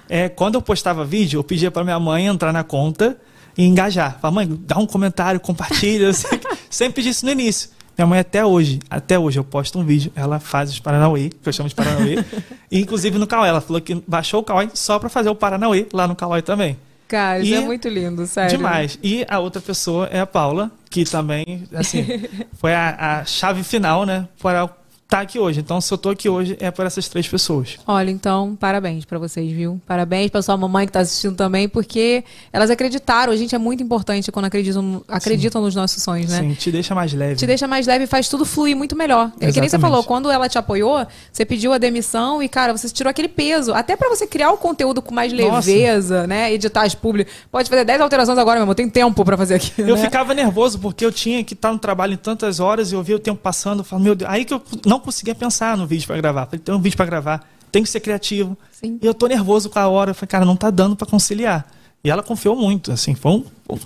É, 0.08 0.28
quando 0.28 0.54
eu 0.54 0.62
postava 0.62 1.04
vídeo, 1.04 1.38
eu 1.40 1.44
pedia 1.44 1.70
para 1.70 1.82
minha 1.82 1.98
mãe 1.98 2.26
entrar 2.26 2.52
na 2.52 2.62
conta 2.62 3.16
e 3.58 3.64
engajar. 3.64 4.18
Falava, 4.20 4.30
mãe, 4.36 4.60
dá 4.66 4.78
um 4.78 4.86
comentário, 4.86 5.40
compartilha. 5.40 6.10
Sempre 6.70 6.94
pedi 6.96 7.08
isso 7.08 7.24
no 7.26 7.32
início. 7.32 7.70
Minha 7.98 8.06
mãe 8.06 8.18
até 8.20 8.44
hoje, 8.44 8.80
até 8.90 9.16
hoje, 9.18 9.38
eu 9.38 9.44
posto 9.44 9.78
um 9.78 9.84
vídeo, 9.84 10.10
ela 10.16 10.40
faz 10.40 10.68
os 10.70 10.80
Paranauê, 10.80 11.30
que 11.30 11.48
eu 11.48 11.52
chamo 11.52 11.68
de 11.68 11.74
Paranauê. 11.74 12.24
e, 12.70 12.80
inclusive 12.80 13.18
no 13.18 13.26
Kawaii, 13.26 13.50
ela 13.50 13.60
falou 13.60 13.80
que 13.80 14.02
baixou 14.06 14.40
o 14.40 14.44
Kawaii 14.44 14.70
só 14.74 14.98
para 14.98 15.08
fazer 15.08 15.28
o 15.28 15.34
Paranauê 15.34 15.86
lá 15.92 16.06
no 16.08 16.16
Kawaii 16.16 16.42
também. 16.42 16.76
Cara, 17.06 17.38
isso 17.40 17.52
E- 17.52 17.54
é 17.54 17.60
muito 17.60 17.88
lindo, 17.88 18.26
sério. 18.26 18.56
Demais. 18.56 18.98
E 19.02 19.24
a 19.28 19.38
outra 19.38 19.60
pessoa 19.60 20.06
é 20.10 20.18
a 20.20 20.26
Paula, 20.26 20.70
que 20.90 21.04
também, 21.04 21.64
assim, 21.74 22.04
foi 22.58 22.74
a, 22.74 23.20
a 23.20 23.24
chave 23.24 23.62
final, 23.62 24.04
né, 24.04 24.26
para 24.42 24.68
estar 25.04 25.20
aqui 25.20 25.38
hoje. 25.38 25.60
Então, 25.60 25.80
se 25.80 25.92
eu 25.92 25.98
tô 25.98 26.10
aqui 26.10 26.28
hoje, 26.28 26.56
é 26.60 26.70
por 26.70 26.84
essas 26.84 27.08
três 27.08 27.28
pessoas. 27.28 27.76
Olha, 27.86 28.10
então, 28.10 28.56
parabéns 28.56 29.04
pra 29.04 29.18
vocês, 29.18 29.50
viu? 29.52 29.80
Parabéns 29.86 30.30
pra 30.30 30.42
sua 30.42 30.56
mamãe 30.56 30.86
que 30.86 30.92
tá 30.92 31.00
assistindo 31.00 31.36
também, 31.36 31.68
porque 31.68 32.24
elas 32.52 32.70
acreditaram. 32.70 33.32
A 33.32 33.36
gente 33.36 33.54
é 33.54 33.58
muito 33.58 33.82
importante 33.82 34.32
quando 34.32 34.46
acreditam, 34.46 35.04
acreditam 35.08 35.62
nos 35.62 35.74
nossos 35.74 36.02
sonhos, 36.02 36.30
né? 36.30 36.40
Sim, 36.40 36.54
te 36.54 36.72
deixa 36.72 36.94
mais 36.94 37.12
leve. 37.12 37.36
Te 37.36 37.46
deixa 37.46 37.68
mais 37.68 37.86
leve 37.86 38.04
e 38.04 38.06
faz 38.06 38.28
tudo 38.28 38.44
fluir 38.44 38.76
muito 38.76 38.96
melhor. 38.96 39.30
É 39.40 39.52
que 39.52 39.60
nem 39.60 39.68
você 39.68 39.78
falou, 39.78 40.02
quando 40.02 40.30
ela 40.30 40.48
te 40.48 40.58
apoiou, 40.58 41.06
você 41.32 41.44
pediu 41.44 41.72
a 41.72 41.78
demissão 41.78 42.42
e, 42.42 42.48
cara, 42.48 42.76
você 42.76 42.88
tirou 42.88 43.10
aquele 43.10 43.28
peso. 43.28 43.72
Até 43.72 43.96
pra 43.96 44.08
você 44.08 44.26
criar 44.26 44.50
o 44.50 44.56
conteúdo 44.56 45.00
com 45.00 45.14
mais 45.14 45.32
Nossa. 45.32 45.70
leveza, 45.70 46.26
né? 46.26 46.52
Editar 46.52 46.82
as 46.82 46.94
publi. 46.94 47.26
Pode 47.52 47.68
fazer 47.68 47.84
10 47.84 48.00
alterações 48.00 48.38
agora, 48.38 48.56
meu 48.56 48.64
amor. 48.64 48.74
Tem 48.74 48.88
tempo 48.88 49.24
pra 49.24 49.36
fazer 49.36 49.56
aquilo. 49.56 49.90
Eu 49.90 49.96
né? 49.96 50.02
ficava 50.02 50.34
nervoso 50.34 50.78
porque 50.78 51.04
eu 51.04 51.12
tinha 51.12 51.44
que 51.44 51.54
estar 51.54 51.72
no 51.72 51.78
trabalho 51.78 52.14
em 52.14 52.16
tantas 52.16 52.58
horas 52.58 52.90
e 52.90 52.94
eu 52.94 53.02
via 53.02 53.16
o 53.16 53.18
tempo 53.18 53.40
passando. 53.40 53.80
Eu 53.80 53.84
falava, 53.84 54.04
meu 54.04 54.14
Deus, 54.14 54.30
aí 54.30 54.44
que 54.44 54.52
eu 54.52 54.62
não 54.84 54.93
conseguia 55.00 55.34
pensar 55.34 55.76
no 55.76 55.86
vídeo 55.86 56.06
para 56.06 56.16
gravar. 56.16 56.46
Falei, 56.46 56.60
tem 56.60 56.74
um 56.74 56.80
vídeo 56.80 56.96
para 56.96 57.06
gravar, 57.06 57.48
tem 57.70 57.82
que 57.82 57.88
ser 57.88 58.00
criativo. 58.00 58.56
Sim. 58.70 58.98
E 59.00 59.06
eu 59.06 59.14
tô 59.14 59.26
nervoso 59.26 59.70
com 59.70 59.78
a 59.78 59.88
hora. 59.88 60.10
Eu 60.10 60.14
falei, 60.14 60.28
cara, 60.28 60.44
não 60.44 60.56
tá 60.56 60.70
dando 60.70 60.96
para 60.96 61.06
conciliar. 61.06 61.66
E 62.02 62.10
ela 62.10 62.22
confiou 62.22 62.54
muito, 62.54 62.92
assim, 62.92 63.14
foi 63.14 63.32
um, 63.32 63.44
um 63.70 63.78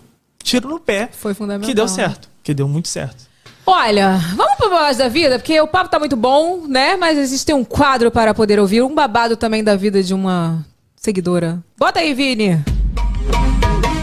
tiro 0.43 0.69
no 0.69 0.81
pé. 0.81 1.09
Foi 1.13 1.35
fundamental. 1.35 1.69
Que 1.69 1.75
deu 1.75 1.85
né? 1.85 1.91
certo, 1.91 2.29
que 2.43 2.53
deu 2.53 2.69
muito 2.69 2.89
certo. 2.89 3.29
Olha, 3.65 4.17
vamos 4.35 4.57
pro 4.57 4.71
babado 4.71 4.97
da 4.97 5.09
vida, 5.09 5.39
porque 5.39 5.61
o 5.61 5.69
papo 5.69 5.91
tá 5.91 5.99
muito 5.99 6.17
bom, 6.17 6.67
né? 6.67 6.97
Mas 6.97 7.19
a 7.19 7.27
gente 7.27 7.45
tem 7.45 7.55
um 7.55 7.63
quadro 7.63 8.11
para 8.11 8.33
poder 8.33 8.59
ouvir, 8.59 8.83
um 8.83 8.95
babado 8.95 9.37
também 9.37 9.63
da 9.63 9.77
vida 9.77 10.03
de 10.03 10.15
uma 10.15 10.65
seguidora. 10.97 11.63
Bota 11.77 12.01
aí, 12.01 12.15
Vini. 12.15 12.65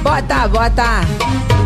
Bota, 0.03 0.47
bota. 0.47 1.01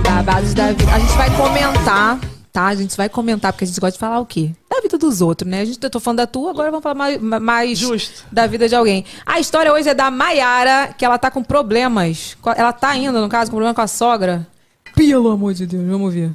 Babados 0.02 0.54
da 0.54 0.72
vida. 0.72 0.94
A 0.94 1.00
gente 1.00 1.14
vai 1.18 1.30
comentar, 1.36 2.20
tá? 2.54 2.68
A 2.68 2.76
gente 2.76 2.96
vai 2.96 3.10
comentar, 3.10 3.52
porque 3.52 3.66
a 3.66 3.68
gente 3.68 3.82
gosta 3.82 3.92
de 3.92 4.00
falar 4.00 4.20
o 4.20 4.26
quê? 4.26 4.52
Dos 5.00 5.22
outros, 5.22 5.50
né? 5.50 5.62
A 5.62 5.66
gente, 5.66 5.80
eu 5.82 5.90
tô 5.90 6.00
falando 6.00 6.18
da 6.18 6.28
tua, 6.28 6.52
agora 6.52 6.70
vamos 6.70 6.84
falar 6.84 6.96
mais, 6.96 7.22
mais 7.22 7.78
Justo. 7.78 8.26
da 8.30 8.46
vida 8.46 8.68
de 8.68 8.76
alguém. 8.76 9.06
A 9.26 9.40
história 9.40 9.72
hoje 9.72 9.88
é 9.88 9.94
da 9.94 10.12
Maiara, 10.12 10.94
que 10.98 11.06
ela 11.06 11.18
tá 11.18 11.32
com 11.32 11.42
problemas. 11.42 12.36
Ela 12.56 12.74
tá 12.74 12.90
ainda, 12.90 13.22
no 13.22 13.30
caso, 13.30 13.50
com 13.50 13.56
problema 13.56 13.74
com 13.74 13.82
a 13.82 13.88
sogra. 13.88 14.46
Pelo 14.94 15.30
amor 15.30 15.54
de 15.54 15.66
Deus, 15.66 15.88
vamos 15.88 16.14
ver. 16.14 16.32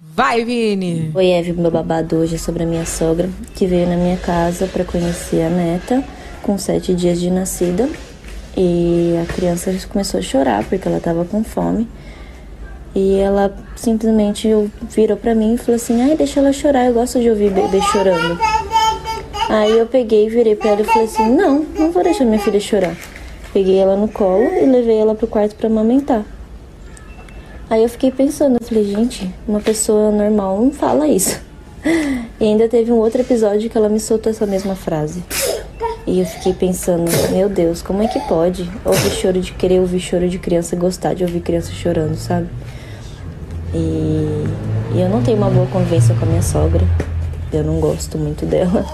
Vai, 0.00 0.44
Vini. 0.44 1.10
Oi, 1.14 1.26
Eve, 1.26 1.52
meu 1.52 1.70
babado 1.70 2.16
hoje 2.16 2.34
é 2.34 2.38
sobre 2.38 2.64
a 2.64 2.66
minha 2.66 2.84
sogra, 2.84 3.30
que 3.54 3.66
veio 3.66 3.88
na 3.88 3.96
minha 3.96 4.16
casa 4.18 4.66
para 4.66 4.84
conhecer 4.84 5.42
a 5.42 5.48
neta 5.48 6.04
com 6.42 6.58
sete 6.58 6.94
dias 6.94 7.18
de 7.20 7.30
nascida. 7.30 7.88
E 8.56 9.14
a 9.22 9.32
criança 9.32 9.72
começou 9.88 10.20
a 10.20 10.22
chorar 10.22 10.64
porque 10.64 10.86
ela 10.86 10.98
estava 10.98 11.24
com 11.24 11.42
fome. 11.42 11.88
E 12.94 13.18
ela 13.18 13.54
simplesmente 13.74 14.48
virou 14.90 15.16
para 15.16 15.34
mim 15.34 15.54
e 15.54 15.58
falou 15.58 15.76
assim: 15.76 16.02
Ai, 16.02 16.16
deixa 16.16 16.40
ela 16.40 16.52
chorar, 16.52 16.86
eu 16.86 16.92
gosto 16.92 17.20
de 17.20 17.30
ouvir 17.30 17.50
bebê 17.50 17.80
chorando. 17.80 18.38
Aí 19.48 19.78
eu 19.78 19.86
peguei, 19.86 20.28
virei 20.28 20.54
para 20.54 20.70
ela 20.70 20.80
e 20.82 20.84
falei 20.84 21.04
assim: 21.04 21.34
Não, 21.34 21.66
não 21.78 21.90
vou 21.90 22.02
deixar 22.02 22.24
minha 22.24 22.38
filha 22.38 22.60
chorar. 22.60 22.96
Peguei 23.52 23.78
ela 23.78 23.96
no 23.96 24.08
colo 24.08 24.44
e 24.44 24.64
levei 24.64 24.98
ela 24.98 25.14
pro 25.14 25.26
quarto 25.26 25.54
para 25.56 25.66
amamentar. 25.66 26.24
Aí 27.68 27.82
eu 27.82 27.88
fiquei 27.88 28.10
pensando, 28.10 28.58
eu 28.60 28.66
falei, 28.66 28.84
gente, 28.84 29.34
uma 29.48 29.58
pessoa 29.58 30.10
normal 30.10 30.60
não 30.60 30.70
fala 30.70 31.08
isso. 31.08 31.40
E 32.40 32.44
ainda 32.44 32.68
teve 32.68 32.90
um 32.90 32.96
outro 32.96 33.20
episódio 33.20 33.70
que 33.70 33.78
ela 33.78 33.88
me 33.88 34.00
soltou 34.00 34.28
essa 34.28 34.44
mesma 34.44 34.74
frase. 34.74 35.22
E 36.04 36.18
eu 36.18 36.26
fiquei 36.26 36.52
pensando, 36.52 37.08
meu 37.30 37.48
Deus, 37.48 37.82
como 37.82 38.02
é 38.02 38.08
que 38.08 38.18
pode 38.26 38.68
ouvir 38.84 39.10
choro 39.10 39.40
de 39.40 39.52
querer 39.52 39.78
ouvir 39.78 40.00
choro 40.00 40.28
de 40.28 40.40
criança 40.40 40.74
gostar 40.74 41.14
de 41.14 41.22
ouvir 41.22 41.40
criança 41.40 41.70
chorando, 41.70 42.16
sabe? 42.16 42.48
E, 43.74 44.44
e 44.94 45.00
eu 45.00 45.08
não 45.08 45.22
tenho 45.22 45.38
uma 45.38 45.50
boa 45.50 45.66
convivência 45.66 46.14
com 46.14 46.24
a 46.24 46.28
minha 46.28 46.42
sogra. 46.42 46.86
Eu 47.52 47.64
não 47.64 47.80
gosto 47.80 48.18
muito 48.18 48.46
dela. 48.46 48.84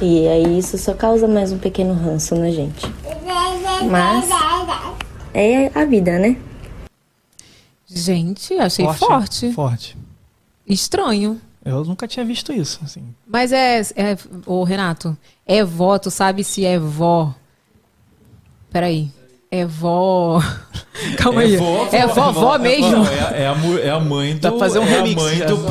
E 0.00 0.26
aí 0.26 0.58
isso 0.58 0.76
só 0.78 0.94
causa 0.94 1.28
mais 1.28 1.52
um 1.52 1.58
pequeno 1.58 1.94
ranço 1.94 2.34
na 2.34 2.50
gente. 2.50 2.86
Mas 3.88 4.28
é 5.34 5.70
a 5.78 5.84
vida, 5.84 6.18
né? 6.18 6.36
Gente, 7.86 8.54
achei 8.54 8.86
forte. 8.94 9.52
Forte. 9.52 9.96
Estranho. 10.66 11.40
Eu 11.64 11.84
nunca 11.84 12.08
tinha 12.08 12.24
visto 12.24 12.52
isso, 12.52 12.80
assim. 12.82 13.14
Mas 13.26 13.52
é, 13.52 13.80
é. 13.94 14.16
Ô, 14.46 14.64
Renato, 14.64 15.16
é 15.46 15.62
vó, 15.62 15.98
tu 15.98 16.10
sabe 16.10 16.42
se 16.42 16.64
é 16.64 16.78
vó. 16.78 17.32
Peraí. 18.70 19.12
É 19.54 19.66
vó. 19.66 20.40
Calma 21.18 21.42
aí. 21.42 21.58
vó, 21.58 21.86
é 21.92 22.06
vovó 22.06 22.54
é 22.54 22.58
mesmo. 22.58 23.04
vó, 23.04 23.10
É, 23.10 23.42
é 23.42 23.46
a, 23.46 23.86
é 23.86 23.90
a 23.90 24.00
mãe 24.00 24.32
do. 24.34 24.40
Dá 24.40 24.48
pra 24.50 24.58
fazer 24.60 24.78
um 24.78 24.84
é 24.84 24.86
remix 24.86 25.22
A 25.22 25.24
mãe 25.26 25.38
do, 25.40 25.66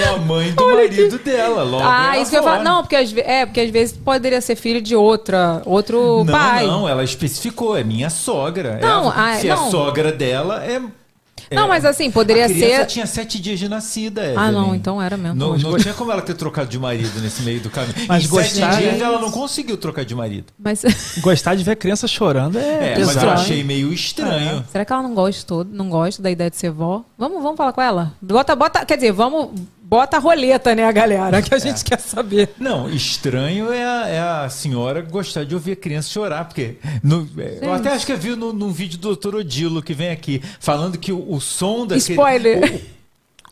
é 0.00 0.08
a 0.08 0.16
mãe 0.16 0.52
do 0.52 0.66
marido 0.70 1.18
dela, 1.18 1.62
logo. 1.62 1.84
Ah, 1.86 2.16
é 2.16 2.22
isso 2.22 2.30
que 2.30 2.38
eu 2.38 2.42
falo. 2.42 2.62
Não, 2.64 2.80
porque 2.80 2.96
às, 2.96 3.14
é, 3.18 3.44
porque 3.44 3.60
às 3.60 3.68
vezes 3.70 3.94
poderia 3.94 4.40
ser 4.40 4.56
filho 4.56 4.80
de 4.80 4.96
outra, 4.96 5.60
outro 5.66 6.24
Não, 6.24 6.32
pai. 6.32 6.66
não, 6.66 6.88
ela 6.88 7.04
especificou, 7.04 7.76
é 7.76 7.84
minha 7.84 8.08
sogra. 8.08 8.78
É 8.80 8.82
Não, 8.82 9.10
a- 9.10 9.32
ah, 9.32 9.34
se 9.34 9.46
não. 9.46 9.54
a 9.66 9.70
sogra 9.70 10.10
dela 10.10 10.64
é. 10.64 10.80
Não, 11.50 11.64
é- 11.64 11.68
mas 11.68 11.84
assim, 11.84 12.10
poderia 12.10 12.46
a 12.46 12.48
criança 12.48 12.76
ser. 12.76 12.86
tinha 12.86 13.06
sete 13.06 13.40
dias 13.40 13.58
de 13.58 13.68
nascida, 13.68 14.32
Ah, 14.36 14.50
não, 14.50 14.62
Evelyn. 14.62 14.76
então 14.76 15.00
era 15.02 15.16
mesmo. 15.16 15.34
Não, 15.36 15.56
não 15.56 15.76
tinha 15.78 15.94
como 15.94 16.10
ela 16.12 16.22
ter 16.22 16.34
trocado 16.34 16.68
de 16.68 16.78
marido 16.78 17.20
nesse 17.20 17.42
meio 17.42 17.60
do 17.60 17.70
caminho. 17.70 17.94
Mas 18.08 18.24
em 18.24 18.28
gostar- 18.28 18.72
sete 18.72 18.82
dias 18.82 19.00
ela 19.00 19.18
não 19.20 19.30
conseguiu 19.30 19.76
trocar 19.76 20.04
de 20.04 20.14
marido. 20.14 20.46
Mas 20.58 20.82
Gostar 21.20 21.54
de 21.54 21.64
ver 21.64 21.76
criança 21.76 22.06
chorando 22.08 22.58
é, 22.58 22.92
É, 22.94 23.04
mas 23.04 23.16
eu 23.16 23.30
achei 23.30 23.62
meio 23.64 23.92
estranho. 23.92 24.64
será 24.70 24.84
que 24.84 24.92
ela 24.92 25.02
não 25.02 25.14
gostou, 25.14 25.64
não 25.64 25.88
gosta 25.88 26.22
da 26.22 26.30
ideia 26.30 26.50
de 26.50 26.56
ser 26.56 26.70
vó? 26.70 27.04
Vamos, 27.18 27.42
vamos 27.42 27.56
falar 27.56 27.72
com 27.72 27.80
ela? 27.82 28.12
Bota, 28.20 28.54
bota, 28.54 28.84
quer 28.84 28.96
dizer, 28.96 29.12
vamos, 29.12 29.50
bota 29.86 30.16
a 30.16 30.20
roleta, 30.20 30.74
né, 30.74 30.84
a 30.84 30.90
galera, 30.92 31.42
que 31.42 31.54
a 31.54 31.58
gente 31.58 31.82
É. 31.82 31.84
quer 31.84 32.00
saber. 32.00 32.48
Não, 32.58 32.88
estranho 32.88 33.70
é 33.72 33.84
a, 33.84 34.08
é 34.08 34.18
a 34.44 34.48
senhora 34.48 35.02
gostar 35.02 35.44
de 35.44 35.54
ouvir 35.54 35.72
a 35.72 35.76
criança 35.76 36.08
chorar, 36.08 36.46
porque 36.46 36.76
no- 37.02 37.28
é, 37.38 37.58
eu 37.62 37.72
até 37.72 37.90
acho 37.90 38.06
que 38.06 38.12
eu 38.12 38.16
vi 38.18 38.34
no, 38.34 38.52
num 38.52 38.72
vídeo 38.72 38.98
do 38.98 39.14
Dr. 39.14 39.36
Odilo 39.36 39.82
que 39.82 39.92
vem 39.92 40.10
aqui, 40.10 40.42
falando 40.58 40.98
que 40.98 41.12
o, 41.12 41.32
o 41.32 41.40
som 41.40 41.86
da 41.86 41.96
cri- 41.96 42.14
Spoiler. 42.14 42.58
O, 42.74 42.80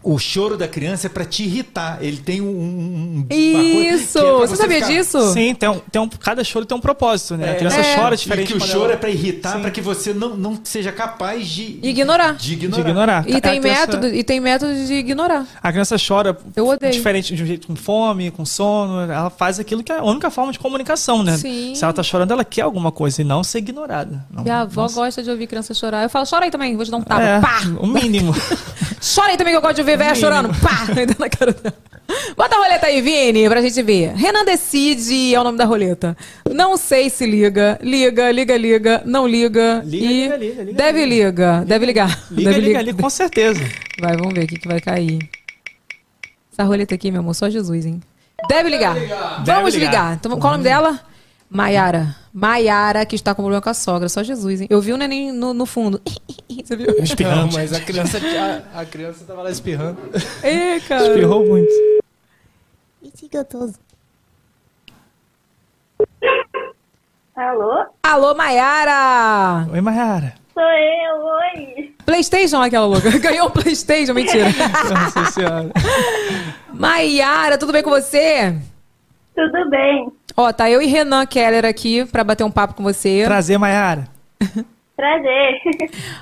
o 0.03 0.19
choro 0.19 0.57
da 0.57 0.67
criança 0.69 1.07
é 1.07 1.11
pra 1.11 1.25
te 1.25 1.45
irritar. 1.45 1.99
Ele 2.01 2.17
tem 2.19 2.41
um. 2.41 2.47
um- 2.49 3.27
coisa 3.29 3.95
Isso! 3.95 4.19
é 4.19 4.23
pra 4.23 4.33
Você 4.47 4.57
sabia 4.57 4.77
ficar- 4.79 4.89
disso? 4.89 5.33
Sim, 5.33 5.55
tem 5.55 5.69
um, 5.69 5.79
tem 5.91 6.03
um, 6.03 6.09
cada 6.09 6.43
choro 6.45 6.65
tem 6.67 6.77
um 6.77 6.81
propósito, 6.81 7.37
né? 7.37 7.53
a 7.53 7.55
criança 7.55 7.81
É. 7.81 7.97
chora 7.97 8.15
E 8.15 8.19
diferente. 8.19 8.53
que 8.53 8.57
o 8.57 8.61
choro 8.61 8.85
ela- 8.85 8.93
é 8.95 8.97
pra 8.97 9.11
irritar, 9.11 9.55
Sim. 9.55 9.61
pra 9.63 9.71
que 9.71 9.81
você 9.81 10.13
não, 10.13 10.37
não 10.37 10.59
seja 10.63 10.91
capaz 10.93 11.47
de 11.49 11.79
Ignorar. 11.83 12.35
De 12.35 12.49
de 12.57 12.65
ignorar. 12.67 12.81
ignorar. 12.89 13.25
E 13.29 13.37
A 13.37 13.41
tem, 13.41 13.61
criança- 13.61 13.81
método, 13.87 14.07
e 14.09 14.25
tem 14.25 14.41
métodos 14.41 14.87
de 14.89 14.95
ignorar. 14.95 15.47
A 15.63 15.71
criança 15.73 15.97
chora 15.97 16.37
Eu 16.57 16.67
odeio. 16.69 16.93
diferente 16.93 17.35
de 17.35 17.43
um 17.43 17.47
jeito 17.47 17.67
com 17.67 17.77
fome, 17.77 18.31
com 18.31 18.45
sono. 18.45 19.01
Ela 19.01 19.31
faz 19.31 19.59
aquilo 19.61 19.83
que 19.83 19.93
é 19.93 19.99
a 19.99 20.05
única 20.05 20.31
forma 20.31 20.53
de 20.53 20.59
comunicação, 20.59 21.23
né? 21.23 21.37
Sim. 21.37 21.75
Se 21.75 21.85
ela 21.85 21.93
tá 21.93 22.03
chorando, 22.03 22.33
ela 22.33 22.45
quer 22.45 22.63
alguma 22.63 22.91
coisa 22.93 23.23
e 23.23 23.25
não 23.25 23.43
ser 23.45 23.59
ignorada. 23.59 24.25
Não, 24.31 24.43
Minha 24.43 24.61
avó 24.61 24.83
nossa. 24.83 24.95
gosta 24.95 25.23
de 25.23 25.31
ouvir 25.31 25.47
criança 25.47 25.73
chorar. 25.75 26.03
Eu 26.03 26.11
falo, 26.11 26.27
chora 26.29 26.45
aí 26.45 26.51
também, 26.51 26.75
vou 26.77 26.85
te 26.85 26.91
dar 26.91 26.97
um 26.97 27.03
tapa. 27.03 27.23
É, 27.23 27.41
Pá! 27.41 27.61
o 27.79 27.87
mínimo. 27.87 28.35
Chora 29.15 29.31
aí 29.33 29.37
também 29.37 29.53
que 29.53 29.57
eu 29.57 29.61
gosto 29.63 29.75
de 29.77 29.83
ver 29.83 29.92
velha 29.97 30.15
chorando. 30.15 30.49
Pá! 30.61 30.87
Ainda 30.97 31.15
na 31.19 31.29
cara 31.29 31.53
dela. 31.53 31.75
Bota 32.37 32.57
a 32.57 32.59
roleta 32.59 32.87
aí, 32.87 33.01
Vini, 33.01 33.49
pra 33.49 33.63
gente 33.63 33.81
ver. 33.83 34.13
Renan 34.15 34.45
decide 34.45 35.35
é 35.35 35.41
o 35.41 35.45
nome 35.45 35.57
da 35.57 35.65
roleta. 35.65 36.17
Não 36.51 36.77
sei 36.77 37.09
se 37.09 37.25
liga. 37.25 37.79
Liga, 37.83 38.31
liga, 38.31 38.57
liga. 38.57 39.03
Não 39.07 39.27
liga. 39.27 39.83
Liga, 39.85 40.05
e 40.05 40.09
liga, 40.09 40.37
liga, 40.37 40.63
liga, 40.63 40.77
deve 40.77 41.07
liga. 41.07 41.65
Deve 41.67 41.87
ligar. 41.87 42.25
liga, 42.31 42.51
deve 42.51 42.61
liga 42.61 42.79
ali, 42.81 42.93
com 42.93 43.09
certeza. 43.09 43.63
Vai, 44.01 44.17
vamos 44.17 44.35
ver 44.35 44.45
o 44.45 44.47
que, 44.47 44.57
que 44.59 44.69
vai 44.69 44.81
cair. 44.81 45.19
Essa 46.53 46.65
roleta 46.65 46.95
aqui, 46.95 47.11
meu 47.11 47.21
amor, 47.21 47.35
só 47.35 47.49
Jesus, 47.49 47.87
hein? 47.87 48.03
Deve 48.49 48.69
ligar. 48.69 48.95
Vamos 48.95 49.45
Deve 49.45 49.71
ligar. 49.71 49.79
ligar. 49.79 50.15
Então, 50.15 50.39
qual 50.39 50.53
o 50.53 50.57
nome 50.57 50.65
dela? 50.65 51.01
Maiara. 51.49 52.22
Maiara, 52.33 53.05
que 53.05 53.15
está 53.15 53.35
com 53.35 53.43
problema 53.43 53.61
com 53.61 53.69
a 53.69 53.75
sogra. 53.75 54.09
Só 54.09 54.23
Jesus, 54.23 54.63
hein? 54.63 54.67
Eu 54.71 54.81
vi 54.81 54.93
o 54.93 54.97
neném 54.97 55.33
no, 55.33 55.53
no 55.53 55.67
fundo. 55.67 56.01
Você 56.49 56.77
viu? 56.77 56.87
Não, 56.97 57.05
Espirrando. 57.05 57.53
mas 57.53 57.73
a 57.73 57.81
criança, 57.81 58.19
a, 58.75 58.81
a 58.81 58.87
criança 58.87 59.25
tava 59.27 59.43
lá 59.43 59.51
espirrando. 59.51 59.99
Ê, 60.43 60.81
cara. 60.81 61.09
Espirrou 61.09 61.47
muito. 61.47 61.71
Alô? 67.35 67.87
Alô, 68.03 68.35
Maiara! 68.35 69.67
Oi, 69.73 69.81
Mayara. 69.81 70.35
Sou 70.55 70.63
eu, 70.63 71.25
oi. 71.25 71.95
Playstation, 72.05 72.61
aquela 72.61 72.87
louca. 72.87 73.11
Ganhou 73.19 73.49
um 73.49 73.51
Playstation, 73.51 74.13
mentira. 74.15 74.47
Nossa 74.91 75.33
senhora. 75.33 75.71
Maiara, 76.73 77.57
tudo 77.59 77.73
bem 77.73 77.83
com 77.83 77.91
você? 77.91 78.55
Tudo 79.35 79.71
bem. 79.71 80.13
Ó, 80.37 80.53
tá 80.53 80.71
eu 80.71 80.81
e 80.83 80.87
Renan 80.87 81.27
Keller 81.27 81.65
aqui 81.65 82.05
pra 82.07 82.25
bater 82.25 82.45
um 82.45 82.51
papo 82.51 82.75
com 82.75 82.83
você. 82.83 83.23
Prazer, 83.27 83.59
Mayara. 83.59 84.09
Prazer. 84.97 85.61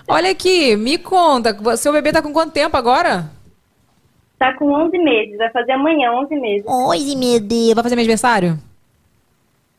Olha 0.08 0.30
aqui, 0.30 0.76
me 0.76 0.96
conta, 0.96 1.56
seu 1.76 1.92
bebê 1.92 2.12
tá 2.12 2.22
com 2.22 2.32
quanto 2.32 2.52
tempo 2.52 2.76
agora? 2.76 3.30
Tá 4.38 4.54
com 4.54 4.72
11 4.72 4.96
meses, 4.98 5.36
vai 5.36 5.50
fazer 5.50 5.72
amanhã 5.72 6.12
11 6.12 6.34
meses. 6.36 6.66
Oi, 6.66 7.14
meu 7.14 7.40
Deus. 7.40 7.74
Vai 7.74 7.82
fazer 7.82 7.94
meu 7.94 8.02
aniversário? 8.02 8.58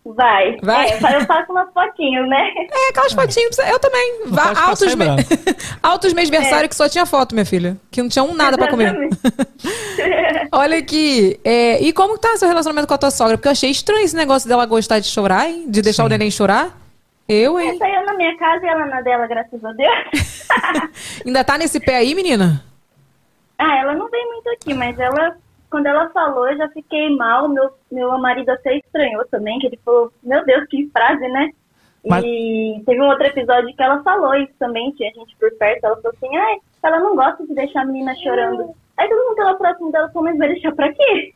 Vai. 0.04 0.58
Vai? 0.64 0.90
É, 0.90 0.96
eu 1.16 1.26
faço 1.26 1.52
umas 1.52 1.72
fotinhos, 1.74 2.28
né? 2.28 2.50
É, 2.72 2.90
aquelas 2.90 3.14
fotinhas, 3.14 3.58
eu 3.60 3.80
também. 3.80 4.22
Vá, 4.26 4.54
altos, 4.60 4.96
me... 4.96 5.06
altos 5.82 6.14
mêsversário 6.14 6.68
que 6.68 6.76
só 6.76 6.90
tinha 6.90 7.06
foto, 7.06 7.36
minha 7.36 7.46
filha. 7.46 7.78
Que 7.92 8.02
não 8.02 8.10
tinha 8.10 8.24
um 8.24 8.34
nada 8.34 8.58
pra 8.58 8.68
comer. 8.68 8.94
Olha 10.52 10.78
aqui, 10.78 11.40
é, 11.46 11.82
e 11.82 11.94
como 11.94 12.18
tá 12.18 12.36
seu 12.36 12.48
relacionamento 12.48 12.88
com 12.88 12.94
a 12.94 12.98
tua 12.98 13.12
sogra? 13.12 13.38
Porque 13.38 13.48
eu 13.48 13.52
achei 13.52 13.70
estranho 13.70 14.04
esse 14.04 14.16
negócio 14.16 14.50
dela 14.50 14.66
gostar 14.66 15.00
de 15.00 15.08
chorar, 15.08 15.48
hein? 15.50 15.66
De 15.68 15.82
deixar 15.82 16.04
o 16.04 16.10
neném 16.10 16.32
chorar. 16.32 16.78
Eu, 17.30 17.60
hein? 17.60 17.70
Essa 17.70 17.88
eu 17.88 18.06
na 18.06 18.14
minha 18.16 18.36
casa 18.38 18.66
e 18.66 18.70
ela 18.70 18.86
na 18.88 19.02
dela, 19.02 19.28
graças 19.28 19.64
a 19.64 19.72
Deus. 19.72 20.48
Ainda 21.26 21.44
tá 21.44 21.58
nesse 21.58 21.80
pé 21.80 21.98
aí, 21.98 22.14
menina? 22.16 22.64
ah, 23.62 23.78
ela 23.78 23.94
não 23.94 24.10
vem 24.10 24.28
muito 24.28 24.50
aqui, 24.50 24.74
mas 24.74 25.00
ela, 25.00 25.38
quando 25.72 25.88
ela 25.88 26.10
falou, 26.10 26.48
eu 26.48 26.58
já 26.58 26.68
fiquei 26.70 27.10
mal. 27.16 27.48
Meu, 27.48 27.72
meu 27.92 28.18
marido 28.20 28.50
até 28.52 28.78
estranhou 28.78 29.26
também, 29.32 29.58
que 29.58 29.66
ele 29.68 29.80
falou, 29.84 30.12
meu 30.22 30.46
Deus, 30.46 30.68
que 30.68 30.88
frase, 30.92 31.28
né? 31.30 31.50
Mas- 32.06 32.24
E 32.26 32.82
teve 32.86 33.02
um 33.02 33.08
outro 33.08 33.26
episódio 33.26 33.76
que 33.76 33.82
ela 33.82 34.02
falou 34.04 34.36
isso 34.36 34.54
também, 34.60 34.92
tinha 34.92 35.12
gente 35.14 35.36
por 35.40 35.52
perto, 35.58 35.84
ela 35.86 35.96
falou 35.98 36.14
assim, 36.16 36.36
ai, 36.38 36.58
ela 36.84 37.00
não 37.00 37.16
gosta 37.16 37.46
de 37.46 37.54
deixar 37.56 37.82
a 37.82 37.86
menina 37.86 38.14
chorando. 38.16 38.70
Aí 38.98 39.08
todo 39.10 39.24
mundo 39.24 39.36
que 39.36 39.42
ela 39.42 39.56
próximo 39.56 39.92
dela 39.92 40.10
falou, 40.10 40.30
mas 40.30 40.38
vai 40.38 40.48
deixar 40.50 40.72
pra 40.76 40.92
quê? 40.94 41.34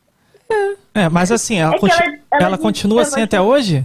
É, 0.94 1.08
mas 1.08 1.32
assim, 1.32 1.58
ela, 1.60 1.74
É 1.74 1.78
conti- 1.78 2.02
ela- 2.02 2.18
ela 2.32 2.42
ela 2.46 2.58
continua 2.58 3.02
assim 3.02 3.22
até 3.22 3.40
hoje? 3.40 3.84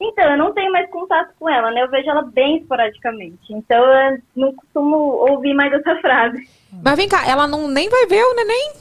Então, 0.00 0.24
eu 0.30 0.38
não 0.38 0.52
tenho 0.52 0.70
mais 0.70 0.88
contato 0.90 1.32
com 1.40 1.48
ela, 1.48 1.70
né? 1.72 1.82
Eu 1.82 1.90
vejo 1.90 2.08
ela 2.08 2.22
bem 2.22 2.58
esporadicamente. 2.58 3.38
Então, 3.52 3.84
eu 3.84 4.18
não 4.36 4.54
costumo 4.54 4.96
ouvir 4.96 5.54
mais 5.54 5.72
essa 5.72 5.96
frase. 5.96 6.48
Mas 6.84 6.96
vem 6.96 7.08
cá, 7.08 7.26
ela 7.28 7.46
não 7.48 7.66
nem 7.66 7.88
vai 7.88 8.06
ver 8.06 8.22
o 8.22 8.34
neném? 8.34 8.72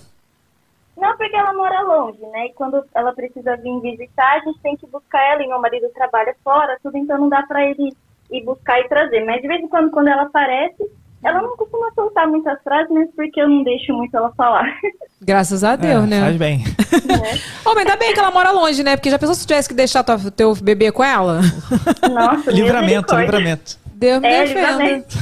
Não, 0.98 1.16
porque 1.18 1.36
ela 1.36 1.54
mora 1.54 1.82
longe, 1.82 2.20
né? 2.32 2.48
E 2.48 2.54
quando 2.54 2.84
ela 2.96 3.14
precisa 3.14 3.56
vir 3.58 3.80
visitar, 3.82 4.34
a 4.36 4.40
gente 4.40 4.60
tem 4.62 4.76
que 4.76 4.88
buscar 4.88 5.22
ela. 5.34 5.44
E 5.44 5.48
meu 5.48 5.60
marido 5.62 5.88
trabalha 5.94 6.36
fora, 6.44 6.78
tudo, 6.82 6.98
então 6.98 7.18
não 7.20 7.30
dá 7.30 7.44
pra 7.44 7.64
ele 7.66 7.94
ir 8.32 8.44
buscar 8.44 8.80
e 8.80 8.88
trazer. 8.90 9.24
Mas 9.26 9.42
de 9.42 9.48
vez 9.48 9.62
em 9.62 9.68
quando, 9.68 9.92
quando 9.92 10.08
ela 10.08 10.24
aparece, 10.24 10.84
ela 11.24 11.42
não 11.42 11.56
costuma 11.56 11.92
soltar 11.94 12.28
muitas 12.28 12.62
frases, 12.64 12.90
mas 12.92 13.10
porque 13.16 13.40
eu 13.42 13.48
não 13.50 13.64
deixo 13.64 13.94
muito 13.94 14.16
ela 14.18 14.32
falar. 14.36 14.66
Graças 15.22 15.64
a 15.64 15.76
Deus, 15.76 16.04
É, 16.04 16.08
né? 16.08 16.22
Faz 16.22 16.38
bem. 16.38 16.64
Ô, 17.66 17.70
mas 17.74 17.78
ainda 17.80 17.96
bem 17.96 18.14
que 18.14 18.20
ela 18.20 18.32
mora 18.32 18.52
longe, 18.52 18.84
né? 18.84 18.96
Porque 18.96 19.10
já 19.10 19.18
pensou 19.20 19.36
se 19.36 19.46
tivesse 19.48 19.68
que 19.70 19.76
deixar 19.76 20.04
tua- 20.04 20.32
teu 20.32 20.54
bebê 20.56 20.92
com 20.92 21.04
ela? 21.04 21.42
Nossa, 22.12 22.52
livramento, 22.52 23.16
livramento. 23.16 23.78
Deus 23.94 24.22
me 24.22 24.28
É, 24.28 24.44
defenda. 24.46 24.72
livramento. 24.72 25.16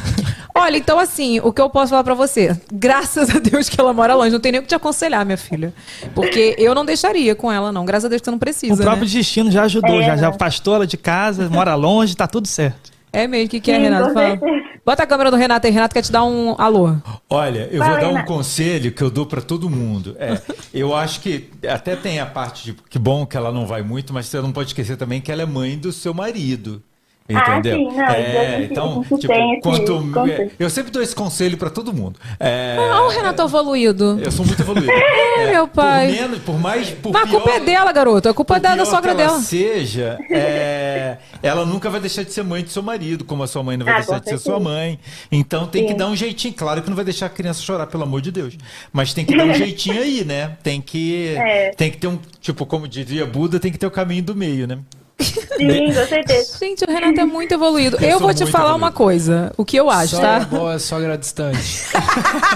Olha, 0.57 0.77
então 0.77 0.97
assim, 0.97 1.39
o 1.41 1.51
que 1.51 1.61
eu 1.61 1.69
posso 1.69 1.89
falar 1.89 2.03
pra 2.03 2.13
você? 2.13 2.57
Graças 2.71 3.29
a 3.35 3.39
Deus 3.39 3.67
que 3.67 3.79
ela 3.79 3.93
mora 3.93 4.15
longe. 4.15 4.31
Não 4.31 4.39
tem 4.39 4.53
nem 4.53 4.59
o 4.59 4.63
que 4.63 4.69
te 4.69 4.75
aconselhar, 4.75 5.25
minha 5.25 5.37
filha. 5.37 5.73
Porque 6.13 6.55
eu 6.57 6.73
não 6.73 6.85
deixaria 6.85 7.35
com 7.35 7.51
ela, 7.51 7.71
não. 7.73 7.83
Graças 7.83 8.05
a 8.05 8.07
Deus 8.07 8.21
que 8.21 8.25
você 8.25 8.31
não 8.31 8.37
O 8.37 8.39
precisa, 8.39 8.81
próprio 8.83 9.05
né? 9.05 9.11
destino 9.11 9.51
já 9.51 9.63
ajudou, 9.63 9.99
É, 10.01 10.05
já, 10.05 10.17
já 10.17 10.29
afastou 10.29 10.75
ela 10.75 10.87
de 10.87 10.95
casa, 10.97 11.49
mora 11.49 11.75
longe, 11.75 12.15
tá 12.15 12.25
tudo 12.25 12.47
certo. 12.47 12.95
É 13.11 13.27
mesmo, 13.27 13.45
o 13.47 13.49
que, 13.49 13.59
que 13.61 13.71
é, 13.71 13.75
Sim, 13.77 13.81
Renato? 13.83 14.13
Fala. 14.13 14.39
Bota 14.85 15.03
a 15.03 15.07
câmera 15.07 15.31
do 15.31 15.37
Renato 15.37 15.65
aí. 15.67 15.73
Renato 15.73 15.93
quer 15.93 16.01
te 16.01 16.11
dar 16.11 16.23
um 16.25 16.53
alô. 16.57 16.95
Olha, 17.29 17.67
eu 17.71 17.79
Fala, 17.79 17.91
vou 17.91 17.99
dar 18.01 18.07
um 18.07 18.13
Renato. 18.15 18.27
conselho 18.33 18.91
que 18.91 19.01
eu 19.01 19.09
dou 19.09 19.25
pra 19.25 19.41
todo 19.41 19.69
mundo. 19.69 20.15
É, 20.19 20.39
eu 20.73 20.95
acho 20.95 21.21
que 21.21 21.49
até 21.67 21.95
tem 21.95 22.19
a 22.19 22.25
parte 22.25 22.65
de 22.65 22.73
que 22.89 22.99
bom 22.99 23.25
que 23.25 23.35
ela 23.37 23.51
não 23.53 23.65
vai 23.65 23.81
muito, 23.81 24.13
mas 24.13 24.25
você 24.27 24.39
não 24.41 24.51
pode 24.51 24.69
esquecer 24.69 24.95
também 24.97 25.21
que 25.21 25.31
ela 25.31 25.41
é 25.41 25.45
mãe 25.45 25.77
do 25.77 25.91
seu 25.93 26.13
marido. 26.13 26.81
Entendeu? 27.27 27.89
Ah, 27.89 27.91
sim, 27.91 27.97
não, 27.97 28.05
é, 28.39 28.63
então, 28.63 29.03
tipo, 29.19 29.33
quanto 29.61 30.11
conselho. 30.11 30.51
eu 30.59 30.69
sempre 30.69 30.91
dou 30.91 31.01
esse 31.01 31.15
conselho 31.15 31.57
pra 31.57 31.71
todo 31.71 31.91
mundo. 31.91 32.19
É, 32.39 32.75
Olha 32.79 33.01
o 33.01 33.09
Renato 33.09 33.41
evoluído. 33.41 34.19
eu 34.23 34.31
sou 34.31 34.45
muito 34.45 34.61
evoluído. 34.61 34.91
É, 35.37 35.51
meu 35.51 35.67
pai. 35.67 36.07
Por 36.07 36.21
menos, 36.21 36.39
por 36.43 36.59
mais, 36.59 36.89
por 36.91 37.11
Mas 37.11 37.23
a 37.23 37.27
culpa 37.27 37.49
pior- 37.49 37.57
é 37.57 37.59
dela, 37.59 37.91
garoto. 37.91 38.29
A 38.29 38.33
culpa 38.33 38.55
é 38.55 38.59
da, 38.59 38.69
da 38.69 38.75
pior 38.75 38.85
sogra 38.85 39.13
que 39.13 39.21
ela 39.21 39.31
dela. 39.31 39.41
seja, 39.43 40.17
é, 40.31 41.17
ela 41.43 41.65
nunca 41.65 41.89
vai 41.89 41.99
deixar 41.99 42.23
de 42.23 42.31
ser 42.31 42.41
mãe 42.43 42.63
do 42.63 42.69
seu 42.69 42.81
marido, 42.81 43.25
como 43.25 43.43
a 43.43 43.47
sua 43.47 43.61
mãe 43.61 43.75
não 43.75 43.85
vai 43.85 43.95
Ah, 43.95 43.97
deixar 43.97 44.19
de 44.19 44.23
ser 44.25 44.29
certeza. 44.37 44.43
sua 44.51 44.59
mãe. 44.61 44.97
Então 45.29 45.67
tem 45.67 45.83
que 45.85 45.91
Sim. 45.91 45.97
dar 45.97 46.07
um 46.07 46.15
jeitinho. 46.15 46.53
Claro 46.53 46.81
que 46.81 46.89
não 46.89 46.95
vai 46.95 47.03
deixar 47.03 47.25
a 47.25 47.29
criança 47.29 47.61
chorar, 47.61 47.87
pelo 47.87 48.03
amor 48.03 48.21
de 48.21 48.31
Deus. 48.31 48.57
Mas 48.93 49.13
tem 49.13 49.25
que 49.25 49.35
dar 49.35 49.43
um 49.45 49.53
jeitinho 49.53 50.01
aí, 50.01 50.23
né? 50.23 50.55
Tem 50.63 50.79
que, 50.79 51.35
É. 51.35 51.71
tem 51.75 51.91
que 51.91 51.97
ter 51.97 52.07
um, 52.07 52.17
tipo, 52.39 52.65
como 52.65 52.87
dizia 52.87 53.25
Buda, 53.25 53.59
tem 53.59 53.71
que 53.73 53.77
ter 53.77 53.87
o 53.87 53.91
caminho 53.91 54.23
do 54.23 54.33
meio, 54.35 54.67
né? 54.67 54.77
Sim, 55.19 55.93
com 55.93 56.05
certeza. 56.07 56.57
Gente, 56.59 56.83
o 56.83 56.87
Renato 56.91 57.19
é 57.21 57.25
muito 57.25 57.53
evoluído. 57.53 57.97
Eu, 57.97 58.11
Eu 58.11 58.19
vou 58.19 58.33
te 58.33 58.45
falar 58.45 58.65
evoluído. 58.65 58.77
uma 58.85 58.91
coisa. 58.91 59.51
O 59.57 59.63
que 59.63 59.77
eu 59.77 59.89
acho, 59.89 60.15
Sogra 60.17 60.39
tá? 60.39 60.45
boa, 60.45 60.77
sogra 60.79 61.17
distante. 61.17 61.85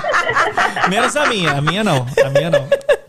Menos 0.90 1.16
a 1.16 1.26
minha, 1.28 1.52
a 1.54 1.62
minha 1.62 1.84
não. 1.84 2.06
A 2.26 2.30
minha 2.30 2.50
não. 2.50 2.68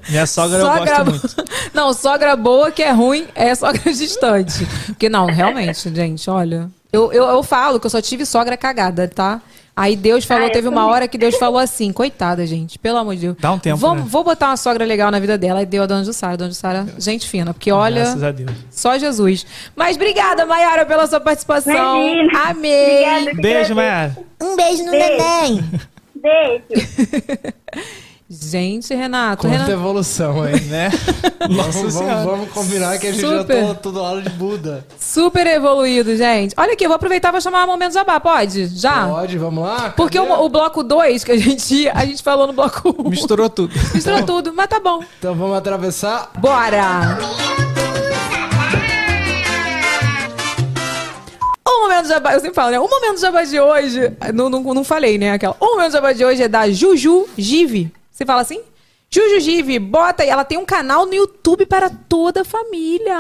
Minha 0.08 0.26
sogra, 0.26 0.58
eu 0.58 0.66
gosto 0.66 1.04
muito. 1.04 1.50
Não, 1.74 1.92
sogra 1.92 2.34
boa 2.34 2.70
que 2.72 2.82
é 2.82 2.90
ruim 2.90 3.28
é 3.34 3.54
sogra 3.54 3.80
distante. 3.92 4.66
Porque 4.86 5.08
não, 5.08 5.26
realmente, 5.26 5.94
gente, 5.94 6.28
olha. 6.28 6.68
Eu, 6.92 7.12
eu, 7.12 7.24
eu 7.28 7.42
falo 7.44 7.78
que 7.78 7.86
eu 7.86 7.90
só 7.90 8.00
tive 8.00 8.26
sogra 8.26 8.56
cagada, 8.56 9.06
tá? 9.06 9.40
Aí 9.80 9.96
Deus 9.96 10.26
falou, 10.26 10.46
Ah, 10.46 10.50
teve 10.50 10.68
uma 10.68 10.86
hora 10.88 11.08
que 11.08 11.16
Deus 11.16 11.36
falou 11.36 11.58
assim, 11.58 11.90
coitada, 11.90 12.46
gente, 12.46 12.78
pelo 12.78 12.98
amor 12.98 13.14
de 13.14 13.22
Deus. 13.22 13.36
Dá 13.40 13.50
um 13.50 13.58
tempo, 13.58 13.78
Vamos, 13.78 14.02
né? 14.04 14.08
Vou 14.10 14.22
botar 14.22 14.48
uma 14.48 14.56
sogra 14.58 14.84
legal 14.84 15.10
na 15.10 15.18
vida 15.18 15.38
dela. 15.38 15.60
Aí 15.60 15.64
deu 15.66 15.82
a 15.82 15.86
Dona 15.86 16.04
Jussara. 16.04 16.36
Dona 16.36 16.50
Jussara, 16.50 16.86
gente 16.98 17.26
fina. 17.26 17.54
Porque 17.54 17.72
olha, 17.72 18.02
Graças 18.02 18.22
a 18.22 18.30
Deus. 18.30 18.50
só 18.70 18.98
Jesus. 18.98 19.46
Mas 19.74 19.96
obrigada, 19.96 20.44
Mayara, 20.44 20.84
pela 20.84 21.06
sua 21.06 21.18
participação. 21.18 21.72
Imagina. 22.12 22.40
Amei. 22.50 23.04
Obrigada. 23.20 23.40
Beijo, 23.42 23.74
Mayara. 23.74 24.16
Um 24.42 24.54
beijo 24.54 24.84
no 24.84 24.90
Beijo. 24.90 25.08
neném. 25.16 25.70
Beijo. 26.14 26.64
Gente, 28.32 28.94
Renato. 28.94 29.42
Quanta 29.42 29.54
Renato 29.54 29.72
evolução, 29.72 30.46
hein? 30.48 30.60
Né? 30.66 30.88
Vamos, 31.40 31.56
Nossa 31.56 32.04
vamos, 32.04 32.24
vamos 32.24 32.50
combinar 32.50 32.96
que 32.98 33.08
a 33.08 33.12
gente 33.12 33.26
Super. 33.26 33.60
já 33.60 33.68
tá 33.68 33.74
todo 33.74 33.98
aula 33.98 34.22
de 34.22 34.28
Buda. 34.30 34.86
super 35.00 35.44
evoluído, 35.46 36.14
gente. 36.14 36.54
Olha 36.56 36.74
aqui, 36.74 36.84
eu 36.84 36.88
vou 36.88 36.94
aproveitar 36.94 37.32
para 37.32 37.40
chamar 37.40 37.64
o 37.64 37.66
Momento 37.66 37.94
Jabá. 37.94 38.20
Pode? 38.20 38.66
Já? 38.68 39.08
Pode, 39.08 39.36
vamos 39.36 39.64
lá? 39.64 39.86
Ah. 39.86 39.90
Porque 39.90 40.18
Cadê? 40.18 40.30
o, 40.30 40.44
o 40.44 40.48
bloco 40.48 40.84
2 40.84 41.24
que 41.24 41.32
a 41.32 41.36
gente 41.38 41.74
ia, 41.74 41.92
a 41.92 42.04
gente 42.04 42.22
falou 42.22 42.46
no 42.46 42.52
bloco 42.52 42.94
1. 43.04 43.08
Misturou 43.08 43.48
tudo. 43.50 43.72
Misturou 43.92 44.22
tudo, 44.22 44.52
mas 44.52 44.68
tá 44.68 44.78
bom. 44.78 45.02
Então 45.18 45.34
vamos 45.34 45.56
atravessar. 45.56 46.30
Bora! 46.38 47.18
O 51.66 51.82
momento 51.82 52.06
jabá, 52.06 52.34
eu 52.34 52.40
sempre 52.40 52.54
falo, 52.54 52.70
né? 52.70 52.78
O 52.78 52.88
momento 52.88 53.18
jabá 53.18 53.42
de 53.42 53.58
hoje, 53.58 54.12
não, 54.32 54.48
não, 54.48 54.62
não 54.62 54.84
falei, 54.84 55.18
né? 55.18 55.32
Aquela. 55.32 55.56
O 55.58 55.74
momento 55.74 55.92
jabá 55.92 56.12
de 56.12 56.24
hoje 56.24 56.42
é 56.42 56.48
da 56.48 56.70
Juju 56.70 57.26
Give. 57.36 57.90
Você 58.20 58.26
fala 58.26 58.42
assim? 58.42 58.62
Juju 59.08 59.40
Give, 59.40 59.78
bota. 59.78 60.22
Ela 60.22 60.44
tem 60.44 60.58
um 60.58 60.66
canal 60.66 61.06
no 61.06 61.14
YouTube 61.14 61.64
para 61.64 61.88
toda 61.88 62.42
a 62.42 62.44
família. 62.44 63.16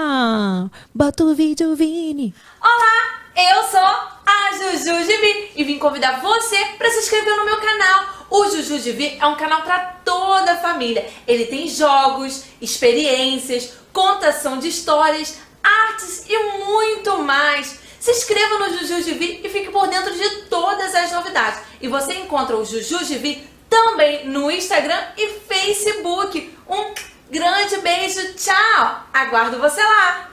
Bota 0.94 1.24
o 1.24 1.34
vídeo, 1.34 1.74
Vini. 1.74 2.34
Olá, 2.60 3.22
eu 3.34 3.62
sou 3.62 3.80
a 3.80 4.50
Juju 4.52 5.02
Gibi 5.06 5.52
e 5.56 5.64
vim 5.64 5.78
convidar 5.78 6.20
você 6.20 6.56
para 6.76 6.90
se 6.90 6.98
inscrever 6.98 7.34
no 7.34 7.46
meu 7.46 7.56
canal. 7.56 8.26
O 8.28 8.44
Juju 8.50 8.78
Gibi 8.78 9.16
é 9.18 9.26
um 9.26 9.36
canal 9.36 9.62
para 9.62 9.78
toda 10.04 10.52
a 10.52 10.58
família. 10.58 11.08
Ele 11.26 11.46
tem 11.46 11.66
jogos, 11.66 12.44
experiências, 12.60 13.72
contação 13.94 14.58
de 14.58 14.68
histórias, 14.68 15.38
artes 15.62 16.26
e 16.28 16.38
muito 16.58 17.22
mais. 17.22 17.80
Se 17.98 18.10
inscreva 18.10 18.58
no 18.58 18.76
Juju 18.76 19.00
Gibi 19.00 19.40
e 19.42 19.48
fique 19.48 19.70
por 19.70 19.88
dentro 19.88 20.12
de 20.14 20.42
todas 20.50 20.94
as 20.94 21.10
novidades. 21.10 21.58
E 21.80 21.88
você 21.88 22.12
encontra 22.16 22.54
o 22.54 22.66
Juju 22.66 23.02
Gibi 23.06 23.48
também 23.70 24.26
no 24.28 24.50
Instagram 24.50 24.98
e 25.16 25.28
Facebook. 25.48 26.52
Um 26.68 26.92
grande 27.30 27.76
beijo, 27.78 28.34
tchau! 28.34 29.06
Aguardo 29.12 29.58
você 29.58 29.80
lá! 29.80 30.28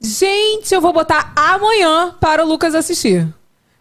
Gente, 0.00 0.74
eu 0.74 0.80
vou 0.80 0.92
botar 0.92 1.32
amanhã 1.34 2.14
para 2.20 2.44
o 2.44 2.48
Lucas 2.48 2.74
assistir. 2.74 3.26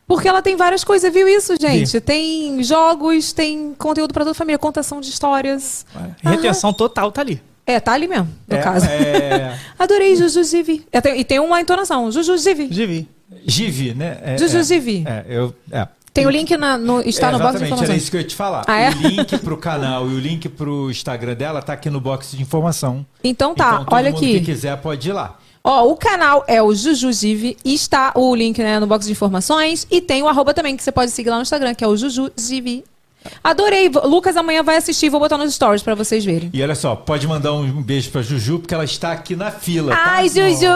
Porque 0.08 0.28
ela 0.28 0.42
tem 0.42 0.56
várias 0.56 0.84
coisas, 0.84 1.12
viu 1.12 1.28
isso, 1.28 1.56
gente? 1.60 2.00
Tem 2.00 2.62
jogos, 2.64 3.34
tem 3.34 3.74
conteúdo 3.78 4.14
para 4.14 4.24
toda 4.24 4.32
a 4.32 4.36
família, 4.36 4.58
contação 4.60 5.02
de 5.02 5.10
histórias. 5.10 5.86
Retenção 6.22 6.72
total 6.74 7.12
tá 7.12 7.22
ali. 7.22 7.42
É, 7.66 7.80
tá 7.80 7.94
ali 7.94 8.08
mesmo, 8.08 8.30
no 8.48 8.56
É, 8.58 8.62
caso. 8.62 8.86
é- 8.86 9.58
Adorei 9.80 10.16
Juju 10.18 10.44
Zivi. 10.44 10.86
É, 10.92 11.00
E 11.18 11.24
tem 11.24 11.40
uma 11.40 11.60
entonação, 11.62 12.12
Juju 12.12 12.38
Zivi. 12.38 12.68
Givi. 12.72 13.10
Givi, 13.46 13.94
né? 13.94 14.20
É, 14.22 14.38
Juju 14.38 14.58
é. 14.58 14.64
É, 15.08 15.26
eu, 15.30 15.56
é. 15.72 15.88
Tem 16.14 16.28
o 16.28 16.30
link 16.30 16.56
na- 16.58 16.78
no, 16.78 17.02
está 17.02 17.30
É, 17.30 17.32
no 17.32 17.40
box 17.40 17.58
de 17.58 17.64
exatamente, 17.66 17.84
era 17.90 17.96
isso 17.98 18.12
que 18.12 18.18
eu 18.18 18.22
ia 18.22 18.28
te 18.28 18.36
falar. 18.36 18.64
Ah, 18.68 18.80
é? 18.80 18.90
O 18.92 18.94
link 19.08 19.38
pro 19.40 19.58
canal 19.58 20.08
e 20.10 20.14
o 20.14 20.20
link 20.20 20.48
pro 20.48 20.92
Instagram 20.92 21.34
dela 21.34 21.62
tá 21.62 21.74
aqui 21.74 21.90
no 21.90 22.00
box 22.00 22.36
de 22.38 22.42
informação. 22.44 23.04
Então 23.24 23.56
tá, 23.56 23.70
então, 23.74 23.86
todo 23.86 23.94
olha 23.96 24.12
mundo 24.12 24.18
aqui. 24.20 24.40
que 24.40 24.46
quiser 24.46 24.78
pode 24.78 25.10
ir 25.10 25.14
lá. 25.14 25.40
Ó, 25.64 25.88
o 25.88 25.96
canal 25.96 26.44
é 26.48 26.62
o 26.62 26.76
Jujuzive 26.76 27.58
está 27.64 28.12
o 28.16 28.36
link 28.36 28.60
né, 28.60 28.80
no 28.80 28.86
box 28.86 29.06
de 29.06 29.14
informações 29.14 29.88
e 29.90 30.02
tem 30.02 30.22
o 30.22 30.28
arroba 30.28 30.54
também 30.54 30.76
que 30.76 30.84
você 30.84 30.92
pode 30.92 31.10
seguir 31.12 31.30
lá 31.30 31.38
no 31.38 31.42
Instagram, 31.42 31.74
que 31.74 31.84
é 31.84 31.88
o 31.88 31.96
Jujuzive. 31.98 32.84
Adorei. 33.44 33.90
Lucas 34.04 34.36
amanhã 34.38 34.64
vai 34.64 34.78
assistir, 34.78 35.10
vou 35.10 35.20
botar 35.20 35.38
nos 35.38 35.54
stories 35.54 35.82
pra 35.84 35.96
vocês 35.96 36.24
verem. 36.24 36.50
E 36.54 36.62
olha 36.62 36.76
só, 36.76 36.96
pode 36.96 37.28
mandar 37.28 37.54
um 37.54 37.82
beijo 37.82 38.10
pra 38.12 38.22
Juju, 38.22 38.60
porque 38.60 38.74
ela 38.74 38.84
está 38.86 39.12
aqui 39.12 39.36
na 39.36 39.52
fila. 39.52 39.96
tá? 39.96 40.04
Ai, 40.06 40.30
Juju, 40.30 40.68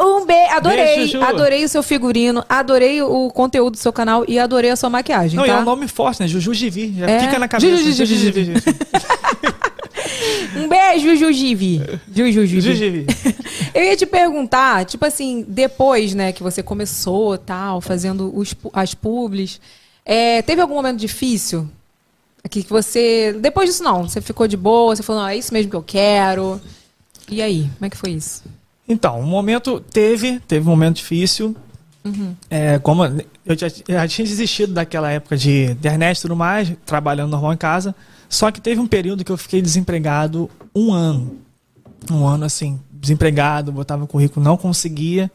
um 0.00 0.24
beijo. 0.26 0.52
Adorei. 0.54 0.84
Beijo, 0.96 1.12
Juju. 1.12 1.24
Adorei 1.24 1.64
o 1.64 1.68
seu 1.68 1.82
figurino, 1.82 2.44
adorei 2.48 3.02
o 3.02 3.30
conteúdo 3.30 3.72
do 3.72 3.78
seu 3.78 3.92
canal 3.92 4.24
e 4.28 4.38
adorei 4.38 4.70
a 4.70 4.76
sua 4.76 4.90
maquiagem, 4.90 5.36
Não, 5.36 5.44
e 5.44 5.48
tá? 5.48 5.54
é 5.56 5.60
um 5.60 5.64
nome 5.64 5.88
forte, 5.88 6.20
né? 6.20 6.28
Juju 6.28 6.52
Givi. 6.54 6.94
Já 6.98 7.06
É. 7.10 7.20
fica 7.20 7.38
na 7.38 7.48
cabeça. 7.48 7.76
Juju, 7.76 7.92
Juju, 7.92 8.06
Juju 8.14 8.32
Givi. 8.32 8.52
Um 10.56 10.68
beijo, 10.68 11.10
Jujuzive. 11.16 11.82
Jujuzive. 12.14 12.60
Juju 12.60 12.74
Givi. 12.74 13.06
Eu 13.74 13.82
ia 13.82 13.96
te 13.96 14.06
perguntar, 14.06 14.84
tipo 14.86 15.04
assim, 15.04 15.44
depois, 15.46 16.14
né, 16.14 16.32
que 16.32 16.42
você 16.42 16.62
começou, 16.62 17.36
tal, 17.36 17.80
fazendo 17.80 18.32
os, 18.36 18.54
as 18.72 18.94
publis, 18.94 19.60
é, 20.04 20.40
teve 20.42 20.60
algum 20.62 20.74
momento 20.74 20.98
difícil? 20.98 21.68
Aqui 22.46 22.62
que 22.62 22.70
você. 22.70 23.36
Depois 23.40 23.68
disso, 23.68 23.82
não. 23.82 24.08
Você 24.08 24.20
ficou 24.20 24.46
de 24.46 24.56
boa, 24.56 24.94
você 24.94 25.02
falou, 25.02 25.22
não, 25.22 25.28
é 25.28 25.36
isso 25.36 25.52
mesmo 25.52 25.68
que 25.68 25.74
eu 25.76 25.82
quero. 25.82 26.60
E 27.28 27.42
aí, 27.42 27.68
como 27.76 27.86
é 27.86 27.90
que 27.90 27.96
foi 27.96 28.10
isso? 28.10 28.44
Então, 28.88 29.18
um 29.18 29.24
momento 29.26 29.80
teve, 29.80 30.38
teve 30.46 30.64
um 30.64 30.70
momento 30.70 30.96
difícil. 30.98 31.56
É, 32.48 32.78
como 32.78 33.04
eu 33.04 33.58
já, 33.58 33.66
já 33.68 34.06
tinha 34.06 34.24
desistido 34.24 34.72
daquela 34.72 35.10
época 35.10 35.36
de 35.36 35.64
internet 35.72 36.18
e 36.18 36.22
tudo 36.22 36.36
mais, 36.36 36.72
trabalhando 36.86 37.32
normal 37.32 37.52
em 37.52 37.56
casa. 37.56 37.96
Só 38.28 38.52
que 38.52 38.60
teve 38.60 38.80
um 38.80 38.86
período 38.86 39.24
que 39.24 39.32
eu 39.32 39.36
fiquei 39.36 39.60
desempregado 39.60 40.48
um 40.72 40.92
ano. 40.92 41.36
Um 42.08 42.24
ano 42.24 42.44
assim, 42.44 42.78
desempregado, 42.92 43.72
botava 43.72 44.06
currículo, 44.06 44.44
não 44.44 44.56
conseguia. 44.56 45.28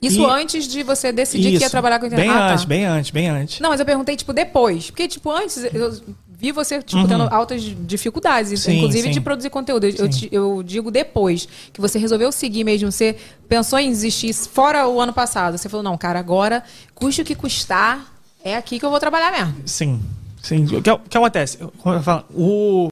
Isso 0.00 0.20
E- 0.20 0.24
antes 0.24 0.68
de 0.68 0.84
você 0.84 1.10
decidir 1.10 1.48
que 1.48 1.54
ia 1.54 1.58
Isso. 1.62 1.70
trabalhar 1.70 1.98
com 1.98 2.06
internet. 2.06 2.28
Bem 2.28 2.36
Ah, 2.36 2.46
tá. 2.46 2.52
antes, 2.52 2.64
bem 2.64 2.84
antes, 2.84 3.10
bem 3.10 3.28
antes. 3.28 3.58
Não, 3.58 3.70
mas 3.70 3.80
eu 3.80 3.86
perguntei, 3.86 4.14
tipo, 4.14 4.32
depois. 4.32 4.90
Porque, 4.90 5.08
tipo, 5.08 5.30
antes 5.32 5.56
eu 5.72 6.00
vi 6.44 6.52
você, 6.52 6.82
tipo, 6.82 7.08
tendo 7.08 7.22
altas 7.24 7.62
dificuldades, 7.62 8.50
Uhum. 8.50 8.56
Sim, 8.56 8.76
inclusive 8.76 9.08
sim. 9.08 9.10
de 9.10 9.20
produzir 9.20 9.50
conteúdo. 9.50 9.86
Eu, 9.86 10.08
eu 10.30 10.62
digo 10.62 10.90
depois, 10.90 11.48
que 11.72 11.80
você 11.80 11.98
resolveu 11.98 12.30
seguir 12.30 12.64
mesmo, 12.64 12.92
você 12.92 13.16
pensou 13.48 13.78
em 13.78 13.88
desistir 13.88 14.32
fora 14.34 14.86
o 14.86 15.00
ano 15.00 15.12
passado. 15.12 15.56
Você 15.56 15.68
falou, 15.68 15.82
não, 15.82 15.96
cara, 15.96 16.18
agora, 16.18 16.62
custe 16.94 17.22
o 17.22 17.24
que 17.24 17.34
custar, 17.34 18.12
é 18.44 18.56
aqui 18.56 18.78
que 18.78 18.84
eu 18.84 18.90
vou 18.90 19.00
trabalhar 19.00 19.32
mesmo. 19.32 19.54
Sim, 19.64 20.00
sim. 20.42 20.64
O 20.64 20.82
que, 20.82 20.90
o 20.90 20.98
que 20.98 21.16
acontece? 21.16 21.58
Como 21.78 21.94
eu 21.94 22.02
falo, 22.02 22.24
o, 22.34 22.90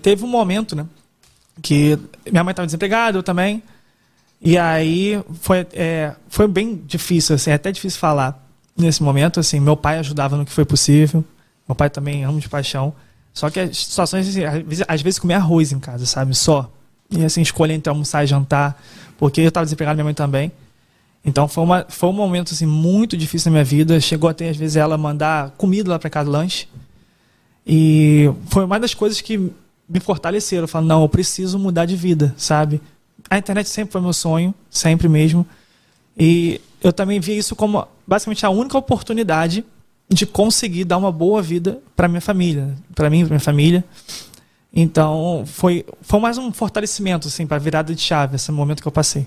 teve 0.00 0.24
um 0.24 0.28
momento, 0.28 0.74
né? 0.74 0.86
Que 1.60 1.98
minha 2.30 2.42
mãe 2.42 2.52
estava 2.52 2.66
desempregada, 2.66 3.18
eu 3.18 3.22
também. 3.22 3.62
E 4.40 4.56
aí 4.56 5.20
foi, 5.40 5.66
é, 5.72 6.12
foi 6.28 6.46
bem 6.46 6.80
difícil, 6.86 7.34
assim, 7.34 7.50
é 7.50 7.54
até 7.54 7.72
difícil 7.72 7.98
falar 7.98 8.40
nesse 8.76 9.02
momento. 9.02 9.40
Assim, 9.40 9.60
meu 9.60 9.76
pai 9.76 9.98
ajudava 9.98 10.36
no 10.36 10.44
que 10.44 10.52
foi 10.52 10.64
possível. 10.64 11.24
Meu 11.68 11.74
pai 11.74 11.90
também 11.90 12.24
ama 12.24 12.40
de 12.40 12.48
paixão. 12.48 12.94
Só 13.34 13.50
que 13.50 13.60
as 13.60 13.76
situações, 13.76 14.28
assim, 14.28 14.40
às 14.88 15.02
vezes, 15.02 15.18
comia 15.18 15.36
arroz 15.36 15.70
em 15.70 15.78
casa, 15.78 16.06
sabe? 16.06 16.34
Só. 16.34 16.70
E 17.10 17.24
assim, 17.24 17.42
escolher 17.42 17.74
entre 17.74 17.90
almoçar 17.90 18.24
e 18.24 18.26
jantar. 18.26 18.82
Porque 19.18 19.42
eu 19.42 19.48
estava 19.48 19.64
desempregado, 19.64 19.96
minha 19.96 20.04
mãe 20.04 20.14
também. 20.14 20.50
Então 21.24 21.46
foi, 21.46 21.62
uma, 21.62 21.86
foi 21.88 22.08
um 22.08 22.12
momento 22.12 22.54
assim, 22.54 22.66
muito 22.66 23.16
difícil 23.16 23.50
na 23.50 23.56
minha 23.56 23.64
vida. 23.64 24.00
Chegou 24.00 24.30
até 24.30 24.48
às 24.48 24.56
vezes 24.56 24.76
ela 24.76 24.96
mandar 24.96 25.50
comida 25.58 25.90
lá 25.90 25.98
para 25.98 26.08
casa, 26.08 26.30
lanche. 26.30 26.66
E 27.66 28.30
foi 28.46 28.64
uma 28.64 28.80
das 28.80 28.94
coisas 28.94 29.20
que 29.20 29.36
me 29.36 30.00
fortaleceram. 30.00 30.66
Falo, 30.66 30.86
não, 30.86 31.02
eu 31.02 31.08
preciso 31.08 31.58
mudar 31.58 31.84
de 31.84 31.96
vida, 31.96 32.34
sabe? 32.36 32.80
A 33.28 33.36
internet 33.36 33.68
sempre 33.68 33.92
foi 33.92 34.00
meu 34.00 34.12
sonho, 34.12 34.54
sempre 34.70 35.08
mesmo. 35.08 35.46
E 36.16 36.60
eu 36.82 36.92
também 36.92 37.20
vi 37.20 37.36
isso 37.36 37.54
como 37.54 37.86
basicamente 38.06 38.46
a 38.46 38.50
única 38.50 38.78
oportunidade 38.78 39.64
de 40.08 40.26
conseguir 40.26 40.84
dar 40.84 40.96
uma 40.96 41.12
boa 41.12 41.42
vida 41.42 41.80
para 41.94 42.08
minha 42.08 42.20
família, 42.20 42.74
para 42.94 43.10
mim, 43.10 43.20
para 43.20 43.30
minha 43.30 43.40
família. 43.40 43.84
Então 44.72 45.44
foi 45.46 45.84
foi 46.02 46.20
mais 46.20 46.38
um 46.38 46.52
fortalecimento 46.52 47.28
assim 47.28 47.46
para 47.46 47.58
virada 47.58 47.94
de 47.94 48.00
chave 48.00 48.36
esse 48.36 48.50
momento 48.52 48.82
que 48.82 48.88
eu 48.88 48.92
passei. 48.92 49.26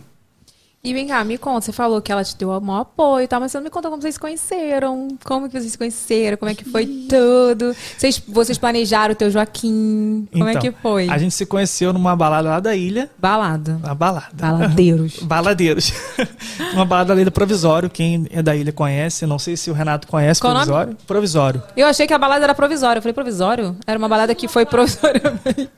E 0.83 0.95
vem 0.95 1.05
cá, 1.07 1.23
me 1.23 1.37
conta, 1.37 1.61
você 1.61 1.71
falou 1.71 2.01
que 2.01 2.11
ela 2.11 2.23
te 2.23 2.35
deu 2.35 2.49
o 2.49 2.59
maior 2.59 2.81
apoio 2.81 3.25
e 3.25 3.27
tal, 3.27 3.39
mas 3.39 3.51
você 3.51 3.57
não 3.59 3.63
me 3.65 3.69
contou 3.69 3.91
como 3.91 4.01
vocês 4.01 4.15
se 4.15 4.19
conheceram, 4.19 5.09
como 5.23 5.47
que 5.47 5.53
vocês 5.59 5.71
se 5.73 5.77
conheceram, 5.77 6.37
como 6.37 6.49
é 6.49 6.55
que 6.55 6.65
foi 6.65 6.87
tudo. 7.07 7.75
Vocês, 7.95 8.19
vocês 8.27 8.57
planejaram 8.57 9.13
o 9.13 9.15
teu 9.15 9.29
Joaquim, 9.29 10.27
como 10.31 10.47
é 10.47 10.51
Então, 10.51 10.61
que 10.61 10.71
foi? 10.71 11.07
A 11.07 11.19
gente 11.19 11.35
se 11.35 11.45
conheceu 11.45 11.93
numa 11.93 12.15
balada 12.15 12.49
lá 12.49 12.59
da 12.59 12.75
ilha. 12.75 13.11
Balada. 13.15 13.79
Uma 13.83 13.93
balada. 13.93 14.31
Baladeiros. 14.33 15.19
Baladeiros. 15.21 15.93
uma 16.73 16.83
balada 16.83 17.13
ali 17.13 17.25
do 17.25 17.31
Provisório. 17.31 17.87
Quem 17.87 18.25
é 18.31 18.41
da 18.41 18.55
ilha 18.55 18.73
conhece. 18.73 19.27
Não 19.27 19.37
sei 19.37 19.55
se 19.55 19.69
o 19.69 19.73
Renato 19.73 20.07
conhece 20.07 20.41
Qual 20.41 20.51
o 20.51 20.55
nome? 20.55 20.65
Provisório. 20.65 20.97
Provisório. 21.05 21.63
Eu 21.77 21.85
achei 21.85 22.07
que 22.07 22.13
a 22.13 22.17
balada 22.17 22.43
era 22.43 22.55
provisória. 22.55 22.97
Eu 22.97 23.03
falei, 23.03 23.13
provisório? 23.13 23.75
Era 23.85 23.99
uma 23.99 24.09
balada 24.09 24.33
que 24.33 24.47
foi 24.47 24.65
provisoriamente. 24.65 25.69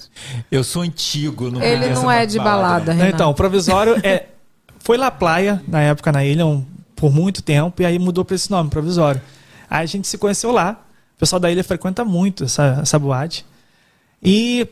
Eu 0.50 0.64
sou 0.64 0.82
antigo, 0.82 1.52
não 1.52 1.62
Ele 1.62 1.90
não 1.90 2.10
é 2.10 2.26
de 2.26 2.38
balada. 2.38 2.54
balada, 2.62 2.94
Renato. 2.94 3.16
Então, 3.16 3.30
o 3.30 3.34
Provisório 3.34 4.00
é, 4.02 4.28
foi 4.84 4.98
lá 4.98 5.10
praia, 5.10 5.64
na 5.68 5.82
época 5.82 6.12
na 6.12 6.24
ilha, 6.24 6.46
um- 6.46 6.64
por 6.96 7.12
muito 7.12 7.42
tempo. 7.42 7.82
E 7.82 7.86
aí 7.86 7.98
mudou 7.98 8.24
para 8.24 8.36
esse 8.36 8.52
nome, 8.52 8.70
Provisório. 8.70 9.20
Aí 9.70 9.84
a 9.84 9.86
gente 9.88 10.08
se 10.08 10.18
conheceu 10.18 10.52
lá. 10.52 10.80
O 11.16 11.20
pessoal 11.20 11.40
da 11.40 11.50
ilha 11.50 11.64
frequenta 11.64 12.06
muito 12.06 12.44
essa, 12.44 12.80
essa 12.82 13.00
boate. 13.00 13.46
E, 14.22 14.68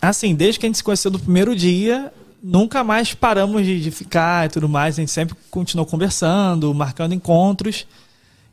assim, 0.00 0.34
desde 0.34 0.58
que 0.58 0.66
a 0.66 0.68
gente 0.68 0.78
se 0.78 0.84
conheceu 0.84 1.10
do 1.10 1.18
primeiro 1.18 1.54
dia, 1.54 2.12
nunca 2.42 2.82
mais 2.82 3.12
paramos 3.14 3.64
de, 3.66 3.80
de 3.80 3.90
ficar 3.90 4.46
e 4.46 4.48
tudo 4.48 4.68
mais. 4.68 4.96
A 4.96 5.02
gente 5.02 5.10
sempre 5.12 5.36
continuou 5.50 5.86
conversando, 5.86 6.72
marcando 6.72 7.12
encontros. 7.14 7.86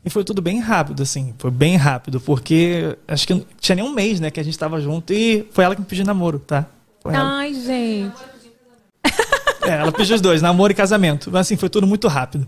E 0.04 0.10
foi 0.10 0.22
tudo 0.22 0.40
bem 0.42 0.60
rápido, 0.60 1.02
assim. 1.02 1.34
Foi 1.38 1.50
bem 1.50 1.76
rápido, 1.76 2.20
porque 2.20 2.96
acho 3.08 3.26
que 3.26 3.44
tinha 3.60 3.74
nem 3.76 3.84
um 3.84 3.92
mês, 3.92 4.20
né, 4.20 4.30
que 4.30 4.38
a 4.38 4.42
gente 4.42 4.56
tava 4.58 4.80
junto. 4.80 5.12
E 5.12 5.46
foi 5.52 5.64
ela 5.64 5.74
que 5.74 5.80
me 5.80 5.86
pediu 5.86 6.04
namoro, 6.04 6.38
tá? 6.38 6.66
Foi 7.00 7.12
ela. 7.14 7.38
Ai, 7.38 7.54
gente. 7.54 8.14
É, 9.66 9.80
ela 9.80 9.92
pediu 9.92 10.14
os 10.14 10.20
dois, 10.20 10.40
namoro 10.42 10.72
e 10.72 10.74
casamento. 10.74 11.30
Mas 11.30 11.42
assim, 11.42 11.56
foi 11.56 11.68
tudo 11.68 11.86
muito 11.86 12.08
rápido. 12.08 12.46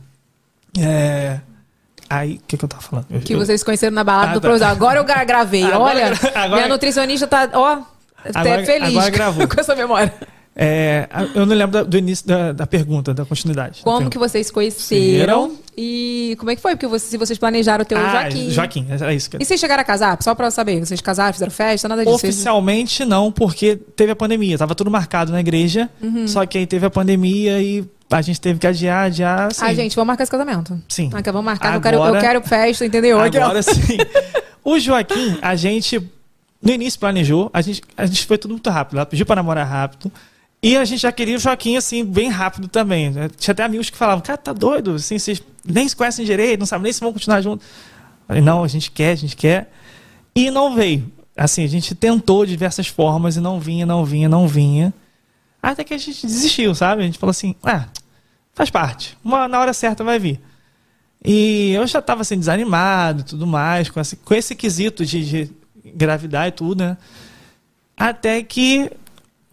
É. 0.79 1.41
Aí, 2.11 2.35
o 2.37 2.41
que, 2.47 2.57
que 2.57 2.65
eu 2.65 2.69
tava 2.69 2.83
falando? 2.83 3.07
Eu- 3.11 3.21
Que 3.21 3.35
eu- 3.35 3.39
vocês 3.39 3.63
conheceram 3.63 3.95
na 3.95 4.03
balada 4.05 4.31
Ah, 4.31 4.39
do 4.39 4.59
tá. 4.59 4.69
Agora 4.71 4.99
eu 4.99 5.05
gra- 5.05 5.25
gravei. 5.25 5.63
Agora 5.65 5.81
Olha, 5.83 6.13
agora- 6.35 6.49
minha 6.57 6.69
nutricionista 6.69 7.27
tá, 7.27 7.51
ó, 7.53 7.81
até 8.25 8.39
Agora- 8.53 8.65
feliz 8.65 8.89
agora 8.97 9.11
gravou. 9.11 9.47
com 9.49 9.61
essa 9.61 9.75
memória. 9.75 10.15
É, 10.61 11.09
eu 11.37 11.47
não 11.47 11.55
lembro 11.55 11.71
da- 11.73 11.83
do 11.85 11.97
início 11.97 12.27
da, 12.27 12.51
da 12.53 12.67
pergunta, 12.67 13.15
da 13.15 13.25
continuidade. 13.25 13.81
Como 13.85 13.99
Então, 13.99 14.11
que 14.11 14.19
vocês 14.19 14.51
conheceram 14.51 15.57
e 15.77 16.35
como 16.37 16.51
é 16.51 16.57
que 16.57 16.61
foi? 16.61 16.73
Porque 16.75 16.89
você- 16.89 17.07
se 17.07 17.17
vocês 17.17 17.39
planejaram 17.39 17.83
o 17.83 17.87
teu 17.87 17.97
Ah, 17.97 18.11
Joaquim. 18.23 18.51
Joaquim, 18.51 18.87
era 18.91 19.15
isso. 19.15 19.31
Que... 19.31 19.37
E 19.41 19.45
vocês 19.45 19.61
chegaram 19.61 19.81
a 19.83 19.85
casar? 19.85 20.19
Só 20.21 20.35
pra 20.35 20.49
eu 20.49 20.51
saber. 20.51 20.81
Vocês 20.85 21.01
casaram, 21.01 21.33
fizeram 21.33 21.53
festa, 21.53 21.87
nada 21.89 22.05
disso? 22.05 22.19
Vocês- 22.19 22.35
Oficialmente 22.35 23.05
não, 23.05 23.31
porque 23.31 23.77
teve 23.77 24.11
a 24.11 24.17
pandemia. 24.17 24.59
Tava 24.59 24.75
tudo 24.75 24.91
marcado 24.91 25.31
na 25.31 25.39
igreja, 25.39 25.89
Uhum. 26.03 26.27
só 26.27 26.45
que 26.45 26.59
aí 26.59 26.67
teve 26.67 26.85
a 26.85 26.91
pandemia 26.91 27.63
e 27.63 27.85
a 28.11 28.21
gente 28.21 28.41
teve 28.41 28.59
que 28.59 28.67
adiar, 28.67 29.07
adiar. 29.07 29.47
Assim. 29.53 29.65
Ah, 29.65 29.73
gente, 29.73 29.95
vamos 29.95 30.09
marcar 30.09 30.25
esse 30.25 30.31
casamento. 30.33 30.83
Sim. 30.89 31.09
Ah, 31.15 31.23
vamos 31.31 31.45
marcar. 31.45 31.75
Eu, 31.77 31.81
quero, 31.81 31.97
eu 31.99 32.03
Agora- 32.03 32.21
quero 32.21 32.43
festa, 32.43 32.85
entendeu? 32.85 33.21
Agora 33.21 33.63
sim. 33.63 33.97
O 34.65 34.77
Joaquim, 34.79 35.39
a 35.41 35.55
gente 35.55 36.01
no 36.61 36.73
início 36.73 36.99
planejou, 36.99 37.49
a 37.55 37.61
gente, 37.63 37.81
a 37.97 38.05
gente 38.05 38.27
foi 38.27 38.37
tudo 38.37 38.51
muito 38.51 38.69
rápido. 38.69 38.97
Ela 38.97 39.07
pediu 39.07 39.25
para 39.25 39.37
namorar 39.37 39.65
rápido. 39.67 40.11
E 40.63 40.77
a 40.77 40.85
gente 40.85 41.01
já 41.01 41.13
queria 41.13 41.37
o 41.37 41.39
Joaquim, 41.39 41.77
assim, 41.77 42.05
bem 42.05 42.29
rápido 42.29 42.67
também. 42.67 43.13
Tinha 43.37 43.53
até 43.53 43.63
amigos 43.63 43.91
que 43.91 43.97
falavam, 43.97 44.21
cara, 44.21 44.37
tá 44.37 44.53
doido? 44.53 44.95
Assim, 44.95 45.19
vocês 45.19 45.41
nem 45.65 45.89
se 45.89 45.95
conhecem 45.95 46.25
direito, 46.25 46.59
não 46.59 46.67
sabem 46.67 46.85
nem 46.85 46.93
se 46.93 47.01
vão 47.01 47.13
continuar 47.13 47.41
juntos. 47.41 47.67
Falei, 48.27 48.43
não, 48.43 48.65
a 48.65 48.69
gente 48.69 48.91
quer, 48.91 49.13
a 49.13 49.15
gente 49.15 49.37
quer. 49.37 49.73
E 50.35 50.51
não 50.51 50.75
veio. 50.75 51.11
Assim, 51.37 51.63
a 51.63 51.69
gente 51.69 51.95
tentou 51.95 52.45
diversas 52.45 52.89
formas 52.89 53.37
e 53.37 53.41
não 53.41 53.61
vinha, 53.61 53.87
não 53.87 54.05
vinha, 54.05 54.29
não 54.29 54.49
vinha. 54.49 54.93
Até 55.63 55.85
que 55.85 55.95
a 55.95 55.99
gente 55.99 56.27
desistiu, 56.27 56.75
sabe? 56.75 57.03
A 57.03 57.07
gente 57.07 57.19
falou 57.19 57.31
assim, 57.31 57.55
ah, 57.63 57.87
faz 58.53 58.69
parte. 58.69 59.17
Uma, 59.25 59.47
na 59.47 59.61
hora 59.61 59.73
certa 59.73 60.03
vai 60.03 60.19
vir. 60.19 60.41
E 61.25 61.73
eu 61.73 61.87
já 61.87 62.01
estava 62.01 62.23
assim, 62.23 62.39
desanimado 62.39 63.23
tudo 63.23 63.47
mais, 63.47 63.89
com 63.89 64.01
esse, 64.01 64.17
com 64.17 64.35
esse 64.35 64.55
quesito 64.57 65.05
de, 65.05 65.25
de 65.25 65.51
engravidar 65.85 66.49
e 66.49 66.53
tudo, 66.53 66.85
né? 66.85 66.97
Até 67.97 68.43
que 68.43 68.91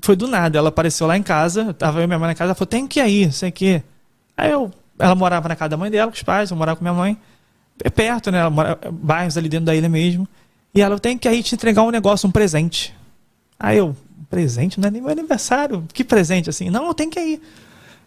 foi 0.05 0.15
do 0.15 0.27
nada. 0.27 0.57
Ela 0.57 0.69
apareceu 0.69 1.07
lá 1.07 1.17
em 1.17 1.23
casa, 1.23 1.73
tava 1.73 1.99
eu 1.99 2.03
e 2.03 2.07
minha 2.07 2.19
mãe 2.19 2.29
na 2.29 2.35
casa, 2.35 2.49
ela 2.49 2.55
falou, 2.55 2.67
tem 2.67 2.87
que 2.87 2.99
ir 2.99 3.03
aí, 3.03 3.31
sei 3.31 3.51
que. 3.51 3.81
Aí 4.37 4.51
eu, 4.51 4.71
ela 4.99 5.15
morava 5.15 5.49
na 5.49 5.55
casa 5.55 5.69
da 5.69 5.77
mãe 5.77 5.89
dela, 5.89 6.11
com 6.11 6.15
os 6.15 6.23
pais, 6.23 6.51
eu 6.51 6.57
morava 6.57 6.77
com 6.77 6.83
minha 6.83 6.93
mãe. 6.93 7.17
É 7.83 7.89
perto, 7.89 8.31
né? 8.31 8.39
Ela 8.39 8.49
mora, 8.49 8.79
bairros 8.91 9.37
ali 9.37 9.49
dentro 9.49 9.65
da 9.65 9.75
ilha 9.75 9.89
mesmo. 9.89 10.27
E 10.73 10.81
ela, 10.81 10.95
eu 10.95 10.99
tenho 10.99 11.17
que 11.17 11.27
ir 11.27 11.31
aí 11.31 11.43
te 11.43 11.55
entregar 11.55 11.83
um 11.83 11.89
negócio, 11.89 12.27
um 12.27 12.31
presente. 12.31 12.95
Aí 13.59 13.77
eu, 13.77 13.95
presente? 14.29 14.79
Não 14.79 14.87
é 14.87 14.91
nem 14.91 15.01
meu 15.01 15.11
aniversário. 15.11 15.85
Que 15.93 16.03
presente, 16.03 16.49
assim? 16.49 16.69
Não, 16.69 16.87
eu 16.87 16.93
tenho 16.93 17.09
que 17.09 17.19
ir. 17.19 17.41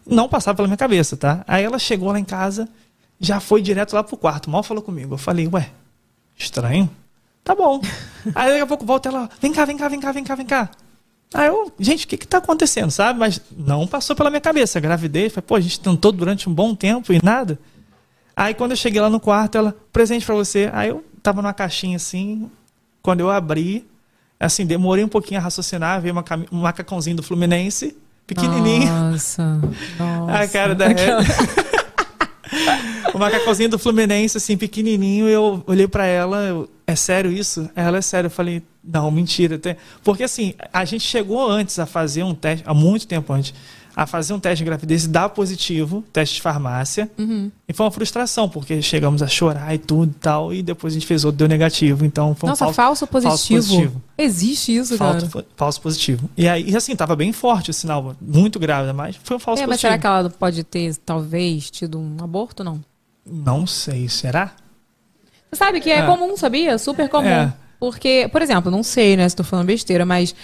Não 0.07 0.29
passava 0.29 0.57
pela 0.57 0.69
minha 0.69 0.77
cabeça, 0.77 1.17
tá? 1.17 1.45
Aí 1.47 1.65
ela 1.65 1.79
chegou 1.79 2.11
lá 2.11 2.19
em 2.19 2.25
casa, 2.25 2.69
já 3.21 3.41
foi 3.41 3.61
direto 3.61 3.93
lá 3.95 4.03
pro 4.03 4.17
quarto, 4.17 4.51
mal 4.51 4.63
falou 4.63 4.83
comigo. 4.83 5.15
Eu 5.15 5.19
falei, 5.19 5.49
ué, 5.49 5.71
estranho? 6.37 6.89
Tá 7.45 7.55
bom. 7.55 7.81
Aí 8.35 8.51
daqui 8.51 8.61
a 8.61 8.67
pouco 8.67 8.87
volta 8.87 9.09
ela, 9.09 9.29
vem 9.41 9.53
cá, 9.53 9.65
vem 9.65 9.77
cá, 9.77 9.89
vem 9.89 10.01
cá, 10.01 10.13
vem 10.13 10.25
cá, 10.25 10.35
vem 10.35 10.47
cá. 10.47 10.71
Aí 11.35 11.47
eu, 11.49 11.71
gente, 11.79 12.07
o 12.07 12.09
que 12.09 12.17
que 12.17 12.27
tá 12.27 12.39
acontecendo, 12.39 12.91
sabe? 12.91 13.19
Mas 13.19 13.41
não 13.57 13.87
passou 13.87 14.17
pela 14.17 14.31
minha 14.31 14.41
cabeça. 14.41 14.81
Gravidez, 14.81 15.33
falei, 15.33 15.45
pô, 15.47 15.55
a 15.57 15.61
gente 15.61 15.79
tentou 15.81 16.11
durante 16.11 16.49
um 16.49 16.55
bom 16.55 16.75
tempo 16.75 17.13
e 17.13 17.21
nada. 17.23 17.59
Aí 18.35 18.55
quando 18.55 18.71
eu 18.71 18.77
cheguei 18.77 19.01
lá 19.01 19.11
no 19.11 19.21
quarto, 19.21 19.59
ela, 19.59 19.77
presente 19.93 20.25
pra 20.25 20.35
você. 20.35 20.71
Aí 20.73 20.89
eu 20.89 21.05
tava 21.23 21.43
numa 21.43 21.53
caixinha 21.53 21.97
assim, 21.97 22.51
quando 23.03 23.21
eu 23.21 23.31
abri, 23.31 23.87
assim, 24.41 24.65
demorei 24.65 25.05
um 25.05 25.09
pouquinho 25.09 25.41
a 25.41 25.43
raciocinar, 25.43 26.01
veio 26.01 26.13
uma 26.13 26.23
cami- 26.23 26.49
um 26.51 26.61
macacãozinho 26.61 27.17
do 27.17 27.23
Fluminense, 27.23 27.97
pequenininho. 28.27 28.87
Nossa. 28.91 29.61
nossa. 29.99 30.33
A 30.39 30.49
cara 30.49 30.75
da 30.75 30.87
O 33.15 33.19
macacãozinho 33.19 33.69
do 33.69 33.79
Fluminense, 33.79 34.37
assim, 34.37 34.57
pequenininho, 34.57 35.29
eu 35.29 35.63
olhei 35.67 35.89
pra 35.89 36.07
ela, 36.07 36.39
eu, 36.45 36.69
é 36.89 36.97
sério 36.97 37.31
isso? 37.31 37.69
Ela, 37.77 37.99
é 37.99 38.01
sério. 38.01 38.29
Eu 38.29 38.31
falei, 38.31 38.63
não, 38.83 39.11
mentira. 39.11 39.61
Porque, 40.03 40.23
assim, 40.23 40.55
a 40.73 40.87
gente 40.87 41.05
chegou 41.05 41.47
antes 41.47 41.79
a 41.79 41.85
fazer 41.85 42.23
um 42.23 42.35
teste, 42.35 42.65
há 42.67 42.73
muito 42.73 43.07
tempo 43.07 43.31
antes, 43.31 43.53
a 43.95 44.07
fazer 44.07 44.33
um 44.33 44.41
teste 44.41 44.59
de 44.59 44.65
gravidez 44.65 45.05
e 45.05 45.09
dar 45.09 45.29
positivo, 45.29 46.03
teste 46.11 46.37
de 46.37 46.41
farmácia. 46.41 47.11
Uhum. 47.19 47.51
E 47.69 47.75
foi 47.75 47.85
uma 47.85 47.93
frustração, 47.93 48.49
porque 48.49 48.81
chegamos 48.81 49.23
a 49.23 49.27
chorar 49.27 49.75
e 49.75 49.79
tudo 49.79 50.13
e 50.13 50.19
tal, 50.19 50.55
e 50.55 50.63
depois 50.63 50.95
a 50.95 50.97
gente 50.97 51.07
fez 51.07 51.27
outro, 51.27 51.37
deu 51.37 51.47
negativo. 51.49 52.07
Então, 52.07 52.35
foi 52.35 52.47
um 52.47 52.53
Nossa, 52.53 52.65
falso, 52.73 52.75
falso 52.75 53.07
positivo. 53.07 53.61
positivo. 53.61 54.03
Existe 54.17 54.75
isso, 54.75 54.97
cara. 54.97 55.21
Falso, 55.21 55.47
falso 55.57 55.81
positivo. 55.83 56.31
E 56.39 56.49
aí, 56.49 56.75
assim, 56.75 56.97
tava 56.97 57.15
bem 57.15 57.35
forte 57.35 57.71
o 57.71 57.75
sinal, 57.75 58.17
muito 58.19 58.59
grávida, 58.59 58.95
mas 58.95 59.15
foi 59.23 59.37
um 59.37 59.41
falso 59.41 59.63
É, 59.63 59.67
mas 59.67 59.75
positivo. 59.83 59.91
será 59.91 59.99
que 59.99 60.07
ela 60.07 60.31
pode 60.31 60.65
ter, 60.65 60.97
talvez, 61.05 61.71
tido 61.71 61.99
um 61.99 62.17
aborto, 62.25 62.65
não? 62.65 62.83
Não 63.31 63.67
sei, 63.67 64.09
será? 64.09 64.53
Você 65.51 65.57
sabe 65.59 65.81
que 65.81 65.91
é, 65.91 65.99
É. 66.01 66.07
comum, 66.07 66.37
sabia? 66.37 66.77
Super 66.79 67.09
comum. 67.09 67.27
É. 67.29 67.53
Porque, 67.81 68.29
por 68.33 68.43
exemplo, 68.43 68.73
não 68.73 68.83
sei, 68.83 69.17
né, 69.17 69.29
se 69.29 69.37
tô 69.37 69.45
falando 69.45 69.67
besteira, 69.67 70.05
mas 70.05 70.35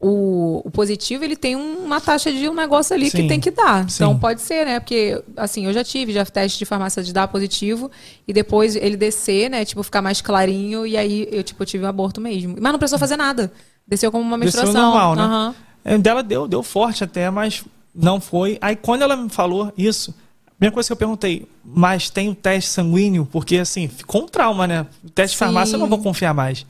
o, 0.00 0.62
o 0.64 0.70
positivo, 0.70 1.24
ele 1.24 1.34
tem 1.34 1.56
um- 1.56 1.78
uma 1.84 2.00
taxa 2.00 2.30
de 2.32 2.48
um 2.48 2.54
negócio 2.54 2.94
ali 2.94 3.10
que 3.10 3.16
Sim. 3.16 3.26
tem 3.26 3.40
que 3.40 3.50
dar. 3.50 3.90
Sim. 3.90 4.04
Então 4.04 4.18
pode 4.18 4.40
ser, 4.40 4.64
né? 4.64 4.78
Porque, 4.78 5.20
assim, 5.36 5.66
eu 5.66 5.72
já 5.72 5.82
tive 5.82 6.12
já 6.12 6.24
teste 6.24 6.56
de 6.56 6.64
farmácia 6.64 7.02
de 7.02 7.12
dar 7.12 7.26
positivo 7.26 7.90
e 8.28 8.32
depois 8.32 8.76
ele 8.76 8.96
descer, 8.96 9.50
né? 9.50 9.64
Tipo, 9.64 9.82
ficar 9.82 10.02
mais 10.02 10.20
clarinho 10.20 10.86
e 10.86 10.96
aí 10.96 11.28
eu, 11.32 11.42
tipo, 11.42 11.64
tive 11.64 11.84
um 11.84 11.88
aborto 11.88 12.20
mesmo. 12.20 12.54
Mas 12.60 12.72
não 12.72 12.78
precisou 12.78 12.98
fazer 12.98 13.16
nada. 13.16 13.52
Desceu 13.86 14.12
como 14.12 14.22
uma 14.24 14.38
Desceu 14.38 14.62
menstruação. 14.62 14.92
normal, 14.92 15.16
né? 15.16 15.54
É, 15.84 15.98
Dela 15.98 16.22
deu, 16.22 16.46
deu 16.46 16.62
forte 16.62 17.02
até, 17.02 17.28
mas 17.28 17.64
não 17.92 18.20
foi. 18.20 18.56
Aí 18.60 18.76
quando 18.76 19.02
ela 19.02 19.16
me 19.16 19.28
falou 19.28 19.72
isso, 19.76 20.14
primeira 20.64 20.72
coisa 20.72 20.86
que 20.88 20.92
eu 20.92 20.96
perguntei, 20.96 21.46
mas 21.64 22.08
tem 22.08 22.28
o 22.28 22.34
teste 22.34 22.70
sanguíneo? 22.70 23.28
Porque 23.30 23.58
assim, 23.58 23.88
ficou 23.88 24.22
um 24.22 24.26
trauma, 24.26 24.66
né? 24.66 24.86
O 25.04 25.10
teste 25.10 25.34
de 25.34 25.38
Sim. 25.38 25.44
farmácia 25.44 25.74
eu 25.74 25.78
não 25.78 25.88
vou 25.88 25.98
confiar 25.98 26.32
mais. 26.32 26.64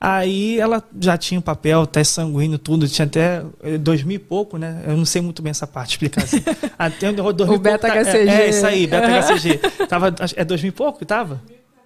Aí 0.00 0.58
ela 0.58 0.82
já 0.98 1.16
tinha 1.18 1.38
o 1.38 1.42
papel, 1.42 1.86
teste 1.86 2.14
sanguíneo, 2.14 2.58
tudo, 2.58 2.88
tinha 2.88 3.04
até 3.04 3.42
eh, 3.62 3.76
dois 3.76 4.02
mil 4.02 4.16
e 4.16 4.18
pouco, 4.18 4.56
né? 4.56 4.82
Eu 4.86 4.96
não 4.96 5.04
sei 5.04 5.20
muito 5.20 5.42
bem 5.42 5.50
essa 5.50 5.66
parte, 5.66 5.90
explicar 5.90 6.24
assim. 6.24 6.42
Até 6.78 7.12
dois 7.12 7.22
mil 7.22 7.30
e 7.30 7.46
pouco 7.46 7.58
beta 7.58 7.86
tá-. 7.86 7.96
É, 7.96 8.26
é 8.26 8.48
isso 8.48 8.66
aí, 8.66 8.86
beta 8.86 9.06
HCG. 9.06 9.58
Tava, 9.86 10.14
é 10.34 10.44
dois 10.44 10.62
mil 10.62 10.70
e 10.70 10.72
pouco 10.72 10.98
que 10.98 11.04
tava? 11.04 11.40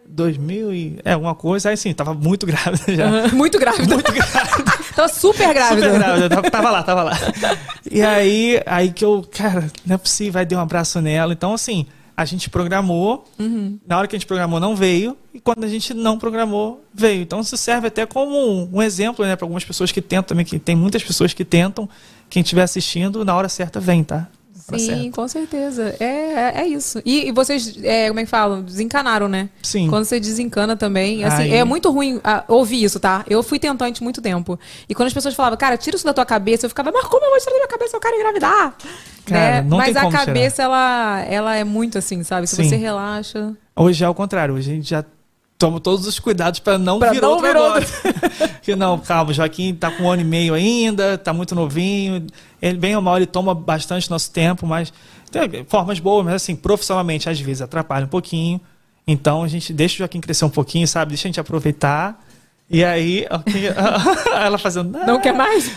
Dois 0.07 0.37
mil 0.37 0.73
e... 0.73 0.99
É, 1.05 1.13
alguma 1.15 1.35
coisa. 1.35 1.71
Aí 1.71 1.77
sim, 1.77 1.93
tava 1.93 2.15
muito 2.15 2.47
grávida 2.47 2.95
já. 2.95 3.07
Aham. 3.07 3.35
Muito 3.35 3.59
grávida. 3.59 3.95
Muito 3.95 4.13
grávida. 4.13 4.84
Tava 4.95 5.09
super 5.09 5.53
grávida. 5.55 5.87
Super 5.89 5.99
grávida, 5.99 6.51
tava, 6.51 6.71
lá, 6.71 6.83
tava 6.83 7.03
lá. 7.03 7.13
E 7.91 8.01
aí, 8.03 8.61
aí 8.67 8.91
que 8.91 9.05
eu, 9.05 9.27
cara, 9.31 9.71
não 9.85 9.95
é 9.95 9.99
possível, 9.99 10.39
aí 10.41 10.47
dei 10.47 10.57
um 10.57 10.61
abraço 10.61 11.01
nela. 11.01 11.33
Então, 11.33 11.53
assim, 11.55 11.87
a 12.17 12.25
gente 12.25 12.49
programou, 12.49 13.29
Uhum. 13.39 13.79
na 13.87 13.99
hora 13.99 14.07
que 14.09 14.15
a 14.17 14.19
gente 14.19 14.27
programou 14.27 14.59
não 14.61 14.75
veio, 14.77 15.17
e 15.33 15.41
quando 15.41 15.65
a 15.65 15.69
gente 15.69 15.93
não 15.93 16.19
programou, 16.19 16.83
veio. 16.95 17.23
Então, 17.23 17.41
isso 17.41 17.57
serve 17.57 17.89
até 17.89 18.07
como 18.07 18.37
um, 18.37 18.69
um 18.75 18.83
exemplo, 18.83 19.25
né, 19.25 19.35
para 19.37 19.45
algumas 19.45 19.65
pessoas 19.65 19.91
que 19.93 20.01
tentam 20.01 20.25
também, 20.29 20.45
que 20.45 20.59
tem 20.59 20.75
muitas 20.77 21.03
pessoas 21.03 21.33
que 21.35 21.45
tentam, 21.45 21.89
quem 22.31 22.43
estiver 22.43 22.63
assistindo, 22.63 23.25
na 23.25 23.35
hora 23.37 23.49
certa 23.49 23.79
vem, 23.81 24.03
tá? 24.05 24.29
Pra 24.67 24.79
Sim, 24.79 24.87
certo. 24.87 25.11
com 25.11 25.29
certeza. 25.29 25.95
É, 26.01 26.05
é, 26.05 26.53
é 26.63 26.67
isso. 26.67 27.01
E, 27.05 27.29
e 27.29 27.33
vocês, 27.33 27.77
é, 27.83 28.09
como 28.09 28.21
é 28.21 28.25
que 28.25 28.31
falam? 28.31 28.63
Desencanaram, 28.63 29.29
né? 29.29 29.51
Sim. 29.63 29.89
Quando 29.89 30.05
você 30.07 30.19
desencana 30.19 30.75
também. 30.75 31.23
Assim, 31.23 31.43
Aí- 31.43 31.55
é 31.55 31.65
muito 31.65 31.91
ruim 31.91 32.19
ah, 32.25 32.45
ouvir 32.49 32.83
isso, 32.83 32.99
tá? 32.99 33.25
Eu 33.29 33.43
fui 33.43 33.59
tentante 33.59 34.03
muito 34.03 34.23
tempo. 34.23 34.59
E 34.89 34.95
quando 34.95 35.09
as 35.09 35.15
pessoas 35.15 35.35
falavam, 35.35 35.59
cara, 35.59 35.77
tira 35.77 35.97
isso 35.97 36.05
da 36.05 36.15
tua 36.15 36.25
cabeça, 36.25 36.65
eu 36.65 36.71
ficava, 36.71 36.91
mas 36.91 37.05
como 37.07 37.25
eu 37.25 37.31
vou 37.31 37.39
tirar 37.39 37.51
da 37.51 37.57
minha 37.59 37.69
cabeça? 37.69 37.97
Eu 37.97 38.01
quero 38.01 38.17
engravidar. 38.17 38.75
Cara, 39.27 39.63
né? 39.63 39.69
mas 39.69 39.97
a 39.97 40.07
tirar. 40.07 40.25
cabeça, 40.25 40.63
ela, 40.63 41.25
ela 41.29 41.55
é 41.57 41.65
muito 41.65 41.99
assim, 41.99 42.23
sabe? 42.23 42.47
Se 42.47 42.57
Sim. 42.57 42.69
você 42.69 42.77
relaxa. 42.77 43.53
Hoje 43.77 44.03
é 44.03 44.09
o 44.09 44.15
contrário, 44.15 44.55
hoje 44.55 44.71
a 44.71 44.75
gente 44.75 44.89
já 44.89 45.05
toma 45.59 45.81
todos 45.81 46.07
os 46.07 46.19
cuidados 46.19 46.61
para 46.61 46.79
não 46.79 46.99
Pra 46.99 47.13
vir 47.13 47.23
não 47.23 47.31
outro 47.31 47.47
vir 47.47 47.57
agora. 47.57 47.87
que 48.63 48.75
não, 48.75 48.99
calma, 48.99 49.31
o 49.31 49.35
Joaquim 49.35 49.75
tá 49.75 49.91
com 49.91 50.05
um 50.05 50.11
ano 50.11 50.23
e 50.23 50.25
meio 50.25 50.55
ainda, 50.55 51.17
tá 51.17 51.33
muito 51.33 51.55
novinho. 51.55 52.27
Ele, 52.61 52.79
bem 52.79 52.97
ou 52.97 53.03
mal, 53.03 53.17
ele 53.17 53.27
toma 53.27 53.55
bastante 53.55 54.11
nosso 54.11 54.31
tempo, 54.31 54.67
mas 54.67 54.93
tem 55.31 55.65
formas 55.65 55.99
boas, 55.99 56.25
mas 56.25 56.35
assim, 56.35 56.57
profissionalmente, 56.57 57.29
às 57.29 57.41
vezes 57.41 57.63
atrapalha 57.63 58.05
um 58.05 58.09
pouquinho. 58.09 58.61
Então 59.07 59.43
a 59.43 59.49
gente 59.49 59.73
deixa 59.73 59.97
o 59.97 59.99
Joaquim 59.99 60.21
crescer 60.21 60.45
um 60.45 60.51
pouquinho, 60.51 60.89
sabe? 60.89 61.11
Deixa 61.11 61.27
a 61.27 61.29
gente 61.29 61.41
aproveitar. 61.41 62.23
E 62.69 62.83
aí, 62.83 63.27
ela 64.33 64.59
fazendo. 64.59 64.99
Não 65.07 65.21
quer 65.21 65.35
mais? 65.35 65.71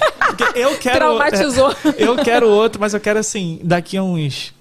Eu 0.56 0.78
quero. 0.78 0.98
Traumatizou. 0.98 1.76
Eu 1.98 2.16
quero 2.18 2.50
outro, 2.50 2.80
mas 2.80 2.94
eu 2.94 3.00
quero 3.00 3.20
assim, 3.20 3.60
daqui 3.64 3.98
a 3.98 4.04
uns 4.04 4.54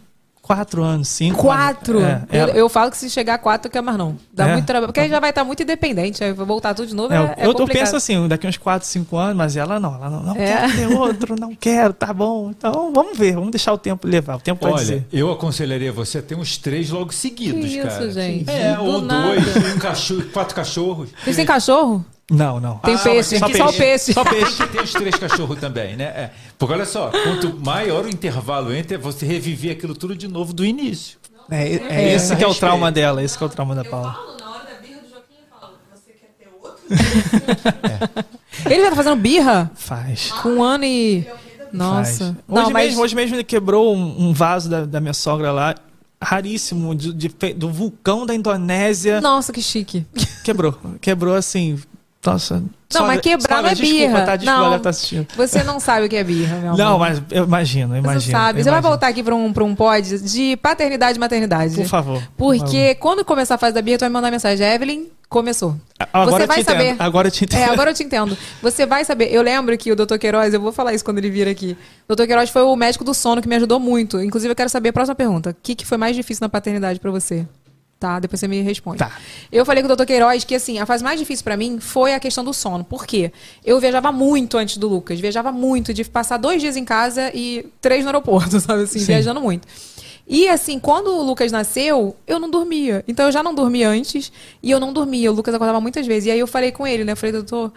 quatro 0.46 0.82
anos, 0.82 1.08
cinco. 1.08 1.42
Quatro? 1.42 2.00
É, 2.00 2.22
eu, 2.30 2.40
ela- 2.40 2.52
eu 2.52 2.68
falo 2.68 2.90
que 2.90 2.96
se 2.96 3.10
chegar 3.10 3.34
a 3.34 3.38
quatro, 3.38 3.66
eu 3.68 3.72
quero 3.72 3.84
mais 3.84 3.98
não. 3.98 4.16
Dá 4.32 4.48
É? 4.48 4.52
muito 4.52 4.64
trabalho. 4.66 4.86
Porque 4.88 5.00
aí 5.00 5.08
já 5.08 5.18
vai 5.18 5.30
estar 5.30 5.42
muito 5.44 5.62
independente. 5.62 6.22
Aí 6.22 6.32
vai 6.32 6.46
voltar 6.46 6.72
tudo 6.74 6.86
de 6.88 6.94
novo. 6.94 7.12
É, 7.12 7.16
É, 7.16 7.20
eu, 7.20 7.24
é 7.24 7.46
eu 7.46 7.54
complicado. 7.54 7.82
penso 7.84 7.96
assim, 7.96 8.28
daqui 8.28 8.46
uns 8.46 8.56
4, 8.56 8.86
5 8.88 9.16
anos, 9.16 9.36
mas 9.36 9.56
ela 9.56 9.80
não, 9.80 9.94
ela 9.94 10.08
não, 10.10 10.22
não 10.22 10.36
É. 10.36 10.46
quer 10.68 10.76
ter 10.76 10.86
outro, 10.86 11.34
não 11.38 11.54
quero, 11.54 11.92
tá 11.92 12.12
bom. 12.12 12.50
Então 12.56 12.92
vamos 12.92 13.18
ver, 13.18 13.34
vamos 13.34 13.50
deixar 13.50 13.72
o 13.72 13.78
tempo 13.78 14.06
levar, 14.06 14.36
o 14.36 14.40
tempo 14.40 14.64
Olha, 14.66 14.76
dizer. 14.76 15.06
eu 15.12 15.30
aconselharia 15.32 15.92
você 15.92 16.18
a 16.18 16.22
ter 16.22 16.34
uns 16.36 16.56
três 16.56 16.90
logo 16.90 17.12
seguidos, 17.12 17.60
Que 17.60 17.78
isso, 17.78 17.88
cara. 17.88 18.10
gente? 18.10 18.50
É, 18.50 18.74
Do 18.76 18.84
ou 18.84 19.02
nada. 19.02 19.26
dois, 19.40 19.74
um 19.74 19.78
cachorro, 19.78 20.22
quatro 20.32 20.54
cachorros. 20.54 21.08
Vocês 21.24 21.36
têm 21.36 21.44
cachorro? 21.46 22.04
Não, 22.30 22.58
não. 22.58 22.78
Tem 22.78 22.94
Ah, 22.94 22.98
peixe. 22.98 23.38
mas 23.38 23.52
tem 23.52 23.56
Só 23.60 23.72
peixe. 23.72 24.12
Só 24.12 24.24
peixe. 24.24 24.56
Tem 24.56 24.66
que 24.66 24.72
ter 24.78 24.82
os 24.82 24.92
três 24.92 25.14
cachorros 25.16 25.58
também, 25.60 25.96
né? 25.96 26.04
É. 26.04 26.30
Porque 26.58 26.74
olha 26.74 26.84
só, 26.84 27.10
quanto 27.10 27.56
maior 27.60 28.04
o 28.04 28.08
intervalo 28.08 28.74
entre, 28.74 28.96
você 28.98 29.24
reviver 29.24 29.72
aquilo 29.76 29.94
tudo 29.94 30.16
de 30.16 30.26
novo 30.26 30.52
do 30.52 30.64
início. 30.64 31.18
É, 31.48 31.74
é 31.74 32.14
esse 32.14 32.34
que 32.34 32.42
é 32.42 32.46
o 32.48 32.54
trauma 32.54 32.90
dela, 32.90 33.22
esse 33.22 33.38
que 33.38 33.44
é 33.44 33.46
o 33.46 33.50
trauma 33.50 33.74
da 33.76 33.84
Paula. 33.84 34.08
na 34.40 34.50
hora 34.50 34.64
da 34.64 34.80
birra 34.80 35.00
do 35.02 35.08
Joaquim, 35.08 35.36
eu 35.40 35.60
falo, 35.60 35.74
você 35.94 36.12
quer 36.12 36.34
ter 36.36 36.48
outro? 36.60 36.82
Ele 38.68 38.82
já 38.82 38.90
tá 38.90 38.96
fazendo 38.96 39.16
birra? 39.16 39.70
Faz. 39.76 40.32
Com 40.42 40.48
um 40.48 40.62
ano 40.64 40.84
e. 40.84 41.24
Nossa. 41.72 42.36
Não, 42.48 42.64
hoje, 42.64 42.72
mas. 42.72 42.86
mesmo, 42.88 43.02
hoje 43.02 43.14
mesmo 43.14 43.36
ele 43.36 43.44
quebrou 43.44 43.94
um, 43.94 44.28
um 44.28 44.32
vaso 44.32 44.68
da, 44.68 44.84
da 44.84 45.00
minha 45.00 45.12
sogra 45.12 45.52
lá, 45.52 45.74
raríssimo, 46.22 46.94
de- 46.94 47.12
de 47.12 47.28
do 47.54 47.70
vulcão 47.70 48.24
da 48.26 48.34
Indonésia. 48.34 49.20
Nossa, 49.20 49.52
que 49.52 49.60
chique. 49.62 50.04
Quebrou. 50.42 50.76
Quebrou 51.00 51.34
assim. 51.34 51.78
Nossa. 52.26 52.62
Não, 52.94 53.06
mas 53.06 53.20
quebrar 53.20 53.62
não 53.62 53.68
é 53.70 53.74
desculpa, 53.74 54.06
birra. 54.06 54.22
Tá, 54.26 54.36
desculpa, 54.36 54.60
Não. 54.60 54.66
ela 54.66 54.78
tá 54.78 54.90
assistindo. 54.90 55.26
Você 55.36 55.62
não 55.64 55.80
sabe 55.80 56.06
o 56.06 56.08
que 56.08 56.16
é 56.16 56.22
birra, 56.22 56.56
meu 56.56 56.68
amor. 56.72 56.78
Não, 56.78 56.98
mas 56.98 57.22
eu 57.30 57.44
imagino, 57.44 57.96
eu 57.96 58.02
Você 58.02 58.08
imagino. 58.10 58.32
sabe. 58.38 58.60
eu 58.60 58.64
Você 58.64 58.70
vai 58.70 58.80
voltar 58.80 59.08
aqui 59.08 59.22
pra 59.22 59.34
um, 59.34 59.52
pra 59.52 59.64
um 59.64 59.74
pod 59.74 60.18
de 60.20 60.56
paternidade 60.58 61.16
e 61.18 61.20
maternidade. 61.20 61.74
Por 61.74 61.86
favor. 61.86 62.22
Porque 62.36 62.94
quando 62.96 63.24
começar 63.24 63.56
a 63.56 63.58
fase 63.58 63.74
da 63.74 63.82
birra, 63.82 63.98
tu 63.98 64.00
vai 64.00 64.08
me 64.08 64.12
mandar 64.12 64.30
mensagem. 64.30 64.64
Evelyn, 64.66 65.06
começou. 65.28 65.76
Agora 66.12 66.30
você 66.30 66.42
eu 66.44 66.46
vai 66.46 66.58
te 66.58 66.64
saber. 66.64 66.84
entendo. 66.90 67.00
Agora 67.00 67.26
eu 67.28 67.32
te 67.32 67.44
entendo. 67.44 67.60
É, 67.60 67.64
agora 67.64 67.90
eu 67.90 67.94
te 67.94 68.02
entendo. 68.04 68.38
Você 68.62 68.86
vai 68.86 69.04
saber. 69.04 69.32
Eu 69.32 69.42
lembro 69.42 69.76
que 69.76 69.90
o 69.90 69.96
Dr. 69.96 70.16
Queiroz, 70.18 70.54
eu 70.54 70.60
vou 70.60 70.70
falar 70.72 70.94
isso 70.94 71.04
quando 71.04 71.18
ele 71.18 71.28
vir 71.30 71.48
aqui. 71.48 71.76
O 72.08 72.14
Dr. 72.14 72.24
Queiroz 72.24 72.50
foi 72.50 72.62
o 72.62 72.76
médico 72.76 73.02
do 73.04 73.12
sono 73.14 73.42
que 73.42 73.48
me 73.48 73.56
ajudou 73.56 73.80
muito. 73.80 74.22
Inclusive, 74.22 74.52
eu 74.52 74.56
quero 74.56 74.70
saber 74.70 74.90
a 74.90 74.92
próxima 74.92 75.14
pergunta. 75.16 75.50
O 75.50 75.56
que, 75.60 75.74
que 75.74 75.84
foi 75.84 75.98
mais 75.98 76.14
difícil 76.14 76.42
na 76.44 76.48
paternidade 76.48 77.00
pra 77.00 77.10
você? 77.10 77.46
Tá? 77.98 78.20
Depois 78.20 78.38
você 78.38 78.46
me 78.46 78.60
responde. 78.60 78.98
Tá. 78.98 79.10
Eu 79.50 79.64
falei 79.64 79.82
com 79.82 79.90
o 79.90 79.96
Dr. 79.96 80.04
Queiroz 80.04 80.44
que, 80.44 80.54
assim, 80.54 80.78
a 80.78 80.84
fase 80.84 81.02
mais 81.02 81.18
difícil 81.18 81.42
pra 81.42 81.56
mim 81.56 81.80
foi 81.80 82.12
a 82.14 82.20
questão 82.20 82.44
do 82.44 82.52
sono. 82.52 82.84
Por 82.84 83.06
quê? 83.06 83.32
Eu 83.64 83.80
viajava 83.80 84.12
muito 84.12 84.58
antes 84.58 84.76
do 84.76 84.86
Lucas. 84.86 85.18
Viajava 85.18 85.50
muito, 85.50 85.94
de 85.94 86.04
passar 86.04 86.36
dois 86.36 86.60
dias 86.60 86.76
em 86.76 86.84
casa 86.84 87.30
e 87.34 87.66
três 87.80 88.02
no 88.02 88.08
aeroporto, 88.08 88.60
sabe? 88.60 88.82
Assim, 88.82 88.98
Sim. 88.98 89.06
viajando 89.06 89.40
muito. 89.40 89.66
E 90.28 90.48
assim, 90.48 90.78
quando 90.78 91.08
o 91.08 91.22
Lucas 91.22 91.52
nasceu, 91.52 92.16
eu 92.26 92.40
não 92.40 92.50
dormia. 92.50 93.04
Então 93.06 93.26
eu 93.26 93.32
já 93.32 93.42
não 93.42 93.54
dormia 93.54 93.88
antes 93.88 94.32
e 94.60 94.70
eu 94.70 94.80
não 94.80 94.92
dormia. 94.92 95.30
O 95.30 95.34
Lucas 95.34 95.54
acordava 95.54 95.80
muitas 95.80 96.04
vezes. 96.06 96.26
E 96.26 96.30
aí 96.32 96.40
eu 96.40 96.48
falei 96.48 96.72
com 96.72 96.84
ele, 96.86 97.04
né? 97.04 97.12
Eu 97.12 97.16
falei, 97.16 97.32
doutor, 97.32 97.72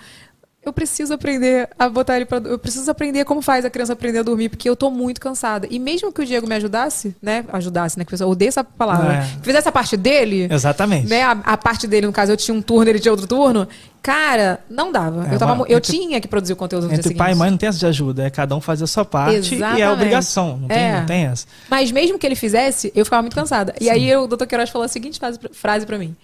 eu 0.63 0.73
preciso 0.73 1.13
aprender 1.13 1.69
a 1.79 1.87
botar 1.89 2.17
ele 2.17 2.25
pra. 2.25 2.37
Eu 2.39 2.59
preciso 2.59 2.89
aprender 2.91 3.23
como 3.25 3.41
faz 3.41 3.63
a 3.63 3.69
criança 3.69 3.93
aprender 3.93 4.19
a 4.19 4.23
dormir, 4.23 4.49
porque 4.49 4.69
eu 4.69 4.75
tô 4.75 4.91
muito 4.91 5.19
cansada. 5.21 5.65
E 5.71 5.79
mesmo 5.79 6.11
que 6.11 6.21
o 6.21 6.25
Diego 6.25 6.45
me 6.45 6.53
ajudasse, 6.55 7.15
né? 7.21 7.45
Ajudasse, 7.51 7.97
né? 7.97 8.03
Que 8.03 8.11
pessoa 8.11 8.29
odeia 8.29 8.49
essa 8.49 8.63
palavra. 8.63 9.13
É. 9.15 9.21
Fizesse 9.41 9.67
a 9.69 9.71
parte 9.71 9.95
dele. 9.95 10.47
Exatamente. 10.51 11.07
Né, 11.07 11.23
a, 11.23 11.31
a 11.31 11.57
parte 11.57 11.87
dele, 11.87 12.05
no 12.07 12.13
caso, 12.13 12.31
eu 12.33 12.37
tinha 12.37 12.53
um 12.53 12.61
turno, 12.61 12.89
ele 12.89 12.99
tinha 12.99 13.11
outro 13.11 13.25
turno. 13.25 13.67
Cara, 14.01 14.59
não 14.69 14.91
dava. 14.91 15.27
É, 15.29 15.35
eu, 15.35 15.39
tava, 15.39 15.53
uma- 15.53 15.65
eu 15.67 15.77
entre- 15.77 15.91
tinha 15.97 16.19
que 16.21 16.27
produzir 16.27 16.53
o 16.53 16.55
conteúdo 16.55 16.83
no 16.83 16.89
dia 16.89 16.99
Entre 16.99 17.15
pai 17.15 17.31
e 17.31 17.35
mãe 17.35 17.49
não 17.51 17.57
tem 17.57 17.67
essa 17.69 17.77
de 17.79 17.85
ajuda, 17.85 18.23
é 18.23 18.29
cada 18.29 18.55
um 18.55 18.61
fazer 18.61 18.83
a 18.85 18.87
sua 18.87 19.03
parte 19.05 19.33
e 19.33 19.37
é 19.37 19.57
Exatamente. 19.57 19.87
obrigação, 19.87 20.57
não 20.57 20.67
tem, 20.67 20.77
É. 20.77 20.99
não 20.99 21.05
tem 21.05 21.25
essa. 21.25 21.45
Mas 21.69 21.91
mesmo 21.91 22.17
que 22.19 22.25
ele 22.25 22.35
fizesse, 22.35 22.91
eu 22.95 23.03
ficava 23.05 23.21
muito 23.21 23.35
cansada. 23.35 23.73
E 23.79 23.89
aí 23.89 24.15
o 24.15 24.25
Dr. 24.27 24.45
Queiroz 24.45 24.69
falou 24.69 24.85
a 24.85 24.87
seguinte 24.87 25.19
frase, 25.19 25.37
frase 25.51 25.85
para 25.85 25.97
mim: 25.97 26.15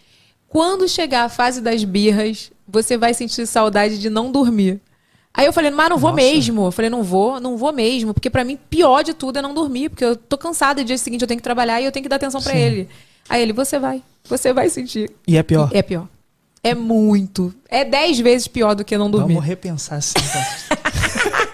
Quando 0.55 0.87
chegar 0.87 1.25
a 1.25 1.27
fase 1.27 1.59
das 1.59 1.83
birras, 1.83 2.49
você 2.65 2.97
vai 2.97 3.13
sentir 3.13 3.45
saudade 3.45 3.99
de 3.99 4.09
não 4.09 4.31
dormir. 4.31 4.79
Aí 5.33 5.45
eu 5.45 5.51
falei, 5.51 5.69
mas 5.69 5.89
não 5.89 5.97
vou 5.97 6.11
Nossa. 6.11 6.23
mesmo. 6.23 6.67
Eu 6.67 6.71
falei, 6.71 6.89
não 6.89 7.03
vou, 7.03 7.41
não 7.41 7.57
vou 7.57 7.73
mesmo. 7.73 8.13
Porque 8.13 8.29
pra 8.29 8.45
mim, 8.45 8.57
pior 8.69 9.03
de 9.03 9.13
tudo 9.13 9.37
é 9.37 9.41
não 9.41 9.53
dormir. 9.53 9.89
Porque 9.89 10.05
eu 10.05 10.15
tô 10.15 10.37
cansada 10.37 10.79
e 10.79 10.85
dia 10.85 10.97
seguinte 10.97 11.23
eu 11.23 11.27
tenho 11.27 11.39
que 11.39 11.43
trabalhar 11.43 11.81
e 11.81 11.83
eu 11.83 11.91
tenho 11.91 12.03
que 12.03 12.07
dar 12.07 12.15
atenção 12.15 12.41
pra 12.41 12.53
Sim. 12.53 12.57
ele. 12.59 12.89
Aí 13.27 13.41
ele, 13.41 13.51
você 13.51 13.77
vai. 13.77 14.01
Você 14.29 14.53
vai 14.53 14.69
sentir. 14.69 15.11
E 15.27 15.35
é 15.35 15.43
pior. 15.43 15.69
É 15.73 15.81
pior. 15.81 16.07
É 16.63 16.73
muito. 16.73 17.53
É 17.67 17.83
dez 17.83 18.17
vezes 18.17 18.47
pior 18.47 18.75
do 18.75 18.85
que 18.85 18.97
não 18.97 19.11
dormir. 19.11 19.33
Vamos 19.33 19.45
repensar 19.45 19.97
assim. 19.97 20.13
Então. 20.17 21.35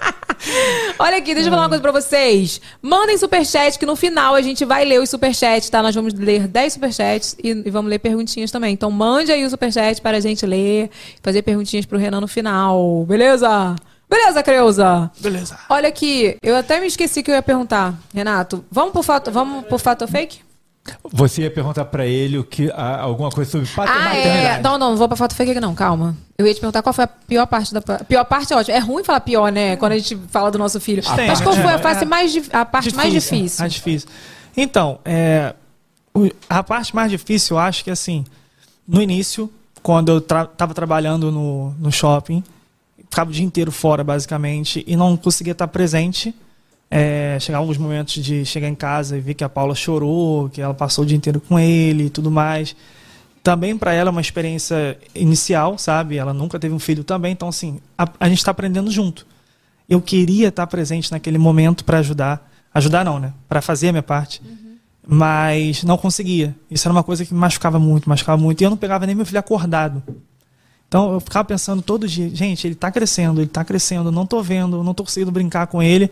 Olha 1.00 1.18
aqui, 1.18 1.34
deixa 1.34 1.50
eu 1.50 1.52
falar 1.52 1.64
uma 1.64 1.70
coisa 1.70 1.82
pra 1.82 1.92
vocês. 1.92 2.62
Mandem 2.82 3.18
superchat, 3.18 3.78
que 3.78 3.86
no 3.86 3.96
final 3.96 4.36
a 4.36 4.42
gente 4.42 4.64
vai 4.66 4.86
ler 4.86 5.02
os 5.02 5.10
superchats, 5.10 5.70
tá? 5.70 5.82
Nós 5.82 5.96
vamos 5.96 6.14
ler 6.14 6.48
10 6.48 6.74
superchats 6.74 7.36
e, 7.44 7.50
e 7.50 7.70
vamos 7.70 7.90
ler 7.90 8.00
perguntinhas 8.00 8.52
também. 8.52 8.74
Então 8.74 8.92
mande 8.92 9.32
aí 9.32 9.46
o 9.46 9.50
superchat 9.50 10.02
para 10.02 10.18
a 10.18 10.20
gente 10.20 10.46
ler, 10.46 10.90
fazer 11.22 11.42
perguntinhas 11.42 11.86
pro 11.86 11.98
Renan 11.98 12.22
no 12.22 12.28
final. 12.28 13.06
Beleza? 13.08 13.76
Beleza, 14.10 14.44
Creuza? 14.44 15.10
Beleza. 15.20 15.58
Olha 15.70 15.88
aqui, 15.88 16.36
eu 16.44 16.56
até 16.56 16.82
me 16.82 16.88
esqueci 16.88 17.24
que 17.24 17.32
eu 17.32 17.36
ia 17.36 17.42
perguntar. 17.42 17.94
Renato, 18.14 18.64
vamos 18.70 18.92
pro 18.92 19.02
fato, 19.02 19.32
vamos 19.32 19.66
pro 19.66 19.80
fato 19.80 20.06
fake? 20.08 20.51
Você 21.14 21.44
ia 21.44 21.52
perguntar 21.52 21.86
pra 21.86 22.06
ele 22.08 22.40
o 22.40 22.44
que, 22.44 22.72
a- 22.72 23.02
alguma 23.02 23.30
coisa 23.30 23.52
sobre 23.52 23.68
Ah, 23.78 23.84
é. 24.16 24.24
paternidade. 24.24 24.64
Não, 24.64 24.78
não, 24.80 24.90
não 24.92 24.98
vou 24.98 25.08
pra 25.08 25.16
fato 25.16 25.36
fake 25.36 25.52
aqui 25.52 25.60
não, 25.60 25.76
calma. 25.76 26.18
Eu 26.38 26.48
ia 26.48 26.54
te 26.54 26.60
perguntar 26.60 26.82
qual 26.82 26.92
foi 26.92 27.04
a 27.04 27.08
pior 27.08 27.46
parte 27.46 27.72
da. 27.74 27.82
Pior 27.82 28.24
parte 28.26 28.52
é 28.52 28.56
ótimo. 28.58 28.76
É 28.76 28.80
ruim 28.80 29.04
falar 29.04 29.20
pior, 29.22 29.52
né? 29.52 29.76
Quando 29.76 29.92
a 29.92 29.98
gente 29.98 30.18
fala 30.30 30.50
do 30.50 30.58
nosso 30.58 30.80
filho. 30.80 31.04
Tem, 31.16 31.28
Mas 31.28 31.40
qual 31.40 31.54
é, 31.56 31.62
foi 31.62 31.72
a, 31.72 31.76
é. 31.76 31.78
face 31.78 32.06
mais, 32.06 32.50
a 32.52 32.66
parte 32.66 32.96
mais 32.96 33.12
difícil? 33.14 33.60
Mais 33.60 33.74
difícil. 33.74 34.10
Então, 34.58 35.00
é, 35.06 35.54
a 36.50 36.64
parte 36.64 36.96
mais 36.96 37.12
difícil, 37.12 37.56
eu 37.56 37.60
acho 37.60 37.84
que 37.84 37.92
assim, 37.92 38.26
no 38.88 39.00
início, 39.02 39.52
quando 39.84 40.10
eu 40.12 40.20
tra 40.20 40.46
tava 40.46 40.74
trabalhando 40.74 41.32
no, 41.32 41.72
no 41.80 41.92
shopping, 41.92 42.44
ficava 43.10 43.30
o 43.30 43.34
dia 43.34 43.46
inteiro 43.46 43.72
fora, 43.72 44.04
basicamente, 44.04 44.84
e 44.88 44.96
não 44.96 45.16
conseguia 45.16 45.52
estar 45.52 45.68
presente. 45.68 46.34
É, 46.94 47.38
chegavam 47.40 47.64
alguns 47.64 47.78
momentos 47.78 48.22
de 48.22 48.44
chegar 48.44 48.68
em 48.68 48.76
casa 48.76 49.18
e 49.18 49.22
ver 49.22 49.34
que 49.34 49.46
a 49.46 49.50
Paula 49.50 49.74
chorou, 49.74 50.50
que 50.50 50.62
ela 50.62 50.74
passou 50.74 51.06
o 51.06 51.08
dia 51.08 51.16
inteiro 51.16 51.40
com 51.40 51.58
ele 51.58 52.08
e 52.08 52.10
tudo 52.10 52.30
mais. 52.30 52.76
Também 53.42 53.78
para 53.78 53.94
ela 53.94 54.10
é 54.10 54.12
uma 54.12 54.20
experiência 54.20 55.00
inicial, 55.16 55.78
sabe? 55.78 56.18
Ela 56.18 56.34
nunca 56.34 56.60
teve 56.60 56.76
um 56.76 56.80
filho 56.80 57.06
também, 57.06 57.32
então 57.32 57.48
assim, 57.48 57.80
a, 57.98 58.08
a 58.20 58.28
gente 58.28 58.40
está 58.40 58.52
aprendendo 58.52 58.92
junto. 58.92 59.26
Eu 59.88 60.02
queria 60.02 60.50
estar 60.50 60.68
presente 60.68 61.12
naquele 61.12 61.38
momento 61.38 61.86
para 61.86 62.00
ajudar, 62.00 62.52
ajudar 62.74 63.06
não, 63.06 63.20
né? 63.20 63.34
Para 63.48 63.62
fazer 63.62 63.90
a 63.90 63.92
minha 63.94 64.04
parte. 64.04 64.42
Mas 65.08 65.84
não 65.84 65.98
conseguia. 65.98 66.56
Isso 66.70 66.88
era 66.88 66.94
uma 66.94 67.04
coisa 67.04 67.26
que 67.26 67.34
me 67.34 67.40
machucava 67.40 67.80
muito, 67.80 68.08
machucava 68.08 68.40
muito. 68.42 68.62
E 68.62 68.64
eu 68.66 68.70
não 68.70 68.78
pegava 68.78 69.06
nem 69.06 69.16
meu 69.16 69.26
filho 69.26 69.40
acordado. 69.40 70.04
Então 70.88 71.14
eu 71.14 71.20
ficava 71.22 71.46
pensando 71.46 71.82
todo 71.82 72.06
dia, 72.06 72.30
gente, 72.36 72.68
ele 72.68 72.74
está 72.74 72.92
crescendo, 72.92 73.40
ele 73.40 73.48
está 73.48 73.64
crescendo, 73.64 74.10
eu 74.10 74.12
não 74.12 74.24
estou 74.24 74.44
vendo, 74.44 74.78
eu 74.78 74.84
não 74.84 74.92
estou 74.92 75.06
conseguindo 75.06 75.32
brincar 75.32 75.68
com 75.68 75.82
ele. 75.82 76.12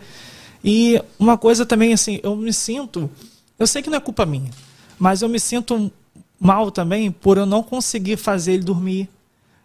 E 0.64 1.02
uma 1.18 1.38
coisa 1.38 1.66
também, 1.66 1.94
assim, 1.94 2.20
eu 2.24 2.36
me 2.36 2.52
sinto. 2.54 3.10
Eu 3.58 3.68
sei 3.68 3.82
que 3.82 3.90
não 3.90 3.98
é 3.98 4.02
culpa 4.02 4.26
minha, 4.26 4.50
mas 4.98 5.22
eu 5.22 5.30
me 5.30 5.40
sinto 5.40 5.92
mal 6.40 6.72
também 6.72 7.12
por 7.12 7.38
eu 7.38 7.46
não 7.46 7.62
conseguir 7.64 8.18
fazer 8.18 8.54
ele 8.54 8.64
dormir. 8.64 9.10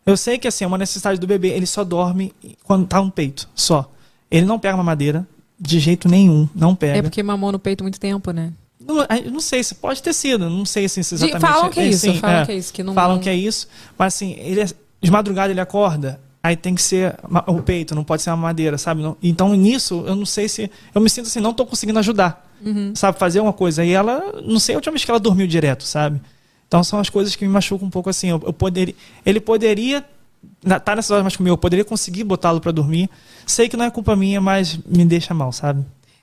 Eu 0.07 0.17
sei 0.17 0.37
que 0.39 0.47
assim, 0.49 0.65
é 0.65 0.67
uma 0.67 0.79
necessidade 0.79 1.19
do 1.19 1.27
bebê, 1.27 1.49
ele 1.49 1.67
só 1.67 1.83
dorme 1.85 2.33
quando 2.65 2.87
tá 2.87 3.01
no 3.01 3.11
peito, 3.11 3.49
só. 3.55 3.91
Ele 4.31 4.45
não 4.47 4.59
pega 4.59 4.77
mamadeira 4.77 5.27
de 5.59 5.79
jeito 5.79 6.09
nenhum, 6.09 6.49
não 6.55 6.75
pega. 6.75 6.99
É 6.99 7.03
porque 7.03 7.23
mamou 7.23 7.53
no 7.53 7.59
peito 7.59 7.83
muito 7.85 7.99
tempo, 8.01 8.31
né? 8.33 8.53
Não, 8.81 8.97
não 9.33 9.41
sei 9.41 9.63
se 9.65 9.77
pode 9.77 10.03
ter 10.03 10.13
sido, 10.13 10.51
não 10.51 10.67
sei 10.67 10.89
se 10.89 11.01
De- 11.01 11.15
exatamente. 11.15 11.41
falam 11.41 11.71
que 11.71 11.81
é 11.81 11.87
isso, 11.89 12.01
sim, 12.01 12.19
falam 12.19 12.45
que 12.45 12.53
é 12.53 12.57
isso, 12.57 12.73
que 12.73 12.83
não- 12.83 12.93
falam 12.95 13.19
que 13.19 13.29
é 13.31 13.35
isso, 13.35 13.67
mas 13.97 14.15
assim, 14.15 14.33
ele 14.39 14.61
é- 14.61 14.67
de 15.01 15.11
madrugada 15.11 15.51
ele 15.53 15.61
acorda, 15.61 16.21
aí 16.45 16.57
tem 16.57 16.75
que 16.75 16.83
ser 16.83 17.17
o 17.47 17.63
peito, 17.63 17.95
não 17.95 18.05
pode 18.05 18.21
ser 18.23 18.29
uma 18.29 18.37
madeira, 18.37 18.77
sabe? 18.77 19.01
Não- 19.03 19.17
então 19.23 19.55
nisso 19.57 20.05
eu 20.07 20.15
não 20.15 20.27
sei 20.27 20.47
se 20.47 20.71
eu 20.95 21.01
me 21.01 21.09
sinto 21.09 21.27
assim, 21.27 21.41
não 21.41 21.55
tô 21.55 21.65
conseguindo 21.65 21.99
ajudar, 21.99 22.47
Uhum. 22.65 22.93
sabe? 22.95 23.19
Fazer 23.19 23.41
uma 23.41 23.53
coisa 23.53 23.83
e 23.83 23.91
ela, 23.93 24.23
não 24.45 24.59
sei 24.61 24.75
a 24.75 24.79
última 24.79 24.93
vez 24.93 25.05
que 25.05 25.11
ela 25.11 25.19
dormiu 25.19 25.47
direto, 25.47 25.85
sabe? 25.85 26.21
Então 26.69 26.85
são 26.85 27.01
as 27.01 27.09
coisas 27.09 27.35
que 27.35 27.45
me 27.47 27.51
machucam 27.51 27.87
um 27.89 27.91
pouco 27.91 28.11
assim. 28.11 28.29
Eu, 28.29 28.43
eu 28.45 28.53
poderia, 28.53 28.95
ele 29.25 29.41
poderia 29.41 30.05
tá 30.85 30.95
nessas 30.95 31.11
horas 31.11 31.23
mais 31.25 31.37
comigo, 31.37 31.55
eu 31.55 31.59
poderia 31.59 31.85
conseguir 31.85 32.25
botá-lo 32.25 32.61
para 32.61 32.73
dormir. 32.73 33.09
Sei 33.47 33.67
que 33.69 33.77
não 33.79 33.85
é 33.87 33.91
culpa 33.91 34.15
minha, 34.15 34.41
mas 34.41 34.79
me 34.87 35.05
deixa 35.05 35.33
mal, 35.33 35.51
sabe? 35.51 35.83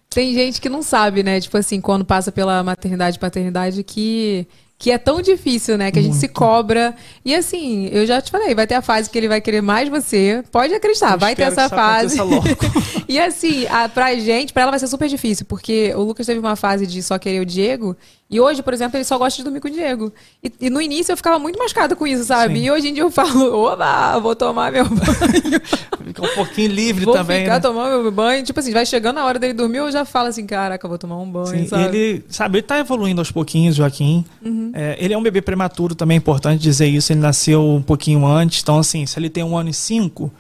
Tem 0.09 0.34
gente 0.34 0.61
que 0.61 0.69
não 0.69 0.84
sabe, 0.84 1.24
né? 1.24 1.39
Tipo 1.41 1.57
assim, 1.57 1.82
quando 1.82 2.03
passa 2.05 2.32
pela 2.32 2.61
maternidade 2.61 3.17
e 3.17 3.19
paternidade, 3.19 3.84
que, 3.84 4.45
que 4.82 4.89
é 4.89 4.97
tão 4.97 5.21
difícil, 5.21 5.77
né? 5.77 5.91
Que 5.91 5.99
a 5.99 6.01
gente 6.01 6.15
se 6.15 6.27
cobra. 6.27 6.95
E 7.23 7.36
assim, 7.36 7.88
eu 7.91 8.03
já 8.03 8.19
te 8.19 8.32
falei, 8.32 8.55
vai 8.55 8.65
ter 8.65 8.73
a 8.73 8.82
fase 8.82 9.07
que 9.07 9.15
ele 9.15 9.27
vai 9.27 9.39
querer 9.39 9.61
mais 9.61 9.88
você. 9.88 10.43
Pode 10.51 10.73
acreditar, 10.73 11.13
Eu 11.13 11.19
vai 11.19 11.36
ter 11.36 11.43
essa 11.43 11.69
fase. 11.69 12.17
e 13.07 13.19
assim, 13.19 13.67
a, 13.67 13.88
pra 13.88 14.15
gente, 14.15 14.51
pra 14.51 14.63
ela 14.63 14.71
vai 14.71 14.79
ser 14.79 14.88
super 14.88 15.07
difícil, 15.07 15.45
porque 15.45 15.93
o 15.95 16.01
Lucas 16.01 16.25
teve 16.25 16.39
uma 16.39 16.55
fase 16.55 16.88
de 16.88 17.03
só 17.03 17.19
querer 17.19 17.41
o 17.41 17.45
Diego. 17.45 17.95
E 18.32 18.39
hoje, 18.39 18.63
por 18.63 18.73
exemplo, 18.73 18.95
ele 18.95 19.03
só 19.03 19.17
gosta 19.17 19.36
de 19.36 19.43
dormir 19.43 19.59
com 19.59 19.67
o 19.67 19.71
Diego. 19.71 20.13
E, 20.41 20.49
e 20.61 20.69
no 20.69 20.82
início 20.82 21.11
eu 21.11 21.17
ficava 21.17 21.38
muito 21.38 21.59
machucada 21.59 21.97
com 21.97 22.07
isso, 22.07 22.23
sabe? 22.23 22.59
Sim. 22.59 22.65
E 22.65 22.71
hoje 22.71 22.88
em 22.88 22.93
dia 22.93 23.03
eu 23.03 23.11
falo, 23.11 23.53
oba, 23.53 24.17
vou 24.19 24.34
tomar 24.34 24.71
meu 24.71 24.86
banho. 24.88 25.61
Fica 26.01 26.25
um 26.25 26.36
pouquinho 26.36 26.71
livre 26.71 27.03
Vou 27.03 27.13
também. 27.13 27.41
ficar 27.41 27.55
né? 27.55 27.59
tomando 27.59 28.01
meu 28.01 28.11
banho. 28.11 28.41
Tipo 28.41 28.61
assim, 28.61 28.71
vai 28.71 28.86
chegando 28.86 29.17
a 29.17 29.25
hora 29.25 29.38
dele 29.38 29.51
dormir, 29.51 29.79
eu 29.79 29.91
já 29.91 30.05
falo 30.05 30.29
assim, 30.29 30.45
caraca, 30.45 30.88
vou 30.88 30.97
tomar 30.97 31.17
um 31.17 31.29
banho, 31.29 31.47
Sim, 31.47 31.67
sabe? 31.67 31.84
ele, 31.84 32.23
sabe, 32.29 32.59
ele 32.59 32.63
tá 32.63 32.79
evoluindo 32.79 33.19
aos 33.19 33.32
pouquinhos, 33.32 33.75
Joaquim. 33.75 34.23
Uhum. 34.41 34.71
É, 34.73 34.95
ele 34.97 35.13
é 35.13 35.17
um 35.17 35.23
bebê 35.23 35.41
prematuro, 35.41 35.93
também 35.93 36.15
é 36.15 36.17
importante 36.17 36.61
dizer 36.61 36.88
isso. 36.88 37.11
Ele 37.11 37.19
nasceu 37.19 37.61
um 37.61 37.82
pouquinho 37.82 38.25
antes. 38.25 38.61
Então, 38.61 38.79
assim, 38.79 39.05
se 39.05 39.19
ele 39.19 39.29
tem 39.29 39.43
um 39.43 39.57
ano 39.57 39.69
e 39.69 39.73
cinco, 39.73 40.32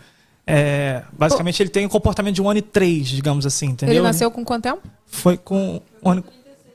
é, 0.47 1.03
basicamente 1.11 1.61
ele 1.61 1.69
tem 1.69 1.85
um 1.85 1.89
comportamento 1.89 2.35
de 2.35 2.41
um 2.41 2.49
ano 2.49 2.59
e 2.59 2.61
três, 2.61 3.09
digamos 3.09 3.45
assim, 3.45 3.67
entendeu? 3.67 3.95
Ele 3.95 4.01
nasceu 4.01 4.31
com 4.31 4.45
quanto 4.45 4.63
tempo? 4.63 4.81
Foi 5.05 5.35
com 5.35 5.81
um 6.01 6.09
ano, 6.09 6.23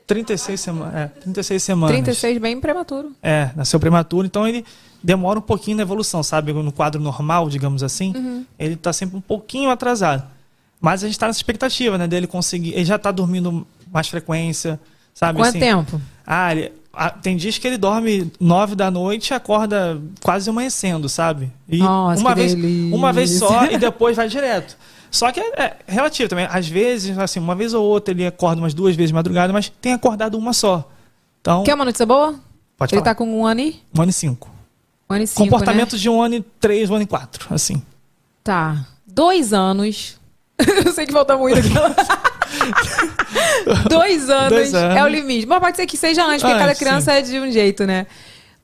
36 0.06 0.60
semanas. 0.60 0.94
É, 0.94 1.06
36 1.08 1.62
semanas. 1.62 1.94
36, 1.96 2.38
bem 2.38 2.60
prematuro. 2.60 3.12
É, 3.22 3.50
nasceu 3.56 3.80
prematuro, 3.80 4.26
então 4.26 4.46
ele 4.46 4.64
demora 5.02 5.38
um 5.38 5.42
pouquinho 5.42 5.76
na 5.78 5.82
evolução, 5.82 6.22
sabe? 6.22 6.52
No 6.52 6.72
quadro 6.72 7.00
normal, 7.00 7.48
digamos 7.48 7.82
assim, 7.82 8.12
Uhum. 8.16 8.44
ele 8.58 8.74
está 8.74 8.92
sempre 8.92 9.16
um 9.16 9.20
pouquinho 9.20 9.70
atrasado. 9.70 10.22
Mas 10.80 11.02
a 11.02 11.06
gente 11.06 11.14
está 11.16 11.26
nessa 11.26 11.38
expectativa, 11.38 11.96
né, 11.98 12.06
dele 12.06 12.26
conseguir. 12.26 12.72
Ele 12.74 12.84
já 12.84 12.96
está 12.96 13.10
dormindo 13.10 13.66
mais 13.92 14.08
frequência, 14.08 14.78
sabe? 15.14 15.38
Quanto 15.38 15.48
assim? 15.48 15.58
tempo? 15.58 16.00
Ah, 16.26 16.52
ele- 16.52 16.72
ah, 16.92 17.10
tem 17.10 17.36
dias 17.36 17.58
que 17.58 17.66
ele 17.66 17.78
dorme 17.78 18.30
nove 18.38 18.74
da 18.74 18.90
noite 18.90 19.30
e 19.30 19.34
acorda 19.34 20.00
quase 20.22 20.48
amanhecendo, 20.50 21.08
sabe? 21.08 21.50
E 21.68 21.78
Nossa, 21.78 22.20
uma 22.20 22.34
vez, 22.34 22.54
delícia. 22.54 22.96
uma 22.96 23.12
vez 23.12 23.30
só 23.38 23.64
e 23.66 23.78
depois 23.78 24.16
vai 24.16 24.28
direto. 24.28 24.76
Só 25.16 25.32
que 25.32 25.40
é, 25.40 25.44
é 25.56 25.76
relativo 25.86 26.28
também. 26.28 26.46
Às 26.50 26.68
vezes, 26.68 27.16
assim, 27.18 27.40
uma 27.40 27.54
vez 27.54 27.72
ou 27.72 27.82
outra 27.84 28.12
ele 28.12 28.26
acorda 28.26 28.60
umas 28.60 28.74
duas 28.74 28.94
vezes 28.94 29.08
de 29.10 29.14
madrugada, 29.14 29.50
mas 29.52 29.70
tem 29.80 29.94
acordado 29.94 30.36
uma 30.36 30.52
só. 30.52 30.86
Então, 31.40 31.64
Quer 31.64 31.74
uma 31.74 31.84
notícia 31.86 32.04
boa? 32.04 32.34
pode 32.76 32.94
Ele 32.94 33.00
falar. 33.00 33.12
tá 33.12 33.14
com 33.14 33.26
um 33.40 33.46
ano 33.46 33.60
e... 33.60 33.80
Um 33.96 34.02
ano 34.02 34.10
e 34.10 34.12
cinco. 34.12 34.50
Um 35.08 35.14
ano 35.14 35.24
e 35.24 35.26
cinco, 35.26 35.44
Comportamento 35.44 35.92
né? 35.94 35.98
de 35.98 36.10
um 36.10 36.20
ano 36.20 36.34
e 36.34 36.42
três, 36.60 36.90
um 36.90 36.94
ano 36.94 37.04
e 37.04 37.06
quatro, 37.06 37.46
assim. 37.54 37.82
Tá. 38.44 38.84
Dois 39.06 39.52
anos. 39.52 40.20
Eu 40.84 40.92
sei 40.92 41.06
que 41.06 41.12
falta 41.12 41.36
muito 41.36 41.58
aqui. 41.58 41.68
Dois 43.88 44.30
anos, 44.30 44.48
Dois 44.50 44.74
anos. 44.74 44.96
é 44.96 45.04
o 45.04 45.08
limite. 45.08 45.46
Mas 45.46 45.60
pode 45.60 45.76
ser 45.76 45.86
que 45.86 45.96
seja 45.96 46.24
antes, 46.24 46.42
porque 46.42 46.56
Ah, 46.56 46.58
cada 46.58 46.74
sim. 46.74 46.84
criança 46.84 47.12
é 47.12 47.22
de 47.22 47.38
um 47.38 47.50
jeito, 47.50 47.84
né? 47.86 48.06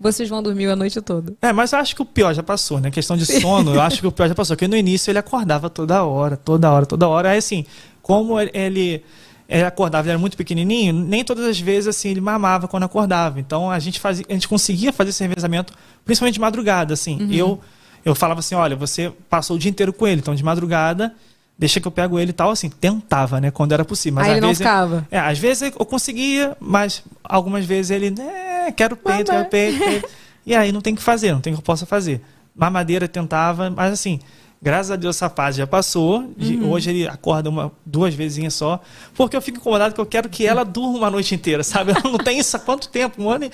Vocês 0.03 0.29
vão 0.29 0.43
dormir 0.43 0.67
a 0.67 0.75
noite 0.75 1.01
toda. 1.01 1.33
É, 1.41 1.53
mas 1.53 1.73
eu 1.73 1.79
acho 1.79 1.95
que 1.95 2.03
o 2.03 2.05
pior 2.05 2.35
já 2.35 2.43
passou, 2.43 2.81
né? 2.81 2.91
questão 2.91 3.17
de 3.17 3.25
sono, 3.25 3.73
eu 3.73 3.81
acho 3.81 4.01
que 4.01 4.07
o 4.07 4.11
pior 4.11 4.29
já 4.29 4.35
passou. 4.35 4.57
Porque 4.57 4.67
no 4.67 4.77
início 4.77 5.11
ele 5.11 5.19
acordava 5.19 5.71
toda 5.71 6.03
hora, 6.03 6.37
toda 6.37 6.71
hora, 6.71 6.85
toda 6.85 7.09
hora. 7.09 7.31
Aí, 7.31 7.39
assim, 7.39 7.65
como 8.03 8.41
ele, 8.41 8.51
ele, 8.53 9.05
ele 9.49 9.63
acordava, 9.63 10.05
ele 10.05 10.11
era 10.11 10.19
muito 10.19 10.37
pequenininho, 10.37 10.93
nem 10.93 11.25
todas 11.25 11.47
as 11.47 11.61
vezes, 11.61 11.87
assim, 11.87 12.09
ele 12.09 12.21
mamava 12.21 12.67
quando 12.67 12.83
acordava. 12.83 13.39
Então, 13.39 13.71
a 13.71 13.79
gente, 13.79 14.01
fazia, 14.01 14.27
a 14.29 14.33
gente 14.33 14.49
conseguia 14.49 14.93
fazer 14.93 15.11
esse 15.11 15.23
revezamento, 15.23 15.73
principalmente 16.05 16.35
de 16.35 16.41
madrugada, 16.41 16.95
assim. 16.95 17.23
Uhum. 17.23 17.33
Eu, 17.33 17.61
eu 18.05 18.15
falava 18.15 18.41
assim, 18.41 18.57
olha, 18.57 18.75
você 18.75 19.13
passou 19.31 19.55
o 19.55 19.59
dia 19.59 19.71
inteiro 19.71 19.93
com 19.93 20.07
ele, 20.07 20.21
então 20.21 20.35
de 20.35 20.45
madrugada... 20.45 21.15
Deixa 21.59 21.81
que 21.81 21.87
eu 21.87 21.93
pego 21.93 22.19
ele 22.19 22.31
e 22.31 22.33
tal, 22.33 22.51
assim, 22.51 22.69
tentava, 22.69 23.41
né, 23.41 23.51
quando 23.51 23.73
era 23.73 23.85
possível. 23.85 24.17
Mas 24.17 24.25
Aí 24.25 24.31
às 24.33 24.37
ele 24.37 24.41
não 24.41 24.49
vezes, 24.49 24.59
ficava. 24.63 25.07
É, 25.11 25.19
às 25.19 25.39
vezes 25.39 25.63
eu 25.79 25.87
conseguia, 25.87 26.57
mas 26.59 27.05
algumas 27.23 27.65
vezes 27.65 27.91
ele, 27.91 28.15
é, 28.21 28.73
quero 28.73 28.97
peito, 28.97 29.31
quero 29.31 29.49
peito, 29.49 29.79
peito. 29.79 30.09
E 30.45 30.57
aí 30.57 30.73
não 30.73 30.81
tem 30.81 30.93
o 30.93 30.97
que 30.97 31.03
fazer, 31.03 31.31
não 31.33 31.41
tem 31.41 31.53
o 31.53 31.57
que 31.57 31.61
eu 31.61 31.65
possa 31.65 31.87
fazer. 31.87 32.21
Mamadeira 32.53 33.07
tentava, 33.07 33.71
mas 33.71 33.93
assim, 33.93 34.19
graças 34.61 34.91
a 34.91 34.97
Deus 34.97 35.15
essa 35.15 35.31
fase 35.31 35.59
já 35.59 35.67
passou. 35.69 36.33
De- 36.37 36.57
Uhum. 36.57 36.71
Hoje 36.73 36.91
ele 36.91 37.07
acorda 37.07 37.49
uma, 37.49 37.71
duas 37.87 38.13
vezes 38.13 38.53
só. 38.53 38.81
Porque 39.15 39.37
eu 39.37 39.41
fico 39.41 39.59
incomodado 39.59 39.95
que 39.95 40.01
eu 40.01 40.07
quero 40.07 40.29
que 40.29 40.45
ela 40.45 40.65
durma 40.65 40.99
uma 40.99 41.11
noite 41.11 41.33
inteira, 41.33 41.63
sabe? 41.63 41.93
Ela 41.97 42.03
não 42.11 42.19
tem 42.19 42.41
isso 42.41 42.57
há 42.57 42.61
quanto 42.61 42.89
tempo? 42.89 43.23
Um 43.23 43.31
ano 43.31 43.45
e... 43.45 43.51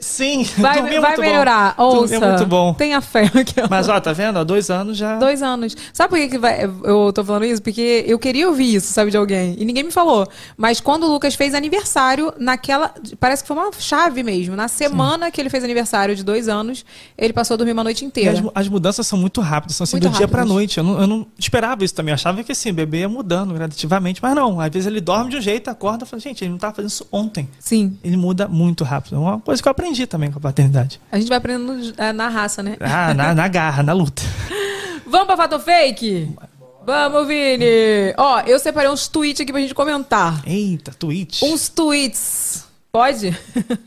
Sim, 0.00 0.44
Vai, 0.58 0.80
vai 0.82 0.98
muito 1.00 1.20
melhorar. 1.20 1.74
bom. 1.76 1.84
Ouça. 1.84 1.98
Dormir 2.18 2.24
é 2.24 2.28
muito 2.30 2.46
bom. 2.46 2.74
Tenha 2.74 3.00
fé. 3.00 3.30
Mas 3.68 3.88
ó, 3.88 4.00
tá 4.00 4.12
vendo? 4.12 4.38
Há 4.38 4.44
dois 4.44 4.70
anos 4.70 4.96
já. 4.96 5.18
Dois 5.18 5.42
anos. 5.42 5.76
Sabe 5.92 6.08
por 6.10 6.18
que, 6.18 6.28
que 6.28 6.38
vai, 6.38 6.64
eu 6.84 7.12
tô 7.12 7.22
falando 7.24 7.44
isso? 7.44 7.62
Porque 7.62 8.04
eu 8.06 8.18
queria 8.18 8.48
ouvir 8.48 8.74
isso, 8.76 8.92
sabe, 8.92 9.10
de 9.10 9.16
alguém. 9.16 9.54
E 9.58 9.64
ninguém 9.64 9.84
me 9.84 9.90
falou. 9.90 10.26
Mas 10.56 10.80
quando 10.80 11.04
o 11.04 11.10
Lucas 11.12 11.34
fez 11.34 11.54
aniversário, 11.54 12.32
naquela. 12.38 12.92
Parece 13.18 13.42
que 13.42 13.48
foi 13.48 13.56
uma 13.56 13.70
chave 13.78 14.22
mesmo. 14.22 14.56
Na 14.56 14.68
semana 14.68 15.30
que 15.30 15.40
ele 15.40 15.50
fez 15.50 15.62
aniversário 15.62 16.16
de 16.16 16.24
dois 16.24 16.48
anos, 16.48 16.84
ele 17.16 17.32
passou 17.32 17.54
a 17.54 17.58
dormir 17.58 17.72
uma 17.72 17.84
noite 17.84 18.04
inteira. 18.04 18.32
as, 18.32 18.42
as 18.54 18.68
mudanças 18.68 19.06
são 19.06 19.18
muito 19.18 19.40
rápidas, 19.40 19.76
são 19.76 19.84
assim, 19.84 19.96
Muito 19.96 20.08
do 20.10 20.16
dia 20.16 20.26
pra 20.26 20.38
rápidas. 20.40 20.54
noite. 20.54 20.78
Eu 20.78 20.84
não, 20.84 21.00
eu 21.00 21.06
não 21.06 21.26
esperava 21.38 21.84
isso 21.84 21.94
também. 21.94 22.12
Eu 22.12 22.14
achava 22.14 22.42
que 22.42 22.52
assim, 22.52 22.70
o 22.70 22.74
bebê 22.74 23.00
ia 23.00 23.08
mudando 23.08 23.52
gradativamente, 23.54 24.20
mas 24.22 24.34
não. 24.34 24.60
Às 24.60 24.70
vezes 24.70 24.86
ele 24.86 25.00
dorme 25.00 25.30
de 25.30 25.36
um 25.36 25.40
jeito, 25.40 25.68
acorda 25.68 26.04
e 26.04 26.08
fala, 26.08 26.20
gente, 26.20 26.42
ele 26.44 26.50
não 26.52 26.58
tava 26.58 26.74
fazendo 26.74 26.90
isso 26.90 27.06
ontem. 27.12 27.48
Sim. 27.58 27.98
Ele 28.02 28.16
muda 28.16 28.48
muito 28.48 28.82
rápido. 28.84 29.16
É 29.16 29.18
uma 29.18 29.38
coisa 29.40 29.60
que 29.62 29.68
eu 29.68 29.70
aprendi 29.70 29.89
também 30.06 30.30
com 30.30 30.38
a 30.38 30.42
paternidade. 30.42 31.00
A 31.10 31.18
gente 31.18 31.28
vai 31.28 31.38
aprendendo 31.38 31.92
é, 31.96 32.12
na 32.12 32.28
raça, 32.28 32.62
né? 32.62 32.76
Ah, 32.80 33.14
na, 33.14 33.34
na 33.34 33.48
garra, 33.48 33.82
na 33.82 33.92
luta. 33.92 34.22
Vamos 35.06 35.26
pra 35.26 35.36
fato 35.36 35.58
fake? 35.58 36.30
Vamos, 36.84 37.26
Vini! 37.26 38.14
Ó, 38.16 38.40
eu 38.40 38.58
separei 38.58 38.90
uns 38.90 39.06
tweets 39.08 39.40
aqui 39.40 39.52
pra 39.52 39.60
gente 39.60 39.74
comentar. 39.74 40.42
Eita, 40.46 40.92
tweet. 40.92 41.44
Uns 41.44 41.68
tweets. 41.68 42.64
Pode? 42.90 43.36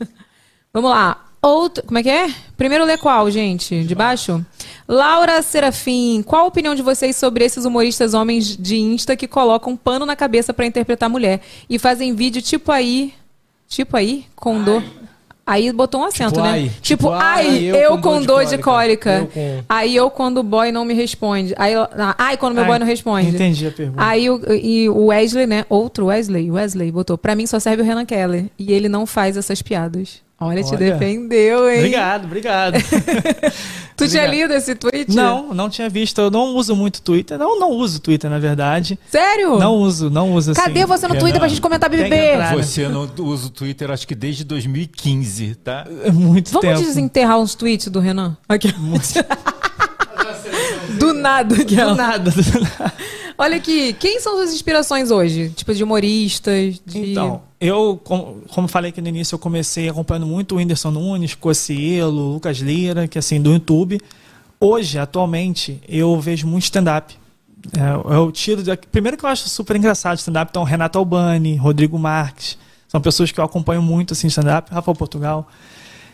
Vamos 0.72 0.90
lá. 0.90 1.24
Outro, 1.42 1.84
como 1.84 1.98
é 1.98 2.02
que 2.02 2.08
é? 2.08 2.32
Primeiro 2.56 2.84
lê 2.84 2.96
qual, 2.96 3.30
gente? 3.30 3.84
De 3.84 3.94
baixo? 3.94 4.44
Laura 4.88 5.42
Serafim, 5.42 6.22
qual 6.22 6.44
a 6.44 6.48
opinião 6.48 6.74
de 6.74 6.80
vocês 6.82 7.16
sobre 7.16 7.44
esses 7.44 7.66
humoristas 7.66 8.14
homens 8.14 8.56
de 8.56 8.76
Insta 8.76 9.14
que 9.14 9.28
colocam 9.28 9.76
pano 9.76 10.06
na 10.06 10.16
cabeça 10.16 10.54
pra 10.54 10.64
interpretar 10.64 11.10
mulher 11.10 11.42
e 11.68 11.78
fazem 11.78 12.14
vídeo 12.14 12.40
tipo 12.40 12.72
aí, 12.72 13.12
tipo 13.68 13.96
aí, 13.96 14.24
com 14.34 14.62
dor. 14.62 14.82
Aí 15.46 15.70
botou 15.72 16.00
um 16.00 16.04
acento, 16.04 16.32
Tipo, 16.32 16.42
né? 16.42 16.50
ai. 16.50 16.62
Tipo, 16.62 16.80
Tipo, 17.04 17.10
ai, 17.10 17.46
ai, 17.48 17.64
eu, 17.64 17.74
eu 17.76 17.98
com 17.98 18.22
dor 18.22 18.46
de 18.46 18.56
cólica. 18.58 19.18
Eu 19.18 19.26
com- 19.26 19.62
Aí 19.68 19.94
eu 19.94 20.08
quando 20.10 20.38
o 20.38 20.42
boy 20.42 20.72
não 20.72 20.84
me 20.86 20.94
responde. 20.94 21.54
Aí, 21.58 21.72
eu- 21.74 21.82
ah, 21.82 22.14
ai, 22.16 22.36
quando 22.38 22.54
meu 22.54 22.62
Ai, 22.64 22.68
boy 22.70 22.78
não 22.78 22.86
responde. 22.86 23.28
entendi 23.28 23.66
a 23.66 23.70
pergunta. 23.70 24.02
Aí 24.02 24.30
o, 24.30 24.40
e 24.54 24.88
o 24.88 25.06
Wesley, 25.06 25.46
né? 25.46 25.66
Outro 25.68 26.06
Wesley, 26.06 26.50
Wesley 26.50 26.90
botou. 26.90 27.18
Pra 27.18 27.34
mim 27.36 27.46
só 27.46 27.58
serve 27.60 27.82
o 27.82 27.84
Renan 27.84 28.06
Keller. 28.06 28.46
E 28.58 28.72
ele 28.72 28.88
não 28.88 29.04
faz 29.04 29.36
essas 29.36 29.60
piadas. 29.60 30.23
Olha, 30.40 30.62
te 30.62 30.70
Olha. 30.74 30.78
defendeu, 30.78 31.70
hein? 31.70 31.78
Obrigado, 31.78 32.24
obrigado. 32.24 32.74
Tu 33.96 34.08
tinha 34.08 34.24
Obrigado. 34.24 34.48
lido 34.50 34.54
esse 34.54 34.74
tweet? 34.74 35.14
não, 35.14 35.54
não 35.54 35.70
tinha 35.70 35.88
visto. 35.88 36.20
Eu 36.20 36.28
não 36.28 36.56
uso 36.56 36.74
muito 36.74 37.00
Twitter. 37.00 37.38
Não, 37.38 37.60
não 37.60 37.70
uso 37.70 38.00
Twitter, 38.00 38.28
na 38.28 38.40
verdade. 38.40 38.98
Sério? 39.08 39.56
Não 39.56 39.74
uso, 39.76 40.10
não 40.10 40.32
uso 40.32 40.50
assim. 40.50 40.60
Cadê 40.60 40.84
você 40.84 41.06
no 41.06 41.16
Twitter 41.16 41.38
pra 41.38 41.46
gente 41.46 41.60
comentar 41.60 41.88
BBB? 41.88 42.16
entrar. 42.32 42.56
Você 42.56 42.88
não 42.88 43.08
usa 43.20 43.46
o 43.46 43.50
Twitter, 43.50 43.88
acho 43.92 44.04
que 44.08 44.16
desde 44.16 44.42
2015, 44.42 45.54
tá? 45.56 45.86
É 46.02 46.10
muito 46.10 46.50
Vamos 46.50 46.68
tempo. 46.68 46.80
desenterrar 46.82 47.38
uns 47.38 47.54
tweets 47.54 47.86
do 47.86 48.00
Renan? 48.00 48.36
Aqui. 48.48 48.74
do 50.98 51.12
nada, 51.14 51.54
aqui. 51.54 51.76
Do 51.76 51.94
nada. 51.94 52.30
do 52.32 52.42
nada. 52.42 52.92
Olha 53.36 53.56
aqui, 53.56 53.92
quem 53.94 54.20
são 54.20 54.36
suas 54.36 54.52
inspirações 54.52 55.10
hoje? 55.10 55.50
Tipo, 55.50 55.74
de 55.74 55.82
humoristas, 55.82 56.80
de... 56.86 57.10
Então, 57.10 57.42
eu, 57.60 58.00
como, 58.04 58.42
como 58.48 58.68
falei 58.68 58.90
aqui 58.90 59.00
no 59.00 59.08
início, 59.08 59.34
eu 59.34 59.38
comecei 59.38 59.88
acompanhando 59.88 60.26
muito 60.26 60.54
o 60.54 60.58
Whindersson 60.58 60.92
Nunes, 60.92 61.34
Cocielo, 61.34 62.34
Lucas 62.34 62.58
Lira, 62.58 63.08
que 63.08 63.18
assim, 63.18 63.40
do 63.40 63.52
YouTube. 63.52 64.00
Hoje, 64.60 64.98
atualmente, 64.98 65.80
eu 65.88 66.20
vejo 66.20 66.46
muito 66.46 66.64
stand-up. 66.64 67.16
É, 67.72 68.14
eu 68.14 68.30
tiro. 68.30 68.62
Da... 68.62 68.76
Primeiro 68.76 69.16
que 69.16 69.24
eu 69.24 69.28
acho 69.28 69.48
super 69.48 69.74
engraçado 69.76 70.18
stand-up, 70.18 70.50
então 70.50 70.62
Renato 70.62 70.98
Albani, 70.98 71.56
Rodrigo 71.56 71.98
Marques. 71.98 72.56
São 72.86 73.00
pessoas 73.00 73.32
que 73.32 73.40
eu 73.40 73.44
acompanho 73.44 73.82
muito 73.82 74.12
assim, 74.12 74.28
stand-up, 74.28 74.72
Rafael 74.72 74.94
Portugal. 74.94 75.48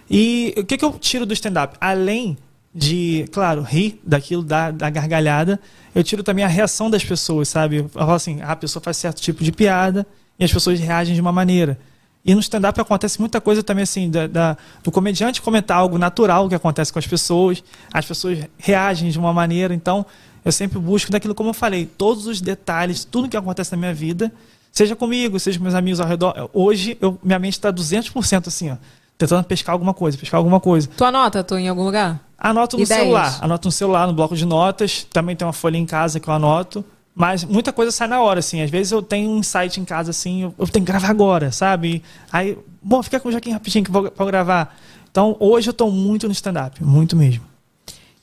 E 0.09 0.55
o 0.57 0.65
que, 0.65 0.79
que 0.79 0.85
eu 0.85 0.93
tiro 0.93 1.27
do 1.27 1.35
stand-up? 1.35 1.77
Além 1.81 2.39
de, 2.75 3.27
claro, 3.33 3.63
rir 3.63 4.01
daquilo, 4.05 4.43
da, 4.43 4.71
da 4.71 4.89
gargalhada, 4.91 5.59
eu 5.95 6.05
tiro 6.05 6.23
também 6.23 6.45
a 6.45 6.49
reação 6.49 6.89
das 6.89 7.05
pessoas, 7.05 7.49
sabe? 7.49 7.77
Eu 7.77 7.89
falo 7.89 8.13
assim, 8.13 8.41
a 8.43 8.55
pessoa 8.55 8.83
faz 8.83 8.97
certo 8.97 9.21
tipo 9.21 9.43
de 9.43 9.51
piada 9.51 10.07
e 10.39 10.45
as 10.45 10.53
pessoas 10.53 10.79
reagem 10.79 11.15
de 11.15 11.21
uma 11.21 11.33
maneira. 11.33 11.79
E 12.25 12.35
no 12.35 12.41
stand-up 12.41 12.79
acontece 12.81 13.19
muita 13.19 13.41
coisa 13.41 13.63
também 13.63 13.83
assim, 13.83 14.11
da, 14.11 14.27
da- 14.27 14.57
do 14.85 14.91
comediante 14.93 15.41
comentar 15.43 15.79
algo 15.79 15.99
natural 15.99 16.49
que 16.49 16.55
acontece 16.55 16.93
com 16.93 16.99
as 16.99 17.07
pessoas, 17.07 17.65
as 17.93 18.05
pessoas 18.07 18.39
reagem 18.59 19.11
de 19.11 19.19
uma 19.19 19.33
maneira, 19.33 19.75
então 19.75 20.05
eu 20.45 20.53
sempre 20.53 20.79
busco 20.79 21.11
daquilo, 21.11 21.35
como 21.35 21.51
eu 21.51 21.55
falei, 21.55 21.87
todos 21.87 22.27
os 22.27 22.41
detalhes, 22.41 23.05
tudo 23.05 23.29
que 23.29 23.37
acontece 23.37 23.73
na 23.73 23.79
minha 23.79 23.95
vida, 23.95 24.31
seja 24.71 24.95
comigo, 24.95 25.41
seja 25.41 25.59
com 25.59 25.65
meus 25.65 25.75
amigos 25.75 25.99
ao 25.99 26.07
redor. 26.07 26.49
Hoje, 26.53 26.97
eu, 27.01 27.19
minha 27.23 27.39
mente 27.39 27.55
está 27.55 27.73
200% 27.73 28.47
assim, 28.49 28.71
ó, 28.71 28.77
tentando 29.21 29.45
pescar 29.45 29.75
alguma 29.75 29.93
coisa, 29.93 30.17
pescar 30.17 30.39
alguma 30.39 30.59
coisa. 30.59 30.89
Tu 30.97 31.05
anota, 31.05 31.45
tu, 31.45 31.59
em 31.59 31.69
algum 31.69 31.85
lugar? 31.85 32.19
Anoto 32.39 32.79
no 32.79 32.85
Ideias. 32.85 33.03
celular. 33.03 33.39
Anoto 33.43 33.69
no 33.69 33.73
celular, 33.73 34.07
no 34.07 34.15
bloco 34.15 34.35
de 34.35 34.47
notas. 34.47 35.07
Também 35.13 35.37
tem 35.37 35.47
uma 35.47 35.53
folha 35.53 35.77
em 35.77 35.85
casa 35.85 36.19
que 36.19 36.27
eu 36.27 36.33
anoto. 36.33 36.83
Mas 37.15 37.45
muita 37.45 37.71
coisa 37.71 37.93
sai 37.93 38.09
na 38.09 38.23
hora, 38.23 38.39
assim. 38.41 38.63
Às 38.63 38.71
vezes 38.71 38.93
eu 38.93 39.03
tenho 39.03 39.29
um 39.29 39.39
insight 39.39 39.79
em 39.79 39.85
casa, 39.85 40.11
assim, 40.11 40.45
eu, 40.45 40.55
eu 40.59 40.67
tenho 40.67 40.87
que 40.87 40.91
gravar 40.91 41.11
agora, 41.11 41.53
sabe? 41.53 42.03
Aí, 42.33 42.57
bom, 42.83 43.03
fica 43.03 43.21
com 43.21 43.29
o 43.29 43.33
Joaquim 43.33 43.53
rapidinho 43.53 43.85
que 43.85 43.91
eu 43.91 43.93
vou, 43.93 44.13
vou 44.17 44.27
gravar. 44.27 44.75
Então, 45.11 45.37
hoje 45.39 45.69
eu 45.69 45.75
tô 45.75 45.91
muito 45.91 46.27
no 46.27 46.33
stand-up, 46.33 46.83
muito 46.83 47.15
mesmo. 47.15 47.45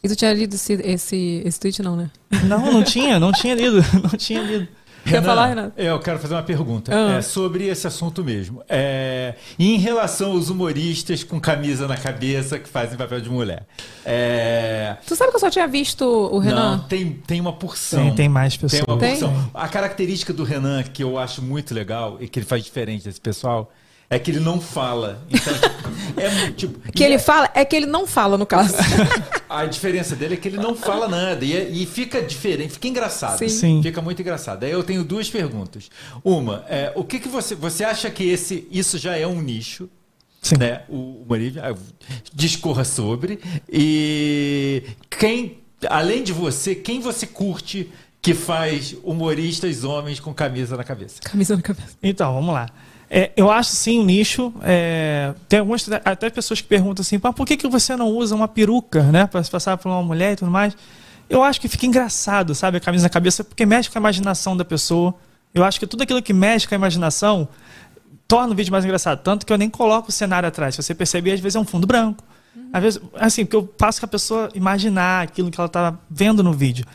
E 0.03 0.07
tu 0.07 0.15
tinha 0.15 0.33
lido 0.33 0.55
esse, 0.55 0.73
esse, 0.73 1.43
esse 1.45 1.59
tweet, 1.59 1.83
não, 1.83 1.95
né? 1.95 2.09
Não, 2.45 2.71
não 2.71 2.81
tinha, 2.81 3.19
não 3.19 3.31
tinha 3.31 3.53
lido, 3.53 3.85
não 4.01 4.17
tinha 4.17 4.41
lido. 4.41 4.67
Quer 5.07 5.23
falar, 5.23 5.47
Renato? 5.47 5.73
Eu 5.77 5.99
quero 5.99 6.19
fazer 6.19 6.33
uma 6.35 6.43
pergunta 6.43 6.91
Ah. 6.93 7.17
é, 7.17 7.21
sobre 7.21 7.67
esse 7.67 7.87
assunto 7.87 8.23
mesmo. 8.23 8.61
É, 8.67 9.35
em 9.57 9.77
relação 9.77 10.31
aos 10.31 10.49
humoristas 10.49 11.23
com 11.23 11.39
camisa 11.39 11.87
na 11.87 11.97
cabeça 11.97 12.57
que 12.59 12.67
fazem 12.69 12.97
papel 12.97 13.21
de 13.21 13.29
mulher. 13.29 13.65
É, 14.05 14.97
Tu 15.05 15.15
sabe 15.15 15.31
que 15.31 15.35
eu 15.37 15.39
só 15.41 15.49
tinha 15.49 15.67
visto 15.67 16.03
o 16.05 16.39
Renan? 16.39 16.77
não, 16.77 16.79
tem, 16.79 17.11
tem 17.25 17.39
uma 17.41 17.53
porção. 17.53 17.99
Tem, 18.07 18.15
tem 18.15 18.29
mais 18.29 18.53
Tem 18.57 18.61
pessoas. 18.69 18.87
uma 18.87 18.97
Tem? 18.97 19.11
porção. 19.19 19.51
A 19.53 19.67
característica 19.67 20.31
do 20.33 20.43
Renan, 20.43 20.83
que 20.83 21.03
eu 21.03 21.17
acho 21.17 21.41
muito 21.41 21.73
legal 21.73 22.17
e 22.19 22.27
que 22.27 22.39
ele 22.39 22.45
faz 22.45 22.63
diferente 22.63 23.03
desse 23.03 23.21
pessoal, 23.21 23.71
é 24.09 24.17
que 24.17 24.31
ele 24.31 24.39
não 24.39 24.59
fala. 24.61 25.21
Então, 25.29 25.53
é 26.15 26.29
muito, 26.29 26.53
tipo, 26.55 26.91
Que 26.91 27.03
ele 27.03 27.19
fala, 27.19 27.49
é 27.53 27.65
que 27.65 27.75
ele 27.75 27.85
não 27.85 28.07
fala, 28.07 28.37
no 28.37 28.45
caso. 28.45 28.75
A 29.49 29.65
diferença 29.65 30.15
dele 30.15 30.33
é 30.35 30.37
que 30.37 30.47
ele 30.47 30.57
não 30.57 30.75
fala 30.75 31.07
nada 31.07 31.43
e, 31.43 31.55
é- 31.55 31.69
e 31.69 31.85
fica 31.85 32.21
diferente, 32.21 32.73
fica 32.73 32.87
engraçado. 32.87 33.37
Sim. 33.37 33.49
Sim. 33.49 33.83
Fica 33.83 34.01
muito 34.01 34.21
engraçado. 34.21 34.63
Aí 34.63 34.71
eu 34.71 34.83
tenho 34.83 35.03
duas 35.03 35.29
perguntas. 35.29 35.89
Uma, 36.23 36.65
é, 36.67 36.91
o 36.95 37.03
que, 37.03 37.19
que 37.19 37.27
você 37.27 37.55
você 37.55 37.83
acha 37.83 38.09
que 38.09 38.23
esse 38.23 38.67
isso 38.71 38.97
já 38.97 39.15
é 39.17 39.25
um 39.25 39.41
nicho? 39.41 39.89
Sim. 40.41 40.57
Né? 40.57 40.83
O 40.87 41.21
humorismo 41.23 41.61
ah, 41.63 41.75
discorra 42.33 42.83
sobre 42.85 43.39
e 43.71 44.83
quem 45.09 45.59
além 45.89 46.23
de 46.23 46.31
você, 46.33 46.75
quem 46.75 46.99
você 46.99 47.25
curte 47.25 47.89
que 48.21 48.33
faz 48.33 48.95
humoristas 49.03 49.83
homens 49.83 50.19
com 50.19 50.33
camisa 50.33 50.75
na 50.75 50.83
cabeça? 50.83 51.21
Camisa 51.21 51.55
na 51.55 51.61
cabeça. 51.61 51.95
Então, 52.03 52.33
vamos 52.33 52.53
lá. 52.53 52.67
É, 53.09 53.31
eu 53.37 53.49
acho 53.49 53.71
sim 53.71 53.99
um 53.99 54.03
nicho. 54.05 54.53
é, 54.63 55.33
tem 55.47 55.59
algumas 55.59 55.87
até 56.03 56.29
pessoas 56.29 56.59
que 56.59 56.67
perguntam 56.67 57.01
assim, 57.01 57.17
"Pá, 57.17 57.31
por 57.31 57.45
que, 57.47 57.55
que 57.55 57.67
você 57.67 57.95
não 57.95 58.09
usa 58.09 58.35
uma 58.35 58.47
peruca, 58.47 59.01
né? 59.03 59.25
Para 59.25 59.41
se 59.43 59.49
passar 59.49 59.77
por 59.77 59.89
uma 59.89 60.03
mulher 60.03 60.33
e 60.33 60.35
tudo 60.35 60.51
mais. 60.51 60.75
Eu 61.29 61.43
acho 61.43 61.59
que 61.59 61.67
fica 61.67 61.85
engraçado, 61.85 62.53
sabe, 62.55 62.77
a 62.77 62.79
camisa 62.79 63.03
na 63.03 63.09
cabeça, 63.09 63.43
porque 63.43 63.65
mexe 63.65 63.89
com 63.89 63.97
a 63.97 64.01
imaginação 64.01 64.55
da 64.55 64.63
pessoa. 64.65 65.13
Eu 65.53 65.63
acho 65.63 65.79
que 65.79 65.87
tudo 65.87 66.03
aquilo 66.03 66.21
que 66.21 66.33
mexe 66.33 66.67
com 66.67 66.75
a 66.75 66.77
imaginação 66.77 67.47
torna 68.27 68.53
o 68.53 68.55
vídeo 68.55 68.71
mais 68.71 68.83
engraçado. 68.83 69.19
Tanto 69.23 69.45
que 69.45 69.51
eu 69.51 69.57
nem 69.57 69.69
coloco 69.69 70.09
o 70.09 70.11
cenário 70.11 70.47
atrás. 70.47 70.75
Se 70.75 70.83
você 70.83 70.93
perceber, 70.93 71.31
às 71.31 71.39
vezes 71.39 71.55
é 71.55 71.59
um 71.59 71.65
fundo 71.65 71.87
branco. 71.87 72.23
Às 72.73 72.83
vezes, 72.83 73.01
assim, 73.15 73.45
porque 73.45 73.55
eu 73.55 73.73
faço 73.77 73.99
com 73.99 74.05
a 74.05 74.09
pessoa 74.09 74.49
imaginar 74.53 75.23
aquilo 75.23 75.49
que 75.49 75.59
ela 75.59 75.67
está 75.67 75.97
vendo 76.09 76.43
no 76.43 76.51
vídeo. 76.53 76.85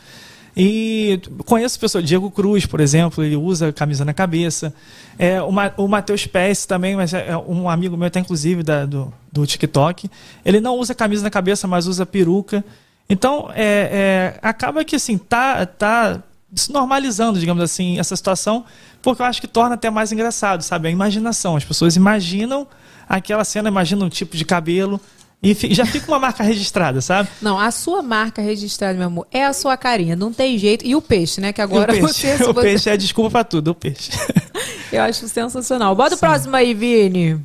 E 0.55 1.19
conheço 1.45 1.79
pessoas, 1.79 2.03
Diego 2.03 2.29
Cruz, 2.29 2.65
por 2.65 2.79
exemplo, 2.79 3.23
ele 3.23 3.35
usa 3.35 3.73
camisa 3.73 4.05
na 4.05 4.13
cabeça. 4.13 4.73
É, 5.17 5.41
o, 5.41 5.51
Ma, 5.51 5.71
o 5.77 5.87
Matheus 5.87 6.27
Pérez 6.27 6.65
também, 6.65 6.95
mas 6.95 7.13
é 7.13 7.35
um 7.37 7.67
amigo 7.67 7.97
meu, 7.97 8.07
até 8.07 8.19
inclusive 8.19 8.61
da, 8.61 8.85
do, 8.85 9.11
do 9.31 9.47
TikTok. 9.47 10.09
Ele 10.45 10.59
não 10.59 10.77
usa 10.77 10.93
camisa 10.93 11.23
na 11.23 11.31
cabeça, 11.31 11.67
mas 11.67 11.87
usa 11.87 12.05
peruca. 12.05 12.63
Então, 13.09 13.49
é, 13.53 14.35
é, 14.35 14.39
acaba 14.41 14.85
que 14.85 14.95
assim, 14.95 15.17
tá, 15.17 15.65
tá 15.65 16.21
se 16.55 16.71
normalizando, 16.71 17.39
digamos 17.39 17.63
assim, 17.63 17.99
essa 17.99 18.15
situação, 18.15 18.63
porque 19.01 19.21
eu 19.21 19.25
acho 19.25 19.41
que 19.41 19.47
torna 19.47 19.75
até 19.75 19.89
mais 19.89 20.11
engraçado, 20.11 20.61
sabe? 20.61 20.87
A 20.87 20.91
imaginação. 20.91 21.55
As 21.55 21.65
pessoas 21.65 21.95
imaginam 21.95 22.67
aquela 23.09 23.43
cena, 23.43 23.69
imaginam 23.69 24.05
um 24.05 24.09
tipo 24.09 24.37
de 24.37 24.45
cabelo. 24.45 25.01
E 25.43 25.53
já 25.75 25.85
fica 25.85 26.09
uma 26.09 26.19
marca 26.19 26.41
registrada, 26.41 27.01
sabe? 27.01 27.27
Não, 27.41 27.59
a 27.59 27.69
sua 27.69 28.01
marca 28.01 28.41
registrada, 28.41 28.97
meu 28.97 29.07
amor, 29.07 29.27
é 29.29 29.43
a 29.43 29.51
sua 29.51 29.75
carinha. 29.75 30.15
Não 30.15 30.31
tem 30.31 30.57
jeito. 30.57 30.85
E 30.85 30.95
o 30.95 31.01
peixe, 31.01 31.41
né? 31.41 31.51
Que 31.51 31.61
agora 31.61 31.93
E 31.93 31.99
o 31.99 32.05
peixe, 32.05 32.21
você, 32.37 32.43
o 32.45 32.53
você- 32.53 32.61
peixe 32.61 32.89
é 32.89 32.95
desculpa 32.95 33.29
pra 33.31 33.43
tudo, 33.43 33.71
o 33.71 33.75
peixe. 33.75 34.09
Eu 34.89 35.01
acho 35.03 35.27
sensacional. 35.27 35.93
Bota 35.95 36.15
o 36.15 36.17
próximo 36.17 36.55
aí, 36.55 36.73
Vini. 36.73 37.39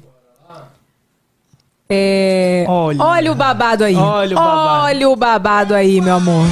É... 1.88 2.64
Olha. 2.68 3.02
Olha 3.02 3.32
o 3.32 3.34
babado 3.34 3.82
aí. 3.84 3.94
Olha 3.96 4.36
o 4.36 4.40
babado. 4.40 4.84
Olha 4.84 5.08
o 5.08 5.16
babado 5.16 5.74
aí, 5.74 6.00
meu 6.00 6.16
amor. 6.16 6.46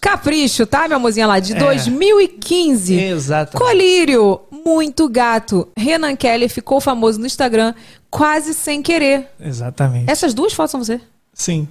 Capricho, 0.00 0.66
tá, 0.66 0.86
minha 0.86 0.98
mozinha 0.98 1.26
lá? 1.26 1.40
De 1.40 1.54
É. 1.54 1.58
2015. 1.58 2.94
Exatamente. 2.94 3.66
Colírio, 3.66 4.40
muito 4.64 5.08
gato. 5.08 5.68
Renan 5.76 6.16
Kelly 6.16 6.48
ficou 6.48 6.80
famoso 6.80 7.18
no 7.20 7.26
Instagram 7.26 7.74
quase 8.10 8.54
sem 8.54 8.82
querer. 8.82 9.28
Exatamente. 9.40 10.10
Essas 10.10 10.32
duas 10.34 10.52
fotos 10.52 10.70
são 10.72 10.82
você? 10.82 11.00
Sim. 11.32 11.68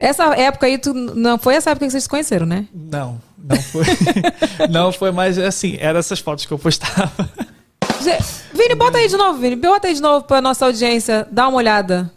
Essa 0.00 0.24
época 0.36 0.66
aí, 0.66 0.78
tu, 0.78 0.92
não 0.94 1.38
foi 1.38 1.54
essa 1.56 1.70
época 1.70 1.86
que 1.86 1.90
vocês 1.90 2.04
se 2.04 2.08
conheceram, 2.08 2.46
né? 2.46 2.66
Não, 2.72 3.20
não 3.36 3.56
foi. 3.60 3.84
não 4.70 4.92
foi, 4.92 5.10
mas 5.10 5.38
assim, 5.38 5.76
eram 5.80 5.98
essas 5.98 6.20
fotos 6.20 6.46
que 6.46 6.52
eu 6.52 6.58
postava. 6.58 7.10
Vini, 8.54 8.74
bota 8.76 8.98
aí 8.98 9.08
de 9.08 9.16
novo, 9.16 9.38
Vini. 9.40 9.56
Bota 9.56 9.88
aí 9.88 9.94
de 9.94 10.00
novo 10.00 10.24
pra 10.24 10.40
nossa 10.40 10.64
audiência 10.66 11.26
dar 11.30 11.48
uma 11.48 11.56
olhada. 11.58 12.10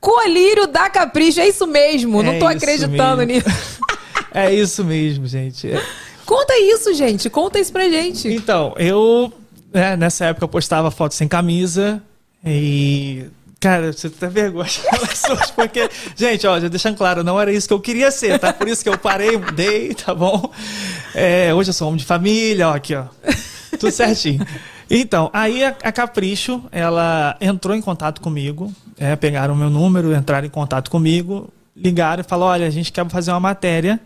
Colírio 0.00 0.66
da 0.66 0.88
Capricho, 0.88 1.40
é 1.40 1.48
isso 1.48 1.66
mesmo. 1.66 2.22
não 2.22 2.32
É 2.32 2.38
tô 2.38 2.48
isso 2.48 2.56
acreditando 2.56 3.26
mesmo. 3.26 3.48
nisso. 3.48 3.80
É 4.32 4.54
isso 4.54 4.84
mesmo, 4.84 5.26
gente. 5.26 5.68
É- 5.72 5.82
Conta 6.24 6.56
isso, 6.56 6.94
gente. 6.94 7.28
Conta 7.28 7.58
isso 7.58 7.72
pra 7.72 7.88
gente. 7.88 8.28
Então, 8.28 8.72
eu, 8.78 9.32
né, 9.72 9.96
nessa 9.96 10.26
época, 10.26 10.44
eu 10.44 10.48
postava 10.48 10.90
fotos 10.90 11.16
sem 11.16 11.28
camisa 11.28 12.02
e. 12.44 13.26
Cara, 13.58 13.92
você 13.92 14.08
tem 14.08 14.28
vergonha 14.30 14.64
hoje, 14.64 15.52
porque, 15.54 15.90
gente, 16.16 16.46
ó, 16.46 16.58
já 16.58 16.68
deixando 16.68 16.96
claro, 16.96 17.22
não 17.22 17.38
era 17.38 17.52
isso 17.52 17.68
que 17.68 17.74
eu 17.74 17.80
queria 17.80 18.10
ser, 18.10 18.38
tá? 18.38 18.54
Por 18.54 18.66
isso 18.66 18.82
que 18.82 18.88
eu 18.88 18.96
parei, 18.96 19.36
mudei, 19.36 19.92
tá 19.94 20.14
bom? 20.14 20.50
É, 21.14 21.52
hoje 21.52 21.68
eu 21.68 21.74
sou 21.74 21.88
homem 21.88 21.98
de 21.98 22.06
família, 22.06 22.70
ó, 22.70 22.74
aqui, 22.74 22.94
ó. 22.94 23.04
Tudo 23.78 23.92
certinho. 23.92 24.46
Então, 24.88 25.30
aí 25.32 25.62
a, 25.62 25.76
a 25.84 25.92
Capricho, 25.92 26.64
ela 26.72 27.36
entrou 27.40 27.76
em 27.76 27.82
contato 27.82 28.20
comigo, 28.20 28.72
é, 28.98 29.14
pegaram 29.14 29.54
o 29.54 29.56
meu 29.56 29.70
número, 29.70 30.14
entraram 30.14 30.46
em 30.46 30.50
contato 30.50 30.90
comigo, 30.90 31.52
ligaram 31.76 32.22
e 32.22 32.24
falaram: 32.24 32.52
olha, 32.52 32.66
a 32.66 32.70
gente 32.70 32.90
quer 32.90 33.08
fazer 33.08 33.30
uma 33.30 33.40
matéria 33.40 34.00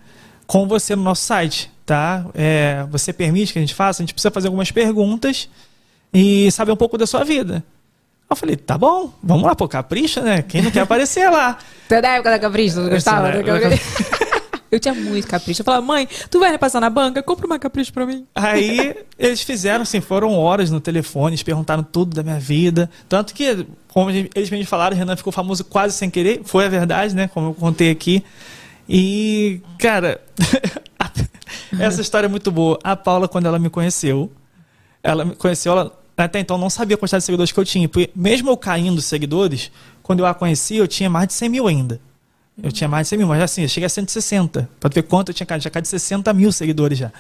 com 0.47 0.69
você 0.69 0.95
no 0.95 1.03
nosso 1.03 1.23
site, 1.23 1.71
tá? 1.85 2.27
É, 2.35 2.85
você 2.91 3.13
permite 3.13 3.53
que 3.53 3.59
a 3.59 3.63
gente 3.63 3.75
faça? 3.75 4.03
A 4.03 4.05
gente 4.05 4.15
precisa 4.15 4.31
fazer 4.31 4.49
algumas 4.49 4.71
perguntas 4.71 5.49
e 6.13 6.51
saber 6.51 6.73
um 6.73 6.77
pouco 6.77 6.97
da 6.97 7.07
sua 7.07 7.25
vida. 7.25 7.65
Eu 8.29 8.37
falei, 8.37 8.57
tá 8.57 8.79
bom, 8.79 9.13
vamos 9.23 9.45
lá, 9.45 9.55
pô, 9.55 9.69
capricha, 9.69 10.21
né? 10.23 10.43
Quem 10.43 10.63
não 10.63 10.71
quer 10.71 10.81
aparecer 10.83 11.31
lá? 11.31 11.59
Você 11.87 11.97
é 11.97 12.01
da 12.03 12.09
época 12.11 12.31
da 12.31 12.39
Capricho? 12.39 12.83
Tu 12.83 12.91
gostava 12.91 13.29
Essa 13.29 13.43
da? 13.43 14.25
Eu 14.75 14.81
tinha 14.81 14.93
muito 14.93 15.29
capricho. 15.29 15.61
Eu 15.61 15.65
falava, 15.65 15.87
mãe, 15.87 16.09
tu 16.29 16.41
vai 16.41 16.59
passar 16.59 16.81
na 16.81 16.91
banca? 16.91 17.23
Compra 17.23 17.47
uma 17.47 17.61
capricho 17.61 17.93
pra 17.93 18.05
mim. 18.05 18.27
Aí 18.35 18.97
eles 19.17 19.41
fizeram, 19.41 19.83
assim, 19.83 20.01
foram 20.01 20.37
horas 20.37 20.69
no 20.69 20.81
telefone, 20.81 21.35
eles 21.35 21.45
perguntaram 21.45 21.85
tudo 21.85 22.17
da 22.17 22.25
minha 22.25 22.41
vida. 22.41 22.91
Tanto 23.09 23.33
que, 23.35 23.65
como 23.87 24.11
eles 24.11 24.51
me 24.51 24.65
falaram, 24.65 24.97
o 24.97 24.99
Renan 24.99 25.17
ficou 25.17 25.33
famoso 25.33 25.65
quase 25.65 25.97
sem 25.97 26.11
querer. 26.11 26.41
Foi 26.45 26.65
a 26.67 26.69
verdade, 26.69 27.15
né? 27.15 27.29
Como 27.33 27.51
eu 27.51 27.55
contei 27.55 27.89
aqui. 27.89 28.25
E, 28.89 29.61
cara, 29.79 30.21
essa 31.79 32.01
história 32.01 32.27
é 32.27 32.29
muito 32.29 32.51
boa. 32.51 32.79
A 32.83 32.95
Paula, 32.95 33.27
quando 33.29 33.47
ela 33.47 33.59
me 33.59 33.71
conheceu, 33.71 34.31
ela 35.03 35.25
me 35.25 35.35
conheceu, 35.35 35.73
ela 35.73 36.05
até 36.17 36.39
então 36.39 36.57
não 36.57 36.71
sabia 36.71 36.95
a 36.95 36.99
quantidade 36.99 37.23
de 37.23 37.27
seguidores 37.27 37.53
que 37.53 37.59
eu 37.59 37.65
tinha. 37.65 37.89
Porque 37.89 38.11
mesmo 38.15 38.51
eu 38.51 38.57
caindo 38.57 39.01
seguidores, 39.01 39.71
quando 40.03 40.21
eu 40.21 40.27
a 40.27 40.35
conheci, 40.35 40.77
eu 40.77 40.87
tinha 40.87 41.11
mais 41.11 41.29
de 41.29 41.35
100 41.35 41.49
mil 41.49 41.67
ainda. 41.67 42.01
Eu 42.63 42.71
tinha 42.71 42.87
mais 42.87 43.07
de 43.07 43.11
100 43.11 43.19
mil, 43.19 43.27
mas 43.27 43.43
assim, 43.43 43.63
eu 43.63 43.69
cheguei 43.69 43.87
a 43.87 43.91
160. 43.91 44.69
Pra 44.79 44.89
ver 44.93 45.03
quanto 45.03 45.31
eu 45.31 45.35
tinha 45.35 45.47
caído. 45.47 45.65
Já 45.65 45.71
caído 45.71 45.85
de 45.85 45.91
60 45.91 46.33
mil 46.33 46.53
seguidores 46.53 46.99
já. 46.99 47.13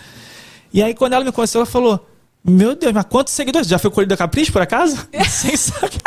E 0.72 0.82
aí, 0.82 0.94
quando 0.94 1.14
ela 1.14 1.24
me 1.24 1.32
conheceu, 1.32 1.60
ela 1.60 1.66
falou: 1.66 2.06
Meu 2.44 2.76
Deus, 2.76 2.92
mas 2.92 3.04
quantos 3.04 3.32
seguidores? 3.32 3.66
Já 3.66 3.78
foi 3.78 3.90
colhido 3.90 4.10
da 4.10 4.16
Capricho, 4.16 4.52
por 4.52 4.62
acaso? 4.62 5.08
Sem 5.28 5.56
saber. 5.56 6.00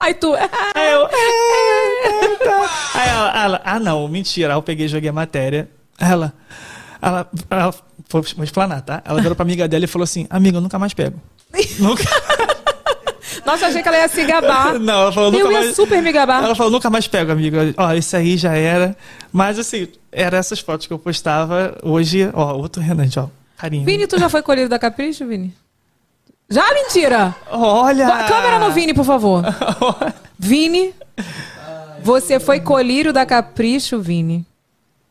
Aí 0.00 0.14
tu. 0.14 0.34
Aí 0.34 0.92
eu. 0.92 1.06
"É, 1.06 2.36
tá." 2.44 2.70
Aí 2.94 3.08
ela, 3.08 3.44
ela, 3.44 3.60
ah, 3.64 3.78
não, 3.78 4.08
mentira. 4.08 4.54
Aí 4.54 4.56
eu 4.58 4.62
peguei 4.62 4.86
e 4.86 4.88
joguei 4.88 5.10
a 5.10 5.12
matéria. 5.12 5.68
Ela. 5.98 6.32
Ela. 7.02 7.28
ela 7.50 7.74
vou 8.08 8.24
explanar, 8.42 8.80
tá? 8.82 9.02
Ela 9.04 9.20
virou 9.20 9.36
pra 9.36 9.44
amiga 9.44 9.68
dela 9.68 9.84
e 9.84 9.88
falou 9.88 10.04
assim: 10.04 10.26
Amiga, 10.30 10.56
eu 10.56 10.60
nunca 10.62 10.78
mais 10.78 10.94
pego. 10.94 11.20
nunca. 11.78 12.02
Nossa, 13.44 13.64
eu 13.64 13.68
achei 13.68 13.82
que 13.82 13.88
ela 13.88 13.98
ia 13.98 14.08
se 14.08 14.24
gabar. 14.24 14.78
Não, 14.80 15.02
ela 15.02 15.12
falou, 15.12 15.30
nunca 15.30 15.44
Eu 15.44 15.52
ia 15.52 15.60
mais. 15.60 15.76
super 15.76 16.02
me 16.02 16.12
gabar. 16.12 16.42
Ela 16.44 16.54
falou, 16.54 16.70
nunca 16.72 16.90
mais 16.90 17.06
pego, 17.06 17.32
amiga. 17.32 17.74
Ó, 17.76 17.92
esse 17.92 18.16
aí 18.16 18.36
já 18.36 18.54
era. 18.54 18.96
Mas 19.32 19.58
assim, 19.58 19.88
eram 20.12 20.38
essas 20.38 20.60
fotos 20.60 20.86
que 20.86 20.92
eu 20.92 20.98
postava. 20.98 21.76
Hoje, 21.82 22.28
ó, 22.32 22.54
outro 22.54 22.82
Renan, 22.82 23.08
ó. 23.16 23.28
Carinho. 23.56 23.84
Vini, 23.84 24.06
tu 24.06 24.18
já 24.18 24.28
foi 24.28 24.42
colhido 24.42 24.68
da 24.68 24.78
Capricho, 24.78 25.26
Vini? 25.26 25.54
Já, 26.50 26.74
mentira! 26.74 27.34
Olha! 27.48 28.06
Bota 28.06 28.24
a 28.24 28.28
câmera 28.28 28.58
no 28.58 28.72
Vini, 28.72 28.92
por 28.92 29.04
favor. 29.04 29.44
Vini, 30.36 30.92
você 32.02 32.40
foi 32.40 32.58
colírio 32.60 33.12
da 33.12 33.24
Capricho, 33.24 34.00
Vini. 34.00 34.44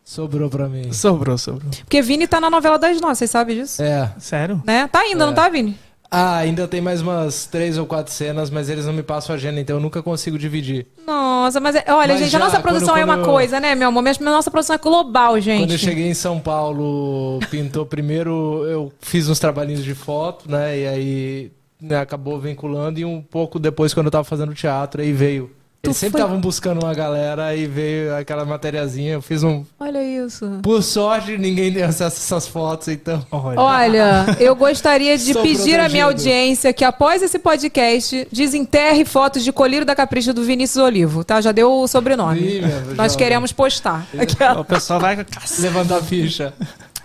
Sobrou 0.03 0.49
pra 0.49 0.67
mim. 0.67 0.91
Sobrou, 0.91 1.37
sobrou. 1.37 1.71
Porque 1.71 2.01
Vini 2.01 2.27
tá 2.27 2.41
na 2.41 2.49
novela 2.49 2.77
das 2.77 2.99
nossas, 2.99 3.19
vocês 3.19 3.31
sabem 3.31 3.61
disso? 3.61 3.81
É. 3.81 4.11
Sério? 4.19 4.61
Né? 4.65 4.87
Tá 4.91 4.99
ainda, 4.99 5.25
não 5.25 5.33
tá, 5.33 5.47
Vini? 5.47 5.79
Ah, 6.11 6.37
ainda 6.37 6.67
tem 6.67 6.81
mais 6.81 7.01
umas 7.01 7.45
três 7.45 7.77
ou 7.77 7.85
quatro 7.85 8.11
cenas, 8.11 8.49
mas 8.49 8.67
eles 8.67 8.85
não 8.85 8.93
me 8.93 9.03
passam 9.03 9.33
a 9.33 9.37
agenda, 9.37 9.59
então 9.59 9.75
eu 9.77 9.79
nunca 9.79 10.01
consigo 10.01 10.39
dividir. 10.39 10.87
Nossa, 11.05 11.59
mas 11.59 11.75
é- 11.75 11.83
olha, 11.87 12.13
Mas 12.13 12.21
gente, 12.21 12.31
já, 12.31 12.39
a 12.39 12.41
nossa 12.45 12.59
produção 12.59 12.89
quando- 12.95 12.99
é 13.01 13.05
uma 13.05 13.17
eu- 13.17 13.25
coisa, 13.25 13.59
né, 13.59 13.75
meu 13.75 13.89
amor? 13.89 14.01
Mas 14.01 14.19
a 14.19 14.23
nossa 14.25 14.49
produção 14.49 14.75
é 14.75 14.79
global, 14.79 15.39
gente. 15.39 15.61
Quando 15.61 15.71
eu 15.73 15.77
cheguei 15.77 16.07
em 16.09 16.13
São 16.15 16.39
Paulo, 16.39 17.39
pintou 17.51 17.85
primeiro, 17.85 18.65
eu 18.67 18.91
fiz 18.99 19.29
uns 19.29 19.37
trabalhinhos 19.37 19.83
de 19.83 19.93
foto, 19.93 20.49
né? 20.49 20.79
E 20.79 20.87
aí 20.87 21.51
né, 21.81 21.97
acabou 21.97 22.37
vinculando, 22.39 22.99
e 22.99 23.05
um 23.05 23.21
pouco 23.21 23.57
depois, 23.57 23.93
quando 23.93 24.07
eu 24.07 24.11
tava 24.11 24.25
fazendo 24.25 24.53
teatro, 24.53 25.01
aí 25.01 25.13
veio. 25.13 25.49
Eles 25.81 25.95
sempre 25.95 26.11
foi- 26.13 26.21
estavam 26.21 26.41
buscando 26.41 26.83
uma 26.83 26.93
galera, 26.93 27.55
e 27.55 27.65
veio 27.65 28.13
aquela 28.15 28.43
materiazinha, 28.43 29.13
eu 29.13 29.21
fiz 29.21 29.43
um. 29.43 29.63
Olha 29.79 30.03
isso. 30.03 30.59
Por 30.61 30.83
sorte, 30.83 31.37
ninguém 31.37 31.73
tem 31.73 31.83
acesso 31.83 32.17
a 32.17 32.19
essas 32.37 32.47
fotos, 32.49 32.89
então. 32.89 33.25
Olha, 33.31 34.25
eu 34.41 34.55
gostaria 34.55 35.17
de 35.17 35.31
Sou 35.33 35.41
pedir 35.41 35.79
à 35.79 35.87
minha 35.87 36.05
protegido. 36.05 36.29
audiência 36.33 36.73
que 36.73 36.83
após 36.83 37.21
esse 37.21 37.39
podcast 37.39 38.27
desenterre 38.31 39.05
fotos 39.05 39.41
de 39.43 39.53
colírio 39.53 39.85
da 39.85 39.95
Capricho 39.95 40.33
do 40.33 40.43
Vinícius 40.43 40.83
Olivo, 40.83 41.23
tá? 41.23 41.39
Já 41.39 41.51
deu 41.53 41.71
o 41.71 41.87
sobrenome. 41.87 42.61
Nós 42.95 43.13
jovem. 43.13 43.17
queremos 43.17 43.51
postar. 43.53 44.05
O 44.59 44.65
pessoal 44.65 44.99
vai. 44.99 45.15
Levantar 45.59 45.97
a 45.97 46.03
ficha. 46.03 46.53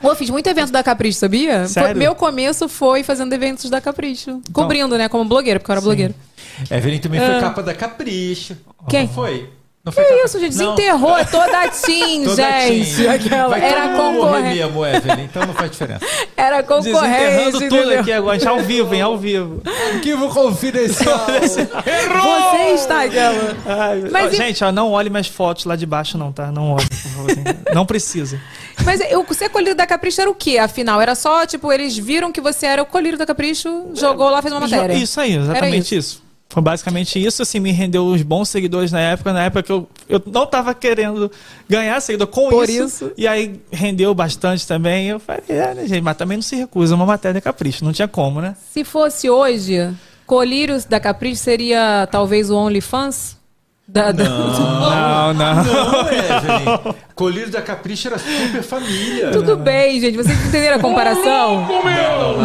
Pô, 0.01 0.11
eu 0.11 0.17
fiz 0.17 0.29
muito 0.29 0.47
evento 0.49 0.71
da 0.71 0.83
Capricho, 0.83 1.19
sabia? 1.19 1.67
Sério? 1.67 1.91
Foi- 1.91 1.99
meu 1.99 2.15
começo 2.15 2.69
foi 2.69 3.03
fazendo 3.03 3.33
eventos 3.33 3.71
da 3.71 3.81
Capricho. 3.81 4.41
Cobrindo, 4.53 4.99
né? 4.99 5.09
Como 5.09 5.25
blogueira, 5.25 5.59
porque 5.61 5.71
eu 5.71 5.75
era 5.75 5.81
blogueira. 5.81 6.15
Evelyn 6.71 6.99
também 6.99 7.21
Ah. 7.21 7.27
foi 7.33 7.41
capa 7.41 7.63
da 7.63 7.75
Capricho. 7.75 8.57
Quem? 8.89 9.07
Não 9.07 9.15
foi? 9.15 9.51
Não 9.85 9.93
Que 9.93 10.01
foi 10.01 10.09
capa- 10.11 10.25
isso, 10.25 10.41
gente? 10.41 10.57
Não. 10.57 10.75
Desenterrou 10.75 11.25
toda 11.27 11.59
a 11.61 11.69
Team, 11.69 12.25
Toda 12.25 12.37
gente. 12.67 13.07
Aquela. 13.07 13.49
Vai 13.49 13.63
Era 13.71 13.89
concorrente. 13.91 14.49
mesmo, 14.57 14.87
Evelyn, 14.87 15.25
então 15.25 15.47
não 15.47 15.53
faz 15.53 15.71
diferença. 15.73 16.07
Era 16.35 16.63
concorrente. 16.63 16.91
Desenterrando 16.93 17.53
tudo 17.59 17.77
entendeu? 17.77 18.01
aqui 18.01 18.13
agora, 18.13 18.39
já 18.39 18.49
ao 18.51 18.61
vivo, 18.61 18.95
hein? 18.95 19.03
Ao 19.03 19.19
vivo. 19.19 19.61
Arquivo 19.95 20.31
confidencial. 20.31 21.27
Você 21.43 21.61
está 22.75 23.03
aquela. 23.05 23.57
Ai, 23.67 24.05
Mas 24.11 24.25
ó, 24.27 24.29
e- 24.29 24.37
Gente, 24.37 24.65
ó, 24.65 24.73
não 24.73 24.91
olhe 24.93 25.11
mais 25.11 25.27
fotos 25.27 25.67
lá 25.67 25.77
de 25.77 25.85
baixo, 25.85 26.17
não, 26.17 26.33
tá? 26.33 26.51
Não 26.51 26.73
olhe, 26.73 26.87
por 26.89 26.97
favor. 26.97 27.31
Não 27.75 27.85
precisa. 27.85 28.41
Mas 28.87 29.01
eu, 29.11 29.25
ser 29.35 29.51
colírio 29.51 29.75
da 29.75 29.87
Capricho 29.87 30.21
era 30.21 30.31
o 30.31 30.35
quê, 30.35 30.57
afinal? 30.59 30.99
Era 31.01 31.15
só, 31.15 31.45
tipo, 31.47 31.71
eles 31.71 31.97
viram 31.99 32.33
que 32.33 32.41
você 32.41 32.65
era 32.67 32.83
o 32.83 32.87
colírio 32.87 33.19
da 33.19 33.27
Capricho, 33.27 33.91
jogou 33.95 34.31
lá, 34.31 34.41
fez 34.41 34.53
uma 34.53 34.61
matéria. 34.61 34.95
Isso 34.95 35.21
aí, 35.21 35.37
exatamente 35.37 35.95
isso. 35.95 36.24
Foi 36.55 36.63
basicamente 36.63 37.19
isso, 37.19 37.43
assim, 37.43 37.59
me 37.59 37.73
rendeu 37.73 38.07
uns 38.07 38.23
bons 38.23 38.49
seguidores 38.49 38.93
na 38.93 39.01
época, 39.01 39.33
na 39.33 39.43
época 39.43 39.65
que 39.65 39.73
eu, 39.73 39.89
eu 40.09 40.23
não 40.25 40.47
tava 40.47 40.73
querendo 40.73 41.29
ganhar 41.69 42.01
seguidor 42.01 42.29
com 42.29 42.49
Por 42.49 42.71
isso, 42.71 42.85
isso. 42.85 43.13
E 43.17 43.27
aí 43.27 43.61
rendeu 43.73 44.15
bastante 44.15 44.65
também. 44.65 45.09
Eu 45.09 45.19
falei, 45.19 45.43
é, 45.49 45.75
né, 45.75 45.85
gente? 45.89 46.01
Mas 46.01 46.17
também 46.17 46.39
não 46.39 46.43
se 46.43 46.55
recusa 46.55 46.95
uma 46.95 47.05
matéria 47.05 47.41
de 47.41 47.45
capricho, 47.45 47.85
não 47.85 47.93
tinha 47.93 48.07
como, 48.07 48.41
né? 48.41 48.57
Se 48.73 48.85
fosse 48.85 49.29
hoje, 49.29 49.93
colírios 50.25 50.85
da 50.85 51.01
Capricho 51.01 51.43
seria 51.43 52.07
talvez 52.09 52.51
o 52.51 52.57
OnlyFans? 52.57 53.37
Da, 53.87 54.11
da- 54.13 54.25
Não, 54.25 55.35
não. 55.35 55.55
Não, 55.63 56.01
Evelyn. 56.09 56.95
Colírio 57.15 57.51
da 57.51 57.61
Capricho 57.61 58.09
era 58.09 58.19
super 58.19 58.63
família. 58.63 59.31
Tudo 59.31 59.59
bem, 59.59 60.01
gente. 60.01 60.17
Vocês 60.17 60.39
entenderam 60.47 60.77
a 60.77 60.81
comparação? 60.81 61.67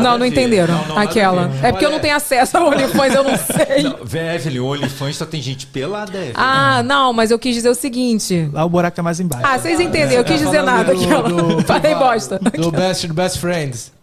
Não, 0.03 0.18
não 0.18 0.26
entenderam. 0.26 0.74
Não, 0.76 0.82
não, 0.88 0.95
nada 0.95 1.02
Aquela. 1.10 1.45
a. 1.64 1.68
É 1.68 1.72
porque 1.72 1.86
eu 1.86 1.91
não 1.91 1.99
tenho 1.99 2.16
acesso 2.18 2.57
ao 2.57 2.68
OnlyFans, 2.68 3.16
eu 3.16 3.24
não 3.24 3.38
sei. 3.38 3.84
Não, 3.84 3.98
Vé, 4.03 4.36
Evelyn, 4.36 4.60
o 4.60 4.66
OnlyFans 4.68 5.16
só 5.16 5.26
tem 5.26 5.41
gente 5.41 5.66
pelada, 5.66 6.18
Evelyn. 6.18 6.34
Ah, 6.36 6.84
não, 6.84 7.14
mas 7.14 7.32
eu 7.32 7.40
quis 7.40 7.56
dizer 7.56 7.70
o 7.70 7.76
seguinte. 7.76 8.49
Lá 8.52 8.66
o 8.66 8.70
buraco 8.70 8.99
é 8.99 9.03
mais 9.03 9.20
embaixo. 9.22 9.45
Ah, 9.48 9.57
vocês 9.57 9.80
entenderam, 9.80 10.11
eu 10.16 10.24
quis 10.26 10.40
dizer 10.40 10.61
nada. 10.61 10.94
do, 10.94 11.02
Aquela. 11.02 11.30
do- 11.30 11.61
Falei 11.66 11.94
do- 11.94 11.99
bosta. 11.99 12.38
Do 12.40 12.70
Best, 12.70 13.07
do 13.07 13.14
Best 13.14 13.40
Friends. 13.40 13.94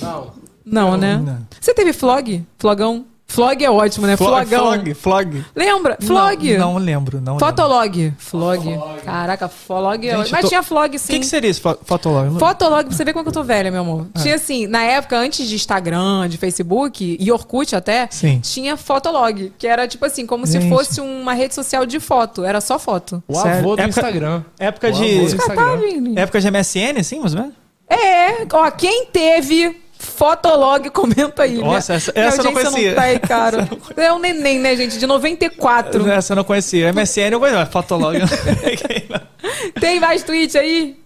Não. 0.00 0.30
Não, 0.64 0.96
né? 0.96 1.20
Não. 1.22 1.38
Você 1.60 1.74
teve 1.74 1.92
flog? 1.92 2.44
Flogão? 2.56 3.04
Flog 3.32 3.64
é 3.64 3.70
ótimo, 3.70 4.06
né? 4.06 4.16
Flog, 4.16 4.46
Flogão. 4.46 4.72
flog, 4.72 4.94
flog. 4.94 5.44
Lembra? 5.56 5.96
Flog. 6.00 6.56
Não, 6.58 6.72
não 6.74 6.78
lembro, 6.78 7.20
não 7.20 7.32
lembro. 7.34 7.46
Fotolog. 7.46 8.14
Flog. 8.18 8.78
Caraca, 9.04 9.48
flog 9.48 10.06
é 10.08 10.16
ótimo. 10.16 10.28
Mas 10.32 10.40
tô- 10.42 10.48
tinha 10.48 10.62
flog, 10.62 10.96
O 10.96 10.98
sim. 10.98 11.12
que, 11.14 11.20
que 11.20 11.26
seria 11.26 11.50
esse 11.50 11.60
fo- 11.60 11.78
fotolog? 11.84 12.38
Fotolog, 12.38 12.84
pra 12.86 12.96
você 12.96 13.04
ver 13.04 13.12
como 13.12 13.24
que 13.24 13.28
eu 13.28 13.32
tô 13.32 13.42
velha, 13.42 13.70
meu 13.70 13.80
amor. 13.80 14.06
Ah. 14.14 14.20
Tinha 14.20 14.34
assim, 14.34 14.66
na 14.66 14.82
época, 14.82 15.16
antes 15.18 15.48
de 15.48 15.54
Instagram, 15.54 16.28
de 16.28 16.36
Facebook 16.38 17.16
e 17.18 17.32
Orkut 17.32 17.74
até, 17.74 18.08
Sim. 18.10 18.40
tinha 18.40 18.76
Fotolog, 18.76 19.52
que 19.58 19.66
era 19.66 19.86
tipo 19.88 20.04
assim, 20.04 20.26
como 20.26 20.46
se 20.46 20.60
Gente. 20.60 20.68
fosse 20.68 21.00
uma 21.00 21.32
rede 21.34 21.54
social 21.54 21.86
de 21.86 21.98
foto. 22.00 22.44
Era 22.44 22.60
só 22.60 22.78
foto. 22.78 23.22
O 23.26 23.34
Sério? 23.34 23.58
avô 23.60 23.76
do 23.76 23.82
Época- 23.82 23.88
Instagram. 24.00 24.42
Época 24.58 24.88
O 24.88 24.92
de. 24.92 25.04
avô 25.16 25.26
do 25.28 25.34
Instagram. 25.36 25.78
Época 26.16 26.40
de 26.40 26.46
MSN, 26.50 26.98
assim, 27.00 27.20
mais 27.20 27.34
ou 27.34 27.40
menos? 27.40 27.54
É, 27.88 28.46
ó, 28.52 28.70
quem 28.70 29.06
teve 29.06 29.76
Fotolog, 30.02 30.90
comenta 30.90 31.44
aí. 31.44 31.54
Nossa, 31.58 31.92
Minha- 31.92 31.96
essa- 31.98 32.12
minha 32.12 32.26
essa 32.26 32.42
não 32.42 32.52
conhecia. 32.52 32.94
tá 32.94 33.02
aí, 33.02 33.18
cara. 33.20 33.68
É 33.96 34.12
um 34.12 34.18
neném, 34.18 34.58
né, 34.58 34.74
gente? 34.76 34.98
De 34.98 35.06
94. 35.06 36.10
Essa 36.10 36.32
eu 36.32 36.36
não 36.36 36.44
conhecia. 36.44 36.92
MSN 36.92 37.32
eu 37.32 37.38
conhecia, 37.40 37.66
Fotolog. 37.66 38.18
Tem 39.80 40.00
mais 40.00 40.22
tweet 40.22 40.56
aí? 40.58 40.96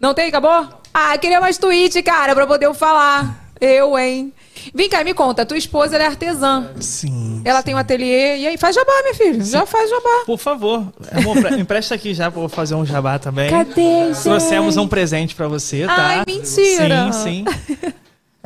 Não 0.00 0.14
tem? 0.14 0.28
Acabou? 0.28 0.68
Ah, 0.92 1.14
eu 1.14 1.18
queria 1.18 1.40
mais 1.40 1.58
tweet, 1.58 2.02
cara, 2.02 2.34
pra 2.34 2.46
poder 2.46 2.66
eu 2.66 2.74
falar. 2.74 3.46
Eu, 3.60 3.98
hein? 3.98 4.32
Vem 4.74 4.88
cá, 4.88 5.02
me 5.02 5.12
conta. 5.14 5.44
Tua 5.44 5.56
esposa 5.56 5.96
é 5.96 6.06
artesã. 6.06 6.70
Sim. 6.78 7.42
Ela 7.44 7.62
tem 7.62 7.74
um 7.74 7.78
ateliê. 7.78 8.36
E 8.38 8.46
aí, 8.46 8.56
faz 8.56 8.74
jabá, 8.76 8.92
minha 9.02 9.14
filha. 9.14 9.44
Já 9.44 9.66
faz 9.66 9.90
jabá. 9.90 10.22
Por 10.26 10.38
favor, 10.38 10.86
amor, 11.12 11.40
pre- 11.40 11.56
empresta 11.60 11.94
aqui 11.94 12.14
já 12.14 12.30
pra 12.30 12.42
eu 12.42 12.48
fazer 12.48 12.74
um 12.76 12.84
jabá 12.86 13.18
também. 13.18 13.50
Cadê, 13.50 14.12
gente? 14.12 14.22
Trouxemos 14.22 14.76
um 14.76 14.86
presente 14.86 15.34
pra 15.34 15.48
você, 15.48 15.86
tá? 15.86 15.94
Ai, 15.96 16.24
mentira. 16.26 17.12
Sim, 17.12 17.44
sim. 17.44 17.44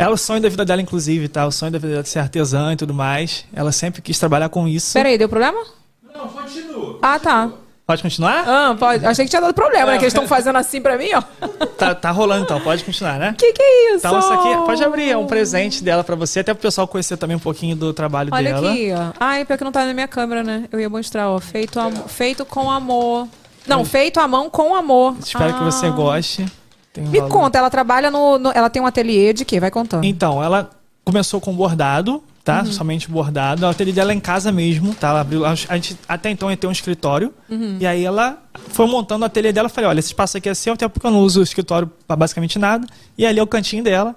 É 0.02 0.08
o 0.08 0.16
sonho 0.16 0.40
da 0.40 0.48
vida 0.48 0.64
dela, 0.64 0.82
inclusive, 0.82 1.28
tá? 1.28 1.46
O 1.46 1.52
sonho 1.52 1.70
da 1.72 1.78
vida 1.78 1.90
dela 1.92 2.02
de 2.02 2.08
ser 2.08 2.18
artesã 2.18 2.72
e 2.72 2.76
tudo 2.76 2.92
mais. 2.92 3.44
Ela 3.54 3.70
sempre 3.72 4.02
quis 4.02 4.18
trabalhar 4.18 4.48
com 4.48 4.66
isso. 4.66 4.92
Peraí, 4.94 5.16
deu 5.16 5.28
problema? 5.28 5.62
Não, 6.14 6.28
continua. 6.28 6.98
Ah, 7.00 7.18
tá. 7.18 7.50
Pode 7.86 8.00
continuar? 8.02 8.44
Ah, 8.46 8.76
pode. 8.78 9.04
Achei 9.04 9.24
que 9.24 9.30
tinha 9.30 9.42
dado 9.42 9.52
problema, 9.54 9.86
né? 9.92 9.98
Que 9.98 10.04
eles 10.04 10.14
estão 10.14 10.26
fazendo 10.26 10.56
assim 10.56 10.80
pra 10.80 10.96
mim, 10.96 11.08
ó. 11.14 11.22
Tá, 11.78 11.94
tá 11.94 12.10
rolando 12.10 12.44
então, 12.44 12.60
pode 12.60 12.84
continuar, 12.84 13.18
né? 13.18 13.34
Que 13.36 13.52
que 13.52 13.60
é 13.62 13.88
isso? 13.94 14.06
Então, 14.06 14.18
isso 14.18 14.32
aqui, 14.32 14.56
pode 14.64 14.82
abrir, 14.84 15.10
é 15.10 15.16
um 15.16 15.26
presente 15.26 15.82
dela 15.82 16.02
pra 16.04 16.14
você, 16.16 16.40
até 16.40 16.54
pro 16.54 16.62
pessoal 16.62 16.86
conhecer 16.86 17.16
também 17.16 17.36
um 17.36 17.40
pouquinho 17.40 17.74
do 17.76 17.92
trabalho 17.92 18.30
Olha 18.32 18.54
dela. 18.54 18.70
aqui, 18.72 18.92
ó. 18.92 19.12
Ai, 19.18 19.44
pior 19.44 19.58
que 19.58 19.64
não 19.64 19.72
tá 19.72 19.84
na 19.84 19.92
minha 19.92 20.08
câmera, 20.08 20.42
né? 20.44 20.64
Eu 20.72 20.80
ia 20.80 20.88
mostrar, 20.88 21.28
ó. 21.28 21.38
Feito, 21.40 21.78
am- 21.80 22.08
feito 22.08 22.44
com 22.44 22.70
amor. 22.70 23.26
Não, 23.66 23.84
feito 23.84 24.18
à 24.20 24.26
mão 24.28 24.48
com 24.48 24.74
amor. 24.74 25.16
Espero 25.20 25.54
que 25.54 25.64
você 25.64 25.86
Ah. 25.86 25.90
goste. 25.90 26.46
Tem 26.92 27.04
Me 27.04 27.18
valor. 27.18 27.30
conta, 27.32 27.58
ela 27.58 27.70
trabalha 27.70 28.10
no, 28.10 28.38
no- 28.38 28.50
Ela 28.52 28.68
tem 28.68 28.82
um 28.82 28.86
ateliê 28.86 29.32
de 29.32 29.44
quê? 29.44 29.58
Vai 29.58 29.70
contando. 29.70 30.04
Então, 30.04 30.42
ela 30.42 30.70
começou 31.04 31.40
com 31.40 31.54
bordado, 31.54 32.22
tá? 32.44 32.60
Uhum. 32.60 32.72
Somente 32.72 33.08
bordado. 33.10 33.64
O 33.64 33.68
ateliê 33.68 33.92
dela 33.92 34.12
é 34.12 34.14
em 34.14 34.20
casa 34.20 34.52
mesmo, 34.52 34.94
tá? 34.94 35.08
Ela 35.08 35.20
abriu, 35.22 35.44
a 35.46 35.54
gente 35.54 35.96
até 36.08 36.30
então 36.30 36.50
ia 36.50 36.56
ter 36.56 36.66
um 36.66 36.72
escritório. 36.72 37.32
Uhum. 37.50 37.76
E 37.80 37.86
aí 37.86 38.04
ela 38.04 38.38
foi 38.68 38.86
montando 38.86 39.22
o 39.22 39.26
ateliê 39.26 39.52
dela. 39.52 39.66
Eu 39.66 39.70
falei, 39.70 39.88
olha, 39.88 39.98
esse 40.00 40.08
espaço 40.08 40.36
aqui 40.36 40.48
é 40.48 40.54
seu, 40.54 40.74
até 40.74 40.86
porque 40.86 41.06
eu 41.06 41.10
não 41.10 41.20
uso 41.20 41.40
o 41.40 41.42
escritório 41.42 41.90
pra 42.06 42.14
basicamente 42.14 42.58
nada. 42.58 42.86
E 43.16 43.24
ali 43.26 43.38
é 43.40 43.42
o 43.42 43.46
cantinho 43.46 43.82
dela. 43.82 44.14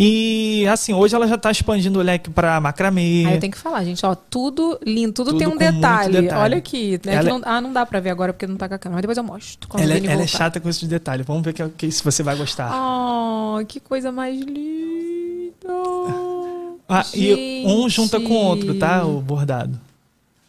E 0.00 0.64
assim, 0.68 0.92
hoje 0.94 1.14
ela 1.16 1.26
já 1.26 1.36
tá 1.36 1.50
expandindo 1.50 1.98
o 1.98 2.02
leque 2.02 2.30
pra 2.30 2.60
macramê. 2.60 3.24
Aí 3.26 3.34
eu 3.34 3.40
tenho 3.40 3.52
que 3.52 3.58
falar, 3.58 3.82
gente, 3.82 4.06
ó, 4.06 4.14
tudo 4.14 4.78
lindo, 4.86 5.12
tudo, 5.12 5.30
Tudo 5.30 5.38
tem 5.40 5.48
um 5.48 5.56
detalhe. 5.56 6.12
detalhe. 6.22 6.40
Olha 6.40 6.56
aqui, 6.58 7.00
né? 7.04 7.14
Ela 7.14 7.28
é- 7.28 7.32
não- 7.32 7.40
ah, 7.44 7.60
não 7.60 7.72
dá 7.72 7.84
pra 7.84 7.98
ver 7.98 8.10
agora 8.10 8.32
porque 8.32 8.46
não 8.46 8.54
tá 8.56 8.68
com 8.68 8.74
a 8.74 8.78
câmera, 8.78 8.96
mas 8.98 9.02
depois 9.02 9.18
eu 9.18 9.24
mostro. 9.24 9.68
Ela, 9.74 9.94
é- 9.94 9.98
ela 9.98 10.06
é 10.06 10.16
voltar. 10.18 10.26
chata 10.28 10.60
com 10.60 10.68
esses 10.68 10.86
detalhes. 10.88 11.26
Vamos 11.26 11.42
ver 11.42 11.52
que, 11.52 11.68
que, 11.70 11.90
se 11.90 12.04
você 12.04 12.22
vai 12.22 12.36
gostar. 12.36 12.70
Oh, 12.72 13.58
que 13.66 13.80
coisa 13.80 14.12
mais 14.12 14.38
linda. 14.40 15.66
Ah, 16.90 17.04
e 17.14 17.64
um 17.66 17.86
junta 17.86 18.18
com 18.18 18.32
o 18.32 18.36
outro, 18.46 18.74
tá? 18.78 19.00
Gente. 19.00 19.10
O 19.10 19.20
bordado. 19.20 19.78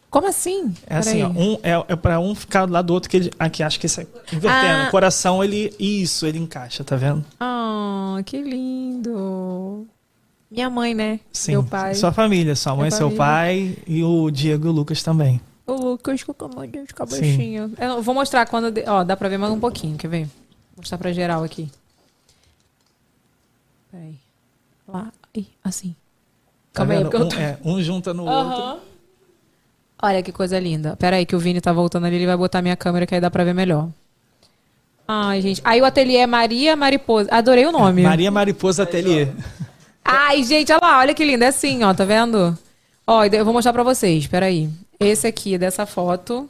Como 0.09 0.27
assim? 0.27 0.73
É 0.87 0.97
assim, 0.97 1.21
ó, 1.21 1.27
um, 1.29 1.59
é, 1.61 1.85
é 1.87 1.95
pra 1.95 2.19
um 2.19 2.33
ficar 2.33 2.65
do 2.65 2.73
lado 2.73 2.87
do 2.87 2.93
outro, 2.93 3.09
que 3.09 3.17
ele, 3.17 3.31
aqui, 3.37 3.61
acho 3.61 3.79
que 3.79 3.85
esse 3.85 4.01
é, 4.01 4.07
invertendo. 4.33 4.83
Ah. 4.83 4.85
O 4.87 4.91
coração, 4.91 5.43
ele, 5.43 5.73
isso, 5.79 6.25
ele 6.25 6.39
encaixa, 6.39 6.83
tá 6.83 6.95
vendo? 6.95 7.23
Ah, 7.39 8.17
que 8.25 8.41
lindo. 8.41 9.85
Minha 10.49 10.67
mãe, 10.67 10.95
né? 10.95 11.19
Sim. 11.31 11.51
Meu 11.51 11.63
pai. 11.63 11.93
Sua 11.93 12.11
família, 12.11 12.55
sua 12.55 12.73
mãe, 12.73 12.87
Minha 12.87 12.91
seu 12.91 13.11
família. 13.11 13.17
pai 13.17 13.77
e 13.85 14.03
o 14.03 14.31
Diego 14.31 14.65
e 14.65 14.69
o 14.69 14.71
Lucas 14.71 15.03
também. 15.03 15.39
O 15.67 15.73
Lucas 15.73 16.23
com 16.23 16.45
a 16.45 16.47
mãe 16.47 16.71
de 16.71 16.93
cabecinha. 16.93 17.69
Eu 17.77 18.01
vou 18.01 18.15
mostrar 18.15 18.47
quando. 18.47 18.73
Ó, 18.87 19.03
dá 19.03 19.15
pra 19.15 19.29
ver 19.29 19.37
mais 19.37 19.53
um 19.53 19.59
pouquinho, 19.59 19.95
quer 19.95 20.07
ver? 20.07 20.25
Vou 20.25 20.77
mostrar 20.77 20.97
pra 20.97 21.13
geral 21.13 21.43
aqui. 21.43 21.69
Peraí. 23.91 24.15
Lá. 24.87 25.11
Ih, 25.35 25.47
assim. 25.63 25.95
Tá 26.73 26.79
Calma 26.79 26.93
aí, 26.93 27.01
porque 27.01 27.15
eu 27.15 27.25
um, 27.25 27.29
tô... 27.29 27.35
é, 27.37 27.57
um 27.63 27.81
junta 27.83 28.11
no 28.11 28.25
outro. 28.25 28.88
Olha 30.01 30.23
que 30.23 30.31
coisa 30.31 30.57
linda. 30.59 30.95
Pera 30.95 31.17
aí 31.17 31.25
que 31.25 31.35
o 31.35 31.39
Vini 31.39 31.59
tá 31.59 31.73
voltando 31.73 32.05
ali, 32.05 32.15
ele 32.15 32.25
vai 32.25 32.37
botar 32.37 32.61
minha 32.61 32.75
câmera 32.75 33.05
que 33.05 33.13
aí 33.15 33.21
dá 33.21 33.29
pra 33.29 33.43
ver 33.43 33.53
melhor. 33.53 33.89
Ai, 35.07 35.41
gente. 35.41 35.59
Aí 35.63 35.81
o 35.81 35.85
ateliê 35.85 36.17
é 36.17 36.27
Maria 36.27 36.75
Mariposa. 36.75 37.27
Adorei 37.31 37.65
o 37.65 37.71
nome. 37.71 38.03
Maria 38.03 38.29
Mariposa 38.29 38.83
Ateliê. 38.83 39.27
Ai, 40.05 40.43
gente, 40.43 40.71
olha 40.71 40.79
lá, 40.81 40.99
olha 40.99 41.13
que 41.13 41.25
lindo. 41.25 41.43
É 41.43 41.47
assim, 41.47 41.83
ó, 41.83 41.93
tá 41.93 42.05
vendo? 42.05 42.57
Ó, 43.07 43.25
eu 43.25 43.43
vou 43.43 43.53
mostrar 43.53 43.73
pra 43.73 43.81
vocês, 43.83 44.27
peraí. 44.27 44.69
Esse 44.99 45.25
aqui, 45.25 45.57
dessa 45.57 45.85
foto. 45.85 46.47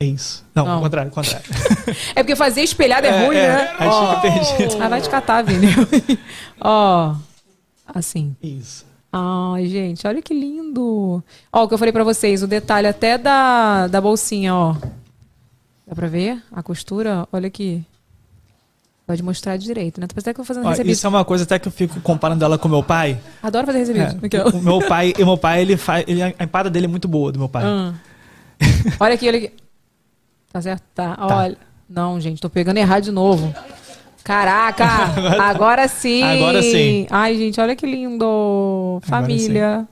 É 0.00 0.04
isso. 0.04 0.44
Não, 0.52 0.66
Não. 0.66 0.80
contrário, 0.80 1.12
contrário. 1.12 1.46
É 2.14 2.22
porque 2.22 2.34
fazer 2.34 2.62
espelhado 2.62 3.06
é, 3.06 3.10
É, 3.10 3.26
ruim, 3.26 3.36
é, 3.36 3.48
né? 3.48 3.76
Ó. 3.80 4.08
fica 4.16 4.20
perdido. 4.20 4.82
Ah, 4.82 4.88
vai 4.88 5.00
te 5.00 5.08
catar, 5.08 5.42
Vini. 5.42 5.68
Ó, 6.60 7.14
assim. 7.86 8.34
Isso. 8.42 8.84
Ai, 9.12 9.66
gente, 9.66 10.06
olha 10.06 10.22
que 10.22 10.32
lindo. 10.32 11.22
Ó, 11.52 11.64
o 11.64 11.68
que 11.68 11.74
eu 11.74 11.78
falei 11.78 11.92
pra 11.92 12.02
vocês, 12.02 12.42
o 12.42 12.46
detalhe 12.46 12.86
até 12.86 13.18
da, 13.18 13.86
da 13.86 14.00
bolsinha, 14.00 14.54
ó. 14.54 14.74
Dá 15.86 15.94
pra 15.94 16.08
ver 16.08 16.42
a 16.50 16.62
costura? 16.62 17.28
Olha 17.30 17.46
aqui. 17.46 17.84
Pode 19.06 19.22
mostrar 19.22 19.58
direito, 19.58 20.00
né? 20.00 20.06
Parece 20.06 20.24
que 20.32 20.40
eu 20.40 20.44
vou 20.44 20.44
fazendo 20.46 20.64
Ó, 20.64 20.70
recebido. 20.70 20.92
isso 20.92 21.06
é 21.06 21.10
uma 21.10 21.24
coisa 21.24 21.44
até 21.44 21.58
que 21.58 21.68
eu 21.68 21.72
fico 21.72 22.00
comparando 22.00 22.42
ela 22.44 22.56
com 22.56 22.68
meu 22.68 22.82
pai. 22.82 23.20
Adoro 23.42 23.66
fazer 23.66 23.80
recebido. 23.80 24.34
É, 24.34 24.44
o 24.56 24.62
meu 24.62 24.78
pai, 24.88 25.12
e 25.18 25.24
meu 25.24 25.36
pai, 25.36 25.60
ele 25.60 25.76
faz. 25.76 26.04
Ele, 26.08 26.22
a 26.22 26.44
empada 26.44 26.70
dele 26.70 26.86
é 26.86 26.88
muito 26.88 27.06
boa, 27.08 27.30
do 27.30 27.38
meu 27.38 27.48
pai. 27.48 27.64
Ah. 27.66 27.92
Olha 28.98 29.14
aqui, 29.14 29.28
olha 29.28 29.38
aqui. 29.38 29.52
Tá 30.52 30.62
certo? 30.62 30.82
Tá. 30.94 31.16
Olha. 31.18 31.58
Não, 31.88 32.18
gente, 32.20 32.40
tô 32.40 32.48
pegando 32.48 32.78
errado 32.78 33.02
de 33.02 33.10
novo. 33.10 33.52
Caraca! 34.24 34.84
Agora 35.42 35.88
sim! 35.88 36.22
Agora 36.22 36.62
sim. 36.62 37.06
Ai, 37.10 37.36
gente, 37.36 37.60
olha 37.60 37.74
que 37.74 37.86
lindo! 37.86 39.00
Família. 39.04 39.86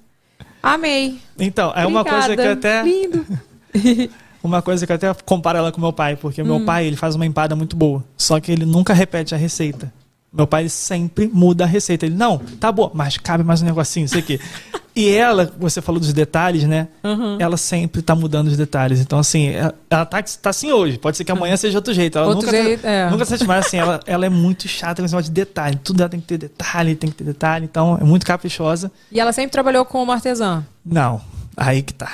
Amei. 0.62 1.19
Então, 1.39 1.73
é 1.74 1.86
uma 1.86 2.05
coisa 2.05 2.36
que 2.36 2.43
eu 2.43 2.52
Obrigada. 2.52 2.81
até. 2.81 2.82
Lindo. 2.82 3.27
Uma 4.43 4.62
coisa 4.62 4.86
que 4.86 4.93
eu 4.93 4.97
até 4.97 5.12
comparo 5.27 5.59
ela 5.59 5.70
com 5.70 5.78
meu 5.78 5.93
pai, 5.93 6.16
porque 6.16 6.40
Hum. 6.40 6.47
meu 6.47 6.61
pai, 6.65 6.86
ele 6.86 6.97
faz 6.97 7.15
uma 7.15 7.27
empada 7.27 7.55
muito 7.55 7.77
boa. 7.77 8.02
Só 8.16 8.40
que 8.40 8.51
ele 8.51 8.65
nunca 8.65 8.94
repete 8.94 9.35
a 9.35 9.39
receita. 9.39 9.93
Meu 10.32 10.47
pai 10.47 10.69
sempre 10.69 11.28
muda 11.32 11.65
a 11.65 11.66
receita. 11.66 12.07
Ele, 12.07 12.15
não, 12.15 12.39
tá 12.39 12.70
boa, 12.70 12.90
mas 12.94 13.19
cabe 13.19 13.43
mais 13.43 13.62
um 13.62 13.65
negocinho, 13.65 14.07
isso 14.07 14.16
aqui. 14.16 14.39
e 14.94 15.09
ela, 15.09 15.52
você 15.59 15.82
falou 15.82 15.98
dos 16.01 16.12
detalhes, 16.12 16.62
né? 16.65 16.86
Uhum. 17.02 17.36
Ela 17.40 17.57
sempre 17.57 18.01
tá 18.01 18.15
mudando 18.15 18.47
os 18.47 18.57
detalhes. 18.57 19.01
Então, 19.01 19.19
assim, 19.19 19.48
ela, 19.48 19.74
ela 19.90 20.07
tá, 20.07 20.23
tá 20.23 20.51
assim 20.51 20.70
hoje. 20.70 20.98
Pode 20.98 21.16
ser 21.16 21.24
que 21.24 21.32
amanhã 21.32 21.57
seja 21.57 21.78
outro 21.78 21.93
jeito. 21.93 22.16
Ela 22.16 22.28
Outro 22.28 22.47
nunca, 22.47 22.62
jeito, 22.62 22.86
é. 22.86 23.11
nunca 23.11 23.24
se 23.24 23.44
mas 23.44 23.66
assim, 23.66 23.78
ela, 23.78 24.01
ela 24.07 24.24
é 24.24 24.28
muito 24.28 24.69
chata 24.69 25.02
com 25.02 25.07
esse 25.07 25.15
negócio 25.15 25.32
de 25.32 25.35
detalhe. 25.35 25.77
Tudo 25.82 26.01
ela 26.01 26.09
tem 26.09 26.20
que 26.20 26.27
ter 26.27 26.39
detalhe, 26.39 26.94
tem 26.94 27.11
que 27.11 27.16
ter 27.16 27.24
detalhe. 27.24 27.65
Então, 27.65 27.98
é 28.01 28.05
muito 28.05 28.24
caprichosa. 28.24 28.93
E 29.11 29.19
ela 29.19 29.32
sempre 29.32 29.51
trabalhou 29.51 29.85
como 29.85 30.12
artesã. 30.12 30.65
Não, 30.86 31.20
aí 31.61 31.82
que 31.82 31.93
tá. 31.95 32.11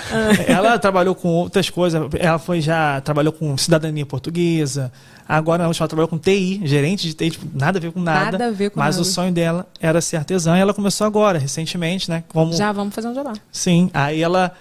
Ela 0.47 0.79
trabalhou 0.79 1.15
com 1.15 1.29
outras 1.29 1.71
coisas. 1.71 2.03
Ela 2.19 2.39
foi 2.39 2.61
já 2.61 3.01
trabalhou 3.01 3.33
com 3.33 3.57
cidadania 3.57 4.05
portuguesa. 4.05 4.93
Agora 5.29 5.65
ela 5.65 5.73
trabalhou 5.75 6.09
com 6.09 6.19
TI, 6.19 6.61
gerente 6.65 7.07
de 7.07 7.15
TI, 7.15 7.31
tipo, 7.31 7.47
nada 7.59 7.79
a 7.79 7.81
ver 7.81 7.93
com 7.93 8.01
nada. 8.01 8.33
Nada 8.33 8.47
a 8.49 8.51
ver 8.51 8.71
com 8.71 8.79
mas 8.79 8.97
nada. 8.97 9.03
o 9.03 9.11
sonho 9.11 9.33
dela 9.33 9.67
era 9.81 10.01
ser 10.01 10.17
artesã 10.19 10.57
e 10.57 10.61
ela 10.61 10.75
começou 10.75 11.07
agora, 11.07 11.39
recentemente, 11.39 12.11
né? 12.11 12.23
Como, 12.29 12.53
Já 12.53 12.71
vamos 12.73 12.95
fazer 12.95 13.09
um 13.09 13.15
jabá. 13.15 13.33
Sim. 13.51 13.91
Aí 13.95 14.23
ela 14.23 14.53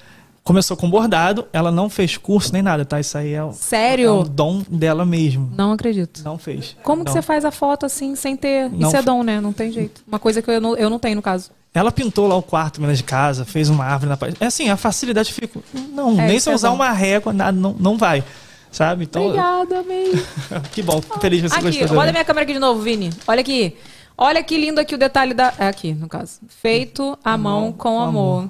começou 0.44 0.76
com 0.78 0.88
bordado, 0.90 1.48
ela 1.53 1.72
não 1.72 1.90
fez 1.90 2.18
curso 2.18 2.53
nem 2.53 2.62
nada, 2.62 2.84
tá? 2.86 2.99
Isso 2.99 3.18
aí 3.18 3.34
é, 3.34 3.44
o- 3.44 3.52
Sério? 3.53 4.07
é 4.07 4.12
um 4.12 4.24
dom 4.24 4.64
dela 4.70 5.03
mesmo. 5.06 5.52
Não 5.56 5.72
acredito. 5.72 6.22
Não 6.24 6.38
fez. 6.38 6.76
Como 6.84 7.03
que 7.03 7.10
Não. 7.10 7.14
você 7.14 7.22
faz 7.22 7.44
a 7.45 7.52
foto 7.52 7.86
assim, 7.86 8.16
sem 8.16 8.36
ter. 8.36 8.70
Não 8.70 8.88
Isso 8.88 8.98
é 8.98 9.02
dom, 9.02 9.22
né? 9.24 9.40
Não 9.41 9.52
tem 9.53 9.72
jeito. 9.72 10.02
Uma 10.07 10.20
coisa 10.20 10.41
que 10.41 10.49
eu 10.52 10.62
não, 10.62 10.76
eu 10.76 10.90
não 10.90 10.98
tenho, 10.99 11.16
no 11.16 11.22
caso. 11.22 11.52
Ela 11.76 11.91
pintou 11.91 12.26
lá 12.27 12.35
o 12.35 12.41
quarto 12.41 12.80
mesmo 12.81 12.95
de 12.95 13.03
casa, 13.03 13.43
fez 13.45 13.69
uma 13.69 13.84
árvore 13.85 14.10
na 14.10 14.18
parede. 14.18 14.38
É 14.39 14.45
assim, 14.45 14.69
a 14.69 14.77
facilidade 14.77 15.31
fica. 15.34 15.60
Não, 15.91 16.19
É, 16.19 16.27
nem 16.27 16.39
se 16.39 16.47
eu 16.49 16.53
é 16.53 16.56
usar 16.56 16.69
bom. 16.69 16.76
uma 16.76 16.89
régua, 16.91 17.34
nada, 17.34 17.52
não, 17.52 17.76
não 17.77 17.97
vai. 17.97 18.23
Sabe? 18.72 19.03
Então, 19.03 19.23
Obrigada, 19.26 19.80
amei. 19.80 20.14
que 20.72 20.81
bom, 20.81 21.02
fico 21.02 21.19
feliz 21.19 21.41
que 21.41 21.49
você 21.49 21.68
Aqui, 21.68 21.80
gostou. 21.81 21.97
olha 21.97 22.11
minha 22.11 22.26
câmera 22.26 22.43
aqui 22.43 22.53
de 22.53 22.60
novo, 22.60 22.81
Vini. 22.81 23.10
Olha 23.27 23.41
aqui. 23.41 23.76
Olha 24.18 24.41
que 24.41 24.57
lindo 24.57 24.80
aqui 24.80 24.95
o 24.95 24.97
detalhe 24.97 25.34
da. 25.34 25.53
É 25.60 25.68
aqui, 25.68 25.93
no 25.93 26.07
caso. 26.07 26.39
Feito 26.61 27.18
à 27.23 27.38
mão 27.38 27.72
com 27.73 27.99
amor. 28.02 28.49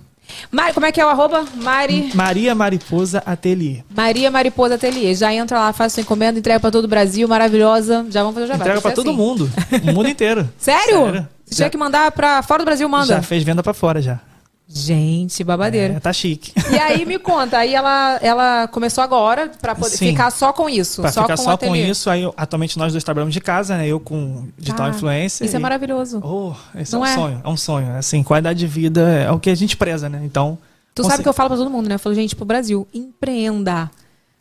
Mari, 0.52 0.74
como 0.74 0.86
é 0.88 0.92
que 0.92 1.00
é 1.00 1.06
o 1.06 1.10
arroba? 1.10 1.46
Mari. 1.56 2.12
Maria 2.16 2.56
Mariposa 2.56 3.22
Ateliê. 3.26 3.84
Maria 3.96 4.32
Mariposa 4.32 4.74
Ateliê. 4.76 5.14
Já 5.14 5.32
entra 5.34 5.60
lá, 5.60 5.74
faz 5.74 5.94
sua 5.94 6.02
encomenda, 6.02 6.40
entrega 6.40 6.60
pra 6.60 6.72
todo 6.72 6.86
o 6.86 6.88
Brasil, 6.88 7.28
maravilhosa. 7.28 8.06
Já 8.10 8.22
vamos 8.22 8.34
fazer 8.36 8.46
o 8.46 8.48
jabá. 8.48 8.64
Entrega 8.64 8.82
pra 8.82 8.92
que 8.92 8.96
ser 8.96 9.04
todo 9.04 9.10
assim. 9.12 9.18
mundo. 9.18 9.52
O 9.84 9.94
mundo 9.94 10.10
inteiro. 10.10 10.50
Sério? 10.58 11.04
Sério. 11.06 11.28
Se 11.46 11.56
tiver 11.56 11.70
que 11.70 11.78
mandar 11.78 12.12
pra 12.12 12.42
fora 12.42 12.64
do 12.64 12.66
Brasil, 12.66 12.88
manda. 12.90 13.06
Já 13.08 13.22
fez 13.22 13.44
venda 13.44 13.62
pra 13.64 13.74
fora 13.74 14.02
já. 14.02 14.20
Gente, 14.68 15.44
babadeira. 15.44 15.94
É, 15.94 16.00
tá 16.00 16.12
chique. 16.12 16.52
E 16.72 16.76
aí 16.80 17.06
me 17.06 17.20
conta, 17.20 17.60
aí 17.60 17.76
ela, 17.76 18.18
ela 18.20 18.68
começou 18.68 19.04
agora 19.04 19.52
pra 19.62 19.76
poder 19.76 19.96
Sim. 19.96 20.10
ficar 20.10 20.32
só 20.32 20.52
com 20.52 20.68
isso. 20.68 21.04
Pra 21.04 21.12
só 21.12 21.22
ficar 21.22 21.38
com 21.38 21.44
só 21.44 21.56
com 21.56 21.76
isso, 21.76 22.10
aí 22.10 22.24
atualmente 22.36 22.76
nós 22.80 22.92
dois 22.92 23.04
trabalhamos 23.04 23.32
de 23.34 23.40
casa, 23.42 23.78
né? 23.78 23.88
Eu 23.88 24.00
com 24.00 24.48
digital 24.58 24.88
Ah, 24.88 24.90
influencer. 24.90 25.46
Isso 25.46 25.56
é 25.56 25.60
e- 25.60 25.62
maravilhoso. 25.62 26.20
Oh, 26.24 26.54
esse 26.80 26.92
Não 26.94 27.06
é 27.06 27.10
um 27.10 27.12
é? 27.12 27.16
sonho, 27.16 27.42
é 27.44 27.48
um 27.48 27.58
sonho. 27.58 27.96
Assim, 27.96 28.24
qualidade 28.24 28.58
de 28.58 28.66
vida 28.66 29.02
é 29.02 29.30
o 29.32 29.40
que 29.40 29.52
a 29.52 29.56
gente 29.56 29.78
preza, 29.78 30.10
né? 30.10 30.22
Então. 30.24 30.58
Tu 30.96 31.04
consegui- 31.04 31.12
sabe 31.12 31.24
que 31.24 31.30
eu 31.30 31.34
falo 31.34 31.50
pra 31.50 31.58
todo 31.60 31.70
mundo, 31.70 31.88
né? 31.88 31.96
Eu 31.96 32.00
falo, 32.00 32.16
gente, 32.16 32.36
pro 32.36 32.44
Brasil, 32.46 32.88
empreenda. 32.92 33.92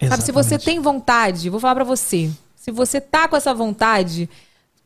Sabe, 0.08 0.22
se 0.22 0.32
você 0.32 0.54
Exatamente. 0.54 0.64
tem 0.64 0.80
vontade, 0.80 1.50
vou 1.50 1.60
falar 1.60 1.74
pra 1.74 1.84
você. 1.84 2.30
Se 2.56 2.70
você 2.70 2.98
tá 3.00 3.28
com 3.28 3.36
essa 3.36 3.52
vontade, 3.52 4.28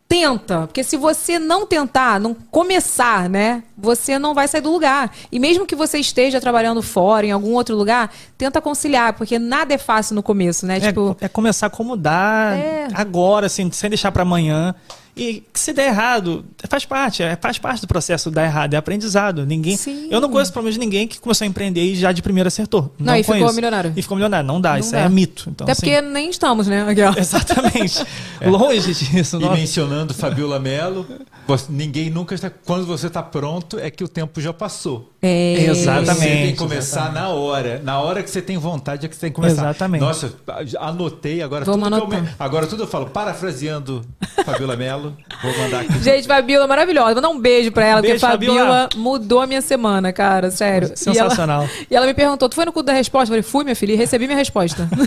tenta, 0.09 0.67
porque 0.67 0.83
se 0.83 0.97
você 0.97 1.39
não 1.39 1.67
tentar, 1.67 2.19
não 2.19 2.35
começar, 2.51 3.29
né, 3.29 3.63
você 3.77 4.19
não 4.19 4.33
vai 4.35 4.49
sair 4.49 4.63
do 4.63 4.73
lugar. 4.73 5.13
E 5.31 5.39
mesmo 5.39 5.67
que 5.67 5.77
você 5.77 5.99
esteja 5.99 6.41
trabalhando 6.41 6.81
fora, 6.81 7.27
em 7.27 7.31
algum 7.31 7.53
outro 7.53 7.77
lugar, 7.77 8.11
tenta 8.39 8.61
conciliar, 8.61 9.13
porque 9.13 9.39
nada 9.39 9.75
é 9.75 9.79
fácil 9.79 10.15
no 10.15 10.23
começo, 10.23 10.65
né? 10.65 10.79
É, 10.79 10.81
tipo, 10.81 11.17
é 11.21 11.29
começar 11.29 11.67
a 11.67 11.69
acomodar 11.69 12.55
É. 12.55 12.89
agora, 12.95 13.47
assim, 13.47 13.71
sem 13.71 13.91
deixar 13.91 14.11
pra 14.11 14.23
amanhã. 14.23 14.75
E 15.19 15.43
se 15.53 15.73
der 15.73 15.89
errado, 15.89 16.45
faz 16.69 16.85
parte, 16.85 17.23
é, 17.23 17.37
faz 17.37 17.59
parte 17.59 17.81
do 17.81 17.89
processo 17.89 18.31
dar 18.31 18.45
errado, 18.45 18.75
é 18.75 18.77
aprendizado. 18.77 19.45
Ninguém, 19.45 19.77
Sim. 19.77 20.07
eu 20.11 20.21
não 20.21 20.29
conheço 20.29 20.53
pelo 20.53 20.63
menos 20.65 20.79
ninguém 20.79 21.09
que 21.09 21.19
começou 21.21 21.45
a 21.45 21.49
empreender 21.49 21.83
e 21.83 21.97
já 21.97 22.13
de 22.13 22.23
primeira 22.23 22.49
acertou. 22.49 22.95
Não, 22.99 23.17
e 23.17 23.23
ficou 23.23 23.35
conheço. 23.37 23.55
milionário. 23.57 23.93
E 23.97 24.03
ficou 24.03 24.17
milionário. 24.17 24.47
Não 24.47 24.61
dá, 24.61 24.73
Não 24.75 24.79
isso 24.79 24.93
dá. 24.93 25.01
é 25.01 25.09
mito. 25.09 25.51
Então, 25.51 25.65
até 25.65 25.73
assim, 25.73 25.81
porque 25.83 26.01
nem 26.01 26.31
estamos, 26.31 26.67
né? 26.69 26.85
Ó. 26.87 27.15
Exatamente. 27.19 28.05
Longe 28.47 28.95
disso. 28.95 29.37
E 29.37 29.41
nossa. 29.41 29.55
mencionando 29.57 30.15
Fabiola 30.15 30.59
Mello, 30.61 31.05
você- 31.47 31.67
ninguém 31.71 32.09
nunca 32.11 32.35
está. 32.35 32.49
Quando 32.51 32.87
você 32.87 33.09
está 33.09 33.23
pronto, 33.23 33.79
é 33.79 33.91
que 33.91 34.05
o 34.05 34.09
tempo 34.09 34.41
já 34.41 34.53
passou. 34.53 35.13
É, 35.21 35.65
Exatamente. 35.65 36.15
Você 36.21 36.29
tem 36.29 36.53
que 36.53 36.59
começar 36.59 37.13
na 37.13 37.29
hora. 37.31 37.81
Na 37.83 38.01
hora 38.01 38.23
que 38.23 38.31
você 38.31 38.41
tem 38.41 38.57
vontade 38.57 39.05
é 39.05 39.09
que 39.09 39.15
você 39.17 39.23
tem 39.23 39.31
que 39.31 39.35
começar. 39.37 39.63
Exatamente. 39.63 40.01
Nossa, 40.01 40.33
anotei 40.79 41.43
agora 41.43 41.65
Vamos 41.65 41.83
tudo 41.83 41.97
que 41.97 42.01
eu 42.01 42.05
anotar. 42.19 42.23
me- 42.23 42.37
Agora 42.39 42.67
tudo 42.67 42.85
eu 42.85 42.87
falo, 42.87 43.07
parafraseando 43.07 44.05
Fabiola 44.45 44.77
Mello. 44.77 45.08
Vou 45.43 45.59
mandar 45.59 45.81
aqui. 45.81 45.99
Gente, 46.03 46.27
Fabiola 46.27 46.65
é 46.65 46.69
maravilhosa. 46.69 47.13
Vou 47.15 47.23
dar 47.23 47.29
um 47.29 47.39
beijo 47.41 47.71
pra 47.73 47.85
ela, 47.85 48.01
Beijo, 48.03 48.17
porque 48.19 48.33
Fabiola, 48.33 48.59
Fabiola. 48.59 48.89
mudou 48.97 49.41
a 49.41 49.47
minha 49.47 49.61
semana, 49.61 50.13
cara, 50.13 50.51
sério. 50.51 50.93
Sensacional. 50.97 51.63
E 51.63 51.65
ela, 51.65 51.71
e 51.91 51.97
ela 51.97 52.07
me 52.07 52.15
perguntou: 52.15 52.49
tu 52.49 52.55
foi 52.55 52.65
no 52.65 52.73
culto 52.73 52.87
da 52.87 52.93
resposta? 52.93 53.25
Eu 53.25 53.29
falei, 53.29 53.43
fui, 53.43 53.65
minha 53.65 53.77
filha, 53.77 53.93
e 53.93 53.97
recebi 53.97 54.27
minha 54.27 54.39
resposta. 54.39 54.89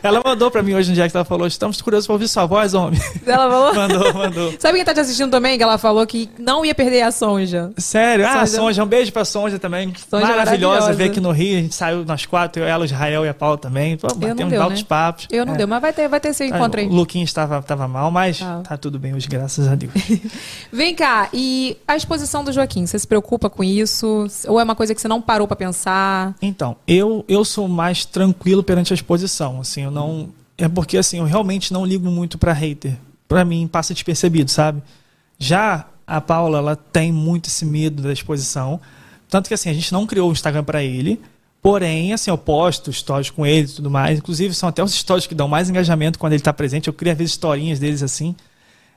Ela 0.00 0.22
mandou 0.24 0.48
pra 0.48 0.62
mim 0.62 0.74
hoje 0.74 0.90
no 0.90 0.94
dia 0.94 1.08
que 1.08 1.16
ela 1.16 1.24
falou: 1.24 1.46
estamos 1.46 1.82
curiosos 1.82 2.06
pra 2.06 2.12
ouvir 2.14 2.28
sua 2.28 2.46
voz, 2.46 2.72
homem. 2.72 3.00
ela 3.26 3.50
falou. 3.50 3.74
mandou, 3.74 4.14
mandou. 4.14 4.54
Sabe 4.58 4.76
quem 4.76 4.84
tá 4.84 4.94
te 4.94 5.00
assistindo 5.00 5.30
também? 5.30 5.56
Que 5.56 5.62
ela 5.64 5.76
falou 5.76 6.06
que 6.06 6.30
não 6.38 6.64
ia 6.64 6.72
perder 6.74 7.02
a 7.02 7.10
Sonja. 7.10 7.70
Sério? 7.76 8.24
Ah, 8.24 8.46
Sonja. 8.46 8.46
Sonja, 8.58 8.84
um 8.84 8.86
beijo 8.86 9.12
pra 9.12 9.24
Sonja 9.24 9.58
também. 9.58 9.92
Sonja 10.08 10.24
é 10.24 10.28
maravilhosa, 10.28 10.80
maravilhosa. 10.82 10.92
ver 10.94 11.04
aqui 11.10 11.20
no 11.20 11.32
Rio. 11.32 11.58
A 11.58 11.62
gente 11.62 11.74
saiu 11.74 12.04
nós 12.04 12.24
quatro, 12.26 12.62
eu, 12.62 12.66
ela, 12.68 12.82
o 12.82 12.84
Israel 12.84 13.24
e 13.24 13.28
a 13.28 13.34
Paula 13.34 13.58
também. 13.58 13.96
Pô, 13.96 14.06
batemos 14.14 14.48
deu, 14.52 14.62
altos 14.62 14.80
né? 14.80 14.86
papos. 14.88 15.26
Eu 15.30 15.44
não 15.44 15.54
É. 15.54 15.56
deu, 15.56 15.66
mas 15.66 15.80
vai 15.82 15.92
ter, 15.92 16.08
vai 16.08 16.20
ter 16.20 16.28
esse 16.28 16.44
encontro 16.44 16.80
Ah, 16.80 16.84
aí. 16.84 16.88
O 16.88 16.92
Luquinha 16.92 17.24
estava, 17.24 17.58
estava 17.58 17.88
mal, 17.88 18.10
mas 18.10 18.38
Tá. 18.38 18.60
tá 18.68 18.76
tudo 18.76 18.98
bem 19.00 19.14
hoje, 19.14 19.26
graças 19.38 19.68
a 19.68 19.74
Deus. 19.74 19.92
Vem 20.72 20.94
cá, 20.94 21.28
e 21.32 21.76
a 21.86 21.96
exposição 21.96 22.42
do 22.42 22.52
Joaquim, 22.52 22.86
você 22.86 22.98
se 22.98 23.06
preocupa 23.06 23.48
com 23.48 23.62
isso? 23.62 24.26
Ou 24.46 24.58
é 24.60 24.64
uma 24.64 24.74
coisa 24.74 24.94
que 24.94 25.00
você 25.00 25.08
não 25.08 25.22
parou 25.22 25.46
pra 25.46 25.56
pensar? 25.56 26.34
Então, 26.42 26.76
eu, 26.86 27.24
eu 27.28 27.44
sou 27.44 27.68
mais 27.68 28.04
tranquilo 28.04 28.62
perante 28.62 28.92
a 28.92 28.94
exposição, 28.94 29.60
assim, 29.60 29.82
eu 29.82 29.90
não... 29.90 30.30
É 30.56 30.68
porque, 30.68 30.98
assim, 30.98 31.18
eu 31.18 31.24
realmente 31.24 31.72
não 31.72 31.86
ligo 31.86 32.10
muito 32.10 32.36
pra 32.36 32.52
hater. 32.52 32.96
Pra 33.28 33.44
mim, 33.44 33.68
passa 33.68 33.94
despercebido, 33.94 34.50
sabe? 34.50 34.82
Já 35.38 35.86
a 36.04 36.20
Paula, 36.20 36.58
ela 36.58 36.74
tem 36.74 37.12
muito 37.12 37.46
esse 37.46 37.64
medo 37.64 38.02
da 38.02 38.12
exposição. 38.12 38.80
Tanto 39.28 39.46
que, 39.46 39.54
assim, 39.54 39.70
a 39.70 39.72
gente 39.72 39.92
não 39.92 40.04
criou 40.04 40.28
o 40.28 40.32
Instagram 40.32 40.64
pra 40.64 40.82
ele. 40.82 41.20
Porém, 41.62 42.12
assim, 42.12 42.30
eu 42.30 42.36
posto 42.36 42.92
stories 42.92 43.30
com 43.30 43.46
ele 43.46 43.68
e 43.68 43.72
tudo 43.72 43.88
mais. 43.88 44.18
Inclusive, 44.18 44.52
são 44.52 44.68
até 44.68 44.82
os 44.82 44.92
stories 44.92 45.28
que 45.28 45.34
dão 45.34 45.46
mais 45.46 45.70
engajamento 45.70 46.18
quando 46.18 46.32
ele 46.32 46.42
tá 46.42 46.52
presente. 46.52 46.88
Eu 46.88 46.92
crio, 46.92 47.12
às 47.12 47.18
vezes, 47.18 47.34
historinhas 47.34 47.78
deles, 47.78 48.02
assim. 48.02 48.34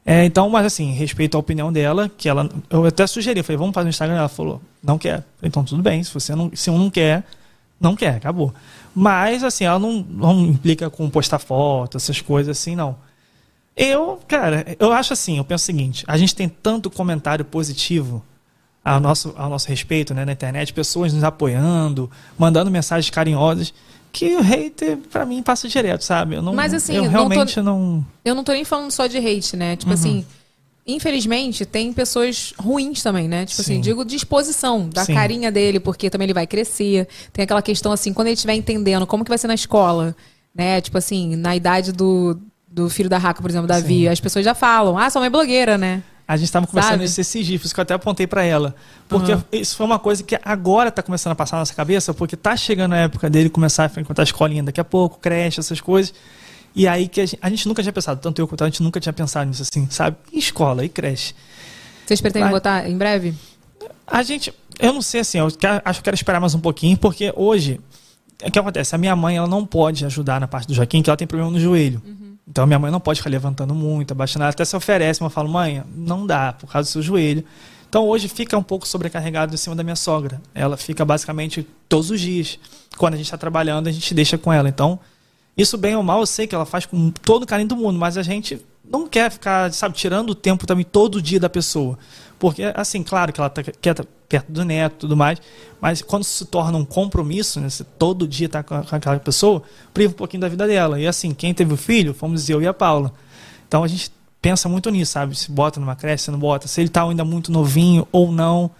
É, 0.05 0.25
então, 0.25 0.49
mas 0.49 0.65
assim, 0.65 0.91
respeito 0.91 1.35
a 1.37 1.39
opinião 1.39 1.71
dela, 1.71 2.09
que 2.09 2.27
ela. 2.27 2.49
Eu 2.69 2.85
até 2.85 3.05
sugeri, 3.05 3.43
falei, 3.43 3.57
vamos 3.57 3.73
fazer 3.73 3.85
no 3.85 3.89
Instagram. 3.89 4.17
Ela 4.17 4.29
falou, 4.29 4.61
não 4.83 4.97
quer. 4.97 5.23
Falei, 5.37 5.49
Então, 5.49 5.63
tudo 5.63 5.83
bem, 5.83 6.03
se 6.03 6.13
você 6.13 6.35
não. 6.35 6.51
Se 6.55 6.69
um 6.69 6.77
não 6.77 6.89
quer, 6.89 7.23
não 7.79 7.95
quer, 7.95 8.15
acabou. 8.15 8.53
Mas, 8.95 9.43
assim, 9.43 9.63
ela 9.63 9.79
não, 9.79 10.05
não 10.09 10.45
implica 10.45 10.89
com 10.89 11.09
postar 11.09 11.39
foto, 11.39 11.97
essas 11.97 12.19
coisas 12.21 12.57
assim, 12.57 12.75
não. 12.75 12.95
Eu, 13.75 14.19
cara, 14.27 14.75
eu 14.79 14.91
acho 14.91 15.13
assim, 15.13 15.37
eu 15.37 15.45
penso 15.45 15.63
o 15.63 15.65
seguinte, 15.65 16.03
a 16.07 16.17
gente 16.17 16.35
tem 16.35 16.49
tanto 16.49 16.89
comentário 16.89 17.45
positivo 17.45 18.23
ao 18.83 18.99
nosso, 18.99 19.33
ao 19.37 19.49
nosso 19.49 19.67
respeito 19.69 20.13
né, 20.13 20.25
na 20.25 20.33
internet, 20.33 20.73
pessoas 20.73 21.13
nos 21.13 21.23
apoiando, 21.23 22.11
mandando 22.37 22.69
mensagens 22.69 23.09
carinhosas, 23.09 23.73
que 24.11 24.35
o 24.35 24.41
hater, 24.41 24.97
pra 25.09 25.25
mim, 25.25 25.41
passa 25.41 25.67
direto, 25.67 26.03
sabe? 26.03 26.35
Eu 26.35 26.41
não, 26.41 26.53
Mas, 26.53 26.73
assim, 26.73 26.93
eu 26.95 27.03
não 27.03 27.11
tô- 27.11 27.17
realmente 27.29 27.61
não. 27.61 28.05
Eu 28.25 28.35
não 28.35 28.43
tô 28.43 28.51
nem 28.51 28.65
falando 28.65 28.91
só 28.91 29.07
de 29.07 29.17
hate, 29.17 29.55
né? 29.55 29.71
Uhum. 29.71 29.77
Tipo 29.77 29.93
assim, 29.93 30.25
infelizmente, 30.85 31.65
tem 31.65 31.93
pessoas 31.93 32.53
ruins 32.57 33.01
também, 33.03 33.27
né? 33.27 33.45
Tipo 33.45 33.61
assim, 33.61 33.75
Sim. 33.75 33.81
digo 33.81 34.03
de 34.03 34.15
exposição, 34.15 34.89
da 34.89 35.05
Sim. 35.05 35.13
carinha 35.13 35.51
dele, 35.51 35.79
porque 35.79 36.09
também 36.09 36.25
ele 36.25 36.33
vai 36.33 36.47
crescer. 36.47 37.07
Tem 37.31 37.43
aquela 37.43 37.61
questão 37.61 37.91
assim, 37.91 38.13
quando 38.13 38.27
ele 38.27 38.33
estiver 38.33 38.55
entendendo 38.55 39.05
como 39.07 39.23
que 39.23 39.29
vai 39.29 39.37
ser 39.37 39.47
na 39.47 39.53
escola, 39.55 40.15
né? 40.53 40.81
Tipo 40.81 40.97
assim, 40.97 41.35
na 41.35 41.55
idade 41.55 41.91
do, 41.91 42.37
do 42.67 42.89
filho 42.89 43.09
da 43.09 43.17
Raca, 43.17 43.41
por 43.41 43.49
exemplo, 43.49 43.67
Davi, 43.67 44.01
Sim. 44.01 44.07
as 44.07 44.19
pessoas 44.19 44.43
já 44.43 44.53
falam, 44.53 44.97
ah, 44.97 45.09
sua 45.09 45.19
mãe 45.21 45.27
é 45.27 45.29
blogueira, 45.29 45.77
né? 45.77 46.03
A 46.31 46.37
gente 46.37 46.45
estava 46.45 46.65
conversando 46.65 47.03
isso 47.03 47.19
esses 47.19 47.45
dias, 47.45 47.73
que 47.73 47.77
eu 47.79 47.81
até 47.81 47.93
apontei 47.93 48.25
para 48.25 48.41
ela. 48.41 48.73
Porque 49.09 49.33
Uhum. 49.33 49.43
isso 49.51 49.75
foi 49.75 49.85
uma 49.85 49.99
coisa 49.99 50.23
que 50.23 50.39
agora 50.45 50.87
está 50.87 51.03
começando 51.03 51.33
a 51.33 51.35
passar 51.35 51.57
na 51.57 51.61
nossa 51.63 51.73
cabeça, 51.73 52.13
porque 52.13 52.37
tá 52.37 52.55
chegando 52.55 52.93
a 52.93 52.97
época 52.99 53.29
dele 53.29 53.49
começar 53.49 53.83
a 53.83 53.89
frequentar 53.89 54.21
a 54.21 54.23
escolinha 54.23 54.63
daqui 54.63 54.79
a 54.79 54.83
pouco, 54.85 55.19
creche, 55.19 55.59
essas 55.59 55.81
coisas. 55.81 56.13
E 56.73 56.87
aí 56.87 57.09
que 57.09 57.19
a 57.19 57.25
gente, 57.25 57.39
a 57.41 57.49
gente 57.49 57.67
nunca 57.67 57.81
tinha 57.81 57.91
pensado, 57.91 58.21
tanto 58.21 58.39
eu 58.39 58.47
quanto 58.47 58.63
a 58.63 58.67
gente 58.67 58.81
nunca 58.81 58.97
tinha 58.97 59.11
pensado 59.11 59.45
nisso 59.49 59.61
assim, 59.61 59.87
sabe? 59.89 60.15
E 60.31 60.39
escola, 60.39 60.85
e 60.85 60.89
creche. 60.89 61.33
Vocês 62.05 62.21
pretendem 62.21 62.45
Vai. 62.49 62.53
botar 62.53 62.89
em 62.89 62.97
breve? 62.97 63.33
A 64.07 64.23
gente, 64.23 64.53
eu 64.79 64.93
não 64.93 65.01
sei 65.01 65.19
assim, 65.19 65.37
eu 65.39 65.51
quero- 65.51 65.81
acho 65.83 65.99
que 65.99 66.03
quero 66.05 66.15
esperar 66.15 66.39
mais 66.39 66.55
um 66.55 66.61
pouquinho, 66.61 66.95
porque 66.97 67.33
hoje, 67.35 67.77
o 68.41 68.49
que 68.49 68.57
acontece? 68.57 68.95
A 68.95 68.97
minha 68.97 69.17
mãe, 69.17 69.35
ela 69.35 69.47
não 69.47 69.65
pode 69.65 70.05
ajudar 70.05 70.39
na 70.39 70.47
parte 70.47 70.67
do 70.69 70.73
Joaquim, 70.73 71.01
que 71.01 71.09
ela 71.09 71.17
tem 71.17 71.27
problema 71.27 71.51
no 71.51 71.59
joelho. 71.59 72.01
Então, 72.51 72.67
minha 72.67 72.77
mãe 72.77 72.91
não 72.91 72.99
pode 72.99 73.21
ficar 73.21 73.29
levantando 73.29 73.73
muito, 73.73 74.11
abaixando. 74.11 74.43
Ela 74.43 74.49
até 74.49 74.65
se 74.65 74.75
oferece, 74.75 75.23
mas 75.23 75.31
eu 75.31 75.33
falo, 75.33 75.47
mãe, 75.47 75.81
não 75.95 76.27
dá, 76.27 76.51
por 76.51 76.69
causa 76.69 76.89
do 76.89 76.91
seu 76.91 77.01
joelho. 77.01 77.45
Então, 77.87 78.05
hoje 78.05 78.27
fica 78.27 78.57
um 78.57 78.63
pouco 78.63 78.85
sobrecarregado 78.85 79.53
em 79.53 79.57
cima 79.57 79.73
da 79.73 79.81
minha 79.83 79.95
sogra. 79.95 80.41
Ela 80.53 80.75
fica 80.75 81.05
basicamente 81.05 81.65
todos 81.87 82.11
os 82.11 82.19
dias. 82.19 82.59
Quando 82.97 83.13
a 83.13 83.17
gente 83.17 83.27
está 83.27 83.37
trabalhando, 83.37 83.87
a 83.87 83.91
gente 83.91 84.13
deixa 84.13 84.37
com 84.37 84.51
ela. 84.51 84.67
Então, 84.67 84.99
isso 85.57 85.77
bem 85.77 85.95
ou 85.95 86.03
mal, 86.03 86.19
eu 86.21 86.25
sei 86.25 86.47
que 86.47 86.55
ela 86.55 86.65
faz 86.65 86.85
com 86.85 87.11
todo 87.11 87.43
o 87.43 87.45
carinho 87.45 87.69
do 87.69 87.75
mundo, 87.75 87.99
mas 87.99 88.17
a 88.17 88.23
gente 88.23 88.63
não 88.83 89.07
quer 89.07 89.31
ficar, 89.31 89.71
sabe, 89.73 89.95
tirando 89.95 90.31
o 90.31 90.35
tempo 90.35 90.65
também 90.65 90.85
todo 90.85 91.21
dia 91.21 91.39
da 91.39 91.49
pessoa. 91.49 91.97
Porque, 92.37 92.63
assim, 92.75 93.03
claro 93.03 93.31
que 93.31 93.39
ela 93.39 93.49
tá, 93.49 93.61
quer 93.63 93.91
estar 93.91 94.05
perto 94.27 94.51
do 94.51 94.65
neto 94.65 94.93
e 94.93 94.97
tudo 94.99 95.15
mais, 95.15 95.39
mas 95.79 96.01
quando 96.01 96.23
se 96.23 96.45
torna 96.45 96.77
um 96.77 96.85
compromisso, 96.85 97.59
né, 97.59 97.67
todo 97.99 98.27
dia 98.27 98.49
tá 98.49 98.63
com, 98.63 98.81
com 98.81 98.95
aquela 98.95 99.19
pessoa, 99.19 99.61
priva 99.93 100.11
um 100.11 100.15
pouquinho 100.15 100.41
da 100.41 100.49
vida 100.49 100.65
dela. 100.65 100.99
E 100.99 101.05
assim, 101.05 101.33
quem 101.33 101.53
teve 101.53 101.73
o 101.73 101.77
filho, 101.77 102.13
fomos 102.13 102.49
eu 102.49 102.61
e 102.61 102.67
a 102.67 102.73
Paula. 102.73 103.13
Então 103.67 103.83
a 103.83 103.87
gente 103.87 104.11
pensa 104.41 104.67
muito 104.67 104.89
nisso, 104.89 105.11
sabe? 105.11 105.35
Se 105.35 105.51
bota 105.51 105.79
numa 105.79 105.95
creche, 105.95 106.23
se 106.23 106.31
não 106.31 106.39
bota, 106.39 106.67
se 106.67 106.81
ele 106.81 106.89
tá 106.89 107.03
ainda 107.03 107.23
muito 107.23 107.51
novinho 107.51 108.07
ou 108.11 108.31
não. 108.31 108.71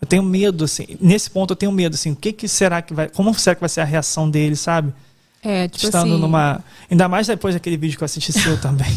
Eu 0.00 0.06
tenho 0.06 0.22
medo, 0.22 0.64
assim, 0.64 0.96
nesse 1.00 1.30
ponto 1.30 1.52
eu 1.52 1.56
tenho 1.56 1.70
medo, 1.70 1.94
assim, 1.94 2.10
o 2.12 2.16
que, 2.16 2.32
que 2.32 2.48
será 2.48 2.80
que 2.80 2.94
vai. 2.94 3.08
Como 3.08 3.32
será 3.34 3.54
que 3.54 3.60
vai 3.60 3.68
ser 3.68 3.82
a 3.82 3.84
reação 3.84 4.28
dele, 4.30 4.56
sabe? 4.56 4.92
É, 5.42 5.66
tipo 5.66 5.84
Estando 5.86 6.12
assim. 6.12 6.20
numa. 6.20 6.64
Ainda 6.90 7.08
mais 7.08 7.26
depois 7.26 7.54
daquele 7.54 7.76
vídeo 7.76 7.96
que 7.96 8.02
eu 8.02 8.06
assisti 8.06 8.32
seu 8.32 8.56
também. 8.62 8.92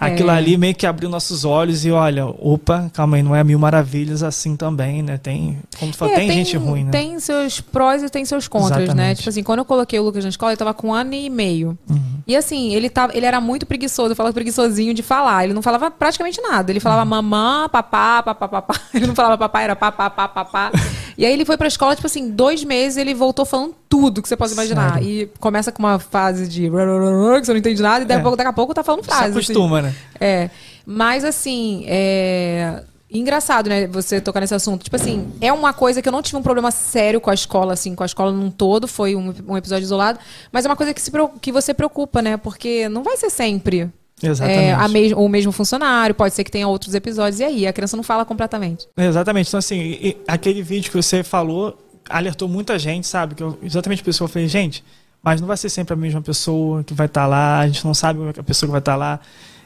Aquilo 0.00 0.30
É. 0.30 0.34
ali 0.36 0.56
meio 0.56 0.74
que 0.74 0.86
abriu 0.86 1.10
nossos 1.10 1.44
olhos 1.44 1.84
e 1.84 1.90
olha, 1.90 2.24
opa, 2.26 2.90
calma 2.92 3.16
aí, 3.18 3.22
não 3.22 3.36
é 3.36 3.44
mil 3.44 3.58
maravilhas 3.58 4.22
assim 4.22 4.56
também, 4.56 5.02
né? 5.02 5.18
Tem, 5.18 5.58
como 5.78 5.92
tu 5.92 5.98
falou, 5.98 6.14
É, 6.14 6.16
tem, 6.16 6.30
gente 6.32 6.56
ruim, 6.56 6.84
né? 6.84 6.90
Tem 6.90 7.20
seus 7.20 7.60
prós 7.60 8.02
e 8.02 8.08
tem 8.08 8.24
seus 8.24 8.48
contras, 8.48 8.78
né? 8.78 8.84
Exatamente. 8.84 9.16
Tipo 9.18 9.28
assim, 9.28 9.42
quando 9.42 9.58
eu 9.58 9.64
coloquei 9.66 9.98
o 9.98 10.02
Lucas 10.02 10.24
na 10.24 10.30
escola, 10.30 10.52
ele 10.52 10.56
tava 10.56 10.72
com 10.72 10.88
um 10.88 10.94
ano 10.94 11.12
e 11.12 11.28
meio. 11.28 11.78
Uhum. 11.88 12.00
E 12.26 12.34
assim, 12.34 12.74
ele, 12.74 12.88
tava, 12.88 13.14
ele 13.16 13.26
era 13.26 13.40
muito 13.40 13.66
preguiçoso, 13.66 14.12
eu 14.12 14.16
falava 14.16 14.32
preguiçosinho 14.32 14.94
de 14.94 15.02
falar. 15.02 15.44
Ele 15.44 15.52
não 15.52 15.60
falava 15.62 15.90
praticamente 15.90 16.40
nada. 16.40 16.72
Ele 16.72 16.78
Uhum. 16.78 16.82
falava 16.82 17.04
mamã, 17.04 17.68
papá, 17.68 18.22
papá, 18.22 18.48
papá. 18.48 18.74
Ele 18.94 19.06
não 19.06 19.14
falava 19.14 19.36
papá, 19.36 19.60
era 19.62 19.76
papá, 19.76 20.08
papá, 20.10 20.44
papá. 20.44 20.72
E 21.18 21.24
aí 21.26 21.32
ele 21.32 21.44
foi 21.44 21.56
pra 21.58 21.68
escola, 21.68 21.94
tipo 21.94 22.06
assim, 22.06 22.30
dois 22.30 22.64
meses 22.64 22.96
ele 22.96 23.12
voltou 23.14 23.44
falando 23.44 23.74
tudo 23.88 24.22
que 24.22 24.28
você 24.28 24.36
possa 24.36 24.54
imaginar. 24.54 24.94
Sério? 24.94 25.08
E 25.08 25.30
começa 25.38 25.70
com 25.70 25.82
uma 25.82 25.98
fase 25.98 26.48
de 26.48 26.62
que 26.62 26.70
você 26.70 27.52
não 27.52 27.58
entende 27.58 27.82
nada, 27.82 28.04
e 28.04 28.06
daqui 28.06 28.18
a 28.18 28.20
É. 28.20 28.22
pouco, 28.22 28.36
daqui 28.36 28.48
a 28.48 28.52
pouco 28.52 28.72
tá 28.74 28.82
falando 28.82 29.02
Se 29.02 29.08
frase. 29.08 29.24
assim. 29.24 29.32
acostuma, 29.32 29.82
né? 29.90 29.96
É. 30.20 30.50
Mas 30.86 31.24
assim, 31.24 31.84
é. 31.86 32.82
Engraçado, 33.12 33.68
né, 33.68 33.88
você 33.88 34.20
tocar 34.20 34.38
nesse 34.38 34.54
assunto. 34.54 34.84
Tipo 34.84 34.94
assim, 34.94 35.32
é 35.40 35.52
uma 35.52 35.72
coisa 35.72 36.00
que 36.00 36.08
eu 36.08 36.12
não 36.12 36.22
tive 36.22 36.36
um 36.36 36.42
problema 36.42 36.70
sério 36.70 37.20
com 37.20 37.28
a 37.28 37.34
escola, 37.34 37.72
assim, 37.72 37.92
com 37.92 38.04
a 38.04 38.06
escola 38.06 38.30
num 38.30 38.52
todo, 38.52 38.86
foi 38.86 39.16
um, 39.16 39.34
um 39.48 39.56
episódio 39.56 39.82
isolado, 39.82 40.20
mas 40.52 40.64
é 40.64 40.68
uma 40.68 40.76
coisa 40.76 40.94
que, 40.94 41.02
se, 41.02 41.10
que 41.40 41.50
você 41.50 41.74
preocupa, 41.74 42.22
né? 42.22 42.36
Porque 42.36 42.88
não 42.88 43.02
vai 43.02 43.16
ser 43.16 43.28
sempre 43.28 43.90
Exatamente. 44.22 44.60
é, 44.60 44.72
a 44.72 44.86
mes 44.86 45.12
o 45.12 45.28
mesmo 45.28 45.50
funcionário, 45.50 46.14
pode 46.14 46.34
ser 46.34 46.44
que 46.44 46.50
tenha 46.50 46.68
outros 46.68 46.94
episódios, 46.94 47.40
e 47.40 47.44
aí? 47.44 47.66
A 47.66 47.72
criança 47.72 47.96
não 47.96 48.04
fala 48.04 48.24
completamente. 48.24 48.86
Exatamente. 48.96 49.48
Então, 49.48 49.58
assim, 49.58 50.14
aquele 50.28 50.62
vídeo 50.62 50.90
que 50.90 50.96
você 50.96 51.24
falou 51.24 51.76
alertou 52.08 52.48
muita 52.48 52.78
gente, 52.78 53.06
sabe? 53.06 53.34
Que 53.34 53.42
eu, 53.42 53.58
exatamente 53.62 54.02
por 54.02 54.10
isso 54.10 54.18
que 54.18 54.24
eu 54.24 54.28
falei, 54.28 54.48
gente, 54.48 54.84
mas 55.22 55.40
não 55.40 55.48
vai 55.48 55.56
ser 55.56 55.68
sempre 55.68 55.94
a 55.94 55.96
mesma 55.96 56.20
pessoa 56.20 56.82
que 56.84 56.92
vai 56.92 57.06
estar 57.06 57.26
lá, 57.26 57.60
a 57.60 57.66
gente 57.66 57.84
não 57.84 57.94
sabe 57.94 58.20
a 58.38 58.42
pessoa 58.42 58.68
que 58.68 58.72
vai 58.72 58.80
estar 58.80 58.96
lá. 58.96 59.20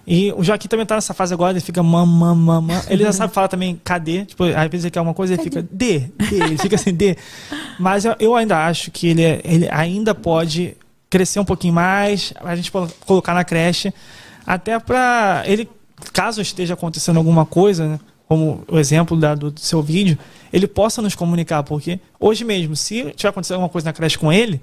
E 0.07 0.33
o 0.37 0.43
Joaquim 0.45 0.69
também 0.69 0.85
tá 0.85 0.95
nessa 0.95 1.15
fase 1.15 1.33
agora, 1.33 1.53
ele 1.53 1.61
fica 1.61 1.83
mamã, 1.83 2.35
mamã. 2.35 2.83
Ele 2.89 3.03
já 3.05 3.13
sabe 3.13 3.33
falar 3.33 3.49
também 3.49 3.81
cadê? 3.83 4.25
Tipo, 4.27 4.45
às 4.45 4.71
vezes 4.71 4.85
ele 4.85 4.91
quer 4.91 5.01
uma 5.01 5.15
coisa, 5.15 5.33
ele 5.35 5.43
fica 5.43 5.63
D, 5.63 5.99
D, 6.01 6.37
ele 6.45 6.59
fica 6.59 6.77
assim, 6.77 6.93
D. 6.93 7.17
Mas 7.79 8.05
eu, 8.05 8.35
ainda 8.37 8.67
acho 8.67 8.91
que 8.91 9.09
ele, 9.09 9.23
é- 9.23 9.41
ele 9.45 9.69
ainda 9.71 10.15
pode 10.15 10.77
crescer 11.09 11.41
um 11.41 11.45
pouquinho 11.45 11.73
mais, 11.73 12.35
a 12.45 12.55
gente 12.57 12.71
pode 12.71 12.93
colocar 13.07 13.33
na 13.35 13.45
creche, 13.45 13.95
até 14.47 14.79
pra 14.79 15.43
ele 15.47 15.69
caso 16.13 16.43
esteja 16.43 16.75
acontecendo 16.75 17.17
alguma 17.17 17.47
coisa, 17.47 17.87
né, 17.89 18.01
como 18.29 18.63
o 18.69 18.79
exemplo 18.79 19.17
da- 19.17 19.35
do 19.35 19.55
seu 19.59 19.81
vídeo, 19.81 20.19
ele 20.53 20.67
possa 20.67 21.01
nos 21.01 21.15
comunicar, 21.15 21.63
porque 21.63 21.99
hoje 22.21 22.45
mesmo, 22.45 22.75
se 22.77 23.13
tiver 23.13 23.29
acontecendo 23.31 23.55
alguma 23.57 23.69
coisa 23.71 23.87
na 23.87 23.93
creche 23.93 24.19
com 24.19 24.33
ele, 24.33 24.61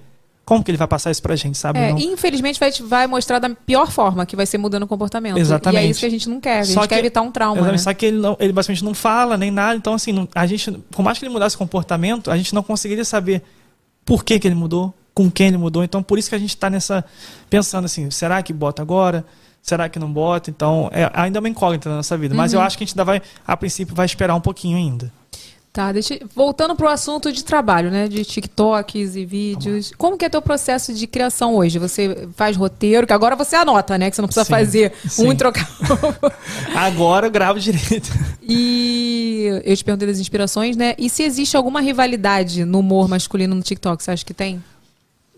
como 0.52 0.62
que 0.66 0.70
ele 0.70 0.78
vai 0.78 0.86
passar 0.88 1.12
isso 1.12 1.22
pra 1.22 1.34
gente, 1.34 1.58
sabe? 1.58 1.80
É, 1.80 1.92
Não- 1.94 1.98
infelizmente 1.98 2.60
vai, 2.60 2.70
vai 2.84 3.08
mostrar 3.08 3.40
da 3.40 3.50
pior 3.52 3.90
forma, 3.90 4.26
que 4.26 4.36
vai 4.36 4.46
ser 4.46 4.58
mudando 4.58 4.84
o 4.84 4.88
comportamento. 4.88 5.38
Exatamente. 5.38 5.82
E 5.82 5.88
é 5.88 5.90
isso 5.90 6.02
que 6.02 6.06
a 6.06 6.10
gente 6.10 6.28
não 6.28 6.42
quer. 6.42 6.60
A 6.60 6.64
gente 6.64 6.74
Só 6.74 6.82
quer 6.82 6.96
que- 6.96 7.00
evitar 7.00 7.22
um 7.22 7.32
trauma. 7.32 7.56
Exatamente, 7.56 7.78
Né? 7.80 7.84
Só 7.86 7.94
que 7.94 8.06
ele, 8.08 8.18
não, 8.18 8.36
ele 8.38 8.52
basicamente 8.52 8.84
não 8.84 8.94
fala 8.94 9.38
nem 9.38 9.50
nada, 9.50 9.78
então 9.78 9.94
assim, 9.94 10.12
não- 10.12 10.28
a 10.36 10.46
gente, 10.46 10.70
por 10.92 11.04
mais 11.04 11.18
que 11.18 11.24
ele 11.24 11.32
mudasse 11.32 11.56
o 11.56 11.58
comportamento, 11.58 12.30
a 12.30 12.36
gente 12.36 12.54
não 12.54 12.62
conseguiria 12.62 13.06
saber 13.06 13.42
por 14.04 14.26
que, 14.26 14.38
que 14.40 14.46
ele 14.46 14.56
mudou, 14.56 14.94
com 15.14 15.32
quem 15.32 15.48
ele 15.48 15.58
mudou. 15.58 15.86
Então 15.86 16.04
por 16.04 16.20
isso 16.20 16.28
que 16.28 16.36
a 16.36 16.40
gente 16.40 16.50
está 16.50 16.70
nessa 16.70 17.06
pensando 17.50 17.86
assim, 17.86 18.12
será 18.12 18.44
que 18.44 18.52
bota 18.52 18.82
agora? 18.82 19.24
Será 19.62 19.88
que 19.88 19.98
não 20.00 20.12
bota? 20.12 20.50
Então, 20.50 20.90
é, 20.92 21.10
ainda 21.14 21.38
é 21.38 21.40
uma 21.40 21.48
incógnita 21.48 21.88
na 21.90 21.96
nossa 21.96 22.18
vida. 22.18 22.36
Mas 22.36 22.52
eu 22.52 22.60
acho 22.60 22.78
que 22.78 22.84
a 22.84 22.86
gente 22.88 22.94
ainda 22.94 23.06
vai, 23.06 23.22
a 23.48 23.56
princípio, 23.56 23.96
vai 23.96 24.06
esperar 24.06 24.36
um 24.36 24.42
pouquinho 24.42 24.76
ainda. 24.76 25.10
Tá, 25.74 25.90
deixa, 25.94 26.20
voltando 26.36 26.76
pro 26.76 26.90
assunto 26.90 27.32
de 27.32 27.46
trabalho, 27.46 27.90
né? 27.90 28.06
De 28.06 28.26
TikToks 28.26 29.16
e 29.16 29.26
vídeos. 29.26 29.94
Como 29.98 30.18
que 30.18 30.26
é 30.26 30.30
teu 30.30 30.42
processo 30.42 30.94
de 30.94 31.08
criação 31.08 31.56
hoje? 31.56 31.80
Você 31.80 32.28
faz 32.36 32.58
roteiro, 32.58 33.08
que 33.08 33.14
agora 33.14 33.38
você 33.38 33.56
anota, 33.56 33.98
né? 33.98 34.10
Que 34.10 34.16
você 34.18 34.22
não 34.22 34.28
precisa 34.28 34.44
Sim, 34.44 34.52
fazer 34.52 34.94
sim. 35.08 35.28
um 35.28 35.32
e 35.32 35.36
trocar. 35.36 35.70
Agora 36.76 37.28
eu 37.28 37.32
gravo 37.32 37.58
direito. 37.58 38.12
e 38.42 39.62
eu 39.64 39.78
te 39.78 39.84
perguntei 39.86 40.10
das 40.10 40.20
inspirações, 40.20 40.76
né? 40.76 40.94
E 40.98 41.10
se 41.10 41.24
existe 41.24 41.56
alguma 41.56 41.80
rivalidade 41.80 42.66
no 42.66 42.80
humor 42.80 43.08
masculino 43.08 43.56
no 43.56 43.62
TikTok, 43.62 44.04
você 44.04 44.12
acha 44.12 44.26
que 44.26 44.34
tem? 44.34 44.62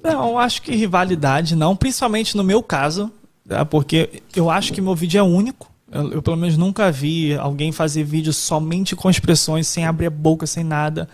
Não, 0.03 0.39
acho 0.39 0.63
que 0.63 0.75
rivalidade 0.75 1.55
não, 1.55 1.75
principalmente 1.75 2.35
no 2.35 2.43
meu 2.43 2.63
caso, 2.63 3.11
tá? 3.47 3.63
porque 3.63 4.23
eu 4.35 4.49
acho 4.49 4.73
que 4.73 4.81
meu 4.81 4.95
vídeo 4.95 5.19
é 5.19 5.23
único. 5.23 5.71
Eu, 5.93 6.13
eu, 6.13 6.21
pelo 6.21 6.35
menos 6.35 6.57
nunca 6.57 6.91
vi 6.91 7.35
alguém 7.35 7.71
fazer 7.71 8.03
vídeo 8.03 8.33
somente 8.33 8.95
com 8.95 9.09
expressões, 9.09 9.67
sem 9.67 9.85
abrir 9.85 10.07
a 10.07 10.09
boca, 10.09 10.47
sem 10.47 10.63
nada. 10.63 11.07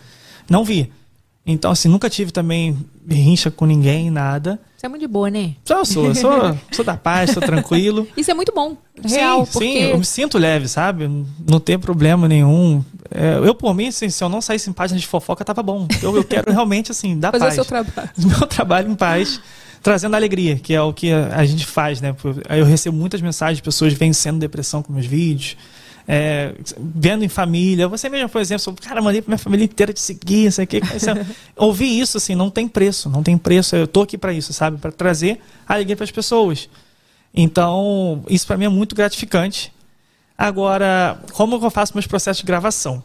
Não 0.48 0.64
vi. 0.64 0.90
Então, 1.46 1.70
assim, 1.70 1.88
nunca 1.88 2.08
tive 2.08 2.30
também 2.30 2.76
rincha 3.08 3.50
com 3.50 3.66
ninguém, 3.66 4.10
nada. 4.10 4.60
Você 4.76 4.86
é 4.86 4.88
muito 4.88 5.02
de 5.02 5.08
boa, 5.08 5.28
né? 5.30 5.54
Só 5.64 5.78
eu 5.78 5.84
sou, 5.84 6.06
eu 6.06 6.14
sou, 6.14 6.56
sou 6.72 6.84
da 6.84 6.96
paz, 6.96 7.30
sou 7.32 7.42
tranquilo. 7.42 8.06
Isso 8.16 8.30
é 8.30 8.34
muito 8.34 8.52
bom. 8.54 8.76
Real, 9.02 9.44
sim, 9.44 9.52
porque... 9.52 9.66
sim, 9.66 9.78
eu 9.78 9.98
me 9.98 10.04
sinto 10.04 10.38
leve, 10.38 10.68
sabe? 10.68 11.08
Não 11.46 11.58
tem 11.58 11.78
problema 11.78 12.28
nenhum. 12.28 12.84
É, 13.10 13.38
eu, 13.46 13.54
por 13.54 13.74
mim, 13.74 13.88
assim, 13.88 14.08
se 14.08 14.22
eu 14.22 14.28
não 14.28 14.40
saísse 14.40 14.70
em 14.70 14.72
páginas 14.72 15.00
de 15.00 15.06
fofoca, 15.08 15.44
tava 15.44 15.62
bom. 15.62 15.88
Eu, 16.02 16.16
eu 16.16 16.24
quero 16.24 16.52
realmente, 16.52 16.92
assim, 16.92 17.18
dar 17.18 17.32
Fazer 17.32 17.44
o 17.44 17.46
paz. 17.46 17.54
seu 17.54 17.64
trabalho. 17.64 18.10
meu 18.16 18.46
trabalho 18.46 18.90
em 18.90 18.94
paz, 18.94 19.40
trazendo 19.82 20.14
alegria, 20.14 20.56
que 20.56 20.74
é 20.74 20.82
o 20.82 20.92
que 20.92 21.12
a, 21.12 21.44
gente 21.44 21.66
faz, 21.66 22.00
né? 22.00 22.14
Eu 22.48 22.64
recebo 22.64 22.96
muitas 22.96 23.20
mensagens 23.20 23.56
de 23.58 23.62
pessoas 23.62 23.92
vencendo 23.92 24.38
depressão 24.38 24.82
com 24.82 24.92
meus 24.92 25.06
vídeos, 25.06 25.56
é, 26.06 26.54
vendo 26.78 27.24
em 27.24 27.28
família. 27.28 27.88
Você 27.88 28.08
mesmo, 28.08 28.28
por 28.28 28.40
exemplo, 28.40 28.74
cara, 28.80 29.00
mandei 29.00 29.22
pra 29.22 29.30
minha 29.30 29.38
família 29.38 29.64
inteira 29.64 29.92
te 29.92 30.00
seguir, 30.00 30.46
isso 30.46 30.60
aqui. 30.60 30.80
Ouvir 31.56 32.00
isso, 32.00 32.16
assim, 32.16 32.34
não 32.34 32.50
tem 32.50 32.68
preço, 32.68 33.08
não 33.08 33.22
tem 33.22 33.38
preço. 33.38 33.76
Eu 33.76 33.86
tô 33.86 34.02
aqui 34.02 34.18
para 34.18 34.32
isso, 34.32 34.52
sabe? 34.52 34.78
Para 34.78 34.92
trazer 34.92 35.40
alegria 35.66 35.96
para 35.96 36.04
as 36.04 36.10
pessoas. 36.10 36.68
Então, 37.32 38.24
isso 38.28 38.46
para 38.46 38.56
mim 38.56 38.64
é 38.64 38.68
muito 38.68 38.94
gratificante. 38.94 39.72
Agora, 40.36 41.20
como 41.32 41.56
eu 41.56 41.70
faço 41.70 41.92
meus 41.94 42.06
processos 42.06 42.40
de 42.40 42.46
gravação? 42.46 43.04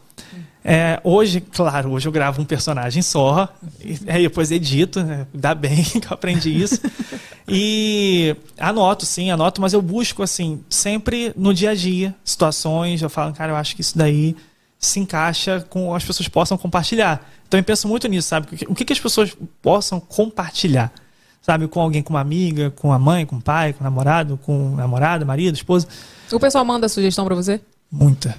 É, 0.68 1.00
hoje, 1.04 1.42
claro, 1.42 1.92
hoje 1.92 2.08
eu 2.08 2.12
gravo 2.12 2.42
um 2.42 2.46
personagem 2.46 3.04
só, 3.04 3.48
e 3.80 4.00
aí 4.08 4.24
depois 4.24 4.50
edito, 4.50 5.04
né? 5.04 5.28
dá 5.32 5.54
bem 5.54 5.84
que 6.02 6.08
eu 6.08 6.12
aprendi 6.12 6.50
isso. 6.50 6.82
E 7.48 8.36
anoto, 8.58 9.06
sim, 9.06 9.30
anoto, 9.30 9.62
mas 9.62 9.74
eu 9.74 9.82
busco, 9.82 10.24
assim, 10.24 10.64
sempre 10.68 11.32
no 11.38 11.54
dia 11.54 11.70
a 11.70 11.76
dia, 11.76 12.16
situações, 12.24 13.04
eu 13.04 13.12
falo, 13.12 13.32
cara, 13.32 13.52
eu 13.52 13.56
acho 13.56 13.76
que 13.76 13.82
isso 13.82 13.96
daí 13.96 14.36
se 14.80 15.00
encaixa 15.00 15.64
com 15.70 15.94
as 15.94 16.04
pessoas 16.04 16.28
possam 16.28 16.58
compartilhar. 16.58 17.30
Então 17.48 17.60
eu 17.60 17.64
penso 17.64 17.88
muito 17.88 18.08
nisso, 18.08 18.28
sabe? 18.28 18.48
O 18.68 18.74
que, 18.74 18.86
que 18.86 18.94
as 18.94 19.00
pessoas 19.00 19.38
possam 19.62 20.00
compartilhar? 20.00 20.92
Sabe, 21.44 21.68
com 21.68 21.80
alguém, 21.80 22.02
com 22.02 22.12
uma 22.12 22.22
amiga, 22.22 22.72
com 22.72 22.92
a 22.92 22.98
mãe, 22.98 23.24
com 23.24 23.36
o 23.36 23.42
pai, 23.42 23.72
com 23.72 23.82
o 23.82 23.84
namorado, 23.84 24.36
com 24.44 24.76
namorada, 24.76 25.24
marido, 25.24 25.54
esposa. 25.54 25.88
O 26.32 26.40
pessoal 26.40 26.66
manda 26.66 26.90
sugestão 26.90 27.24
pra 27.24 27.36
você? 27.36 27.62
Muita. 27.92 28.36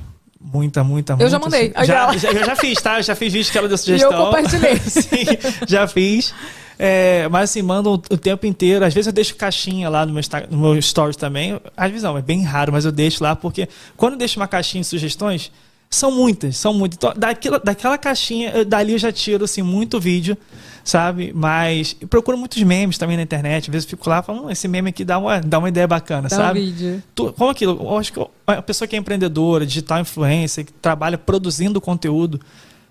Muita, 0.53 0.85
muita, 0.85 1.17
muita. 1.17 1.25
Eu 1.25 1.29
já 1.29 1.39
mandei. 1.39 1.73
Já, 1.85 2.17
já, 2.17 2.31
eu 2.31 2.45
já 2.45 2.57
fiz, 2.57 2.81
tá? 2.81 2.99
Eu 2.99 3.03
já 3.03 3.15
fiz 3.17 3.33
vídeo 3.33 3.51
que 3.51 3.59
ela 3.59 3.69
deu 3.69 3.77
sugestão. 3.77 4.11
E 4.13 4.15
eu 4.15 4.25
compartilhei. 4.25 4.77
Sim, 4.87 5.25
já 5.67 5.89
fiz. 5.89 6.33
É, 6.79 7.27
mas 7.29 7.51
assim, 7.51 7.63
mandam 7.63 7.95
o, 7.95 7.99
tempo 7.99 8.47
inteiro. 8.47 8.85
Às 8.85 8.95
vezes 8.95 9.07
eu 9.07 9.13
deixo 9.13 9.35
caixinha 9.35 9.89
lá 9.89 10.07
no 10.07 10.13
meu, 10.13 10.23
no 10.51 10.59
meu 10.59 10.81
stories 10.81 11.17
também. 11.17 11.61
Às 11.77 11.91
vezes 11.91 12.05
não, 12.05 12.17
é 12.17 12.23
bem 12.23 12.43
raro, 12.45 12.73
mas 12.73 12.85
eu 12.85 12.93
deixo 12.93 13.23
lá, 13.25 13.35
porque 13.35 13.69
quando 13.97 14.13
eu 14.13 14.19
deixo 14.19 14.39
uma 14.39 14.47
caixinha 14.47 14.83
de 14.83 14.87
sugestões, 14.87 15.51
são 15.89 16.11
muitas, 16.11 16.57
são 16.57 16.75
muitas. 16.75 16.97
Então, 16.97 17.13
daquela, 17.17 17.59
daquela 17.59 17.97
caixinha, 17.99 18.51
eu, 18.51 18.65
dali 18.65 18.93
eu 18.93 18.99
já 18.99 19.13
tiro 19.13 19.45
assim, 19.45 19.63
muito 19.63 19.99
vídeo, 20.01 20.37
sabe? 20.85 21.33
Mas 21.35 21.95
procuro 22.11 22.37
muitos 22.37 22.63
memes 22.63 22.99
também 22.99 23.17
na 23.17 23.23
internet. 23.23 23.69
Às 23.71 23.73
vezes 23.73 23.87
eu 23.87 23.91
fico 23.91 24.09
lá 24.11 24.19
e 24.19 24.23
falo, 24.23 24.47
hum, 24.47 24.51
esse 24.51 24.67
meme 24.69 24.91
aqui 24.91 25.05
dá 25.05 25.19
uma, 25.19 25.41
dá 25.41 25.59
uma 25.59 25.69
ideia 25.69 25.87
bacana, 25.87 26.29
Dá 26.29 26.37
sabe? 26.37 26.61
um 26.61 26.65
vídeo. 26.65 27.03
Tu- 27.15 27.33
como 27.33 27.51
aquilo, 27.51 27.79
eu 27.81 27.97
acho 27.99 28.13
que 28.13 28.27
a 28.47 28.61
pessoa 28.63 28.87
que 28.89 28.97
é 28.97 28.99
empreendedora, 28.99 29.65
digital 29.65 30.01
influencer, 30.01 30.67
que 30.67 30.73
trabalha 30.73 31.17
produzindo 31.17 31.81
conteúdo, 31.81 32.41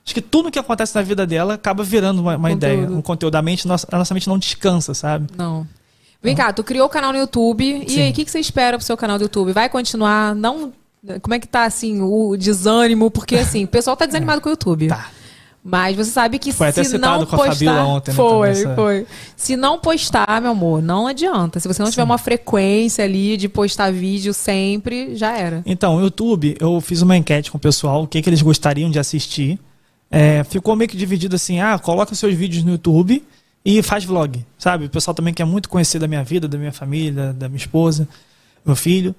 acho 0.06 0.14
que 0.14 0.22
tudo 0.22 0.50
que 0.50 0.58
acontece 0.58 0.96
na 0.96 1.02
vida 1.02 1.28
dela 1.28 1.56
acaba 1.56 1.84
virando 1.84 2.22
uma, 2.22 2.38
uma 2.38 2.52
ideia, 2.52 2.88
um 2.90 3.02
conteúdo. 3.02 3.36
A, 3.36 3.42
mente, 3.42 3.68
nossa, 3.68 3.88
a 3.92 3.98
nossa 3.98 4.14
mente 4.14 4.28
não 4.28 4.38
descansa, 4.40 4.94
sabe? 4.94 5.28
Não. 5.38 5.68
Vem 6.24 6.34
cá, 6.36 6.52
tu 6.52 6.64
criou 6.64 6.88
o 6.88 6.90
canal 6.90 7.12
no 7.12 7.20
YouTube. 7.20 7.84
E 7.86 7.90
Sim. 7.90 8.02
aí, 8.02 8.10
o 8.10 8.14
que, 8.14 8.26
que 8.26 8.32
você 8.32 8.40
espera 8.40 8.78
pro 8.78 8.86
seu 8.86 8.98
canal 8.98 9.18
do 9.20 9.24
YouTube? 9.26 9.52
Vai 9.52 9.70
continuar? 9.70 10.34
Não. 10.34 10.74
Como 11.22 11.34
é 11.34 11.40
que 11.40 11.48
tá, 11.48 11.65
assim, 11.65 12.02
o 12.02 12.36
desânimo? 12.36 13.11
Porque, 13.11 13.36
assim, 13.36 13.64
o 13.64 13.68
pessoal 13.68 13.95
tá 13.95 14.06
desanimado 14.06 14.41
com 14.41 14.49
o 14.49 14.52
YouTube. 14.52 14.88
Tá. 14.88 15.10
Mas 15.68 15.95
você 15.95 16.11
sabe 16.11 16.38
que 16.38 16.52
Foi 16.52 16.68
até 16.68 16.84
se 16.84 16.91
citado 16.91 17.22
não 17.22 17.26
com 17.26 17.36
a 17.36 17.40
postar... 17.40 17.53
Fabiola 17.53 17.84
ontem, 17.86 18.11
né, 18.11 18.15
Foi, 18.15 18.48
também, 18.49 18.52
essa- 18.52 18.76
foi. 18.76 19.07
Se 19.36 19.56
não 19.56 19.80
postar, 19.80 20.40
meu 20.40 20.52
amor, 20.52 20.80
não 20.80 21.07
adianta. 21.07 21.60
Se 21.60 21.68
você 21.68 21.82
não 21.82 21.90
tiver 21.90 22.03
uma 22.03 22.19
frequência 22.19 23.03
ali 23.03 23.36
de 23.36 23.49
postar 23.49 23.91
vídeo 23.91 24.32
sempre, 24.32 25.15
já 25.15 25.36
era. 25.36 25.64
Então, 25.65 25.95
o 25.98 26.02
YouTube, 26.02 26.56
eu 26.60 26.80
fiz 26.82 27.02
uma 27.02 27.18
enquete 27.18 27.49
com 27.49 27.57
o 27.57 27.61
pessoal, 27.61 28.03
o 28.03 28.07
que, 28.07 28.22
que 28.22 28.30
eles 28.30 28.44
gostariam 28.44 28.91
de 28.91 28.99
assistir. 28.99 29.60
É, 30.11 30.44
ficou 30.44 30.76
meio 30.76 30.88
que 30.88 30.95
dividido 30.95 31.36
assim, 31.36 31.60
ah, 31.60 31.80
coloca 31.80 32.14
os 32.14 32.19
seus 32.19 32.36
vídeos 32.36 32.64
no 32.64 32.73
YouTube 32.73 33.23
e 33.65 33.82
faz 33.82 34.06
vlog, 34.06 34.45
sabe? 34.60 34.86
O 34.86 34.90
pessoal 34.90 35.15
também 35.15 35.34
quer 35.34 35.45
muito 35.45 35.68
conhecer 35.68 35.98
da 35.98 36.07
minha 36.07 36.23
vida, 36.23 36.48
da 36.48 36.60
minha 36.60 36.72
família, 36.72 37.34
da 37.34 37.49
minha 37.49 37.57
esposa, 37.57 38.07
meu 38.64 38.76
filho. 38.76 39.15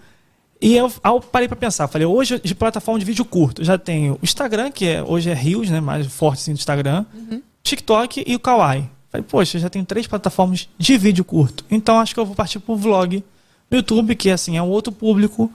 E 0.61 0.75
eu, 0.75 0.91
eu 1.05 1.21
parei 1.21 1.49
para 1.49 1.57
pensar, 1.57 1.87
falei, 1.87 2.07
hoje 2.07 2.41
de 2.43 2.55
plataforma 2.55 2.99
de 2.99 3.05
vídeo 3.05 3.25
curto, 3.25 3.63
já 3.63 3.77
tenho 3.77 4.15
o 4.15 4.19
Instagram, 4.23 4.71
que 4.71 4.87
é, 4.87 5.03
hoje 5.03 5.31
é 5.31 5.35
Reels, 5.35 5.69
né, 5.69 5.81
mais 5.81 6.07
forte 6.07 6.41
assim 6.41 6.53
do 6.53 6.59
Instagram, 6.59 7.05
TikTok 7.63 8.25
e 8.27 8.35
o 8.35 8.41
Kawaii. 8.41 8.89
Falei, 9.11 9.27
poxa, 9.29 9.59
já 9.59 9.69
tenho 9.69 9.85
três 9.85 10.07
plataformas 10.07 10.69
de 10.79 10.99
vídeo 10.99 11.25
curto. 11.25 11.65
Então 11.71 11.99
acho 11.99 12.15
que 12.15 12.21
eu 12.21 12.27
vou 12.27 12.35
partir 12.35 12.59
pro 12.59 12.77
vlog 12.77 13.23
no 13.71 13.77
YouTube, 13.77 14.15
que 14.15 14.31
assim 14.31 14.57
é 14.57 14.63
um 14.63 14.69
outro 14.69 14.93
público. 14.93 15.53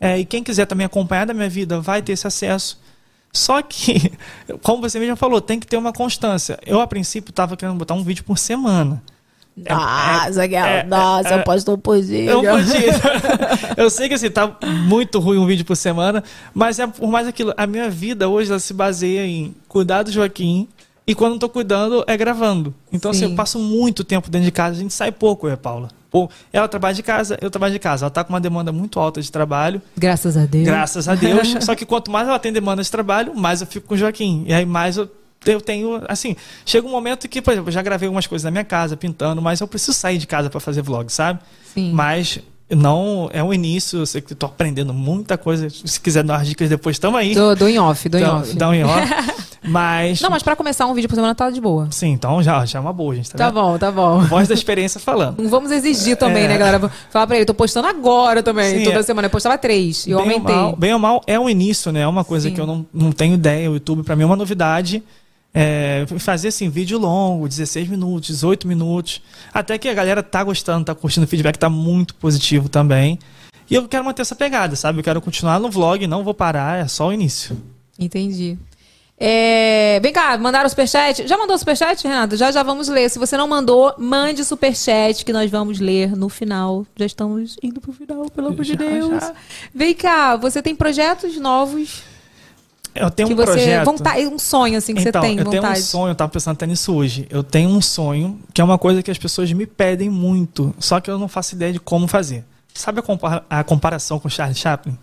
É, 0.00 0.18
e 0.18 0.24
quem 0.24 0.42
quiser 0.42 0.66
também 0.66 0.84
acompanhar 0.84 1.24
da 1.24 1.34
minha 1.34 1.48
vida 1.48 1.80
vai 1.80 2.02
ter 2.02 2.12
esse 2.12 2.26
acesso. 2.26 2.78
Só 3.32 3.60
que, 3.62 4.12
como 4.62 4.82
você 4.82 4.98
mesmo 4.98 5.16
falou, 5.16 5.40
tem 5.40 5.58
que 5.58 5.66
ter 5.66 5.76
uma 5.76 5.92
constância. 5.92 6.58
Eu, 6.64 6.80
a 6.80 6.86
princípio, 6.86 7.30
estava 7.30 7.56
querendo 7.56 7.76
botar 7.76 7.94
um 7.94 8.04
vídeo 8.04 8.24
por 8.24 8.38
semana. 8.38 9.02
Nossa, 9.56 10.44
é, 10.44 10.82
nossa, 10.84 11.28
é, 11.28 11.38
eu 11.38 11.44
postou 11.44 11.78
poesia. 11.78 12.30
Eu 12.30 12.42
podia. 12.42 12.92
eu 13.76 13.88
sei 13.88 14.08
que 14.08 14.14
assim, 14.14 14.28
tá 14.28 14.56
muito 14.88 15.20
ruim 15.20 15.38
um 15.38 15.46
vídeo 15.46 15.64
por 15.64 15.76
semana, 15.76 16.24
mas 16.52 16.78
é 16.80 16.86
por 16.86 17.08
mais 17.08 17.28
aquilo. 17.28 17.54
A 17.56 17.66
minha 17.66 17.88
vida 17.88 18.28
hoje 18.28 18.50
ela 18.50 18.58
se 18.58 18.74
baseia 18.74 19.24
em 19.24 19.54
cuidar 19.68 20.02
do 20.02 20.10
Joaquim 20.10 20.66
e 21.06 21.14
quando 21.14 21.32
não 21.32 21.38
tô 21.38 21.48
cuidando 21.48 22.02
é 22.06 22.16
gravando. 22.16 22.74
Então, 22.92 23.10
assim, 23.10 23.26
Sim. 23.26 23.30
eu 23.30 23.36
passo 23.36 23.58
muito 23.58 24.02
tempo 24.02 24.28
dentro 24.28 24.46
de 24.46 24.52
casa. 24.52 24.76
A 24.76 24.80
gente 24.80 24.92
sai 24.92 25.12
pouco, 25.12 25.46
eu 25.46 25.50
e 25.50 25.54
a 25.54 25.56
Paula. 25.56 25.88
Pô, 26.10 26.30
ela 26.52 26.68
trabalha 26.68 26.94
de 26.94 27.02
casa, 27.02 27.36
eu 27.40 27.50
trabalho 27.50 27.72
de 27.72 27.78
casa. 27.78 28.04
Ela 28.04 28.10
tá 28.10 28.24
com 28.24 28.32
uma 28.32 28.40
demanda 28.40 28.72
muito 28.72 28.98
alta 28.98 29.20
de 29.20 29.30
trabalho. 29.30 29.82
Graças 29.96 30.36
a 30.36 30.46
Deus. 30.46 30.64
Graças 30.64 31.08
a 31.08 31.14
Deus. 31.14 31.56
Só 31.64 31.74
que 31.74 31.84
quanto 31.84 32.10
mais 32.10 32.26
ela 32.26 32.38
tem 32.38 32.52
demanda 32.52 32.82
de 32.82 32.90
trabalho, 32.90 33.34
mais 33.34 33.60
eu 33.60 33.66
fico 33.66 33.88
com 33.88 33.94
o 33.94 33.96
Joaquim. 33.96 34.44
E 34.46 34.54
aí 34.54 34.64
mais 34.64 34.96
eu, 34.96 35.08
eu 35.46 35.60
tenho, 35.60 36.02
assim, 36.08 36.36
chega 36.64 36.86
um 36.86 36.90
momento 36.90 37.28
que, 37.28 37.40
por 37.42 37.52
exemplo, 37.52 37.68
eu 37.68 37.72
já 37.72 37.82
gravei 37.82 38.06
algumas 38.06 38.26
coisas 38.26 38.44
na 38.44 38.50
minha 38.50 38.64
casa, 38.64 38.96
pintando, 38.96 39.40
mas 39.42 39.60
eu 39.60 39.68
preciso 39.68 39.92
sair 39.92 40.18
de 40.18 40.26
casa 40.26 40.48
para 40.50 40.60
fazer 40.60 40.82
vlog, 40.82 41.10
sabe? 41.12 41.40
Sim. 41.74 41.92
Mas 41.92 42.38
não 42.70 43.28
é 43.32 43.42
o 43.42 43.52
início, 43.52 43.98
eu 44.00 44.06
sei 44.06 44.20
que 44.20 44.34
tô 44.34 44.46
aprendendo 44.46 44.92
muita 44.94 45.36
coisa. 45.36 45.68
Se 45.70 46.00
quiser 46.00 46.22
dar 46.24 46.38
umas 46.38 46.48
dicas 46.48 46.68
depois, 46.68 46.96
estamos 46.96 47.18
aí. 47.20 47.34
Dou, 47.34 47.54
dou 47.54 47.68
em 47.68 47.78
off, 47.78 48.08
dou 48.08 48.20
em 48.20 48.24
off. 48.24 48.56
Dá 48.56 48.68
um 48.68 48.74
em 48.74 48.84
off. 48.84 49.12
Mas. 49.66 50.20
Não, 50.20 50.28
mas 50.28 50.42
pra 50.42 50.54
começar 50.54 50.84
um 50.86 50.92
vídeo 50.92 51.08
por 51.08 51.14
semana 51.14 51.34
tá 51.34 51.48
de 51.48 51.58
boa. 51.58 51.88
Sim, 51.90 52.08
então 52.08 52.42
já, 52.42 52.66
já 52.66 52.78
é 52.78 52.82
uma 52.82 52.92
boa, 52.92 53.14
gente. 53.14 53.30
Tá, 53.30 53.38
Tá 53.38 53.46
vendo? 53.46 53.54
bom, 53.54 53.78
tá 53.78 53.90
bom. 53.90 54.20
Voz 54.20 54.46
da 54.46 54.52
experiência 54.52 55.00
falando. 55.00 55.40
Não 55.42 55.48
vamos 55.48 55.70
exigir 55.70 56.18
também, 56.18 56.44
É. 56.44 56.48
né, 56.48 56.58
galera? 56.58 56.90
Falar 57.10 57.26
pra 57.26 57.36
ele, 57.36 57.46
tô 57.46 57.54
postando 57.54 57.88
agora 57.88 58.42
também, 58.42 58.80
Sim, 58.80 58.84
toda 58.84 58.98
é. 58.98 59.02
semana. 59.02 59.24
Eu 59.24 59.30
postava 59.30 59.56
três, 59.56 60.06
e 60.06 60.10
eu 60.10 60.18
bem 60.18 60.26
Ou 60.26 60.32
aumentei. 60.34 60.54
mal, 60.54 60.76
bem 60.76 60.92
ou 60.92 60.98
mal, 60.98 61.22
é 61.26 61.40
o 61.40 61.48
início, 61.48 61.90
né? 61.92 62.00
É 62.02 62.06
uma 62.06 62.24
coisa 62.24 62.50
Sim. 62.50 62.54
que 62.54 62.60
eu 62.60 62.66
não, 62.66 62.84
não 62.92 63.10
tenho 63.10 63.32
ideia. 63.32 63.70
O 63.70 63.74
YouTube, 63.74 64.02
pra 64.02 64.14
mim, 64.14 64.24
é 64.24 64.26
uma 64.26 64.36
novidade. 64.36 65.02
É, 65.56 66.04
fazer 66.18 66.48
assim, 66.48 66.68
vídeo 66.68 66.98
longo, 66.98 67.48
16 67.48 67.88
minutos, 67.88 68.26
18 68.28 68.66
minutos. 68.66 69.22
Até 69.52 69.78
que 69.78 69.88
a 69.88 69.94
galera 69.94 70.20
tá 70.20 70.42
gostando, 70.42 70.84
tá 70.84 70.94
curtindo 70.94 71.24
o 71.24 71.28
feedback, 71.28 71.56
tá 71.56 71.70
muito 71.70 72.14
positivo 72.16 72.68
também. 72.68 73.20
E 73.70 73.74
eu 73.76 73.86
quero 73.86 74.04
manter 74.04 74.22
essa 74.22 74.34
pegada, 74.34 74.74
sabe? 74.74 74.98
Eu 74.98 75.04
quero 75.04 75.20
continuar 75.20 75.60
no 75.60 75.70
vlog, 75.70 76.04
não 76.06 76.24
vou 76.24 76.34
parar, 76.34 76.84
é 76.84 76.88
só 76.88 77.08
o 77.08 77.12
início. 77.12 77.56
Entendi. 77.98 78.58
É, 79.16 80.00
Vem 80.00 80.12
cá, 80.12 80.36
mandaram 80.36 80.66
o 80.66 80.68
superchat? 80.68 81.26
Já 81.26 81.38
mandou 81.38 81.54
o 81.54 81.58
superchat, 81.58 82.02
Renato? 82.06 82.36
Já 82.36 82.50
já 82.50 82.62
vamos 82.64 82.88
ler. 82.88 83.08
Se 83.08 83.18
você 83.18 83.36
não 83.36 83.46
mandou, 83.46 83.94
mande 83.96 84.44
superchat 84.44 85.24
que 85.24 85.32
nós 85.32 85.50
vamos 85.50 85.78
ler 85.78 86.16
no 86.16 86.28
final. 86.28 86.84
Já 86.96 87.06
estamos 87.06 87.56
indo 87.62 87.80
pro 87.80 87.92
final, 87.92 88.28
pelo 88.28 88.48
amor 88.48 88.64
de 88.64 88.76
Deus. 88.76 89.22
já. 89.22 89.32
Vem 89.72 89.94
cá, 89.94 90.34
você 90.34 90.60
tem 90.60 90.74
projetos 90.74 91.38
novos 91.38 92.02
Eu 92.94 93.10
tenho 93.10 93.28
que 93.28 93.34
um 93.34 93.36
você. 93.36 93.52
projeto. 93.52 93.84
Vontade, 93.84 94.26
um 94.26 94.38
sonho, 94.38 94.78
assim, 94.78 94.94
que 94.94 95.00
então, 95.08 95.20
você 95.22 95.28
tem 95.28 95.38
eu 95.38 95.44
vontade. 95.44 95.60
tenho 95.62 95.72
um 95.72 95.86
sonho, 95.86 96.10
eu 96.12 96.14
tava 96.14 96.30
pensando 96.30 96.52
até 96.54 96.66
nisso 96.66 96.94
hoje. 96.94 97.26
Eu 97.28 97.42
tenho 97.42 97.68
um 97.70 97.80
sonho, 97.82 98.38
que 98.52 98.60
é 98.60 98.64
uma 98.64 98.78
coisa 98.78 99.02
que 99.02 99.10
as 99.10 99.18
pessoas 99.18 99.52
me 99.52 99.66
pedem 99.66 100.08
muito, 100.08 100.74
só 100.78 101.00
que 101.00 101.10
eu 101.10 101.18
não 101.18 101.26
faço 101.28 101.54
ideia 101.54 101.72
de 101.72 101.80
como 101.80 102.06
fazer. 102.06 102.44
Sabe 102.72 103.00
a, 103.00 103.02
compa- 103.02 103.44
a 103.50 103.64
comparação 103.64 104.18
com 104.18 104.28
Charlie 104.28 104.56
Chaplin? 104.56 104.96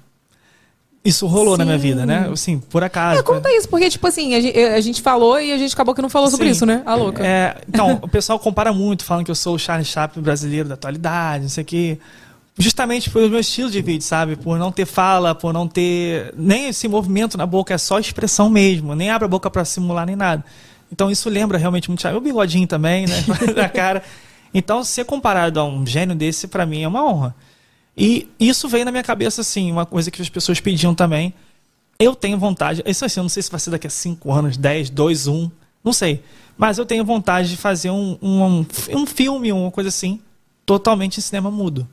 Isso 1.03 1.25
rolou 1.25 1.57
na 1.57 1.65
minha 1.65 1.77
Sim. 1.79 1.81
vida, 1.83 2.05
né? 2.05 2.29
Assim, 2.31 2.59
por 2.59 2.83
acaso. 2.83 3.19
É, 3.19 3.23
conta 3.23 3.49
isso, 3.51 3.67
porque, 3.67 3.89
tipo 3.89 4.05
assim, 4.05 4.35
a 4.35 4.39
gente, 4.41 4.59
a 4.59 4.79
gente 4.81 5.01
falou 5.01 5.41
e 5.41 5.51
a 5.51 5.57
gente 5.57 5.73
acabou 5.73 5.95
que 5.95 6.01
não 6.01 6.09
falou 6.09 6.29
sobre 6.29 6.45
Sim. 6.45 6.51
isso, 6.51 6.65
né? 6.65 6.83
A 6.85 6.93
louca. 6.93 7.25
É, 7.25 7.57
então, 7.67 7.97
o 8.03 8.07
pessoal 8.07 8.37
compara 8.37 8.71
muito, 8.71 9.03
falando 9.03 9.25
que 9.25 9.31
eu 9.31 9.35
sou 9.35 9.55
o 9.55 9.59
Charlie 9.59 9.83
Chaplin 9.85 10.21
brasileiro 10.21 10.69
da 10.69 10.75
atualidade, 10.75 11.41
não 11.43 11.49
sei 11.49 11.63
o 11.63 11.65
quê. 11.65 11.97
Justamente 12.57 13.09
pelo 13.09 13.29
meu 13.29 13.39
estilo 13.39 13.69
de 13.69 13.81
vídeo, 13.81 14.03
sabe? 14.03 14.35
Por 14.35 14.59
não 14.59 14.71
ter 14.71 14.85
fala, 14.85 15.33
por 15.33 15.53
não 15.53 15.67
ter 15.67 16.33
nem 16.37 16.67
esse 16.67 16.87
movimento 16.87 17.37
na 17.37 17.45
boca, 17.45 17.73
é 17.73 17.77
só 17.77 17.97
expressão 17.97 18.49
mesmo. 18.49 18.93
Nem 18.93 19.09
abre 19.09 19.25
a 19.25 19.29
boca 19.29 19.49
pra 19.49 19.63
simular 19.63 20.05
nem 20.05 20.15
nada. 20.15 20.43
Então 20.91 21.09
isso 21.09 21.29
lembra 21.29 21.57
realmente 21.57 21.89
muito. 21.89 22.05
O 22.09 22.19
bigodinho 22.19 22.67
também, 22.67 23.07
né? 23.07 23.23
da 23.55 23.69
cara. 23.69 24.03
Então, 24.53 24.83
ser 24.83 25.05
comparado 25.05 25.59
a 25.59 25.63
um 25.63 25.85
gênio 25.85 26.15
desse, 26.15 26.47
pra 26.47 26.65
mim, 26.65 26.83
é 26.83 26.87
uma 26.87 27.05
honra. 27.05 27.35
E 27.95 28.27
isso 28.39 28.67
veio 28.67 28.85
na 28.85 28.91
minha 28.91 29.03
cabeça, 29.03 29.41
assim, 29.41 29.71
uma 29.71 29.85
coisa 29.85 30.11
que 30.11 30.21
as 30.21 30.29
pessoas 30.29 30.59
pediam 30.59 30.93
também. 30.93 31.33
Eu 31.97 32.15
tenho 32.15 32.37
vontade, 32.37 32.81
isso 32.85 33.05
assim, 33.05 33.19
eu 33.19 33.23
não 33.23 33.29
sei 33.29 33.43
se 33.43 33.51
vai 33.51 33.59
ser 33.59 33.69
daqui 33.69 33.85
a 33.85 33.89
5 33.89 34.31
anos, 34.31 34.57
10, 34.57 34.89
2, 34.89 35.27
1, 35.27 35.51
não 35.83 35.93
sei. 35.93 36.23
Mas 36.57 36.77
eu 36.77 36.85
tenho 36.85 37.05
vontade 37.05 37.49
de 37.49 37.57
fazer 37.57 37.91
um, 37.91 38.17
um, 38.21 38.65
um 38.89 39.05
filme, 39.05 39.51
uma 39.51 39.69
coisa 39.69 39.89
assim, 39.89 40.19
totalmente 40.65 41.19
em 41.19 41.21
cinema 41.21 41.51
mudo. 41.51 41.87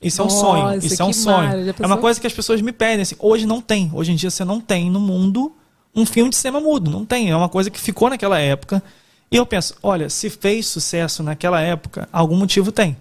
Isso 0.00 0.22
é 0.22 0.24
um 0.24 0.30
sonho. 0.30 0.78
Isso 0.78 1.02
é 1.02 1.04
um 1.04 1.12
sonho. 1.12 1.48
mara, 1.48 1.74
É 1.78 1.86
uma 1.86 1.96
coisa 1.96 2.20
que 2.20 2.26
as 2.26 2.32
pessoas 2.32 2.60
me 2.60 2.72
pedem. 2.72 3.02
Assim, 3.02 3.16
hoje 3.18 3.46
não 3.46 3.60
tem. 3.60 3.90
Hoje 3.92 4.12
em 4.12 4.14
dia 4.16 4.30
você 4.30 4.44
não 4.44 4.60
tem 4.60 4.90
no 4.90 5.00
mundo 5.00 5.52
um 5.94 6.06
filme 6.06 6.30
de 6.30 6.36
cinema 6.36 6.60
mudo. 6.60 6.90
Não 6.90 7.04
tem. 7.04 7.30
É 7.30 7.36
uma 7.36 7.48
coisa 7.48 7.68
que 7.70 7.80
ficou 7.80 8.08
naquela 8.08 8.38
época. 8.38 8.82
E 9.30 9.36
eu 9.36 9.44
penso, 9.44 9.74
olha, 9.82 10.08
se 10.08 10.30
fez 10.30 10.66
sucesso 10.66 11.22
naquela 11.22 11.60
época, 11.60 12.08
algum 12.12 12.36
motivo 12.36 12.72
tem 12.72 12.96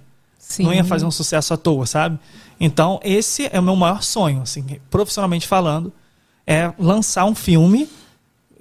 Sim. 0.48 0.64
não 0.64 0.74
ia 0.74 0.84
fazer 0.84 1.06
um 1.06 1.12
sucesso 1.12 1.54
à 1.54 1.58
toa, 1.58 1.86
sabe? 1.86 2.18
Então, 2.60 3.00
esse 3.04 3.50
é 3.52 3.60
o 3.60 3.64
meu 3.64 3.76
maior 3.76 4.02
sonho, 4.02 4.42
assim, 4.42 4.66
profissionalmente 4.90 5.46
falando, 5.46 5.92
é 6.46 6.72
lançar 6.80 7.26
um 7.26 7.36
filme 7.36 7.88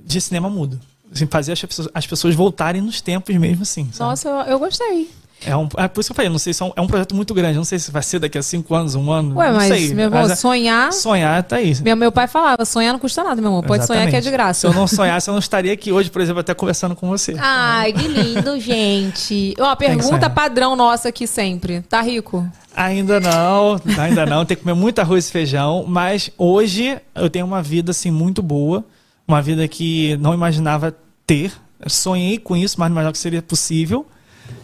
de 0.05 0.21
cinema 0.21 0.51
mudo. 0.51 0.81
Assim, 1.11 1.27
fazer 1.27 1.53
as 1.53 1.61
pessoas, 1.65 1.89
as 1.95 2.07
pessoas 2.07 2.35
voltarem 2.35 2.83
nos 2.83 3.01
tempos 3.01 3.35
mesmo 3.37 3.63
assim. 3.63 3.89
sabe? 3.93 4.11
Nossa, 4.11 4.29
eu, 4.29 4.35
eu 4.53 4.59
gostei. 4.59 5.09
É, 5.45 5.55
um, 5.57 5.69
é 5.77 5.87
por 5.87 6.01
isso 6.01 6.09
que 6.09 6.13
eu 6.13 6.17
falei, 6.17 6.31
não 6.31 6.39
sei 6.39 6.53
se 6.55 6.63
é 6.63 6.67
um, 6.67 6.73
é 6.75 6.81
um 6.81 6.87
projeto 6.87 7.15
muito 7.15 7.35
grande, 7.35 7.57
não 7.57 7.65
sei 7.65 7.79
se 7.79 7.91
vai 7.91 8.03
ser 8.03 8.19
daqui 8.19 8.39
a 8.39 8.43
cinco 8.43 8.75
anos, 8.75 8.95
um 8.95 9.11
ano. 9.13 9.37
Ué, 9.37 9.49
não 9.49 9.57
mas, 9.57 9.69
sei. 9.69 9.95
meu 9.95 10.05
irmão, 10.07 10.23
Mas 10.23 10.31
é- 10.33 10.37
sonhar. 10.37 10.93
sonhar 10.93 11.43
tá 11.43 11.57
aí. 11.57 11.75
Meu, 11.83 11.95
meu 11.95 12.11
pai 12.11 12.27
falava, 12.27 12.65
sonhar 12.65 12.93
não 12.93 12.99
custa 12.99 13.23
nada, 13.23 13.41
meu 13.41 13.51
irmão. 13.51 13.63
Pode 13.63 13.87
sonhar 13.87 14.05
que 14.09 14.17
é 14.17 14.21
de 14.21 14.29
Exatamente. 14.29 14.33
graça. 14.37 14.61
Se 14.61 14.67
eu 14.67 14.73
não 14.73 14.87
sonhasse, 14.87 15.29
eu 15.29 15.33
não 15.33 15.39
estaria 15.39 15.73
aqui 15.73 15.93
hoje, 15.93 16.11
por 16.11 16.23
exemplo, 16.23 16.41
até 16.41 16.55
conversando 16.55 16.97
com 16.97 17.07
você. 17.09 17.37
Ai, 17.39 17.93
que 17.93 18.09
lindo, 18.09 18.59
gente. 18.61 19.55
Ó, 19.61 19.77
pergunta 19.77 20.31
padrão 20.31 20.75
nossa 20.75 21.11
aqui 21.11 21.27
sempre. 21.27 21.83
Tá 21.83 22.01
rico? 22.01 22.49
Ainda 22.75 23.21
não, 23.21 23.81
ainda 23.99 24.27
não. 24.27 24.45
Tem 24.45 24.57
que 24.57 24.63
comer 24.63 24.75
muito 24.75 24.99
arroz 25.01 25.29
e 25.29 25.33
feijão. 25.33 25.85
Mas 25.87 26.31
hoje 26.37 26.99
eu 27.15 27.29
tenho 27.31 27.47
uma 27.47 27.63
vida 27.63 27.91
assim 27.91 28.11
muito 28.11 28.43
boa. 28.43 28.85
Uma 29.29 29.43
vida 29.43 29.67
que 29.69 30.17
não 30.19 30.33
imaginava 30.35 30.95
ter. 31.27 31.53
Sonhei 31.87 32.39
com 32.39 32.57
isso, 32.57 32.77
mas 32.79 32.89
não 32.89 32.95
imaginava 32.95 33.13
que 33.13 33.19
seria 33.19 33.43
possível. 33.43 34.07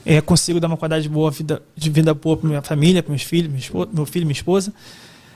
É, 0.04 0.20
consigo 0.20 0.58
dar 0.58 0.66
uma 0.68 0.76
qualidade 0.76 1.08
boa 1.08 1.30
vida, 1.30 1.62
de 1.76 1.90
vida 1.90 2.12
boa 2.12 2.36
para 2.36 2.48
minha 2.48 2.62
família, 2.62 3.02
para 3.02 3.10
meus 3.10 3.22
filhos, 3.22 3.52
esposa, 3.56 3.90
meu 3.92 4.04
filho 4.06 4.22
e 4.22 4.26
minha 4.26 4.32
esposa. 4.32 4.72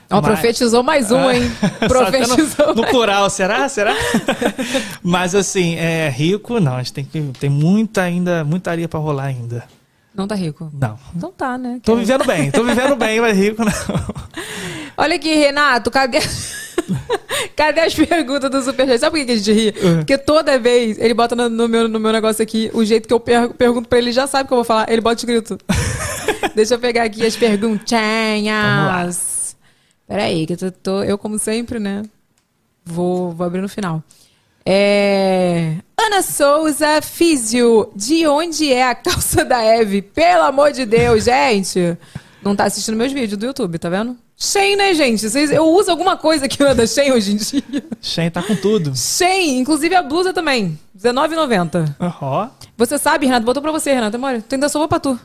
Ó, 0.09 0.21
Mas- 0.21 0.25
profetizou 0.25 0.83
mais 0.83 1.11
um, 1.11 1.29
hein? 1.29 1.43
Só 1.59 1.65
até 2.05 2.19
Profetizou. 2.23 2.67
no, 2.67 2.75
no 2.75 2.87
plural, 2.87 3.29
será? 3.29 3.67
Será? 3.67 3.93
mas 5.03 5.35
assim, 5.35 5.75
é 5.75 6.09
rico, 6.09 6.59
não. 6.59 6.75
A 6.75 6.77
gente 6.79 6.93
tem, 6.93 7.03
que, 7.05 7.21
tem 7.39 7.49
muita 7.49 8.03
ainda, 8.03 8.43
muita 8.43 8.71
areia 8.71 8.87
para 8.87 8.99
rolar 8.99 9.25
ainda. 9.25 9.63
Não 10.17 10.27
tá 10.27 10.33
rico? 10.35 10.69
Não. 10.73 10.97
Então 11.15 11.31
tá, 11.31 11.57
né? 11.59 11.79
Tô 11.83 11.95
vivendo 11.95 12.25
bem, 12.25 12.49
tô 12.49 12.63
vivendo 12.63 12.95
bem, 12.95 13.21
mas 13.21 13.37
rico 13.37 13.63
não. 13.63 13.71
Olha 14.97 15.15
aqui, 15.15 15.35
Renato, 15.35 15.91
cadê. 15.91 16.17
cadê 17.55 17.81
as 17.81 17.93
perguntas 17.93 18.49
do 18.49 18.61
Superchat? 18.63 18.99
Sabe 18.99 19.19
por 19.19 19.25
que 19.25 19.31
a 19.31 19.35
gente 19.37 19.51
ri? 19.53 19.73
Uhum. 19.79 19.97
Porque 19.97 20.17
toda 20.17 20.57
vez 20.57 20.97
ele 20.97 21.13
bota 21.13 21.35
no, 21.35 21.47
no 21.49 21.67
meu, 21.67 21.87
no 21.87 21.99
meu 21.99 22.11
negócio 22.11 22.41
aqui, 22.41 22.71
o 22.73 22.83
jeito 22.83 23.07
que 23.07 23.13
eu 23.13 23.19
per- 23.19 23.53
pergunto 23.53 23.87
pra 23.87 23.99
ele, 23.99 24.07
ele 24.07 24.13
já 24.13 24.25
sabe 24.25 24.45
o 24.45 24.47
que 24.47 24.53
eu 24.53 24.57
vou 24.57 24.65
falar. 24.65 24.89
Ele 24.91 25.01
bota 25.01 25.17
escrito. 25.21 25.55
Deixa 26.55 26.73
eu 26.73 26.79
pegar 26.79 27.03
aqui 27.03 27.23
as 27.23 27.35
perguntinhas. 27.35 29.55
Peraí, 30.07 30.47
que 30.47 30.53
eu 30.53 30.57
tô, 30.57 30.71
tô- 30.71 31.03
Eu, 31.03 31.17
como 31.17 31.37
sempre, 31.37 31.77
né? 31.79 32.01
Vou, 32.83 33.31
vou 33.33 33.45
abrir 33.45 33.61
no 33.61 33.69
final. 33.69 34.01
É... 34.69 35.75
Ana 35.97 36.21
Souza 36.21 37.01
Físio, 37.01 37.89
de 37.95 38.27
onde 38.27 38.73
é 38.73 38.85
a 38.85 38.93
calça 38.93 39.45
da 39.45 39.63
Eve? 39.63 40.01
Pelo 40.01 40.43
amor 40.43 40.73
de 40.73 40.85
Deus, 40.85 41.23
gente! 41.23 41.97
Não 42.43 42.53
tá 42.53 42.65
assistindo 42.65 42.97
meus 42.97 43.13
vídeos 43.13 43.39
do 43.39 43.45
YouTube, 43.45 43.79
tá 43.79 43.87
vendo? 43.87 44.17
Shein, 44.35 44.75
né, 44.75 44.93
gente? 44.93 45.29
Vocês, 45.29 45.51
eu 45.51 45.65
uso 45.65 45.89
alguma 45.89 46.17
coisa 46.17 46.49
que 46.49 46.59
não 46.59 46.67
é 46.67 46.75
da 46.75 46.85
Shein 46.85 47.13
hoje 47.13 47.31
em 47.31 47.37
dia. 47.37 47.85
Shen 48.01 48.29
tá 48.29 48.43
com 48.43 48.57
tudo. 48.57 48.91
Shein, 48.93 49.57
inclusive 49.57 49.95
a 49.95 50.03
blusa 50.03 50.33
também. 50.33 50.77
R$19,90. 51.01 51.95
Ó. 52.21 52.49
Você 52.75 52.97
sabe, 52.97 53.25
Renato? 53.25 53.45
Botou 53.45 53.63
pra 53.63 53.71
você, 53.71 53.93
Renato. 53.93 54.17
Amor, 54.17 54.41
tu 54.41 54.53
ainda 54.53 54.67
sobrou 54.67 54.89
pra 54.89 54.99
tu. 54.99 55.17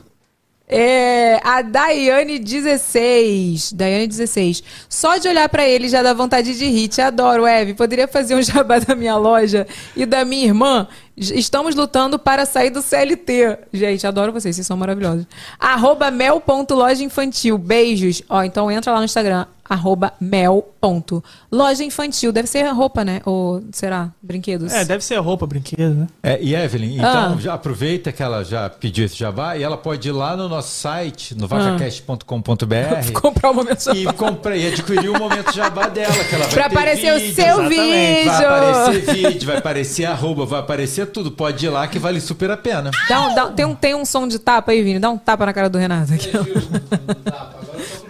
É, 0.75 1.39
a 1.43 1.61
Daiane 1.61 2.39
16. 2.39 3.73
Daiane 3.73 4.07
16. 4.07 4.63
Só 4.89 5.17
de 5.17 5.27
olhar 5.27 5.47
pra 5.47 5.67
ele 5.69 5.87
já 5.87 6.01
dá 6.01 6.13
vontade 6.13 6.57
de 6.57 6.65
rir. 6.65 6.87
Te 6.87 6.99
adoro, 6.99 7.45
Eve. 7.45 7.75
Poderia 7.75 8.07
fazer 8.07 8.33
um 8.33 8.41
jabá 8.43 8.79
da 8.79 8.95
minha 8.95 9.15
loja 9.15 9.67
e 9.95 10.03
da 10.03 10.25
minha 10.25 10.45
irmã? 10.45 10.87
Estamos 11.15 11.75
lutando 11.75 12.17
para 12.17 12.45
sair 12.45 12.69
do 12.71 12.81
CLT. 12.81 13.57
Gente, 13.71 14.05
adoro 14.07 14.31
vocês, 14.33 14.55
vocês 14.55 14.65
são 14.65 14.75
maravilhosos. 14.75 15.25
Arroba 15.59 16.09
mel.loja 16.09 17.03
infantil. 17.03 17.57
Beijos. 17.57 18.23
Ó, 18.27 18.41
então 18.43 18.71
entra 18.71 18.91
lá 18.91 18.97
no 18.99 19.05
Instagram. 19.05 19.45
Arroba 19.69 20.11
mel.loja 20.19 21.83
infantil. 21.83 22.31
Deve 22.33 22.47
ser 22.49 22.63
roupa, 22.69 23.05
né? 23.05 23.21
Ou 23.25 23.63
será? 23.71 24.09
Brinquedos. 24.21 24.73
É, 24.73 24.83
deve 24.83 25.03
ser 25.03 25.15
roupa, 25.19 25.47
brinquedo, 25.47 25.93
né? 25.93 26.07
É, 26.21 26.37
e 26.41 26.53
Evelyn, 26.53 26.95
então 26.97 27.33
Ah. 27.33 27.37
já 27.39 27.53
aproveita 27.53 28.11
que 28.11 28.21
ela 28.21 28.43
já 28.43 28.69
pediu 28.69 29.05
esse 29.05 29.15
jabá 29.15 29.55
e 29.55 29.63
ela 29.63 29.77
pode 29.77 30.09
ir 30.09 30.11
lá 30.11 30.35
no 30.35 30.49
nosso 30.49 30.69
site, 30.75 31.33
Ah. 31.33 31.41
no 31.41 31.47
vacacast.com.br 31.47 33.11
Comprar 33.13 33.51
o 33.51 33.53
momento 33.53 33.89
e 33.95 34.05
comprar 34.13 34.57
e 34.57 34.67
adquirir 34.67 35.09
o 35.09 35.17
momento 35.17 35.53
jabá 35.53 35.87
dela, 35.87 36.13
que 36.13 36.35
ela 36.35 36.43
vai 36.45 36.53
Pra 36.53 36.69
ter 36.69 36.75
aparecer 36.77 37.13
o 37.13 37.19
vídeo, 37.19 37.35
seu 37.35 37.45
exatamente. 37.45 37.69
vídeo. 37.69 38.31
Vai 38.31 38.45
aparecer 38.45 39.13
vídeo, 39.13 39.47
vai 39.47 39.57
aparecer 39.57 40.05
arroba, 40.05 40.45
vai 40.45 40.59
aparecer 40.59 41.02
tudo. 41.07 41.31
Pode 41.31 41.65
ir 41.65 41.69
lá 41.69 41.87
que 41.87 41.99
vale 41.99 42.19
super 42.21 42.49
a 42.51 42.57
pena. 42.57 42.91
Dá 43.09 43.27
um- 43.27 43.35
dá- 43.35 43.47
tem, 43.51 43.65
um, 43.65 43.75
tem 43.75 43.95
um 43.95 44.05
som 44.05 44.27
de 44.27 44.39
tapa 44.39 44.71
aí, 44.71 44.81
Vini? 44.83 44.99
Dá 44.99 45.09
um 45.09 45.17
tapa 45.17 45.45
na 45.45 45.53
cara 45.53 45.69
do 45.69 45.77
Renato. 45.77 46.13
Aqui. 46.13 46.29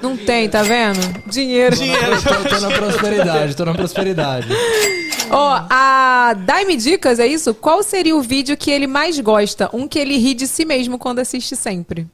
Não 0.02 0.18
tem, 0.18 0.50
tá 0.50 0.62
vendo? 0.64 1.00
Dinheiro. 1.30 1.76
Dinheiro. 1.76 2.22
Tô, 2.22 2.50
tô 2.50 2.60
na 2.60 2.72
prosperidade, 2.72 3.56
tô 3.56 3.66
na 3.66 3.74
prosperidade. 3.74 4.48
Ó, 5.32 5.66
a 5.70 6.36
Dai-me 6.46 6.76
dicas, 6.76 7.20
é 7.20 7.26
isso? 7.28 7.54
Qual 7.54 7.82
seria 7.82 8.16
o 8.16 8.22
vídeo 8.22 8.58
que 8.58 8.70
ele 8.70 8.86
mais 8.88 9.20
gosta? 9.20 9.70
Um 9.74 9.88
que 9.88 9.98
ele 9.98 10.18
ri 10.18 10.34
de 10.34 10.48
si 10.48 10.66
mesmo 10.66 10.98
quando 11.00 11.20
assiste 11.20 11.56
sempre. 11.56 12.08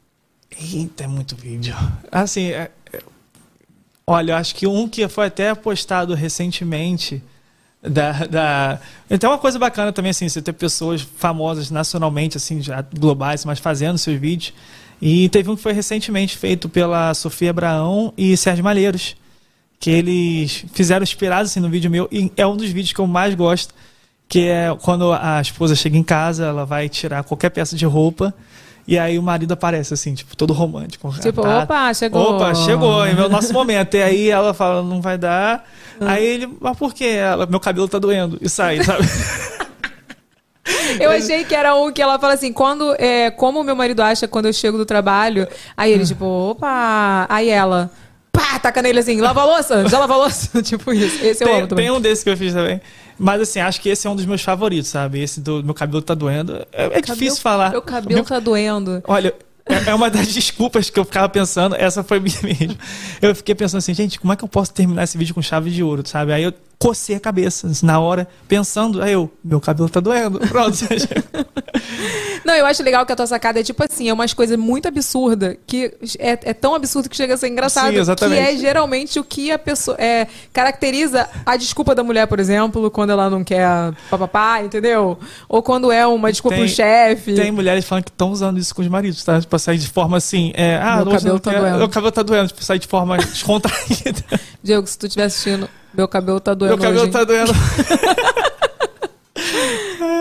Eita, 0.60 1.04
é 1.06 1.08
muito 1.08 1.36
vídeo. 1.36 1.76
Assim, 2.12 2.52
é- 2.52 2.70
é- 2.94 3.02
olha, 4.06 4.34
eu 4.34 4.36
acho 4.36 4.54
que 4.56 4.68
um 4.68 4.88
que 4.88 5.08
foi 5.08 5.26
até 5.28 5.54
postado 5.56 6.14
recentemente 6.14 7.24
da, 7.82 8.26
da 8.26 8.80
tem 9.18 9.30
uma 9.30 9.38
coisa 9.38 9.58
bacana 9.58 9.94
também 9.94 10.10
assim, 10.10 10.28
você 10.28 10.42
ter 10.42 10.54
pessoas 10.54 11.02
famosas 11.02 11.72
nacionalmente 11.72 12.38
assim, 12.38 12.62
já 12.62 12.82
globais, 12.82 13.46
mas 13.46 13.60
fazendo 13.60 13.98
seus 13.98 14.20
vídeos. 14.20 14.54
E 15.02 15.30
teve 15.30 15.50
um 15.50 15.56
que 15.56 15.62
foi 15.62 15.72
recentemente 15.72 16.38
feito 16.38 16.68
pela 16.68 17.14
Sofia 17.14 17.52
Abraão 17.52 18.14
e 18.18 18.36
Sérgio 18.36 18.64
Malheiros, 18.64 19.16
que 19.80 19.90
eles 19.90 20.66
fizeram 20.74 21.04
inspirados 21.04 21.52
assim 21.52 21.62
no 21.62 21.70
vídeo 21.70 21.90
meu 21.90 22.08
e 22.12 22.32
é 22.36 22.46
um 22.46 22.58
dos 22.58 22.70
vídeos 22.70 22.92
que 22.92 23.00
eu 23.00 23.08
mais 23.08 23.34
gosto, 23.34 23.74
que 24.28 24.48
é 24.48 24.76
quando 24.82 25.14
a 25.14 25.40
esposa 25.40 25.74
chega 25.74 25.98
em 25.98 26.04
casa, 26.04 26.46
ela 26.46 26.66
vai 26.66 26.90
tirar 26.90 27.24
qualquer 27.24 27.50
peça 27.50 27.78
de 27.78 27.86
roupa 27.86 28.34
e 28.90 28.98
aí 28.98 29.20
o 29.20 29.22
marido 29.22 29.52
aparece 29.52 29.94
assim, 29.94 30.16
tipo, 30.16 30.36
todo 30.36 30.52
romântico. 30.52 31.14
Tipo, 31.22 31.44
tá? 31.44 31.60
opa, 31.60 31.94
chegou. 31.94 32.36
Opa, 32.36 32.56
chegou, 32.56 33.06
é 33.06 33.14
o 33.14 33.30
nosso 33.30 33.54
momento. 33.54 33.94
E 33.94 34.02
aí 34.02 34.30
ela 34.32 34.52
fala, 34.52 34.82
não 34.82 35.00
vai 35.00 35.16
dar. 35.16 35.64
Aí 36.02 36.26
ele, 36.26 36.50
mas 36.60 36.78
por 36.78 36.94
que? 36.94 37.06
Ela, 37.06 37.46
meu 37.46 37.60
cabelo 37.60 37.88
tá 37.88 38.00
doendo. 38.00 38.38
E 38.42 38.50
sai, 38.50 38.84
sabe? 38.84 39.04
Eu 41.00 41.12
achei 41.12 41.44
que 41.46 41.56
era 41.56 41.76
um 41.76 41.92
que 41.92 42.02
ela 42.02 42.20
fala 42.20 42.34
assim, 42.34 42.54
quando, 42.54 42.96
é, 43.00 43.32
como 43.32 43.60
o 43.62 43.64
meu 43.64 43.76
marido 43.76 44.02
acha 44.02 44.28
quando 44.28 44.46
eu 44.46 44.54
chego 44.54 44.78
do 44.78 44.86
trabalho, 44.86 45.48
aí 45.76 45.92
ele 45.92 46.06
tipo, 46.06 46.26
opa, 46.26 47.26
aí 47.30 47.50
ela, 47.50 47.90
pá, 48.32 48.60
taca 48.60 48.82
nele 48.82 49.00
assim, 49.00 49.20
lava 49.20 49.42
a 49.42 49.46
louça, 49.46 49.88
já 49.88 49.98
lava 50.00 50.14
a 50.14 50.18
louça. 50.18 50.62
tipo 50.64 50.94
isso. 50.94 51.24
Esse 51.26 51.44
eu 51.44 51.48
Tem, 51.48 51.58
amo 51.58 51.68
também. 51.68 51.86
tem 51.86 51.94
um 51.96 52.00
desses 52.02 52.24
que 52.24 52.30
eu 52.30 52.38
fiz 52.38 52.54
também. 52.54 52.80
Mas 53.18 53.42
assim, 53.42 53.60
acho 53.60 53.82
que 53.82 53.90
esse 53.90 54.08
é 54.08 54.10
um 54.10 54.16
dos 54.16 54.26
meus 54.26 54.42
favoritos, 54.42 54.90
sabe? 54.90 55.22
Esse 55.22 55.42
do 55.42 55.64
meu 55.64 55.74
cabelo 55.74 56.02
tá 56.02 56.14
doendo. 56.14 56.66
É, 56.72 56.98
é 57.00 57.02
difícil 57.02 57.42
falar. 57.42 57.72
Meu 57.72 57.82
cabelo 57.82 58.16
Meu- 58.16 58.24
tá 58.26 58.40
doendo. 58.40 59.04
Olha, 59.08 59.34
é 59.70 59.92
é 59.92 59.96
uma 59.96 60.10
das 60.10 60.28
desculpas 60.34 60.90
que 60.90 61.00
eu 61.00 61.06
ficava 61.06 61.30
pensando, 61.30 61.76
essa 61.76 62.04
foi 62.04 62.20
minha 62.20 62.40
mesmo. 62.44 62.78
Eu 63.22 63.34
fiquei 63.36 63.56
pensando 63.56 63.80
assim, 63.80 63.94
gente, 63.94 64.20
como 64.20 64.34
é 64.34 64.36
que 64.36 64.44
eu 64.44 64.48
posso 64.48 64.74
terminar 64.74 65.04
esse 65.04 65.18
vídeo 65.18 65.34
com 65.34 65.42
chave 65.42 65.70
de 65.70 65.84
ouro, 65.84 66.04
sabe? 66.06 66.34
Aí 66.34 66.44
eu 66.44 66.54
cocei 66.82 67.14
a 67.16 67.20
cabeça, 67.20 67.70
na 67.84 68.00
hora, 68.00 68.26
pensando, 68.48 69.02
aí 69.02 69.12
eu, 69.12 69.30
meu 69.44 69.60
cabelo 69.60 69.90
tá 69.90 70.00
doendo. 70.00 70.40
Pronto. 70.48 70.78
Não, 72.46 72.54
eu 72.56 72.66
acho 72.66 72.82
legal 72.82 73.06
que 73.06 73.12
a 73.12 73.16
tua 73.18 73.28
sacada 73.28 73.60
é 73.60 73.64
tipo 73.64 73.84
assim, 73.84 74.08
é 74.08 74.14
umas 74.14 74.34
coisas 74.34 74.58
muito 74.58 74.88
absurdas, 74.88 75.58
que 75.68 75.94
é, 76.18 76.40
é 76.42 76.54
tão 76.54 76.74
absurdo 76.74 77.10
que 77.10 77.18
chega 77.18 77.34
a 77.34 77.38
ser 77.38 77.50
engraçado. 77.50 77.92
Sim, 77.92 78.00
exatamente. 78.00 78.42
Que 78.42 78.50
é 78.50 78.58
geralmente 78.58 79.20
o 79.20 79.24
que 79.26 79.52
a 79.52 79.60
pessoa. 79.60 79.98
É, 80.00 80.28
caracteriza 80.54 81.30
a 81.46 81.58
desculpa 81.58 81.94
da 81.94 82.02
mulher, 82.02 82.28
por 82.28 82.40
exemplo, 82.40 82.90
quando 82.90 83.10
ela 83.10 83.30
não 83.30 83.44
quer 83.44 83.68
papapá, 84.10 84.64
entendeu? 84.64 85.20
Ou 85.50 85.62
quando 85.62 85.92
é 85.92 86.08
uma 86.08 86.32
desculpa 86.32 86.56
Tem- 86.56 86.66
pro 86.66 86.74
chefe. 86.74 87.34
Tem 87.36 87.52
mulheres 87.52 87.84
falando 87.86 88.06
que 88.06 88.12
estão 88.12 88.32
usando 88.32 88.58
isso 88.58 88.74
com 88.74 88.82
os 88.82 88.88
maridos, 88.88 89.22
tá? 89.24 89.42
Pra 89.42 89.60
sair 89.60 89.78
de 89.78 89.88
forma 89.90 90.16
assim, 90.16 90.54
é, 90.56 90.78
ah, 90.82 91.04
Meu 91.04 91.12
cabelo 91.12 91.40
tá 91.42 91.52
quero- 91.52 91.64
doendo. 91.64 91.78
Meu 91.78 91.90
cabelo 91.90 92.12
tá 92.14 92.24
doendo, 92.24 92.48
tipo, 92.48 92.64
sair 92.64 92.80
de 92.80 92.88
forma 92.88 93.18
descontraída. 93.18 94.24
Diego, 94.64 94.88
se 94.88 94.98
tu 94.98 95.08
estiver 95.08 95.26
assistindo, 95.26 95.70
meu 95.94 96.08
cabelo 96.08 96.40
tá 96.40 96.54
doendo. 96.54 96.78
meu 96.78 96.84
cabelo 96.84 97.04
hoje, 97.04 97.12
tá 97.12 97.24
doendo. 97.24 97.52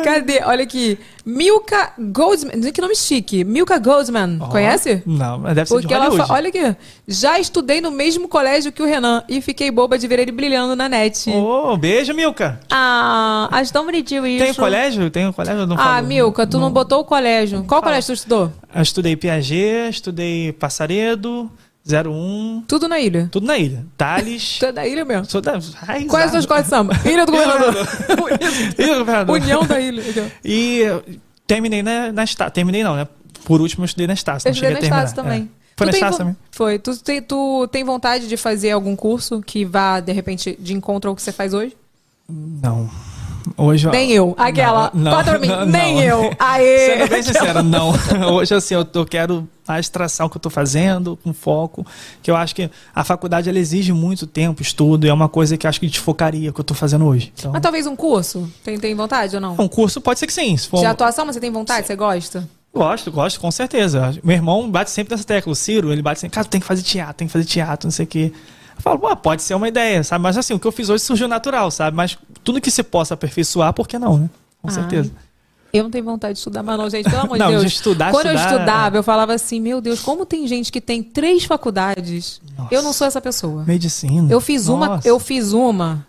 Cadê? 0.04 0.40
Olha 0.44 0.62
aqui. 0.62 0.98
Milka 1.24 1.92
Goldman. 1.98 2.72
Que 2.72 2.80
nome 2.80 2.94
chique. 2.96 3.44
Milka 3.44 3.78
Goldman. 3.78 4.38
Conhece? 4.38 5.02
Não, 5.04 5.38
mas 5.38 5.54
deve 5.54 5.68
ser 5.68 5.74
Porque 5.74 5.88
de 5.88 5.94
ela 5.94 6.10
fa... 6.10 6.32
Olha 6.32 6.48
aqui. 6.48 6.76
Já 7.06 7.38
estudei 7.38 7.80
no 7.80 7.90
mesmo 7.90 8.28
colégio 8.28 8.72
que 8.72 8.82
o 8.82 8.86
Renan 8.86 9.22
e 9.28 9.40
fiquei 9.40 9.70
boba 9.70 9.98
de 9.98 10.06
ver 10.06 10.20
ele 10.20 10.32
brilhando 10.32 10.74
na 10.74 10.88
net. 10.88 11.30
Ô, 11.30 11.76
beijo, 11.76 12.14
Milka. 12.14 12.60
Ah, 12.70 13.48
acho 13.52 13.72
tão 13.72 13.84
bonitinho 13.84 14.26
isso. 14.26 14.44
Tem 14.44 14.54
colégio? 14.54 15.10
Tem 15.10 15.26
um 15.26 15.32
colégio? 15.32 15.66
Não 15.66 15.76
Ah. 15.78 16.00
Milka, 16.00 16.46
tu 16.46 16.58
não 16.58 16.70
botou 16.70 17.00
o 17.00 17.04
colégio. 17.04 17.64
Qual 17.64 17.82
colégio 17.82 18.06
tu 18.06 18.12
estudou? 18.14 18.52
Eu 18.74 18.82
estudei 18.82 19.16
Piaget, 19.16 19.90
estudei 19.90 20.52
Passaredo, 20.52 21.50
01, 21.90 22.64
Tudo 22.68 22.86
na 22.88 22.98
ilha. 23.00 23.28
tudo 23.32 23.46
na 23.46 23.56
ilha. 23.56 23.86
Tales. 23.96 24.58
Tu 24.60 24.66
é 24.66 24.72
da 24.72 24.86
ilha 24.86 25.04
mesmo. 25.04 25.24
Sou 25.24 25.40
da 25.40 25.58
raiz. 25.76 26.06
Qual 26.06 26.20
é 26.20 26.24
a 26.24 26.28
sua 26.28 26.38
escola 26.40 26.62
de 26.62 26.68
samba? 26.68 26.94
Ilha 27.04 27.24
do 27.24 27.32
Governador. 27.32 27.88
Ih, 28.78 28.94
governador. 28.98 29.34
União 29.36 29.64
da 29.64 29.80
ilha. 29.80 30.02
E 30.44 30.82
terminei 31.46 31.82
na, 31.82 32.12
na 32.12 32.24
Estácio. 32.24 32.52
Terminei 32.52 32.82
não, 32.84 32.94
né? 32.94 33.08
Por 33.44 33.60
último 33.60 33.84
eu 33.84 33.86
estudei 33.86 34.06
na 34.06 34.12
Estácio. 34.14 34.48
Eu 34.48 34.52
estudei 34.52 34.72
na. 34.74 34.80
Estácio 34.80 35.16
também. 35.16 35.42
É. 35.54 35.58
Foi 35.76 35.86
Tu 35.86 35.90
na 35.90 35.96
Estácio 35.96 36.18
também? 36.18 36.36
Foi. 36.50 36.78
Tu 36.78 36.96
tem, 36.98 37.22
tu 37.22 37.68
tem 37.72 37.84
vontade 37.84 38.28
de 38.28 38.36
fazer 38.36 38.72
algum 38.72 38.94
curso 38.94 39.40
que 39.40 39.64
vá, 39.64 40.00
de 40.00 40.12
repente, 40.12 40.56
de 40.60 40.74
encontro 40.74 41.08
ao 41.08 41.16
que 41.16 41.22
você 41.22 41.32
faz 41.32 41.54
hoje? 41.54 41.74
Não. 42.28 42.90
Hoje, 43.56 43.88
Nem 43.90 44.10
eu. 44.12 44.34
Aquela. 44.38 44.90
Não, 44.94 45.24
pra 45.24 45.38
mim. 45.38 45.48
não, 45.48 45.66
Nem 45.66 45.94
não. 45.96 46.02
eu. 46.02 46.34
Aê. 46.38 46.86
Sendo 46.98 47.08
bem 47.08 47.22
sincero, 47.22 47.62
não. 47.62 47.92
Hoje, 48.34 48.54
assim, 48.54 48.74
eu, 48.74 48.86
eu 48.94 49.06
quero 49.06 49.48
a 49.66 49.78
extração 49.78 50.28
que 50.28 50.36
eu 50.36 50.40
tô 50.40 50.48
fazendo, 50.48 51.18
com 51.22 51.32
foco, 51.32 51.84
que 52.22 52.30
eu 52.30 52.36
acho 52.36 52.54
que 52.54 52.70
a 52.94 53.04
faculdade, 53.04 53.48
ela 53.48 53.58
exige 53.58 53.92
muito 53.92 54.26
tempo, 54.26 54.62
estudo, 54.62 55.06
e 55.06 55.10
é 55.10 55.12
uma 55.12 55.28
coisa 55.28 55.56
que 55.56 55.66
eu 55.66 55.68
acho 55.68 55.78
que 55.78 55.86
desfocaria 55.86 56.50
que 56.52 56.60
eu 56.60 56.64
tô 56.64 56.72
fazendo 56.74 57.04
hoje. 57.04 57.32
Então, 57.38 57.52
Mas 57.52 57.60
talvez 57.60 57.86
um 57.86 57.94
curso? 57.94 58.50
Tem, 58.64 58.78
tem 58.78 58.94
vontade 58.94 59.34
ou 59.34 59.42
não? 59.42 59.56
um 59.58 59.68
curso 59.68 60.00
pode 60.00 60.18
ser 60.18 60.26
que 60.26 60.32
sim. 60.32 60.56
Se 60.56 60.68
for 60.68 60.80
De 60.80 60.86
atuação, 60.86 61.26
mas 61.26 61.34
você 61.36 61.40
tem 61.40 61.50
vontade? 61.50 61.86
Você 61.86 61.94
gosta? 61.94 62.48
Gosto, 62.72 63.10
gosto, 63.10 63.40
com 63.40 63.50
certeza. 63.50 64.18
Meu 64.22 64.36
irmão 64.36 64.70
bate 64.70 64.90
sempre 64.90 65.12
nessa 65.12 65.24
tecla. 65.24 65.52
O 65.52 65.56
Ciro, 65.56 65.92
ele 65.92 66.02
bate 66.02 66.20
sempre, 66.20 66.34
cara, 66.34 66.46
tem 66.46 66.60
que 66.60 66.66
fazer 66.66 66.82
teatro, 66.82 67.14
tem 67.14 67.26
que 67.26 67.32
fazer 67.32 67.44
teatro, 67.44 67.86
não 67.86 67.90
sei 67.92 68.04
o 68.04 68.08
quê. 68.08 68.32
Eu 68.76 68.82
falo, 68.82 68.98
pô, 68.98 69.14
pode 69.16 69.42
ser 69.42 69.54
uma 69.54 69.66
ideia, 69.66 70.04
sabe? 70.04 70.22
Mas 70.22 70.36
assim, 70.38 70.54
o 70.54 70.58
que 70.60 70.66
eu 70.66 70.70
fiz 70.70 70.88
hoje 70.88 71.02
surgiu 71.02 71.26
natural, 71.26 71.70
sabe? 71.70 71.96
Mas 71.96 72.16
tudo 72.48 72.62
que 72.62 72.70
se 72.70 72.82
possa 72.82 73.12
aperfeiçoar, 73.12 73.74
por 73.74 73.86
que 73.86 73.98
não, 73.98 74.16
né? 74.16 74.30
Com 74.62 74.68
Ah, 74.68 74.70
certeza. 74.72 75.12
Eu 75.70 75.84
não 75.84 75.90
tenho 75.90 76.02
vontade 76.02 76.32
de 76.32 76.38
estudar, 76.38 76.62
mas 76.62 76.78
não, 76.78 76.88
gente, 76.88 77.04
pelo 77.10 77.20
amor 77.20 77.34
de 77.36 77.44
Não, 77.44 77.50
Deus. 77.50 77.60
de 77.60 77.68
estudar, 77.68 78.10
Quando 78.10 78.24
eu 78.28 78.34
estudar, 78.34 78.54
estudava, 78.54 78.96
eu 78.96 79.02
falava 79.02 79.34
assim, 79.34 79.60
meu 79.60 79.82
Deus, 79.82 80.00
como 80.00 80.24
tem 80.24 80.46
gente 80.46 80.72
que 80.72 80.80
tem 80.80 81.02
três 81.02 81.44
faculdades. 81.44 82.40
Eu 82.70 82.80
não 82.80 82.94
sou 82.94 83.06
essa 83.06 83.20
pessoa. 83.20 83.64
Medicina. 83.64 84.32
Eu 84.32 84.40
fiz 84.40 84.66
uma, 84.68 84.86
Nossa. 84.86 85.06
eu 85.06 85.20
fiz 85.20 85.52
uma 85.52 86.06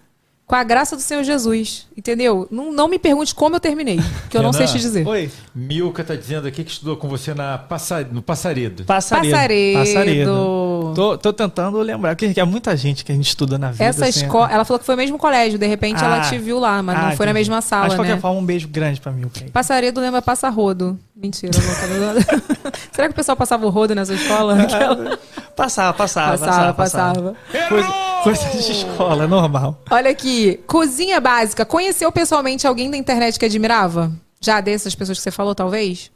com 0.50 0.56
a 0.56 0.64
graça 0.64 0.96
do 0.96 1.02
Senhor 1.04 1.24
Jesus, 1.24 1.86
entendeu? 1.96 2.48
Não, 2.50 2.74
não 2.74 2.88
me 2.88 2.98
pergunte 2.98 3.36
como 3.36 3.56
eu 3.58 3.60
terminei, 3.60 4.00
que 4.32 4.36
eu 4.36 4.42
não 4.42 4.52
sei 4.52 4.66
Renan, 4.66 4.78
te 4.80 4.82
dizer. 4.82 5.08
Oi. 5.08 5.30
Milka 5.54 6.04
tá 6.04 6.16
dizendo 6.16 6.48
aqui 6.48 6.64
que 6.64 6.72
estudou 6.72 6.98
com 6.98 7.08
você 7.08 7.36
na 7.36 7.60
passa... 7.60 8.02
no 8.12 8.20
Passaredo. 8.24 8.84
Passaredo. 8.84 9.78
Passaredo. 9.78 10.94
Tô, 10.96 11.18
tô 11.20 11.32
tentando 11.32 11.78
lembrar, 11.78 12.16
porque 12.16 12.40
é 12.40 12.44
muita 12.46 12.76
gente 12.76 13.06
que 13.06 13.12
a 13.12 13.16
gente 13.16 13.28
estuda 13.28 13.60
na 13.60 13.70
vida. 13.70 13.84
Essa 13.84 14.08
assim, 14.08 14.22
escola, 14.26 14.52
ela 14.52 14.66
falou 14.66 14.80
que 14.80 14.88
foi 14.88 14.96
o 14.96 14.98
mesmo 14.98 15.20
colégio, 15.20 15.60
de 15.60 15.68
repente 15.68 16.04
ela 16.04 16.18
Ah. 16.18 16.22
te 16.22 16.40
viu 16.40 16.58
lá, 16.58 16.82
mas 16.82 16.98
Ah, 16.98 17.02
não 17.10 17.16
foi 17.16 17.28
na 17.28 17.34
mesma 17.34 17.62
sala, 17.62 17.84
Mas 17.84 17.92
de 17.92 17.98
qualquer 18.00 18.16
né? 18.16 18.20
forma, 18.20 18.40
um 18.40 18.46
beijo 18.46 18.68
grande 18.68 19.00
pra 19.00 19.12
Milka. 19.12 19.42
aí. 19.44 19.52
Passaredo 19.52 20.02
lembra 20.02 20.20
Passarrodo. 20.20 20.98
Mentira, 21.16 21.52
louca. 21.54 22.74
Será 22.92 23.08
que 23.08 23.12
o 23.12 23.16
pessoal 23.16 23.36
passava 23.36 23.66
o 23.66 23.70
rodo 23.70 23.94
nessa 23.94 24.14
escola? 24.16 24.64
Aquela- 24.64 25.20
Passava, 25.56 25.92
passava, 25.94 26.38
Passava, 26.38 26.74
passava. 26.74 27.36
passava. 27.54 27.68
Coisa, 27.68 27.88
coisa 28.24 28.50
de 28.64 28.72
escola, 28.72 29.28
normal. 29.28 29.78
Olha 29.92 30.10
aqui, 30.10 30.39
cozinha 30.68 31.20
básica. 31.20 31.66
Conheceu 31.66 32.12
pessoalmente 32.12 32.66
alguém 32.68 32.90
da 32.90 32.98
internet 32.98 33.38
que 33.38 33.46
admirava? 33.46 34.12
Já 34.42 34.62
dessas 34.62 34.96
pessoas 34.96 35.18
que 35.18 35.24
você 35.24 35.32
falou, 35.32 35.54
talvez? 35.54 36.12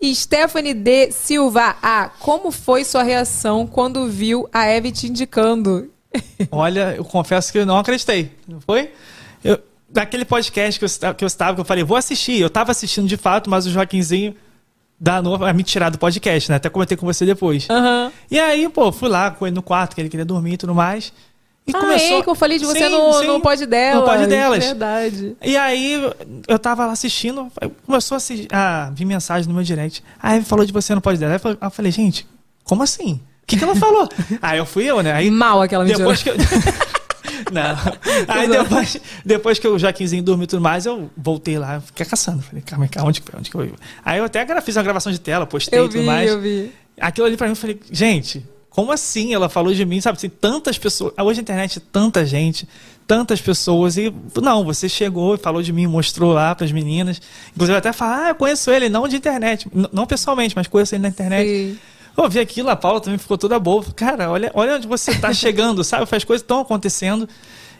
Stephanie 0.13 0.73
D. 0.73 1.11
Silva. 1.11 1.75
Ah, 1.81 2.09
como 2.19 2.51
foi 2.51 2.83
sua 2.83 3.03
reação 3.03 3.65
quando 3.65 4.07
viu 4.07 4.47
a 4.51 4.65
Eve 4.65 4.91
te 4.91 5.07
indicando? 5.07 5.89
Olha, 6.51 6.95
eu 6.95 7.03
confesso 7.05 7.51
que 7.51 7.59
eu 7.59 7.65
não 7.65 7.77
acreditei. 7.77 8.31
Não 8.47 8.59
foi? 8.61 8.91
Eu, 9.43 9.59
daquele 9.89 10.25
podcast 10.25 10.79
que 10.79 10.85
eu, 10.85 11.13
que 11.15 11.23
eu 11.23 11.27
estava, 11.27 11.55
que 11.55 11.61
eu 11.61 11.65
falei, 11.65 11.83
vou 11.83 11.97
assistir. 11.97 12.39
Eu 12.39 12.47
estava 12.47 12.71
assistindo 12.71 13.07
de 13.07 13.17
fato, 13.17 13.49
mas 13.49 13.65
o 13.65 13.71
Joaquinzinho 13.71 14.35
danou 14.99 15.43
a 15.45 15.53
me 15.53 15.63
tirar 15.63 15.89
do 15.89 15.97
podcast, 15.97 16.49
né? 16.49 16.57
Até 16.57 16.69
comentei 16.69 16.97
com 16.97 17.05
você 17.05 17.25
depois. 17.25 17.67
Aham. 17.69 18.11
E 18.29 18.39
aí, 18.39 18.67
pô, 18.69 18.91
fui 18.91 19.09
lá 19.09 19.31
com 19.31 19.45
ele 19.45 19.55
no 19.55 19.61
quarto, 19.61 19.95
que 19.95 20.01
ele 20.01 20.09
queria 20.09 20.25
dormir 20.25 20.53
e 20.53 20.57
tudo 20.57 20.73
mais. 20.73 21.13
E 21.67 21.71
ah, 21.75 21.79
começou. 21.79 22.19
é 22.19 22.23
que 22.23 22.29
eu 22.29 22.35
falei 22.35 22.57
de 22.57 22.65
você 22.65 22.87
Sim, 22.87 22.89
no, 22.89 23.13
sim, 23.13 23.27
no 23.27 23.41
pod 23.41 23.65
dela. 23.65 23.99
No 23.99 24.05
pod 24.05 24.25
delas. 24.25 24.63
Verdade. 24.63 25.35
E 25.43 25.57
aí, 25.57 26.01
eu 26.47 26.57
tava 26.57 26.85
lá 26.85 26.93
assistindo, 26.93 27.51
começou 27.85 28.15
a, 28.15 28.17
assistir, 28.17 28.47
vir 28.93 29.03
mensagem 29.05 29.49
no 29.49 29.53
meu 29.53 29.63
direct. 29.63 30.01
Aí 30.21 30.41
falou 30.43 30.65
de 30.65 30.71
você 30.71 30.95
no 30.95 31.01
pod 31.01 31.19
dela. 31.19 31.33
Aí 31.33 31.35
eu 31.35 31.39
falei- 31.41 31.57
aí 31.59 31.67
eu 31.67 31.71
falei, 31.71 31.91
gente, 31.91 32.25
como 32.63 32.83
assim? 32.83 33.19
O 33.47 33.49
que, 33.49 33.55
que 33.57 33.63
ela 33.63 33.75
falou? 33.75 34.09
aí 34.41 34.57
eu 34.57 34.65
fui 34.65 34.83
eu, 34.83 35.01
né? 35.01 35.13
Aí 35.13 35.31
Mal 35.31 35.61
aquela 35.61 35.83
mentira. 35.85 35.99
depois 35.99 36.21
que 36.21 36.29
eu. 36.29 36.35
Não. 37.51 37.77
Aí 38.27 38.47
depois, 38.49 38.97
depois 39.23 39.59
que 39.59 39.67
o 39.67 39.79
Joaquinzinho 39.79 40.21
dormiu 40.21 40.43
e 40.43 40.47
tudo 40.47 40.61
mais, 40.61 40.85
eu 40.85 41.09
voltei 41.15 41.57
lá, 41.57 41.79
fiquei 41.79 42.05
caçando. 42.05 42.41
Falei, 42.41 42.61
calma, 42.65 42.87
calma, 42.89 43.07
onde, 43.09 43.23
onde 43.37 43.49
que 43.49 43.55
eu. 43.55 43.71
Aí 44.03 44.17
eu 44.19 44.25
até 44.25 44.45
fiz 44.61 44.75
uma 44.75 44.83
gravação 44.83 45.11
de 45.13 45.19
tela, 45.19 45.45
postei 45.45 45.79
e 45.79 45.81
tudo 45.83 45.93
vi, 45.99 46.05
mais. 46.05 46.29
eu 46.29 46.41
vi. 46.41 46.71
Aquilo 46.99 47.25
ali 47.25 47.37
pra 47.37 47.47
mim, 47.47 47.51
eu 47.53 47.55
falei, 47.55 47.79
gente, 47.89 48.45
como 48.69 48.91
assim? 48.91 49.33
Ela 49.33 49.47
falou 49.47 49.73
de 49.73 49.85
mim, 49.85 50.01
sabe? 50.01 50.17
Assim, 50.17 50.27
tantas 50.29 50.77
pessoas. 50.77 51.13
Hoje 51.17 51.39
a 51.39 51.41
internet, 51.41 51.79
tanta 51.79 52.25
gente, 52.25 52.67
tantas 53.07 53.39
pessoas. 53.39 53.95
E 53.97 54.13
não, 54.41 54.65
você 54.65 54.89
chegou 54.89 55.35
e 55.35 55.37
falou 55.37 55.61
de 55.61 55.71
mim, 55.71 55.87
mostrou 55.87 56.33
lá 56.33 56.53
para 56.53 56.65
as 56.65 56.71
meninas. 56.73 57.21
Inclusive 57.55 57.77
até 57.77 57.93
falar, 57.93 58.25
ah, 58.25 58.29
eu 58.29 58.35
conheço 58.35 58.69
ele, 58.71 58.89
não 58.89 59.07
de 59.07 59.15
internet. 59.15 59.69
N- 59.73 59.87
não 59.93 60.05
pessoalmente, 60.05 60.53
mas 60.55 60.67
conheço 60.67 60.95
ele 60.95 61.03
na 61.03 61.09
internet. 61.09 61.47
Sim. 61.47 61.79
Eu 62.17 62.27
vi 62.27 62.39
aquilo, 62.39 62.69
a 62.69 62.75
Paula 62.75 62.99
também 62.99 63.19
ficou 63.19 63.37
toda 63.37 63.59
boa. 63.59 63.85
Cara, 63.95 64.31
olha, 64.31 64.51
olha 64.55 64.75
onde 64.75 64.87
você 64.87 65.11
está 65.11 65.31
chegando, 65.33 65.83
sabe? 65.83 66.03
As 66.03 66.23
coisas 66.23 66.41
estão 66.41 66.61
acontecendo. 66.61 67.29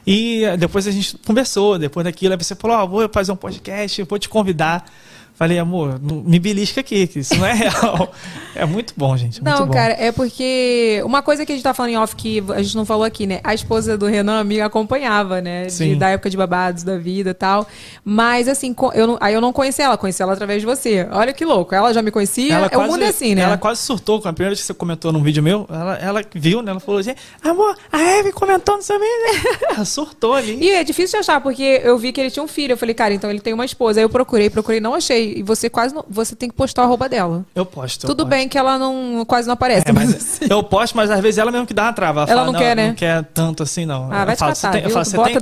E 0.06 0.44
eh, 0.46 0.56
depois 0.56 0.88
a 0.88 0.92
gente 0.92 1.18
conversou, 1.26 1.78
depois 1.78 2.04
daquilo, 2.04 2.34
aí 2.34 2.38
você 2.38 2.56
falou, 2.56 2.78
ó, 2.78 2.86
vou 2.86 3.10
fazer 3.12 3.32
um 3.32 3.36
podcast, 3.36 4.04
vou 4.04 4.20
te 4.20 4.30
convidar. 4.30 4.90
Falei, 5.38 5.60
amor, 5.60 6.00
me 6.02 6.40
belisca 6.40 6.82
aqui, 6.82 7.06
que 7.06 7.20
isso 7.20 7.36
não 7.36 7.46
é 7.46 7.54
real. 7.54 8.12
É 8.56 8.66
muito 8.66 8.92
bom, 8.98 9.16
gente. 9.16 9.40
Muito 9.44 9.56
Não, 9.60 9.68
bom. 9.68 9.72
cara, 9.74 9.94
é 10.00 10.12
porque 10.12 11.00
uma 11.06 11.22
coisa 11.22 11.46
que 11.46 11.52
a 11.52 11.56
gente 11.56 11.64
tá 11.64 11.76
falando 11.76 11.92
em 11.92 11.98
off 11.98 12.16
que 12.16 12.44
a 12.56 12.62
gente 12.64 12.76
não 12.76 12.86
falou 12.86 13.04
aqui, 13.04 13.28
né? 13.28 13.40
A 13.44 13.54
esposa 13.54 13.96
do 13.96 14.08
Renan 14.08 14.44
me 14.44 14.60
acompanhava, 14.60 15.40
né? 15.40 15.68
De- 15.68 15.96
da 15.96 16.10
época 16.10 16.32
de 16.32 16.36
babados 16.36 16.82
da 16.82 16.98
vida 16.98 17.30
e 17.30 17.34
tal. 17.36 17.68
Mas 18.04 18.48
assim, 18.48 18.76
eu 18.96 19.06
não, 19.06 19.18
aí 19.22 19.36
eu 19.36 19.40
não 19.40 19.54
conheci 19.54 19.80
ela, 19.80 19.96
conheci 19.96 20.24
ela 20.24 20.34
através 20.34 20.62
de 20.62 20.66
você. 20.66 21.08
Olha 21.12 21.32
que 21.32 21.46
louco. 21.46 21.76
Ela 21.76 21.94
já 21.94 22.02
me 22.02 22.10
conhecia. 22.10 22.56
Ela 22.56 22.72
o 22.74 22.82
mundo 22.88 23.04
é 23.04 23.10
assim, 23.10 23.36
né? 23.36 23.44
Ela 23.44 23.60
quase 23.60 23.82
surtou 23.82 24.20
com 24.20 24.28
a 24.28 24.34
primeira 24.34 24.50
vez 24.56 24.62
que 24.62 24.66
você 24.66 24.74
comentou 24.74 25.12
num 25.12 25.22
vídeo 25.22 25.44
meu. 25.44 25.68
Ela, 25.70 25.96
ela 25.98 26.22
viu, 26.34 26.64
né? 26.64 26.72
Ela 26.72 26.80
falou 26.80 27.00
assim: 27.00 27.14
amor, 27.44 27.78
a 27.92 28.02
Eve 28.02 28.32
comentou 28.32 28.76
no 28.78 28.82
seu 28.82 28.98
vídeo. 29.00 29.68
Ela 29.76 29.86
surtou 29.86 30.34
ali. 30.34 30.58
E 30.60 30.72
é 30.72 30.84
difícil 30.84 31.20
de 31.20 31.30
achar, 31.30 31.40
porque 31.42 31.80
eu 31.84 31.96
vi 32.00 32.12
que 32.12 32.20
ele 32.20 32.32
tinha 32.32 32.42
um 32.44 32.48
filho. 32.48 32.72
Eu 32.74 32.78
falei, 32.78 32.96
cara, 32.96 33.14
então 33.14 33.30
ele 33.30 33.40
tem 33.40 33.54
uma 33.54 33.66
esposa. 33.66 34.00
Aí 34.00 34.04
eu 34.04 34.10
procurei, 34.10 34.50
procurei, 34.50 34.80
não 34.80 34.96
achei. 34.96 35.27
E 35.38 35.44
você 35.44 35.70
quase 35.70 35.94
não, 35.94 36.04
você 36.10 36.36
tem 36.36 36.49
que 36.49 36.56
postar 36.56 36.84
a 36.84 36.86
roupa 36.86 37.08
dela. 37.10 37.45
Eu 37.56 37.66
posto. 37.66 38.04
eu 38.06 38.08
Tudo 38.10 38.24
posto. 38.24 38.30
bem 38.30 38.48
que 38.48 38.58
ela 38.58 38.78
não 38.78 39.24
quase 39.26 39.48
não 39.48 39.54
aparece. 39.54 39.86
É, 39.88 39.91
mas 39.91 40.16
assim, 40.16 40.45
eu 40.49 40.64
posto, 40.64 40.95
mas 40.95 41.10
às 41.12 41.20
vezes 41.20 41.38
ela 41.38 41.52
mesmo 41.52 41.66
que 41.68 41.74
dá 41.74 41.84
uma 41.84 41.94
trava. 41.94 42.22
Ela 42.22 42.28
fala, 42.28 42.45
não 42.45 42.54
quer, 42.54 42.76
né? 42.76 42.88
Não 42.90 42.95
quer 42.95 43.24
tanto 43.34 43.64
assim, 43.64 43.86
não. 43.86 44.12
Ah, 44.12 44.26
vai 44.26 44.34
eu 44.34 44.38
te 44.38 44.40
falo, 44.40 44.54
catar, 44.56 44.72
você 44.72 44.72
tem, 44.72 44.84
eu 44.84 44.90
falo, 44.90 45.06
você 45.06 45.18
tem, 45.18 45.36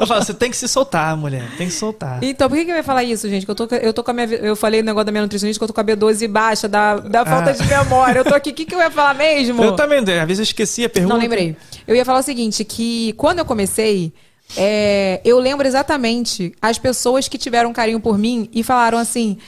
eu 0.00 0.06
falo, 0.06 0.24
você 0.24 0.34
tem 0.34 0.50
que 0.50 0.56
se 0.56 0.68
soltar, 0.68 1.16
mulher. 1.16 1.44
Tem 1.56 1.66
que 1.68 1.72
soltar. 1.74 2.18
Então, 2.22 2.48
por 2.48 2.56
que, 2.56 2.64
que 2.64 2.70
eu 2.70 2.76
ia 2.76 2.82
falar 2.82 3.04
isso, 3.04 3.28
gente? 3.28 3.44
Que 3.44 3.50
eu 3.50 3.54
tô, 3.54 3.66
eu 3.76 3.92
tô 3.92 4.02
com 4.04 4.10
a 4.10 4.14
minha. 4.14 4.26
Eu 4.26 4.56
falei 4.56 4.80
o 4.80 4.84
negócio 4.84 5.04
da 5.06 5.12
minha 5.12 5.22
nutricionista 5.22 5.58
que 5.58 5.64
eu 5.64 5.68
tô 5.68 5.74
com 5.74 5.80
a 5.80 5.84
B12 5.84 6.28
baixa, 6.28 6.68
da, 6.68 6.96
da 6.96 7.24
falta 7.24 7.50
Ah. 7.50 7.52
de 7.52 7.66
memória. 7.66 8.18
Eu 8.20 8.24
tô 8.24 8.34
aqui, 8.34 8.50
o 8.50 8.54
que, 8.54 8.64
que 8.64 8.74
eu 8.74 8.78
ia 8.80 8.90
falar 8.90 9.14
mesmo? 9.14 9.62
Eu 9.62 9.76
também, 9.76 9.98
às 9.98 10.04
vezes 10.26 10.38
eu 10.38 10.42
esqueci 10.44 10.84
a 10.84 10.88
pergunta. 10.88 11.14
Não 11.14 11.20
lembrei. 11.20 11.56
Eu 11.86 11.94
ia 11.94 12.04
falar 12.04 12.20
o 12.20 12.22
seguinte: 12.22 12.64
que 12.64 13.12
quando 13.14 13.38
eu 13.40 13.44
comecei, 13.44 14.12
é, 14.56 15.20
eu 15.24 15.38
lembro 15.38 15.66
exatamente 15.66 16.52
as 16.60 16.78
pessoas 16.78 17.28
que 17.28 17.38
tiveram 17.38 17.72
carinho 17.72 18.00
por 18.00 18.18
mim 18.18 18.48
e 18.52 18.62
falaram 18.62 18.98
assim. 18.98 19.38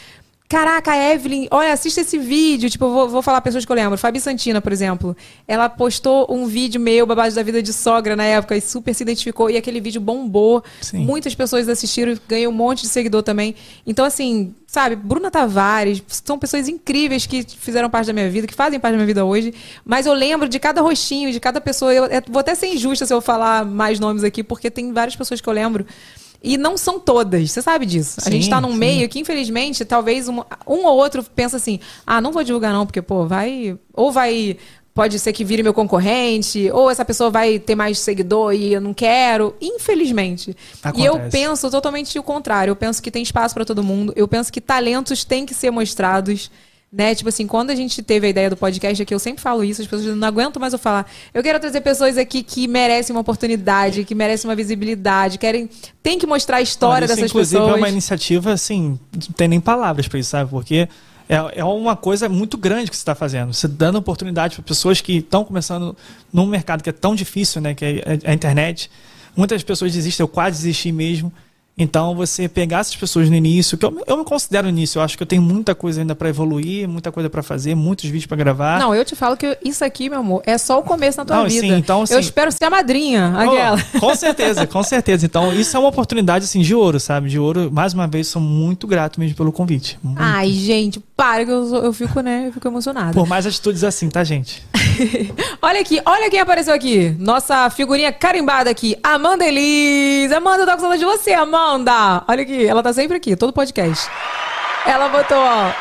Caraca, 0.48 0.97
Evelyn, 0.97 1.48
olha, 1.51 1.73
assista 1.73 2.01
esse 2.01 2.18
vídeo. 2.18 2.70
Tipo, 2.70 2.89
vou, 2.89 3.09
vou 3.09 3.23
falar 3.23 3.40
pessoas 3.40 3.64
que 3.64 3.73
eu 3.73 3.77
lembro. 3.77 3.98
Fabi 3.98 4.20
Santina, 4.20 4.60
por 4.60 4.73
exemplo. 4.73 5.16
Ela 5.47 5.68
postou 5.68 6.27
um 6.31 6.47
vídeo 6.47 6.81
meu, 6.81 7.05
babado 7.05 7.35
da 7.35 7.43
vida 7.43 7.60
de 7.60 7.73
sogra, 7.73 8.14
na 8.14 8.24
época, 8.24 8.56
e 8.56 8.60
super 8.60 8.94
se 8.94 9.02
identificou. 9.02 9.51
E 9.51 9.56
aquele 9.56 9.81
vídeo 9.81 10.01
bombou. 10.01 10.62
Sim. 10.81 10.98
Muitas 10.98 11.35
pessoas 11.35 11.68
assistiram, 11.68 12.16
ganhei 12.28 12.47
um 12.47 12.52
monte 12.52 12.82
de 12.82 12.89
seguidor 12.89 13.24
também. 13.24 13.56
Então, 13.85 14.05
assim, 14.05 14.55
sabe, 14.66 14.94
Bruna 14.94 15.32
Tavares, 15.32 16.02
são 16.06 16.39
pessoas 16.39 16.68
incríveis 16.68 17.27
que 17.27 17.43
fizeram 17.43 17.90
parte 17.90 18.06
da 18.06 18.12
minha 18.12 18.31
vida, 18.31 18.47
que 18.47 18.55
fazem 18.55 18.78
parte 18.78 18.93
da 18.93 18.98
minha 18.98 19.06
vida 19.06 19.24
hoje. 19.24 19.52
Mas 19.85 20.06
eu 20.06 20.12
lembro 20.12 20.48
de 20.48 20.60
cada 20.60 20.81
rostinho, 20.81 21.32
de 21.32 21.40
cada 21.40 21.60
pessoa. 21.60 21.93
Eu, 21.93 22.06
eu 22.06 22.23
vou 22.28 22.39
até 22.39 22.55
ser 22.55 22.68
injusta 22.68 23.05
se 23.05 23.12
eu 23.12 23.20
falar 23.20 23.64
mais 23.64 23.98
nomes 23.98 24.23
aqui, 24.23 24.44
porque 24.44 24.70
tem 24.70 24.93
várias 24.93 25.16
pessoas 25.16 25.40
que 25.40 25.48
eu 25.48 25.52
lembro. 25.52 25.85
E 26.47 26.56
não 26.56 26.77
são 26.77 27.01
todas, 27.01 27.51
você 27.51 27.60
sabe 27.60 27.85
disso. 27.85 28.20
a 28.20 28.23
Sim, 28.23 28.31
gente 28.31 28.48
tá 28.48 28.60
num 28.60 28.70
sim. 28.70 28.78
meio 28.78 29.09
que, 29.09 29.18
infelizmente, 29.18 29.85
talvez 29.85 30.28
um, 30.28 30.43
um 30.64 30.85
ou 30.86 30.97
outro 30.97 31.24
pensa 31.24 31.56
assim: 31.56 31.81
ah, 32.06 32.20
não 32.20 32.31
vou 32.31 32.44
divulgar, 32.44 32.73
não, 32.73 32.86
porque, 32.86 33.02
pô, 33.02 33.27
vai. 33.27 33.77
Ou 33.93 34.12
vai. 34.12 34.56
Pode 34.94 35.18
ser 35.18 35.32
que 35.32 35.44
vire 35.44 35.62
meu 35.62 35.74
concorrente, 35.74 36.70
ou 36.73 36.89
essa 36.89 37.05
pessoa 37.05 37.28
vai 37.28 37.59
ter 37.59 37.74
mais 37.74 37.98
seguidor 37.98 38.55
e 38.55 38.73
eu 38.73 38.81
não 38.81 38.94
quero. 38.94 39.55
Infelizmente. 39.60 40.56
E 40.97 41.05
eu 41.05 41.16
Acontece. 41.16 41.36
penso 41.36 41.70
totalmente 41.70 42.18
o 42.18 42.23
contrário. 42.23 42.70
Eu 42.70 42.77
penso 42.77 43.02
que 43.02 43.10
tem 43.10 43.23
espaço 43.23 43.55
pra 43.55 43.64
todo 43.64 43.82
mundo. 43.82 44.12
Eu 44.16 44.27
penso 44.27 44.51
que 44.51 44.60
talentos 44.60 45.23
têm 45.24 45.44
que 45.44 45.52
ser 45.52 45.70
mostrados. 45.70 46.51
Né? 46.93 47.15
Tipo 47.15 47.29
assim, 47.29 47.47
quando 47.47 47.71
a 47.71 47.75
gente 47.75 48.01
teve 48.03 48.27
a 48.27 48.31
ideia 48.31 48.49
do 48.49 48.57
podcast 48.57 49.03
aqui, 49.03 49.13
eu 49.13 49.19
sempre 49.19 49.43
falo 49.43 49.65
isso, 49.65 49.83
as 49.83 49.89
pessoas 49.89 50.17
não 50.17 50.29
aguentam 50.29 50.61
mais 50.61 50.73
eu 50.73 50.79
falar. 50.79 51.11
Eu 51.35 51.43
quero 51.43 51.59
trazer 51.59 51.81
pessoas 51.81 52.17
aqui 52.17 52.43
que 52.43 52.69
merecem 52.69 53.15
uma 53.15 53.21
oportunidade, 53.21 54.05
que 54.05 54.15
merecem 54.15 54.49
uma 54.49 54.57
visibilidade, 54.57 55.37
querem. 55.37 55.69
Tem 56.03 56.19
que 56.19 56.27
mostrar 56.27 56.59
a 56.59 56.63
história 56.63 57.05
isso, 57.05 57.15
dessas 57.15 57.31
inclusive, 57.31 57.61
pessoas. 57.61 57.77
é 57.77 57.79
uma 57.79 57.89
iniciativa, 57.89 58.53
assim, 58.53 58.99
não 59.13 59.35
tem 59.37 59.49
nem 59.49 59.61
palavras 59.61 60.07
para 60.07 60.19
isso, 60.19 60.31
sabe? 60.31 60.49
Porque 60.49 60.89
é, 61.29 61.59
é 61.61 61.65
uma 61.65 61.97
coisa 61.97 62.29
muito 62.29 62.57
grande 62.57 62.89
que 62.89 62.97
você 62.97 63.03
está 63.03 63.15
fazendo. 63.15 63.53
Você 63.53 63.67
dando 63.67 63.97
oportunidade 63.97 64.55
para 64.55 64.65
pessoas 64.65 65.01
que 65.01 65.19
estão 65.19 65.45
começando 65.45 65.97
num 66.33 66.47
mercado 66.47 66.83
que 66.83 66.91
é 66.91 66.93
tão 66.93 67.15
difícil, 67.15 67.61
né? 67.61 67.75
Que 67.75 67.85
é 67.85 68.31
a 68.31 68.33
internet. 68.33 68.91
Muitas 69.37 69.63
pessoas 69.63 69.93
desistem, 69.93 70.23
eu 70.25 70.29
quase 70.29 70.59
desisti 70.59 70.93
mesmo. 70.93 71.33
Então, 71.78 72.15
você 72.15 72.48
pegar 72.48 72.78
essas 72.78 72.97
pessoas 72.97 73.28
no 73.28 73.36
início, 73.36 73.77
que 73.77 73.85
eu, 73.85 74.03
eu 74.07 74.16
me 74.16 74.24
considero 74.24 74.65
no 74.66 74.70
início, 74.70 74.98
eu 74.98 75.03
acho 75.03 75.15
que 75.15 75.23
eu 75.23 75.27
tenho 75.27 75.43
muita 75.43 75.74
coisa 75.74 76.01
ainda 76.01 76.15
para 76.15 76.27
evoluir, 76.31 76.89
muita 76.89 77.12
coisa 77.12 77.28
para 77.28 77.43
fazer, 77.43 77.74
muitos 77.74 78.07
vídeos 78.07 78.24
para 78.24 78.39
gravar. 78.39 78.78
Não, 78.81 78.94
eu 78.94 79.05
te 79.05 79.15
falo 79.15 79.36
que 79.36 79.59
isso 79.62 79.85
aqui, 79.85 80.09
meu 80.09 80.20
amor, 80.20 80.43
é 80.47 80.57
só 80.57 80.78
o 80.78 80.82
começo 80.82 81.19
na 81.19 81.27
tua 81.27 81.36
Não, 81.36 81.44
vida. 81.47 81.61
sim, 81.61 81.73
então, 81.74 81.98
eu 81.98 82.03
assim- 82.05 82.19
espero 82.19 82.51
ser 82.51 82.65
a 82.65 82.70
madrinha, 82.70 83.28
aquela. 83.36 83.78
Oh, 83.94 84.01
com 84.01 84.15
certeza, 84.15 84.66
com 84.66 84.82
certeza. 84.82 85.27
Então, 85.27 85.53
isso 85.53 85.77
é 85.77 85.78
uma 85.81 85.90
oportunidade 85.90 86.47
assim, 86.47 86.62
de 86.62 86.74
ouro, 86.74 86.98
sabe? 86.98 87.28
De 87.28 87.39
ouro. 87.39 87.70
Mais 87.70 87.93
uma 87.93 88.07
vez, 88.07 88.28
sou 88.28 88.40
muito 88.40 88.86
grato 88.86 89.20
mesmo 89.20 89.36
pelo 89.36 89.53
convite. 89.53 89.98
Muito. 90.03 90.19
Ai, 90.19 90.51
gente, 90.53 90.98
para 91.16 91.44
que 91.44 91.51
eu, 91.51 91.74
eu 91.76 91.93
fico, 91.93 92.20
né? 92.20 92.44
Eu 92.48 92.52
fico 92.52 92.68
emocionada. 92.68 93.12
Por 93.12 93.26
mais 93.26 93.47
atitudes 93.47 93.82
assim, 93.82 94.10
tá, 94.10 94.22
gente? 94.22 94.62
Olha 95.62 95.80
aqui, 95.80 96.01
olha 96.06 96.30
quem 96.30 96.38
apareceu 96.40 96.72
aqui. 96.72 97.14
Nossa 97.18 97.68
figurinha 97.70 98.12
carimbada 98.12 98.70
aqui. 98.70 98.97
Amanda 99.02 99.44
Elis. 99.44 100.30
Amanda, 100.32 100.62
eu 100.62 100.66
tô 100.66 100.72
com 100.72 100.80
saudade 100.80 101.01
de 101.01 101.05
você, 101.05 101.32
Amanda. 101.32 102.22
Olha 102.28 102.43
aqui, 102.43 102.66
ela 102.66 102.82
tá 102.82 102.93
sempre 102.93 103.16
aqui, 103.16 103.34
todo 103.34 103.52
podcast. 103.52 104.09
Ela 104.86 105.09
botou, 105.09 105.36
ó. 105.36 105.72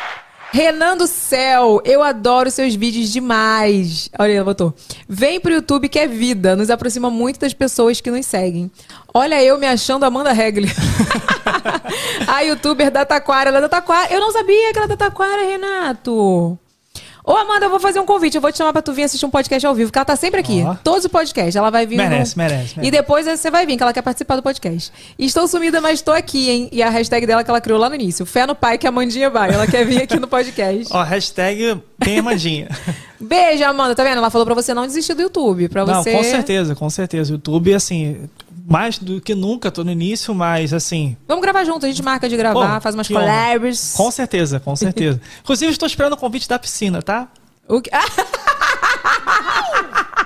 Renan 0.52 0.96
do 0.96 1.06
Céu, 1.06 1.80
eu 1.84 2.02
adoro 2.02 2.50
seus 2.50 2.74
vídeos 2.74 3.12
demais. 3.12 4.10
Olha, 4.18 4.32
ela 4.32 4.44
botou. 4.44 4.74
Vem 5.08 5.40
pro 5.40 5.52
YouTube 5.52 5.88
que 5.88 5.98
é 5.98 6.06
vida, 6.06 6.56
nos 6.56 6.70
aproxima 6.70 7.10
muito 7.10 7.38
das 7.38 7.52
pessoas 7.52 8.00
que 8.00 8.10
nos 8.10 8.26
seguem. 8.26 8.70
Olha 9.12 9.42
eu 9.42 9.58
me 9.58 9.66
achando 9.66 10.04
Amanda 10.04 10.32
Regli. 10.32 10.68
a 12.26 12.40
youtuber 12.42 12.90
da 12.90 13.04
Taquara, 13.04 13.48
ela 13.50 13.58
é 13.58 13.62
da 13.62 13.68
Taquara. 13.68 14.12
Eu 14.12 14.20
não 14.20 14.30
sabia 14.32 14.72
que 14.72 14.78
ela 14.78 14.86
é 14.86 14.88
da 14.88 14.96
Taquara, 14.96 15.42
Renato. 15.44 16.58
Ô, 17.28 17.32
Amanda, 17.32 17.66
eu 17.66 17.70
vou 17.70 17.80
fazer 17.80 17.98
um 17.98 18.06
convite. 18.06 18.36
Eu 18.36 18.40
vou 18.40 18.52
te 18.52 18.58
chamar 18.58 18.72
pra 18.72 18.80
tu 18.80 18.92
vir 18.92 19.02
assistir 19.02 19.26
um 19.26 19.30
podcast 19.30 19.66
ao 19.66 19.74
vivo, 19.74 19.90
que 19.90 19.98
ela 19.98 20.04
tá 20.04 20.14
sempre 20.14 20.38
aqui. 20.38 20.62
Ó. 20.64 20.76
Todos 20.84 21.06
os 21.06 21.10
podcasts. 21.10 21.56
Ela 21.56 21.70
vai 21.70 21.84
vir. 21.84 21.96
Merece, 21.96 22.36
no- 22.36 22.42
merece, 22.44 22.74
E 22.74 22.76
merece. 22.76 22.90
depois 22.92 23.26
você 23.26 23.50
vai 23.50 23.66
vir, 23.66 23.76
que 23.76 23.82
ela 23.82 23.92
quer 23.92 24.02
participar 24.02 24.36
do 24.36 24.44
podcast. 24.44 24.92
Estou 25.18 25.48
sumida, 25.48 25.80
mas 25.80 25.94
estou 25.94 26.14
aqui, 26.14 26.48
hein? 26.48 26.68
E 26.70 26.80
a 26.84 26.88
hashtag 26.88 27.26
dela 27.26 27.42
que 27.42 27.50
ela 27.50 27.60
criou 27.60 27.80
lá 27.80 27.88
no 27.88 27.96
início. 27.96 28.24
Fé 28.24 28.46
no 28.46 28.54
pai 28.54 28.78
que 28.78 28.86
a 28.86 28.90
Amandinha 28.90 29.28
vai. 29.28 29.52
Ela 29.52 29.66
quer 29.66 29.84
vir 29.84 30.02
aqui 30.02 30.20
no 30.20 30.28
podcast. 30.28 30.86
Ó, 30.94 31.02
hashtag 31.02 31.82
bem 31.98 32.20
amadinha. 32.20 32.68
Beijo, 33.20 33.64
Amanda. 33.64 33.94
Tá 33.94 34.02
vendo? 34.04 34.18
Ela 34.18 34.30
falou 34.30 34.44
pra 34.44 34.54
você 34.54 34.72
não 34.74 34.86
desistir 34.86 35.14
do 35.14 35.22
YouTube. 35.22 35.68
Pra 35.68 35.84
Não, 35.86 36.02
você. 36.02 36.12
com 36.12 36.22
certeza, 36.22 36.74
com 36.74 36.90
certeza. 36.90 37.32
O 37.32 37.34
YouTube, 37.36 37.74
assim, 37.74 38.28
mais 38.68 38.98
do 38.98 39.20
que 39.20 39.34
nunca, 39.34 39.70
tô 39.70 39.82
no 39.84 39.90
início, 39.90 40.34
mas 40.34 40.72
assim. 40.72 41.16
Vamos 41.26 41.42
gravar 41.42 41.64
junto. 41.64 41.86
A 41.86 41.88
gente 41.88 42.02
marca 42.02 42.28
de 42.28 42.36
gravar, 42.36 42.74
pô, 42.76 42.80
faz 42.80 42.94
umas 42.94 43.06
que 43.06 43.14
honra. 43.14 43.24
collabs. 43.24 43.94
Com 43.96 44.10
certeza, 44.10 44.60
com 44.60 44.74
certeza. 44.76 45.20
Inclusive, 45.42 45.72
estou 45.72 45.86
esperando 45.86 46.12
o 46.12 46.16
convite 46.16 46.48
da 46.48 46.58
piscina, 46.58 47.00
tá? 47.02 47.28
O 47.68 47.80
que- 47.80 47.90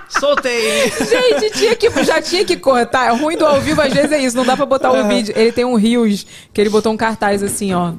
Soltei! 0.09 0.91
gente, 0.91 1.51
tinha 1.59 1.77
que, 1.77 2.05
já 2.05 2.21
tinha 2.21 2.45
que 2.45 2.57
cortar. 2.57 3.07
É 3.07 3.17
ruim 3.17 3.37
do 3.39 3.47
ao 3.47 3.61
vivo, 3.61 3.81
às 3.81 3.93
vezes 3.93 4.13
é 4.13 4.19
isso. 4.19 4.37
Não 4.37 4.45
dá 4.45 4.57
pra 4.57 4.67
botar 4.67 4.91
o 4.93 5.09
vídeo. 5.09 5.33
Ele 5.37 5.53
tem 5.53 5.65
um 5.65 5.77
Rios, 5.77 6.27
que 6.53 6.61
ele 6.61 6.69
botou 6.69 6.93
um 6.93 6.97
cartaz 6.97 7.43
assim, 7.43 7.73
ó. 7.73 7.93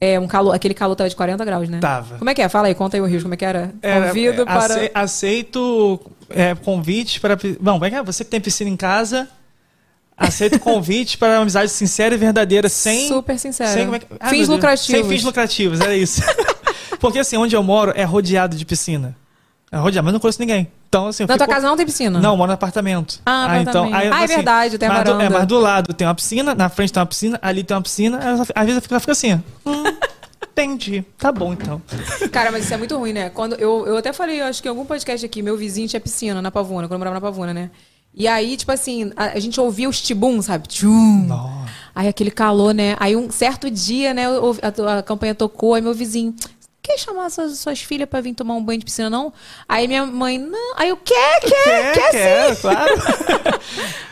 É, 0.00 0.18
um 0.18 0.26
calor, 0.26 0.54
aquele 0.54 0.72
calor 0.72 0.96
tava 0.96 1.10
de 1.10 1.14
40 1.16 1.44
graus, 1.44 1.68
né? 1.68 1.78
Tava. 1.78 2.16
Como 2.16 2.30
é 2.30 2.34
que 2.34 2.40
é? 2.40 2.48
Fala 2.48 2.68
aí, 2.68 2.74
conta 2.74 2.96
aí 2.96 3.00
o 3.02 3.04
Rios, 3.04 3.22
como 3.22 3.34
é 3.34 3.36
que 3.36 3.44
era? 3.44 3.74
Era, 3.82 4.06
Convido 4.08 4.42
é, 4.42 4.44
para. 4.46 4.74
ace- 4.74 4.90
aceito 4.94 6.00
é, 6.30 6.54
convites 6.54 7.18
para. 7.18 7.38
Não, 7.60 7.74
como 7.74 7.84
é 7.84 7.90
que 7.90 7.96
é? 7.96 8.02
Você 8.02 8.24
que 8.24 8.30
tem 8.30 8.40
piscina 8.40 8.70
em 8.70 8.76
casa. 8.76 9.28
Aceito 10.16 10.58
convite 10.60 11.18
para 11.18 11.34
uma 11.34 11.42
amizade 11.42 11.70
sincera 11.70 12.14
e 12.14 12.18
verdadeira, 12.18 12.68
sem. 12.68 13.08
Super 13.08 13.38
sincera. 13.38 13.70
sem 13.72 13.94
é 13.94 13.98
que- 13.98 14.06
Ah, 14.18 14.30
Fins 14.30 14.48
lucrativos. 14.48 15.00
Sem 15.00 15.04
fins 15.08 15.22
lucrativos, 15.24 15.80
era 15.80 15.94
isso. 15.94 16.22
Porque 16.98 17.18
assim, 17.18 17.36
onde 17.36 17.54
eu 17.54 17.62
moro 17.62 17.92
é 17.94 18.04
rodeado 18.04 18.56
de 18.56 18.64
piscina. 18.64 19.14
É 19.72 19.76
rodeado, 19.76 20.04
mas 20.04 20.12
não 20.14 20.20
conheço 20.20 20.40
ninguém. 20.40 20.70
Então, 20.90 21.06
assim, 21.06 21.24
Na 21.24 21.38
tua 21.38 21.46
casa 21.46 21.68
não 21.68 21.76
tem 21.76 21.86
piscina? 21.86 22.18
Não, 22.18 22.32
eu 22.32 22.36
moro 22.36 22.48
no 22.48 22.54
apartamento. 22.54 23.20
Ah, 23.24 23.46
Aí, 23.52 23.60
apartamento. 23.62 23.94
aí, 23.94 24.08
Ah, 24.12 24.24
é 24.24 24.26
verdade, 24.26 24.76
tem 24.76 24.88
a 24.88 24.92
mas 24.92 25.04
do, 25.04 25.12
varanda. 25.12 25.24
É, 25.24 25.28
mas 25.38 25.46
do 25.46 25.58
lado 25.60 25.94
tem 25.94 26.04
uma 26.04 26.14
piscina, 26.16 26.52
na 26.52 26.68
frente 26.68 26.92
tem 26.92 27.00
uma 27.00 27.06
piscina, 27.06 27.38
ali 27.40 27.62
tem 27.62 27.76
uma 27.76 27.82
piscina. 27.82 28.18
ela- 28.20 28.42
Às 28.54 28.66
vezes 28.66 28.82
ela 28.90 28.98
fica 29.00 29.12
assim. 29.12 29.34
Hum, 29.64 29.84
entendi. 30.50 31.04
Tá 31.16 31.30
bom, 31.30 31.52
então. 31.52 31.80
Cara, 32.32 32.50
mas 32.50 32.64
isso 32.64 32.74
é 32.74 32.76
muito 32.76 32.96
ruim, 32.98 33.12
né? 33.12 33.30
Quando 33.30 33.54
eu, 33.54 33.86
eu 33.86 33.96
até 33.98 34.12
falei, 34.12 34.40
eu 34.40 34.46
acho 34.46 34.60
que 34.60 34.66
em 34.66 34.70
algum 34.70 34.84
podcast 34.84 35.24
aqui, 35.24 35.42
meu 35.42 35.56
vizinho 35.56 35.86
tinha 35.86 36.00
piscina 36.00 36.42
na 36.42 36.50
Pavuna, 36.50 36.82
quando 36.88 36.92
eu 36.94 36.98
morava 36.98 37.14
na 37.14 37.20
Pavuna, 37.20 37.54
né? 37.54 37.70
E 38.12 38.26
aí, 38.26 38.56
tipo 38.56 38.72
assim, 38.72 39.12
a, 39.16 39.26
a 39.26 39.38
gente 39.38 39.60
ouvia 39.60 39.88
os 39.88 40.00
tibum, 40.00 40.42
sabe? 40.42 40.66
Tchum. 40.66 41.28
Aí 41.94 42.08
aquele 42.08 42.32
calor, 42.32 42.74
né? 42.74 42.96
Aí 42.98 43.14
um 43.14 43.30
certo 43.30 43.70
dia, 43.70 44.12
né, 44.12 44.28
ouvi- 44.28 44.60
a, 44.60 44.98
a 44.98 45.02
campanha 45.04 45.36
tocou, 45.36 45.74
aí 45.74 45.80
meu 45.82 45.94
vizinho, 45.94 46.34
quer 46.90 46.98
chamar 46.98 47.30
suas, 47.30 47.58
suas 47.58 47.80
filhas 47.80 48.08
pra 48.08 48.20
vir 48.20 48.34
tomar 48.34 48.54
um 48.54 48.62
banho 48.62 48.78
de 48.78 48.84
piscina, 48.84 49.08
não? 49.08 49.32
Aí 49.68 49.86
minha 49.86 50.04
mãe, 50.06 50.38
não. 50.38 50.74
Aí 50.76 50.88
eu, 50.88 50.96
quer, 50.96 51.40
quer, 51.40 51.92
quer, 51.92 52.10
quer, 52.10 52.54
sim. 52.54 52.62
claro. 52.62 52.94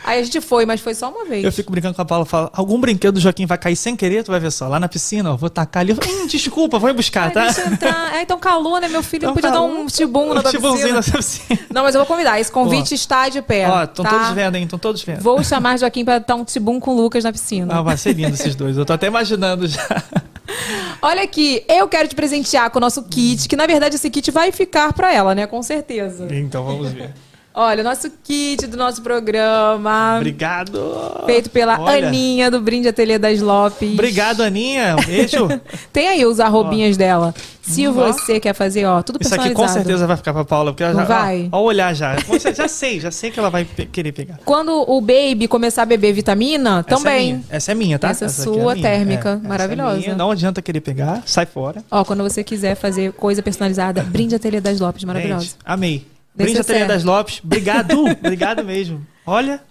Aí 0.03 0.19
a 0.19 0.23
gente 0.23 0.41
foi, 0.41 0.65
mas 0.65 0.79
foi 0.81 0.95
só 0.95 1.09
uma 1.09 1.25
vez. 1.25 1.43
Eu 1.43 1.51
fico 1.51 1.71
brincando 1.71 1.93
com 1.93 2.01
a 2.01 2.05
Paula, 2.05 2.25
falo, 2.25 2.49
algum 2.53 2.79
brinquedo 2.79 3.15
do 3.15 3.19
Joaquim 3.19 3.45
vai 3.45 3.57
cair 3.57 3.75
sem 3.75 3.95
querer, 3.95 4.23
tu 4.23 4.31
vai 4.31 4.39
ver 4.39 4.51
só, 4.51 4.67
lá 4.67 4.79
na 4.79 4.87
piscina, 4.87 5.33
ó, 5.33 5.37
vou 5.37 5.49
tacar 5.49 5.81
ali, 5.81 5.93
hum, 5.93 6.27
desculpa, 6.27 6.79
vou 6.79 6.93
buscar, 6.93 7.25
Ai, 7.25 7.31
tá? 7.31 7.43
deixa 7.45 7.61
eu 7.61 7.67
entrar. 7.67 7.99
É, 8.19 8.21
então 8.21 8.39
calor, 8.39 8.81
né, 8.81 8.87
meu 8.87 9.03
filho? 9.03 9.23
Então 9.23 9.33
podia 9.33 9.51
dar 9.51 9.61
um 9.61 9.85
tibum 9.85 10.33
na 10.33 10.39
Um 10.39 10.43
piscina. 10.43 11.01
piscina. 11.03 11.59
Não, 11.69 11.83
mas 11.83 11.93
eu 11.93 11.99
vou 11.99 12.07
convidar. 12.07 12.39
Esse 12.39 12.51
convite 12.51 12.95
está 12.95 13.29
de 13.29 13.41
pé. 13.41 13.67
Ó, 13.69 13.83
estão 13.83 14.03
tá? 14.03 14.11
todos 14.11 14.29
vendo, 14.29 14.55
hein? 14.55 14.63
Estão 14.63 14.79
todos 14.79 15.03
vendo. 15.03 15.21
Vou 15.21 15.43
chamar 15.43 15.77
Joaquim 15.77 16.03
pra 16.03 16.19
dar 16.19 16.35
um 16.35 16.43
tibum 16.43 16.79
com 16.79 16.91
o 16.91 16.95
Lucas 16.95 17.23
na 17.23 17.31
piscina. 17.31 17.77
Ah, 17.77 17.81
vai 17.81 17.97
ser 17.97 18.13
lindo 18.13 18.33
esses 18.33 18.55
dois. 18.55 18.77
Eu 18.77 18.85
tô 18.85 18.93
até 18.93 19.07
imaginando 19.07 19.67
já. 19.67 19.85
Olha 21.01 21.23
aqui, 21.23 21.63
eu 21.67 21.87
quero 21.87 22.07
te 22.07 22.15
presentear 22.15 22.68
com 22.69 22.77
o 22.77 22.81
nosso 22.81 23.03
kit, 23.03 23.47
que 23.47 23.55
na 23.55 23.67
verdade 23.67 23.95
esse 23.95 24.09
kit 24.09 24.31
vai 24.31 24.51
ficar 24.51 24.93
pra 24.93 25.13
ela, 25.13 25.33
né? 25.35 25.47
Com 25.47 25.61
certeza. 25.61 26.27
Então 26.31 26.63
vamos 26.63 26.91
ver. 26.91 27.13
Olha, 27.53 27.81
o 27.81 27.83
nosso 27.83 28.09
kit 28.23 28.67
do 28.67 28.77
nosso 28.77 29.01
programa. 29.01 30.15
Obrigado. 30.17 30.79
Feito 31.25 31.49
pela 31.49 31.79
Olha. 31.79 32.07
Aninha, 32.07 32.49
do 32.49 32.61
Brinde 32.61 32.87
Ateliê 32.87 33.17
das 33.17 33.41
Lopes. 33.41 33.91
Obrigado, 33.93 34.41
Aninha. 34.41 34.95
Um 34.97 35.05
beijo. 35.05 35.47
Tem 35.91 36.07
aí 36.07 36.25
os 36.25 36.39
arrobinhas 36.39 36.95
dela. 36.95 37.33
Se 37.61 37.87
Ó. 37.87 37.91
você 37.91 38.39
quer 38.39 38.53
fazer, 38.53 38.85
ó, 38.85 39.01
tudo 39.01 39.19
Isso 39.21 39.33
aqui 39.33 39.43
personalizado. 39.49 39.67
com 39.67 39.73
certeza 39.73 40.07
vai 40.07 40.17
ficar 40.17 40.33
pra 40.33 40.45
Paula, 40.45 40.71
porque 40.71 40.83
ela 40.83 40.93
Não 40.93 41.01
já. 41.01 41.19
vai? 41.19 41.49
Ó, 41.51 41.59
ó 41.59 41.63
olhar 41.63 41.93
já. 41.93 42.15
Já- 42.55 42.67
sei, 42.67 42.99
já 42.99 43.11
sei 43.11 43.29
que 43.29 43.39
ela 43.39 43.49
vai 43.49 43.65
pe- 43.65 43.85
querer 43.85 44.11
pegar. 44.11 44.39
Quando 44.45 44.71
o 44.89 45.01
baby 45.01 45.47
começar 45.47 45.83
a 45.83 45.85
beber 45.85 46.13
vitamina, 46.13 46.79
Essa 46.87 46.93
é 46.93 46.97
também. 46.97 47.33
minha. 47.33 47.43
Essa 47.49 47.71
é 47.71 47.75
minha, 47.75 47.99
tá? 47.99 48.09
Essa 48.09 48.25
é 48.25 48.27
aqui 48.27 48.35
sua, 48.41 48.73
minha. 48.75 48.87
térmica, 48.89 49.29
essa 49.33 49.45
é 49.45 49.47
maravilhosa. 49.47 49.97
minha. 49.97 50.15
Não 50.15 50.31
adianta 50.31 50.61
querer 50.61 50.81
pegar, 50.81 51.21
sai 51.25 51.45
fora. 51.45 51.83
Ó, 51.91 52.03
quando 52.05 52.23
você 52.23 52.43
quiser 52.43 52.75
fazer 52.75 53.11
coisa 53.13 53.43
personalizada, 53.43 54.01
Brinde 54.01 54.33
Ateliê 54.35 54.59
das 54.61 54.79
Lopes, 54.79 55.03
maravilhosa. 55.03 55.43
Gente, 55.43 55.55
amei. 55.65 56.07
Brinde 56.43 56.59
Ateliê 56.59 56.79
certo. 56.79 56.89
das 56.91 57.03
Lopes. 57.03 57.41
Obrigado. 57.43 57.99
obrigado 58.09 58.63
mesmo. 58.63 59.05
Olha, 59.25 59.61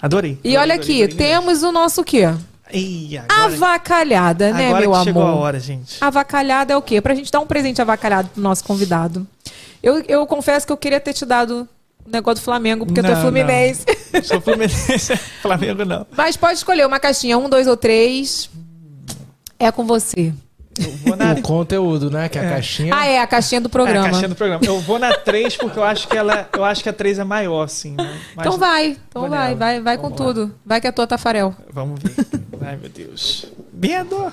adorei. 0.00 0.38
E 0.44 0.56
olha 0.56 0.74
Adorei, 0.74 0.76
aqui, 0.76 1.02
adorei 1.04 1.16
temos 1.28 1.62
o 1.62 1.72
nosso 1.72 2.04
quê? 2.04 2.24
Ih, 2.72 3.16
agora, 3.18 3.44
Avacalhada, 3.44 4.52
né, 4.52 4.66
agora 4.68 4.80
meu 4.80 4.90
que 4.90 4.96
amor? 4.96 5.04
chegou 5.04 5.22
a 5.22 5.34
hora, 5.34 5.58
gente. 5.58 5.96
Avacalhada 6.00 6.72
é 6.74 6.76
o 6.76 6.82
quê? 6.82 7.00
Pra 7.00 7.14
gente 7.14 7.32
dar 7.32 7.40
um 7.40 7.46
presente 7.46 7.80
avacalhado 7.80 8.28
pro 8.28 8.42
nosso 8.42 8.62
convidado. 8.64 9.26
Eu, 9.82 10.02
eu 10.06 10.26
confesso 10.26 10.66
que 10.66 10.72
eu 10.72 10.76
queria 10.76 11.00
ter 11.00 11.14
te 11.14 11.24
dado 11.24 11.66
o 12.06 12.10
negócio 12.10 12.42
do 12.42 12.44
Flamengo, 12.44 12.84
porque 12.84 13.00
tu 13.00 13.06
é 13.06 13.14
Não, 13.14 13.20
fluminense. 13.22 13.86
não. 14.12 14.22
Sou 14.22 14.40
Fluminense, 14.40 15.16
Flamengo 15.40 15.84
não. 15.84 16.06
Mas 16.16 16.36
pode 16.36 16.58
escolher 16.58 16.86
uma 16.86 17.00
caixinha, 17.00 17.38
um, 17.38 17.48
dois 17.48 17.66
ou 17.66 17.76
três. 17.76 18.50
É 19.58 19.70
com 19.72 19.86
você. 19.86 20.32
Eu 20.78 20.90
vou 20.92 21.16
na, 21.16 21.32
O 21.32 21.42
conteúdo, 21.42 22.10
né? 22.10 22.28
Que 22.28 22.38
é 22.38 22.46
a 22.46 22.50
caixinha. 22.50 22.94
Ah, 22.94 23.06
é, 23.06 23.18
a 23.20 23.26
caixinha 23.26 23.60
do 23.60 23.68
É, 23.68 23.70
programa. 23.70 24.06
a 24.06 24.10
caixinha 24.10 24.28
do 24.28 24.34
programa. 24.34 24.64
Eu 24.64 24.80
vou 24.80 24.98
na 24.98 25.12
3 25.14 25.56
porque 25.56 25.78
eu 25.78 25.84
acho 25.84 26.06
que 26.08 26.16
ela, 26.16 26.48
eu 26.52 26.64
acho 26.64 26.82
que 26.82 26.88
a 26.88 26.92
3 26.92 27.18
é 27.18 27.24
maior, 27.24 27.62
assim. 27.64 27.92
né? 27.92 28.18
Mas 28.36 28.46
Então 28.46 28.58
vai, 28.58 28.96
então 29.08 29.28
vai, 29.28 29.48
nela. 29.48 29.56
vai, 29.56 29.80
vai 29.80 29.98
com 29.98 30.08
lá. 30.08 30.14
tudo. 30.16 30.54
Vai 30.64 30.80
que 30.80 30.86
é 30.86 30.92
tua 30.92 31.06
Tafarel. 31.06 31.54
Vamos 31.72 32.00
ver. 32.02 32.14
Ai, 32.60 32.76
meu 32.76 32.88
Deus. 32.90 33.46
Medo. 33.72 34.32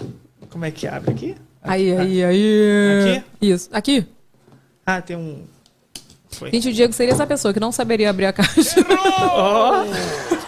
Como 0.50 0.64
é 0.66 0.72
que 0.72 0.88
abre 0.88 1.12
aqui? 1.12 1.36
Aí, 1.64 1.92
aí, 1.98 2.24
aí. 2.24 3.16
Aqui? 3.18 3.24
Isso. 3.42 3.70
Aqui. 3.74 4.06
Ah, 4.86 5.02
tem 5.02 5.18
um. 5.18 5.44
Foi. 6.30 6.52
Gente, 6.52 6.70
o 6.70 6.74
Diego 6.74 6.94
seria 6.94 7.14
essa 7.14 7.26
pessoa 7.26 7.54
que 7.54 7.60
não 7.60 7.72
saberia 7.72 8.10
abrir 8.10 8.26
a 8.28 8.34
caixa. 8.34 8.76
Ó. 9.32 9.86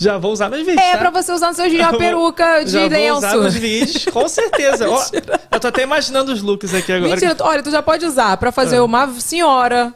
Já 0.00 0.16
vou 0.18 0.32
usar 0.32 0.48
nos 0.48 0.60
vídeos. 0.60 0.78
É 0.78 0.92
tá? 0.92 0.98
pra 0.98 1.10
você 1.10 1.30
usar 1.32 1.48
no 1.48 1.54
seu 1.54 1.66
uma 1.66 1.90
vou- 1.90 1.98
peruca 1.98 2.64
de 2.64 2.70
já 2.70 2.86
lenço. 2.86 3.20
Vou 3.20 3.28
usar 3.30 3.36
nos 3.36 3.54
vídeos, 3.54 4.04
com 4.06 4.28
certeza. 4.28 4.88
Ó, 4.90 5.04
eu 5.52 5.60
tô 5.60 5.68
até 5.68 5.82
imaginando 5.82 6.32
os 6.32 6.40
looks 6.40 6.72
aqui 6.74 6.90
agora. 6.92 7.10
Mentira, 7.12 7.36
olha, 7.40 7.62
tu 7.62 7.70
já 7.70 7.82
pode 7.82 8.06
usar 8.06 8.36
pra 8.38 8.50
fazer 8.50 8.78
Ah. 8.78 8.84
uma 8.84 9.06
senhora. 9.20 9.92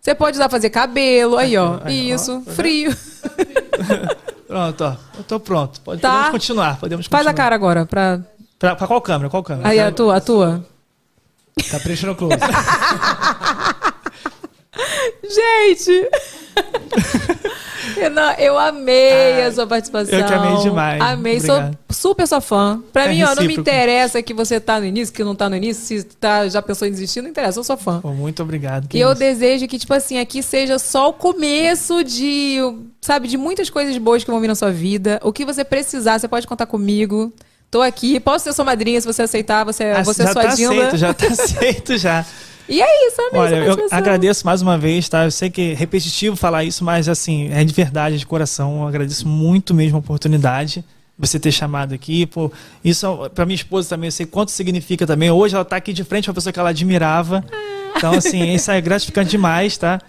Você 0.00 0.14
pode 0.14 0.36
usar 0.36 0.48
pra 0.48 0.58
fazer 0.58 0.70
cabelo. 0.70 1.38
Aí, 1.38 1.56
ó. 1.56 1.78
Aí, 1.84 2.12
ó. 2.12 2.14
Isso. 2.16 2.42
Tá 2.44 2.52
Frio. 2.52 2.94
Pronto, 4.46 4.84
ó. 4.84 4.94
Eu 5.16 5.24
tô 5.24 5.40
pronto. 5.40 5.80
Pode, 5.80 6.00
Tá. 6.02 6.10
Podemos 6.10 6.30
continuar. 6.32 6.76
Podemos 6.78 7.06
Faz 7.06 7.22
continuar. 7.24 7.30
a 7.30 7.34
cara 7.44 7.54
agora 7.54 7.86
pra. 7.86 8.20
Pra, 8.58 8.76
pra 8.76 8.86
qual 8.86 9.00
câmera? 9.00 9.30
Qual 9.30 9.42
câmera? 9.42 9.68
Aí, 9.68 9.80
a 9.80 9.90
tua, 9.90 10.16
a 10.16 10.20
tua. 10.20 10.64
Capricha 11.70 12.06
no 12.06 12.14
close. 12.14 12.36
Gente! 15.22 16.08
Renan, 17.96 18.32
eu 18.38 18.58
amei 18.58 19.42
Ah, 19.42 19.46
a 19.48 19.52
sua 19.52 19.66
participação. 19.66 20.18
eu 20.18 20.24
que 20.26 20.32
amei 20.32 20.56
demais. 20.62 21.00
Amei, 21.00 21.36
Obrigado. 21.36 21.78
sou 21.90 21.96
super 21.96 22.26
sua 22.26 22.40
fã. 22.40 22.82
Pra 22.92 23.04
É 23.04 23.08
mim, 23.08 23.22
ó, 23.22 23.34
não 23.34 23.44
me 23.44 23.54
interessa 23.54 24.22
que 24.22 24.32
você 24.32 24.58
tá 24.58 24.80
no 24.80 24.86
início, 24.86 25.14
que 25.14 25.22
não 25.22 25.34
tá 25.34 25.48
no 25.50 25.56
início, 25.56 25.84
se 25.84 26.02
tá, 26.04 26.48
já 26.48 26.62
pensou 26.62 26.88
em 26.88 26.90
desistir, 26.90 27.20
não 27.22 27.28
interessa, 27.28 27.58
eu 27.58 27.64
sou 27.64 27.76
fã. 27.76 28.00
Pô, 28.00 28.12
muito 28.12 28.42
obrigado. 28.42 28.88
que 28.88 28.96
E 28.96 29.00
eu 29.00 29.10
isso. 29.10 29.18
desejo 29.18 29.68
que, 29.68 29.78
tipo 29.78 29.92
assim, 29.92 30.18
aqui 30.18 30.42
seja 30.42 30.78
só 30.78 31.10
o 31.10 31.12
começo 31.12 32.02
de, 32.02 32.58
sabe, 33.00 33.28
de 33.28 33.36
muitas 33.36 33.68
coisas 33.70 33.96
boas 33.98 34.24
que 34.24 34.30
vão 34.30 34.40
vir 34.40 34.48
na 34.48 34.54
sua 34.54 34.70
vida. 34.70 35.20
O 35.22 35.32
que 35.32 35.44
você 35.44 35.62
precisar, 35.64 36.18
você 36.18 36.26
pode 36.28 36.46
contar 36.46 36.66
comigo. 36.66 37.32
Tô 37.70 37.82
aqui, 37.82 38.18
posso 38.20 38.44
ser 38.44 38.52
sua 38.52 38.64
madrinha 38.64 39.00
se 39.00 39.06
você 39.06 39.22
aceitar, 39.22 39.64
você, 39.64 39.84
Ah, 39.84 40.02
você 40.02 40.22
é 40.22 40.26
já 40.26 40.32
sua 40.32 40.42
tá 40.42 40.48
aceito, 40.48 40.96
já 40.96 41.12
tá 41.14 41.26
aceito 41.32 41.98
já. 41.98 42.24
E 42.68 42.80
é 42.80 43.08
isso, 43.08 43.20
amei 43.20 43.40
Olha, 43.40 43.56
eu 43.56 43.86
agradeço 43.90 44.46
mais 44.46 44.62
uma 44.62 44.78
vez, 44.78 45.08
tá? 45.08 45.24
Eu 45.24 45.30
sei 45.30 45.50
que 45.50 45.72
é 45.72 45.74
repetitivo 45.74 46.34
falar 46.34 46.64
isso, 46.64 46.82
mas 46.82 47.08
assim, 47.08 47.50
é 47.52 47.62
de 47.62 47.74
verdade, 47.74 48.18
de 48.18 48.26
coração. 48.26 48.80
Eu 48.80 48.88
agradeço 48.88 49.28
muito 49.28 49.74
mesmo 49.74 49.96
a 49.96 50.00
oportunidade 50.00 50.76
de 50.76 50.84
você 51.18 51.38
ter 51.38 51.52
chamado 51.52 51.94
aqui. 51.94 52.26
Pô, 52.26 52.50
isso 52.82 53.30
para 53.34 53.44
minha 53.44 53.56
esposa 53.56 53.90
também, 53.90 54.08
eu 54.08 54.12
sei 54.12 54.26
quanto 54.26 54.50
significa 54.50 55.06
também. 55.06 55.30
Hoje 55.30 55.54
ela 55.54 55.64
tá 55.64 55.76
aqui 55.76 55.92
de 55.92 56.04
frente 56.04 56.28
uma 56.28 56.34
pessoa 56.34 56.52
que 56.52 56.58
ela 56.58 56.70
admirava. 56.70 57.44
Então, 57.96 58.14
assim, 58.14 58.54
isso 58.54 58.70
é 58.70 58.80
gratificante 58.80 59.30
demais, 59.30 59.76
tá? 59.76 60.00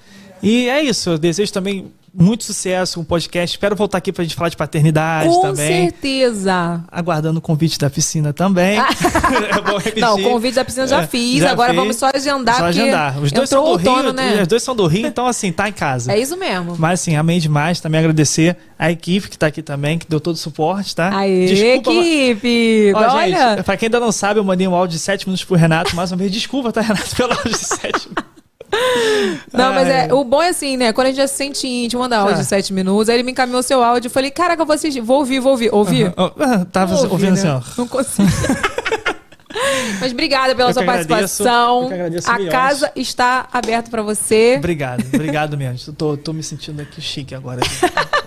E 0.45 0.69
é 0.69 0.83
isso, 0.83 1.09
eu 1.09 1.17
desejo 1.17 1.51
também 1.51 1.91
muito 2.13 2.43
sucesso 2.45 2.95
com 2.95 3.01
o 3.01 3.05
podcast. 3.05 3.55
Espero 3.57 3.75
voltar 3.75 3.97
aqui 3.97 4.13
pra 4.13 4.23
gente 4.23 4.35
falar 4.35 4.47
de 4.47 4.55
paternidade 4.55 5.27
Com 5.27 5.41
também. 5.41 5.89
certeza. 5.89 6.81
Aguardando 6.89 7.39
o 7.39 7.41
convite 7.41 7.77
da 7.79 7.89
piscina 7.89 8.31
também. 8.31 8.77
é 8.79 9.61
bom 9.61 9.77
repetir. 9.77 9.99
Não, 10.01 10.15
o 10.15 10.23
convite 10.23 10.53
da 10.55 10.63
piscina 10.63 10.87
já 10.87 11.01
É, 11.01 11.07
fiz. 11.07 11.41
já 11.41 11.51
Agora 11.51 11.71
fiz. 11.73 11.79
vamos 11.81 11.95
só 11.97 12.09
agendar, 12.13 12.57
Só 12.57 12.65
agendar. 12.65 13.19
Os 13.19 13.31
dois 13.33 13.49
são 13.49 13.63
do 13.63 13.69
outono, 13.71 14.01
Rio, 14.03 14.13
né? 14.13 14.41
os 14.43 14.47
dois 14.47 14.63
são 14.63 14.75
do 14.75 14.87
Rio, 14.87 15.07
então 15.07 15.25
assim, 15.27 15.51
tá 15.51 15.67
em 15.67 15.73
casa. 15.73 16.13
É 16.13 16.19
isso 16.19 16.37
mesmo. 16.37 16.75
Mas 16.77 17.01
assim, 17.01 17.15
amei 17.17 17.39
demais. 17.39 17.81
Também 17.81 17.99
agradecer 17.99 18.55
a 18.79 18.89
equipe 18.91 19.27
que 19.27 19.37
tá 19.37 19.47
aqui 19.47 19.61
também, 19.61 19.97
que 19.97 20.05
deu 20.07 20.21
todo 20.21 20.35
o 20.35 20.37
suporte, 20.39 20.95
tá? 20.95 21.09
Aê, 21.17 21.47
Desculpa, 21.47 21.91
equipe! 21.91 22.93
Ó, 22.95 22.99
Olha, 23.15 23.55
gente, 23.55 23.63
pra 23.63 23.75
quem 23.75 23.87
ainda 23.87 23.99
não 23.99 24.11
sabe, 24.11 24.39
eu 24.39 24.43
mandei 24.43 24.67
um 24.67 24.75
áudio 24.75 24.95
de 24.95 24.99
7 25.03 25.25
minutos 25.27 25.43
pro 25.43 25.57
Renato. 25.57 25.93
Mais 25.95 26.11
uma 26.13 26.17
vez, 26.17 26.31
desculpa, 26.31 26.71
tá, 26.71 26.79
Renato, 26.81 27.13
pelo 27.15 27.33
áudio 27.33 27.51
de 27.51 27.57
7 27.57 27.81
minutos. 28.07 28.34
Não, 29.53 29.73
mas 29.73 29.87
é, 29.87 30.13
o 30.13 30.23
bom 30.23 30.41
é 30.41 30.49
assim, 30.49 30.77
né? 30.77 30.91
Quando 30.93 31.07
a 31.07 31.09
gente 31.09 31.17
já 31.17 31.27
se 31.27 31.35
sente 31.35 31.67
íntimo, 31.67 32.01
manda 32.01 32.17
áudio 32.17 32.35
Ah. 32.35 32.39
de 32.39 32.45
sete 32.45 32.73
minutos, 32.73 33.09
aí 33.09 33.15
ele 33.15 33.23
me 33.23 33.31
encaminhou 33.31 33.61
seu 33.63 33.83
áudio, 33.83 34.07
eu 34.07 34.11
falei, 34.11 34.31
caraca, 34.31 34.61
eu 34.61 34.65
vou 34.65 34.73
assistir, 34.75 35.01
vou 35.01 35.17
ouvir, 35.19 35.39
vou 35.39 35.51
ouvir. 35.51 35.69
Ouvir? 35.73 36.13
Ah, 36.17 36.31
ah, 36.39 36.65
Tava 36.71 36.95
ouvi, 36.95 37.07
ouvindo 37.11 37.33
né? 37.33 37.39
assim, 37.39 37.47
ó. 37.47 37.61
Não 37.77 37.87
consigo. 37.87 38.27
Mas 39.99 40.11
obrigada 40.11 40.55
pela 40.55 40.69
Eu 40.69 40.73
sua 40.73 40.83
que 40.83 40.89
agradeço, 40.89 41.09
participação. 41.09 41.81
eu 41.83 41.87
que 41.87 41.93
agradeço 41.93 42.29
a 42.31 42.33
milhões. 42.35 42.51
casa 42.51 42.91
está 42.95 43.47
aberta 43.51 43.89
pra 43.89 44.01
você. 44.01 44.55
Obrigado, 44.57 45.03
obrigado 45.13 45.57
mesmo. 45.57 45.93
Tô, 45.93 46.17
tô 46.17 46.33
me 46.33 46.43
sentindo 46.43 46.81
aqui 46.81 47.01
chique 47.01 47.33
agora. 47.35 47.61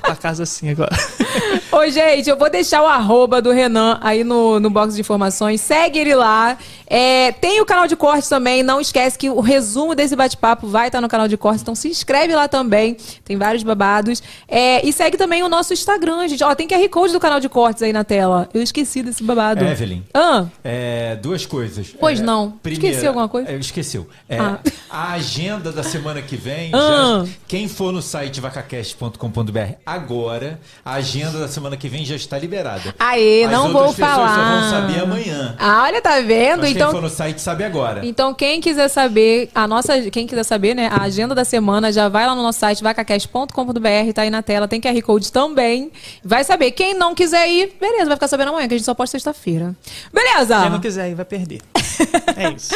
a 0.03 0.15
casa 0.17 0.43
assim 0.43 0.71
agora. 0.71 0.97
Ô, 1.71 1.87
gente, 1.91 2.29
eu 2.29 2.37
vou 2.37 2.51
deixar 2.51 2.83
o 2.83 2.87
arroba 2.87 3.41
do 3.43 3.53
Renan 3.53 3.99
aí 4.01 4.25
no, 4.25 4.59
no 4.59 4.71
box 4.71 4.95
de 4.95 5.01
informações. 5.01 5.61
Segue 5.61 5.99
ele 5.99 6.15
lá. 6.15 6.57
É, 6.87 7.33
tem 7.33 7.61
o 7.61 7.67
canal 7.67 7.87
de 7.87 7.95
cortes 7.95 8.29
também. 8.29 8.63
Não 8.63 8.81
esquece 8.81 9.19
que 9.19 9.29
o 9.29 9.41
resumo 9.41 9.95
desse 9.95 10.17
bate-papo 10.17 10.67
vai 10.67 10.89
estar 10.89 11.01
no 11.01 11.09
canal 11.09 11.29
de 11.29 11.37
cortes. 11.37 11.63
Então 11.63 11.75
se 11.75 11.89
inscreve 11.89 12.35
lá 12.35 12.49
também. 12.49 12.97
Tem 13.25 13.37
vários 13.37 13.63
babados. 13.63 14.23
É, 14.49 14.85
e 14.87 14.93
segue 14.93 15.17
também 15.19 15.43
o 15.43 15.49
nosso 15.49 15.73
Instagram, 15.75 16.27
gente. 16.27 16.43
Ó, 16.43 16.55
tem 16.55 16.67
QR 16.67 16.89
Code 16.89 17.13
do 17.13 17.21
canal 17.21 17.39
de 17.39 17.49
cortes 17.49 17.83
aí 17.83 17.93
na 17.93 18.03
tela. 18.05 18.49
Eu 18.55 18.63
esqueci 18.63 19.03
desse 19.03 19.23
babado. 19.23 19.63
Evelyn. 19.65 20.03
Ah, 20.15 20.47
É, 20.65 21.17
duas 21.19 21.45
coisas. 21.45 21.95
Pois 21.99 22.21
É, 22.21 22.23
não. 22.23 22.55
Esqueci 22.65 23.07
alguma 23.07 23.29
coisa? 23.29 23.51
É, 23.51 23.57
esqueceu. 23.57 24.09
É, 24.29 24.39
Ah. 24.39 24.59
A 24.91 25.13
agenda 25.13 25.71
da 25.71 25.83
semana 25.83 26.23
que 26.23 26.37
vem. 26.37 26.71
Ah. 26.75 27.25
já- 27.25 27.33
quem 27.47 27.69
for 27.69 27.93
no 27.93 28.01
site 28.01 28.41
vacacast.com.br 28.41 29.75
agora, 29.85 30.59
a 30.85 30.95
agenda 30.95 31.39
da 31.39 31.49
semana 31.49 31.77
que 31.77 31.89
vem 31.89 32.05
já 32.05 32.17
está 32.17 32.39
liberada. 32.39 32.95
aê, 32.99 33.45
As 33.45 33.51
não 33.51 33.73
vou 33.73 33.89
pessoas 33.89 33.97
falar. 33.97 34.35
só 34.35 34.43
vão 34.43 34.71
saber 34.71 35.01
amanhã. 35.03 35.57
Ah, 35.59 35.83
olha, 35.85 36.01
tá 36.01 36.21
vendo? 36.21 36.61
Mas 36.61 36.71
então, 36.71 36.91
quem 36.91 37.01
for 37.01 37.03
no 37.03 37.11
site 37.11 37.41
sabe 37.41 37.65
agora. 37.65 38.05
Então, 38.07 38.33
quem 38.33 38.61
quiser 38.61 38.89
saber, 38.89 39.51
a 39.55 39.67
nossa, 39.67 40.01
quem 40.11 40.27
quiser 40.27 40.45
saber, 40.45 40.75
né, 40.75 40.89
a 40.91 41.03
agenda 41.03 41.35
da 41.35 41.45
semana, 41.45 41.93
já 41.93 42.09
vai 42.09 42.27
lá 42.27 42.35
no 42.35 42.43
nosso 42.43 42.59
site 42.59 42.83
vacacast.com.br, 42.83 44.13
tá 44.15 44.23
aí 44.23 44.31
na 44.31 44.43
tela, 44.43 44.67
tem 44.69 44.81
QR 44.81 45.01
Code 45.03 45.31
também. 45.33 45.91
Vai 46.25 46.45
saber. 46.45 46.71
Quem 46.73 46.95
não 46.95 47.15
quiser 47.15 47.49
ir, 47.49 47.77
beleza, 47.81 48.07
vai 48.07 48.17
ficar 48.17 48.29
sabendo 48.29 48.49
amanhã, 48.51 48.69
que 48.69 48.75
a 48.75 48.77
gente 48.79 48.85
só 48.87 48.95
pode 48.95 49.11
sexta-feira. 49.11 49.75
Beleza? 50.13 50.61
Quem 50.61 50.71
não 50.71 50.81
quiser 50.81 51.08
vai 51.15 51.25
perder. 51.25 51.61
É 52.37 52.53
isso. 52.53 52.73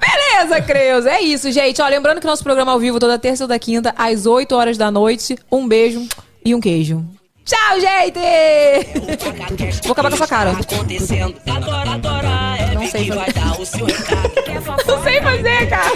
Beleza, 0.00 0.62
Creus. 0.62 1.04
É 1.04 1.20
isso, 1.20 1.52
gente. 1.52 1.82
Ó, 1.82 1.86
lembrando 1.86 2.18
que 2.18 2.26
nosso 2.26 2.42
programa 2.42 2.72
ao 2.72 2.78
vivo 2.78 2.98
toda 2.98 3.18
terça 3.18 3.44
e 3.44 3.46
da 3.46 3.58
quinta, 3.58 3.94
às 3.98 4.24
8 4.24 4.54
horas 4.54 4.78
da 4.78 4.90
noite. 4.90 5.36
Um 5.50 5.68
beijo 5.68 6.08
e 6.42 6.54
um 6.54 6.60
queijo. 6.60 7.04
Tchau, 7.44 7.80
gente! 7.80 8.20
Vou 9.82 9.92
acabar 9.92 10.08
com 10.08 10.14
a 10.14 10.16
sua 10.16 10.26
cara. 10.28 10.52
Não 12.74 12.86
sei 12.86 13.08
fazer. 13.08 13.34
Não 14.86 15.02
sei 15.02 15.20
fazer, 15.20 15.68
cara. 15.68 15.92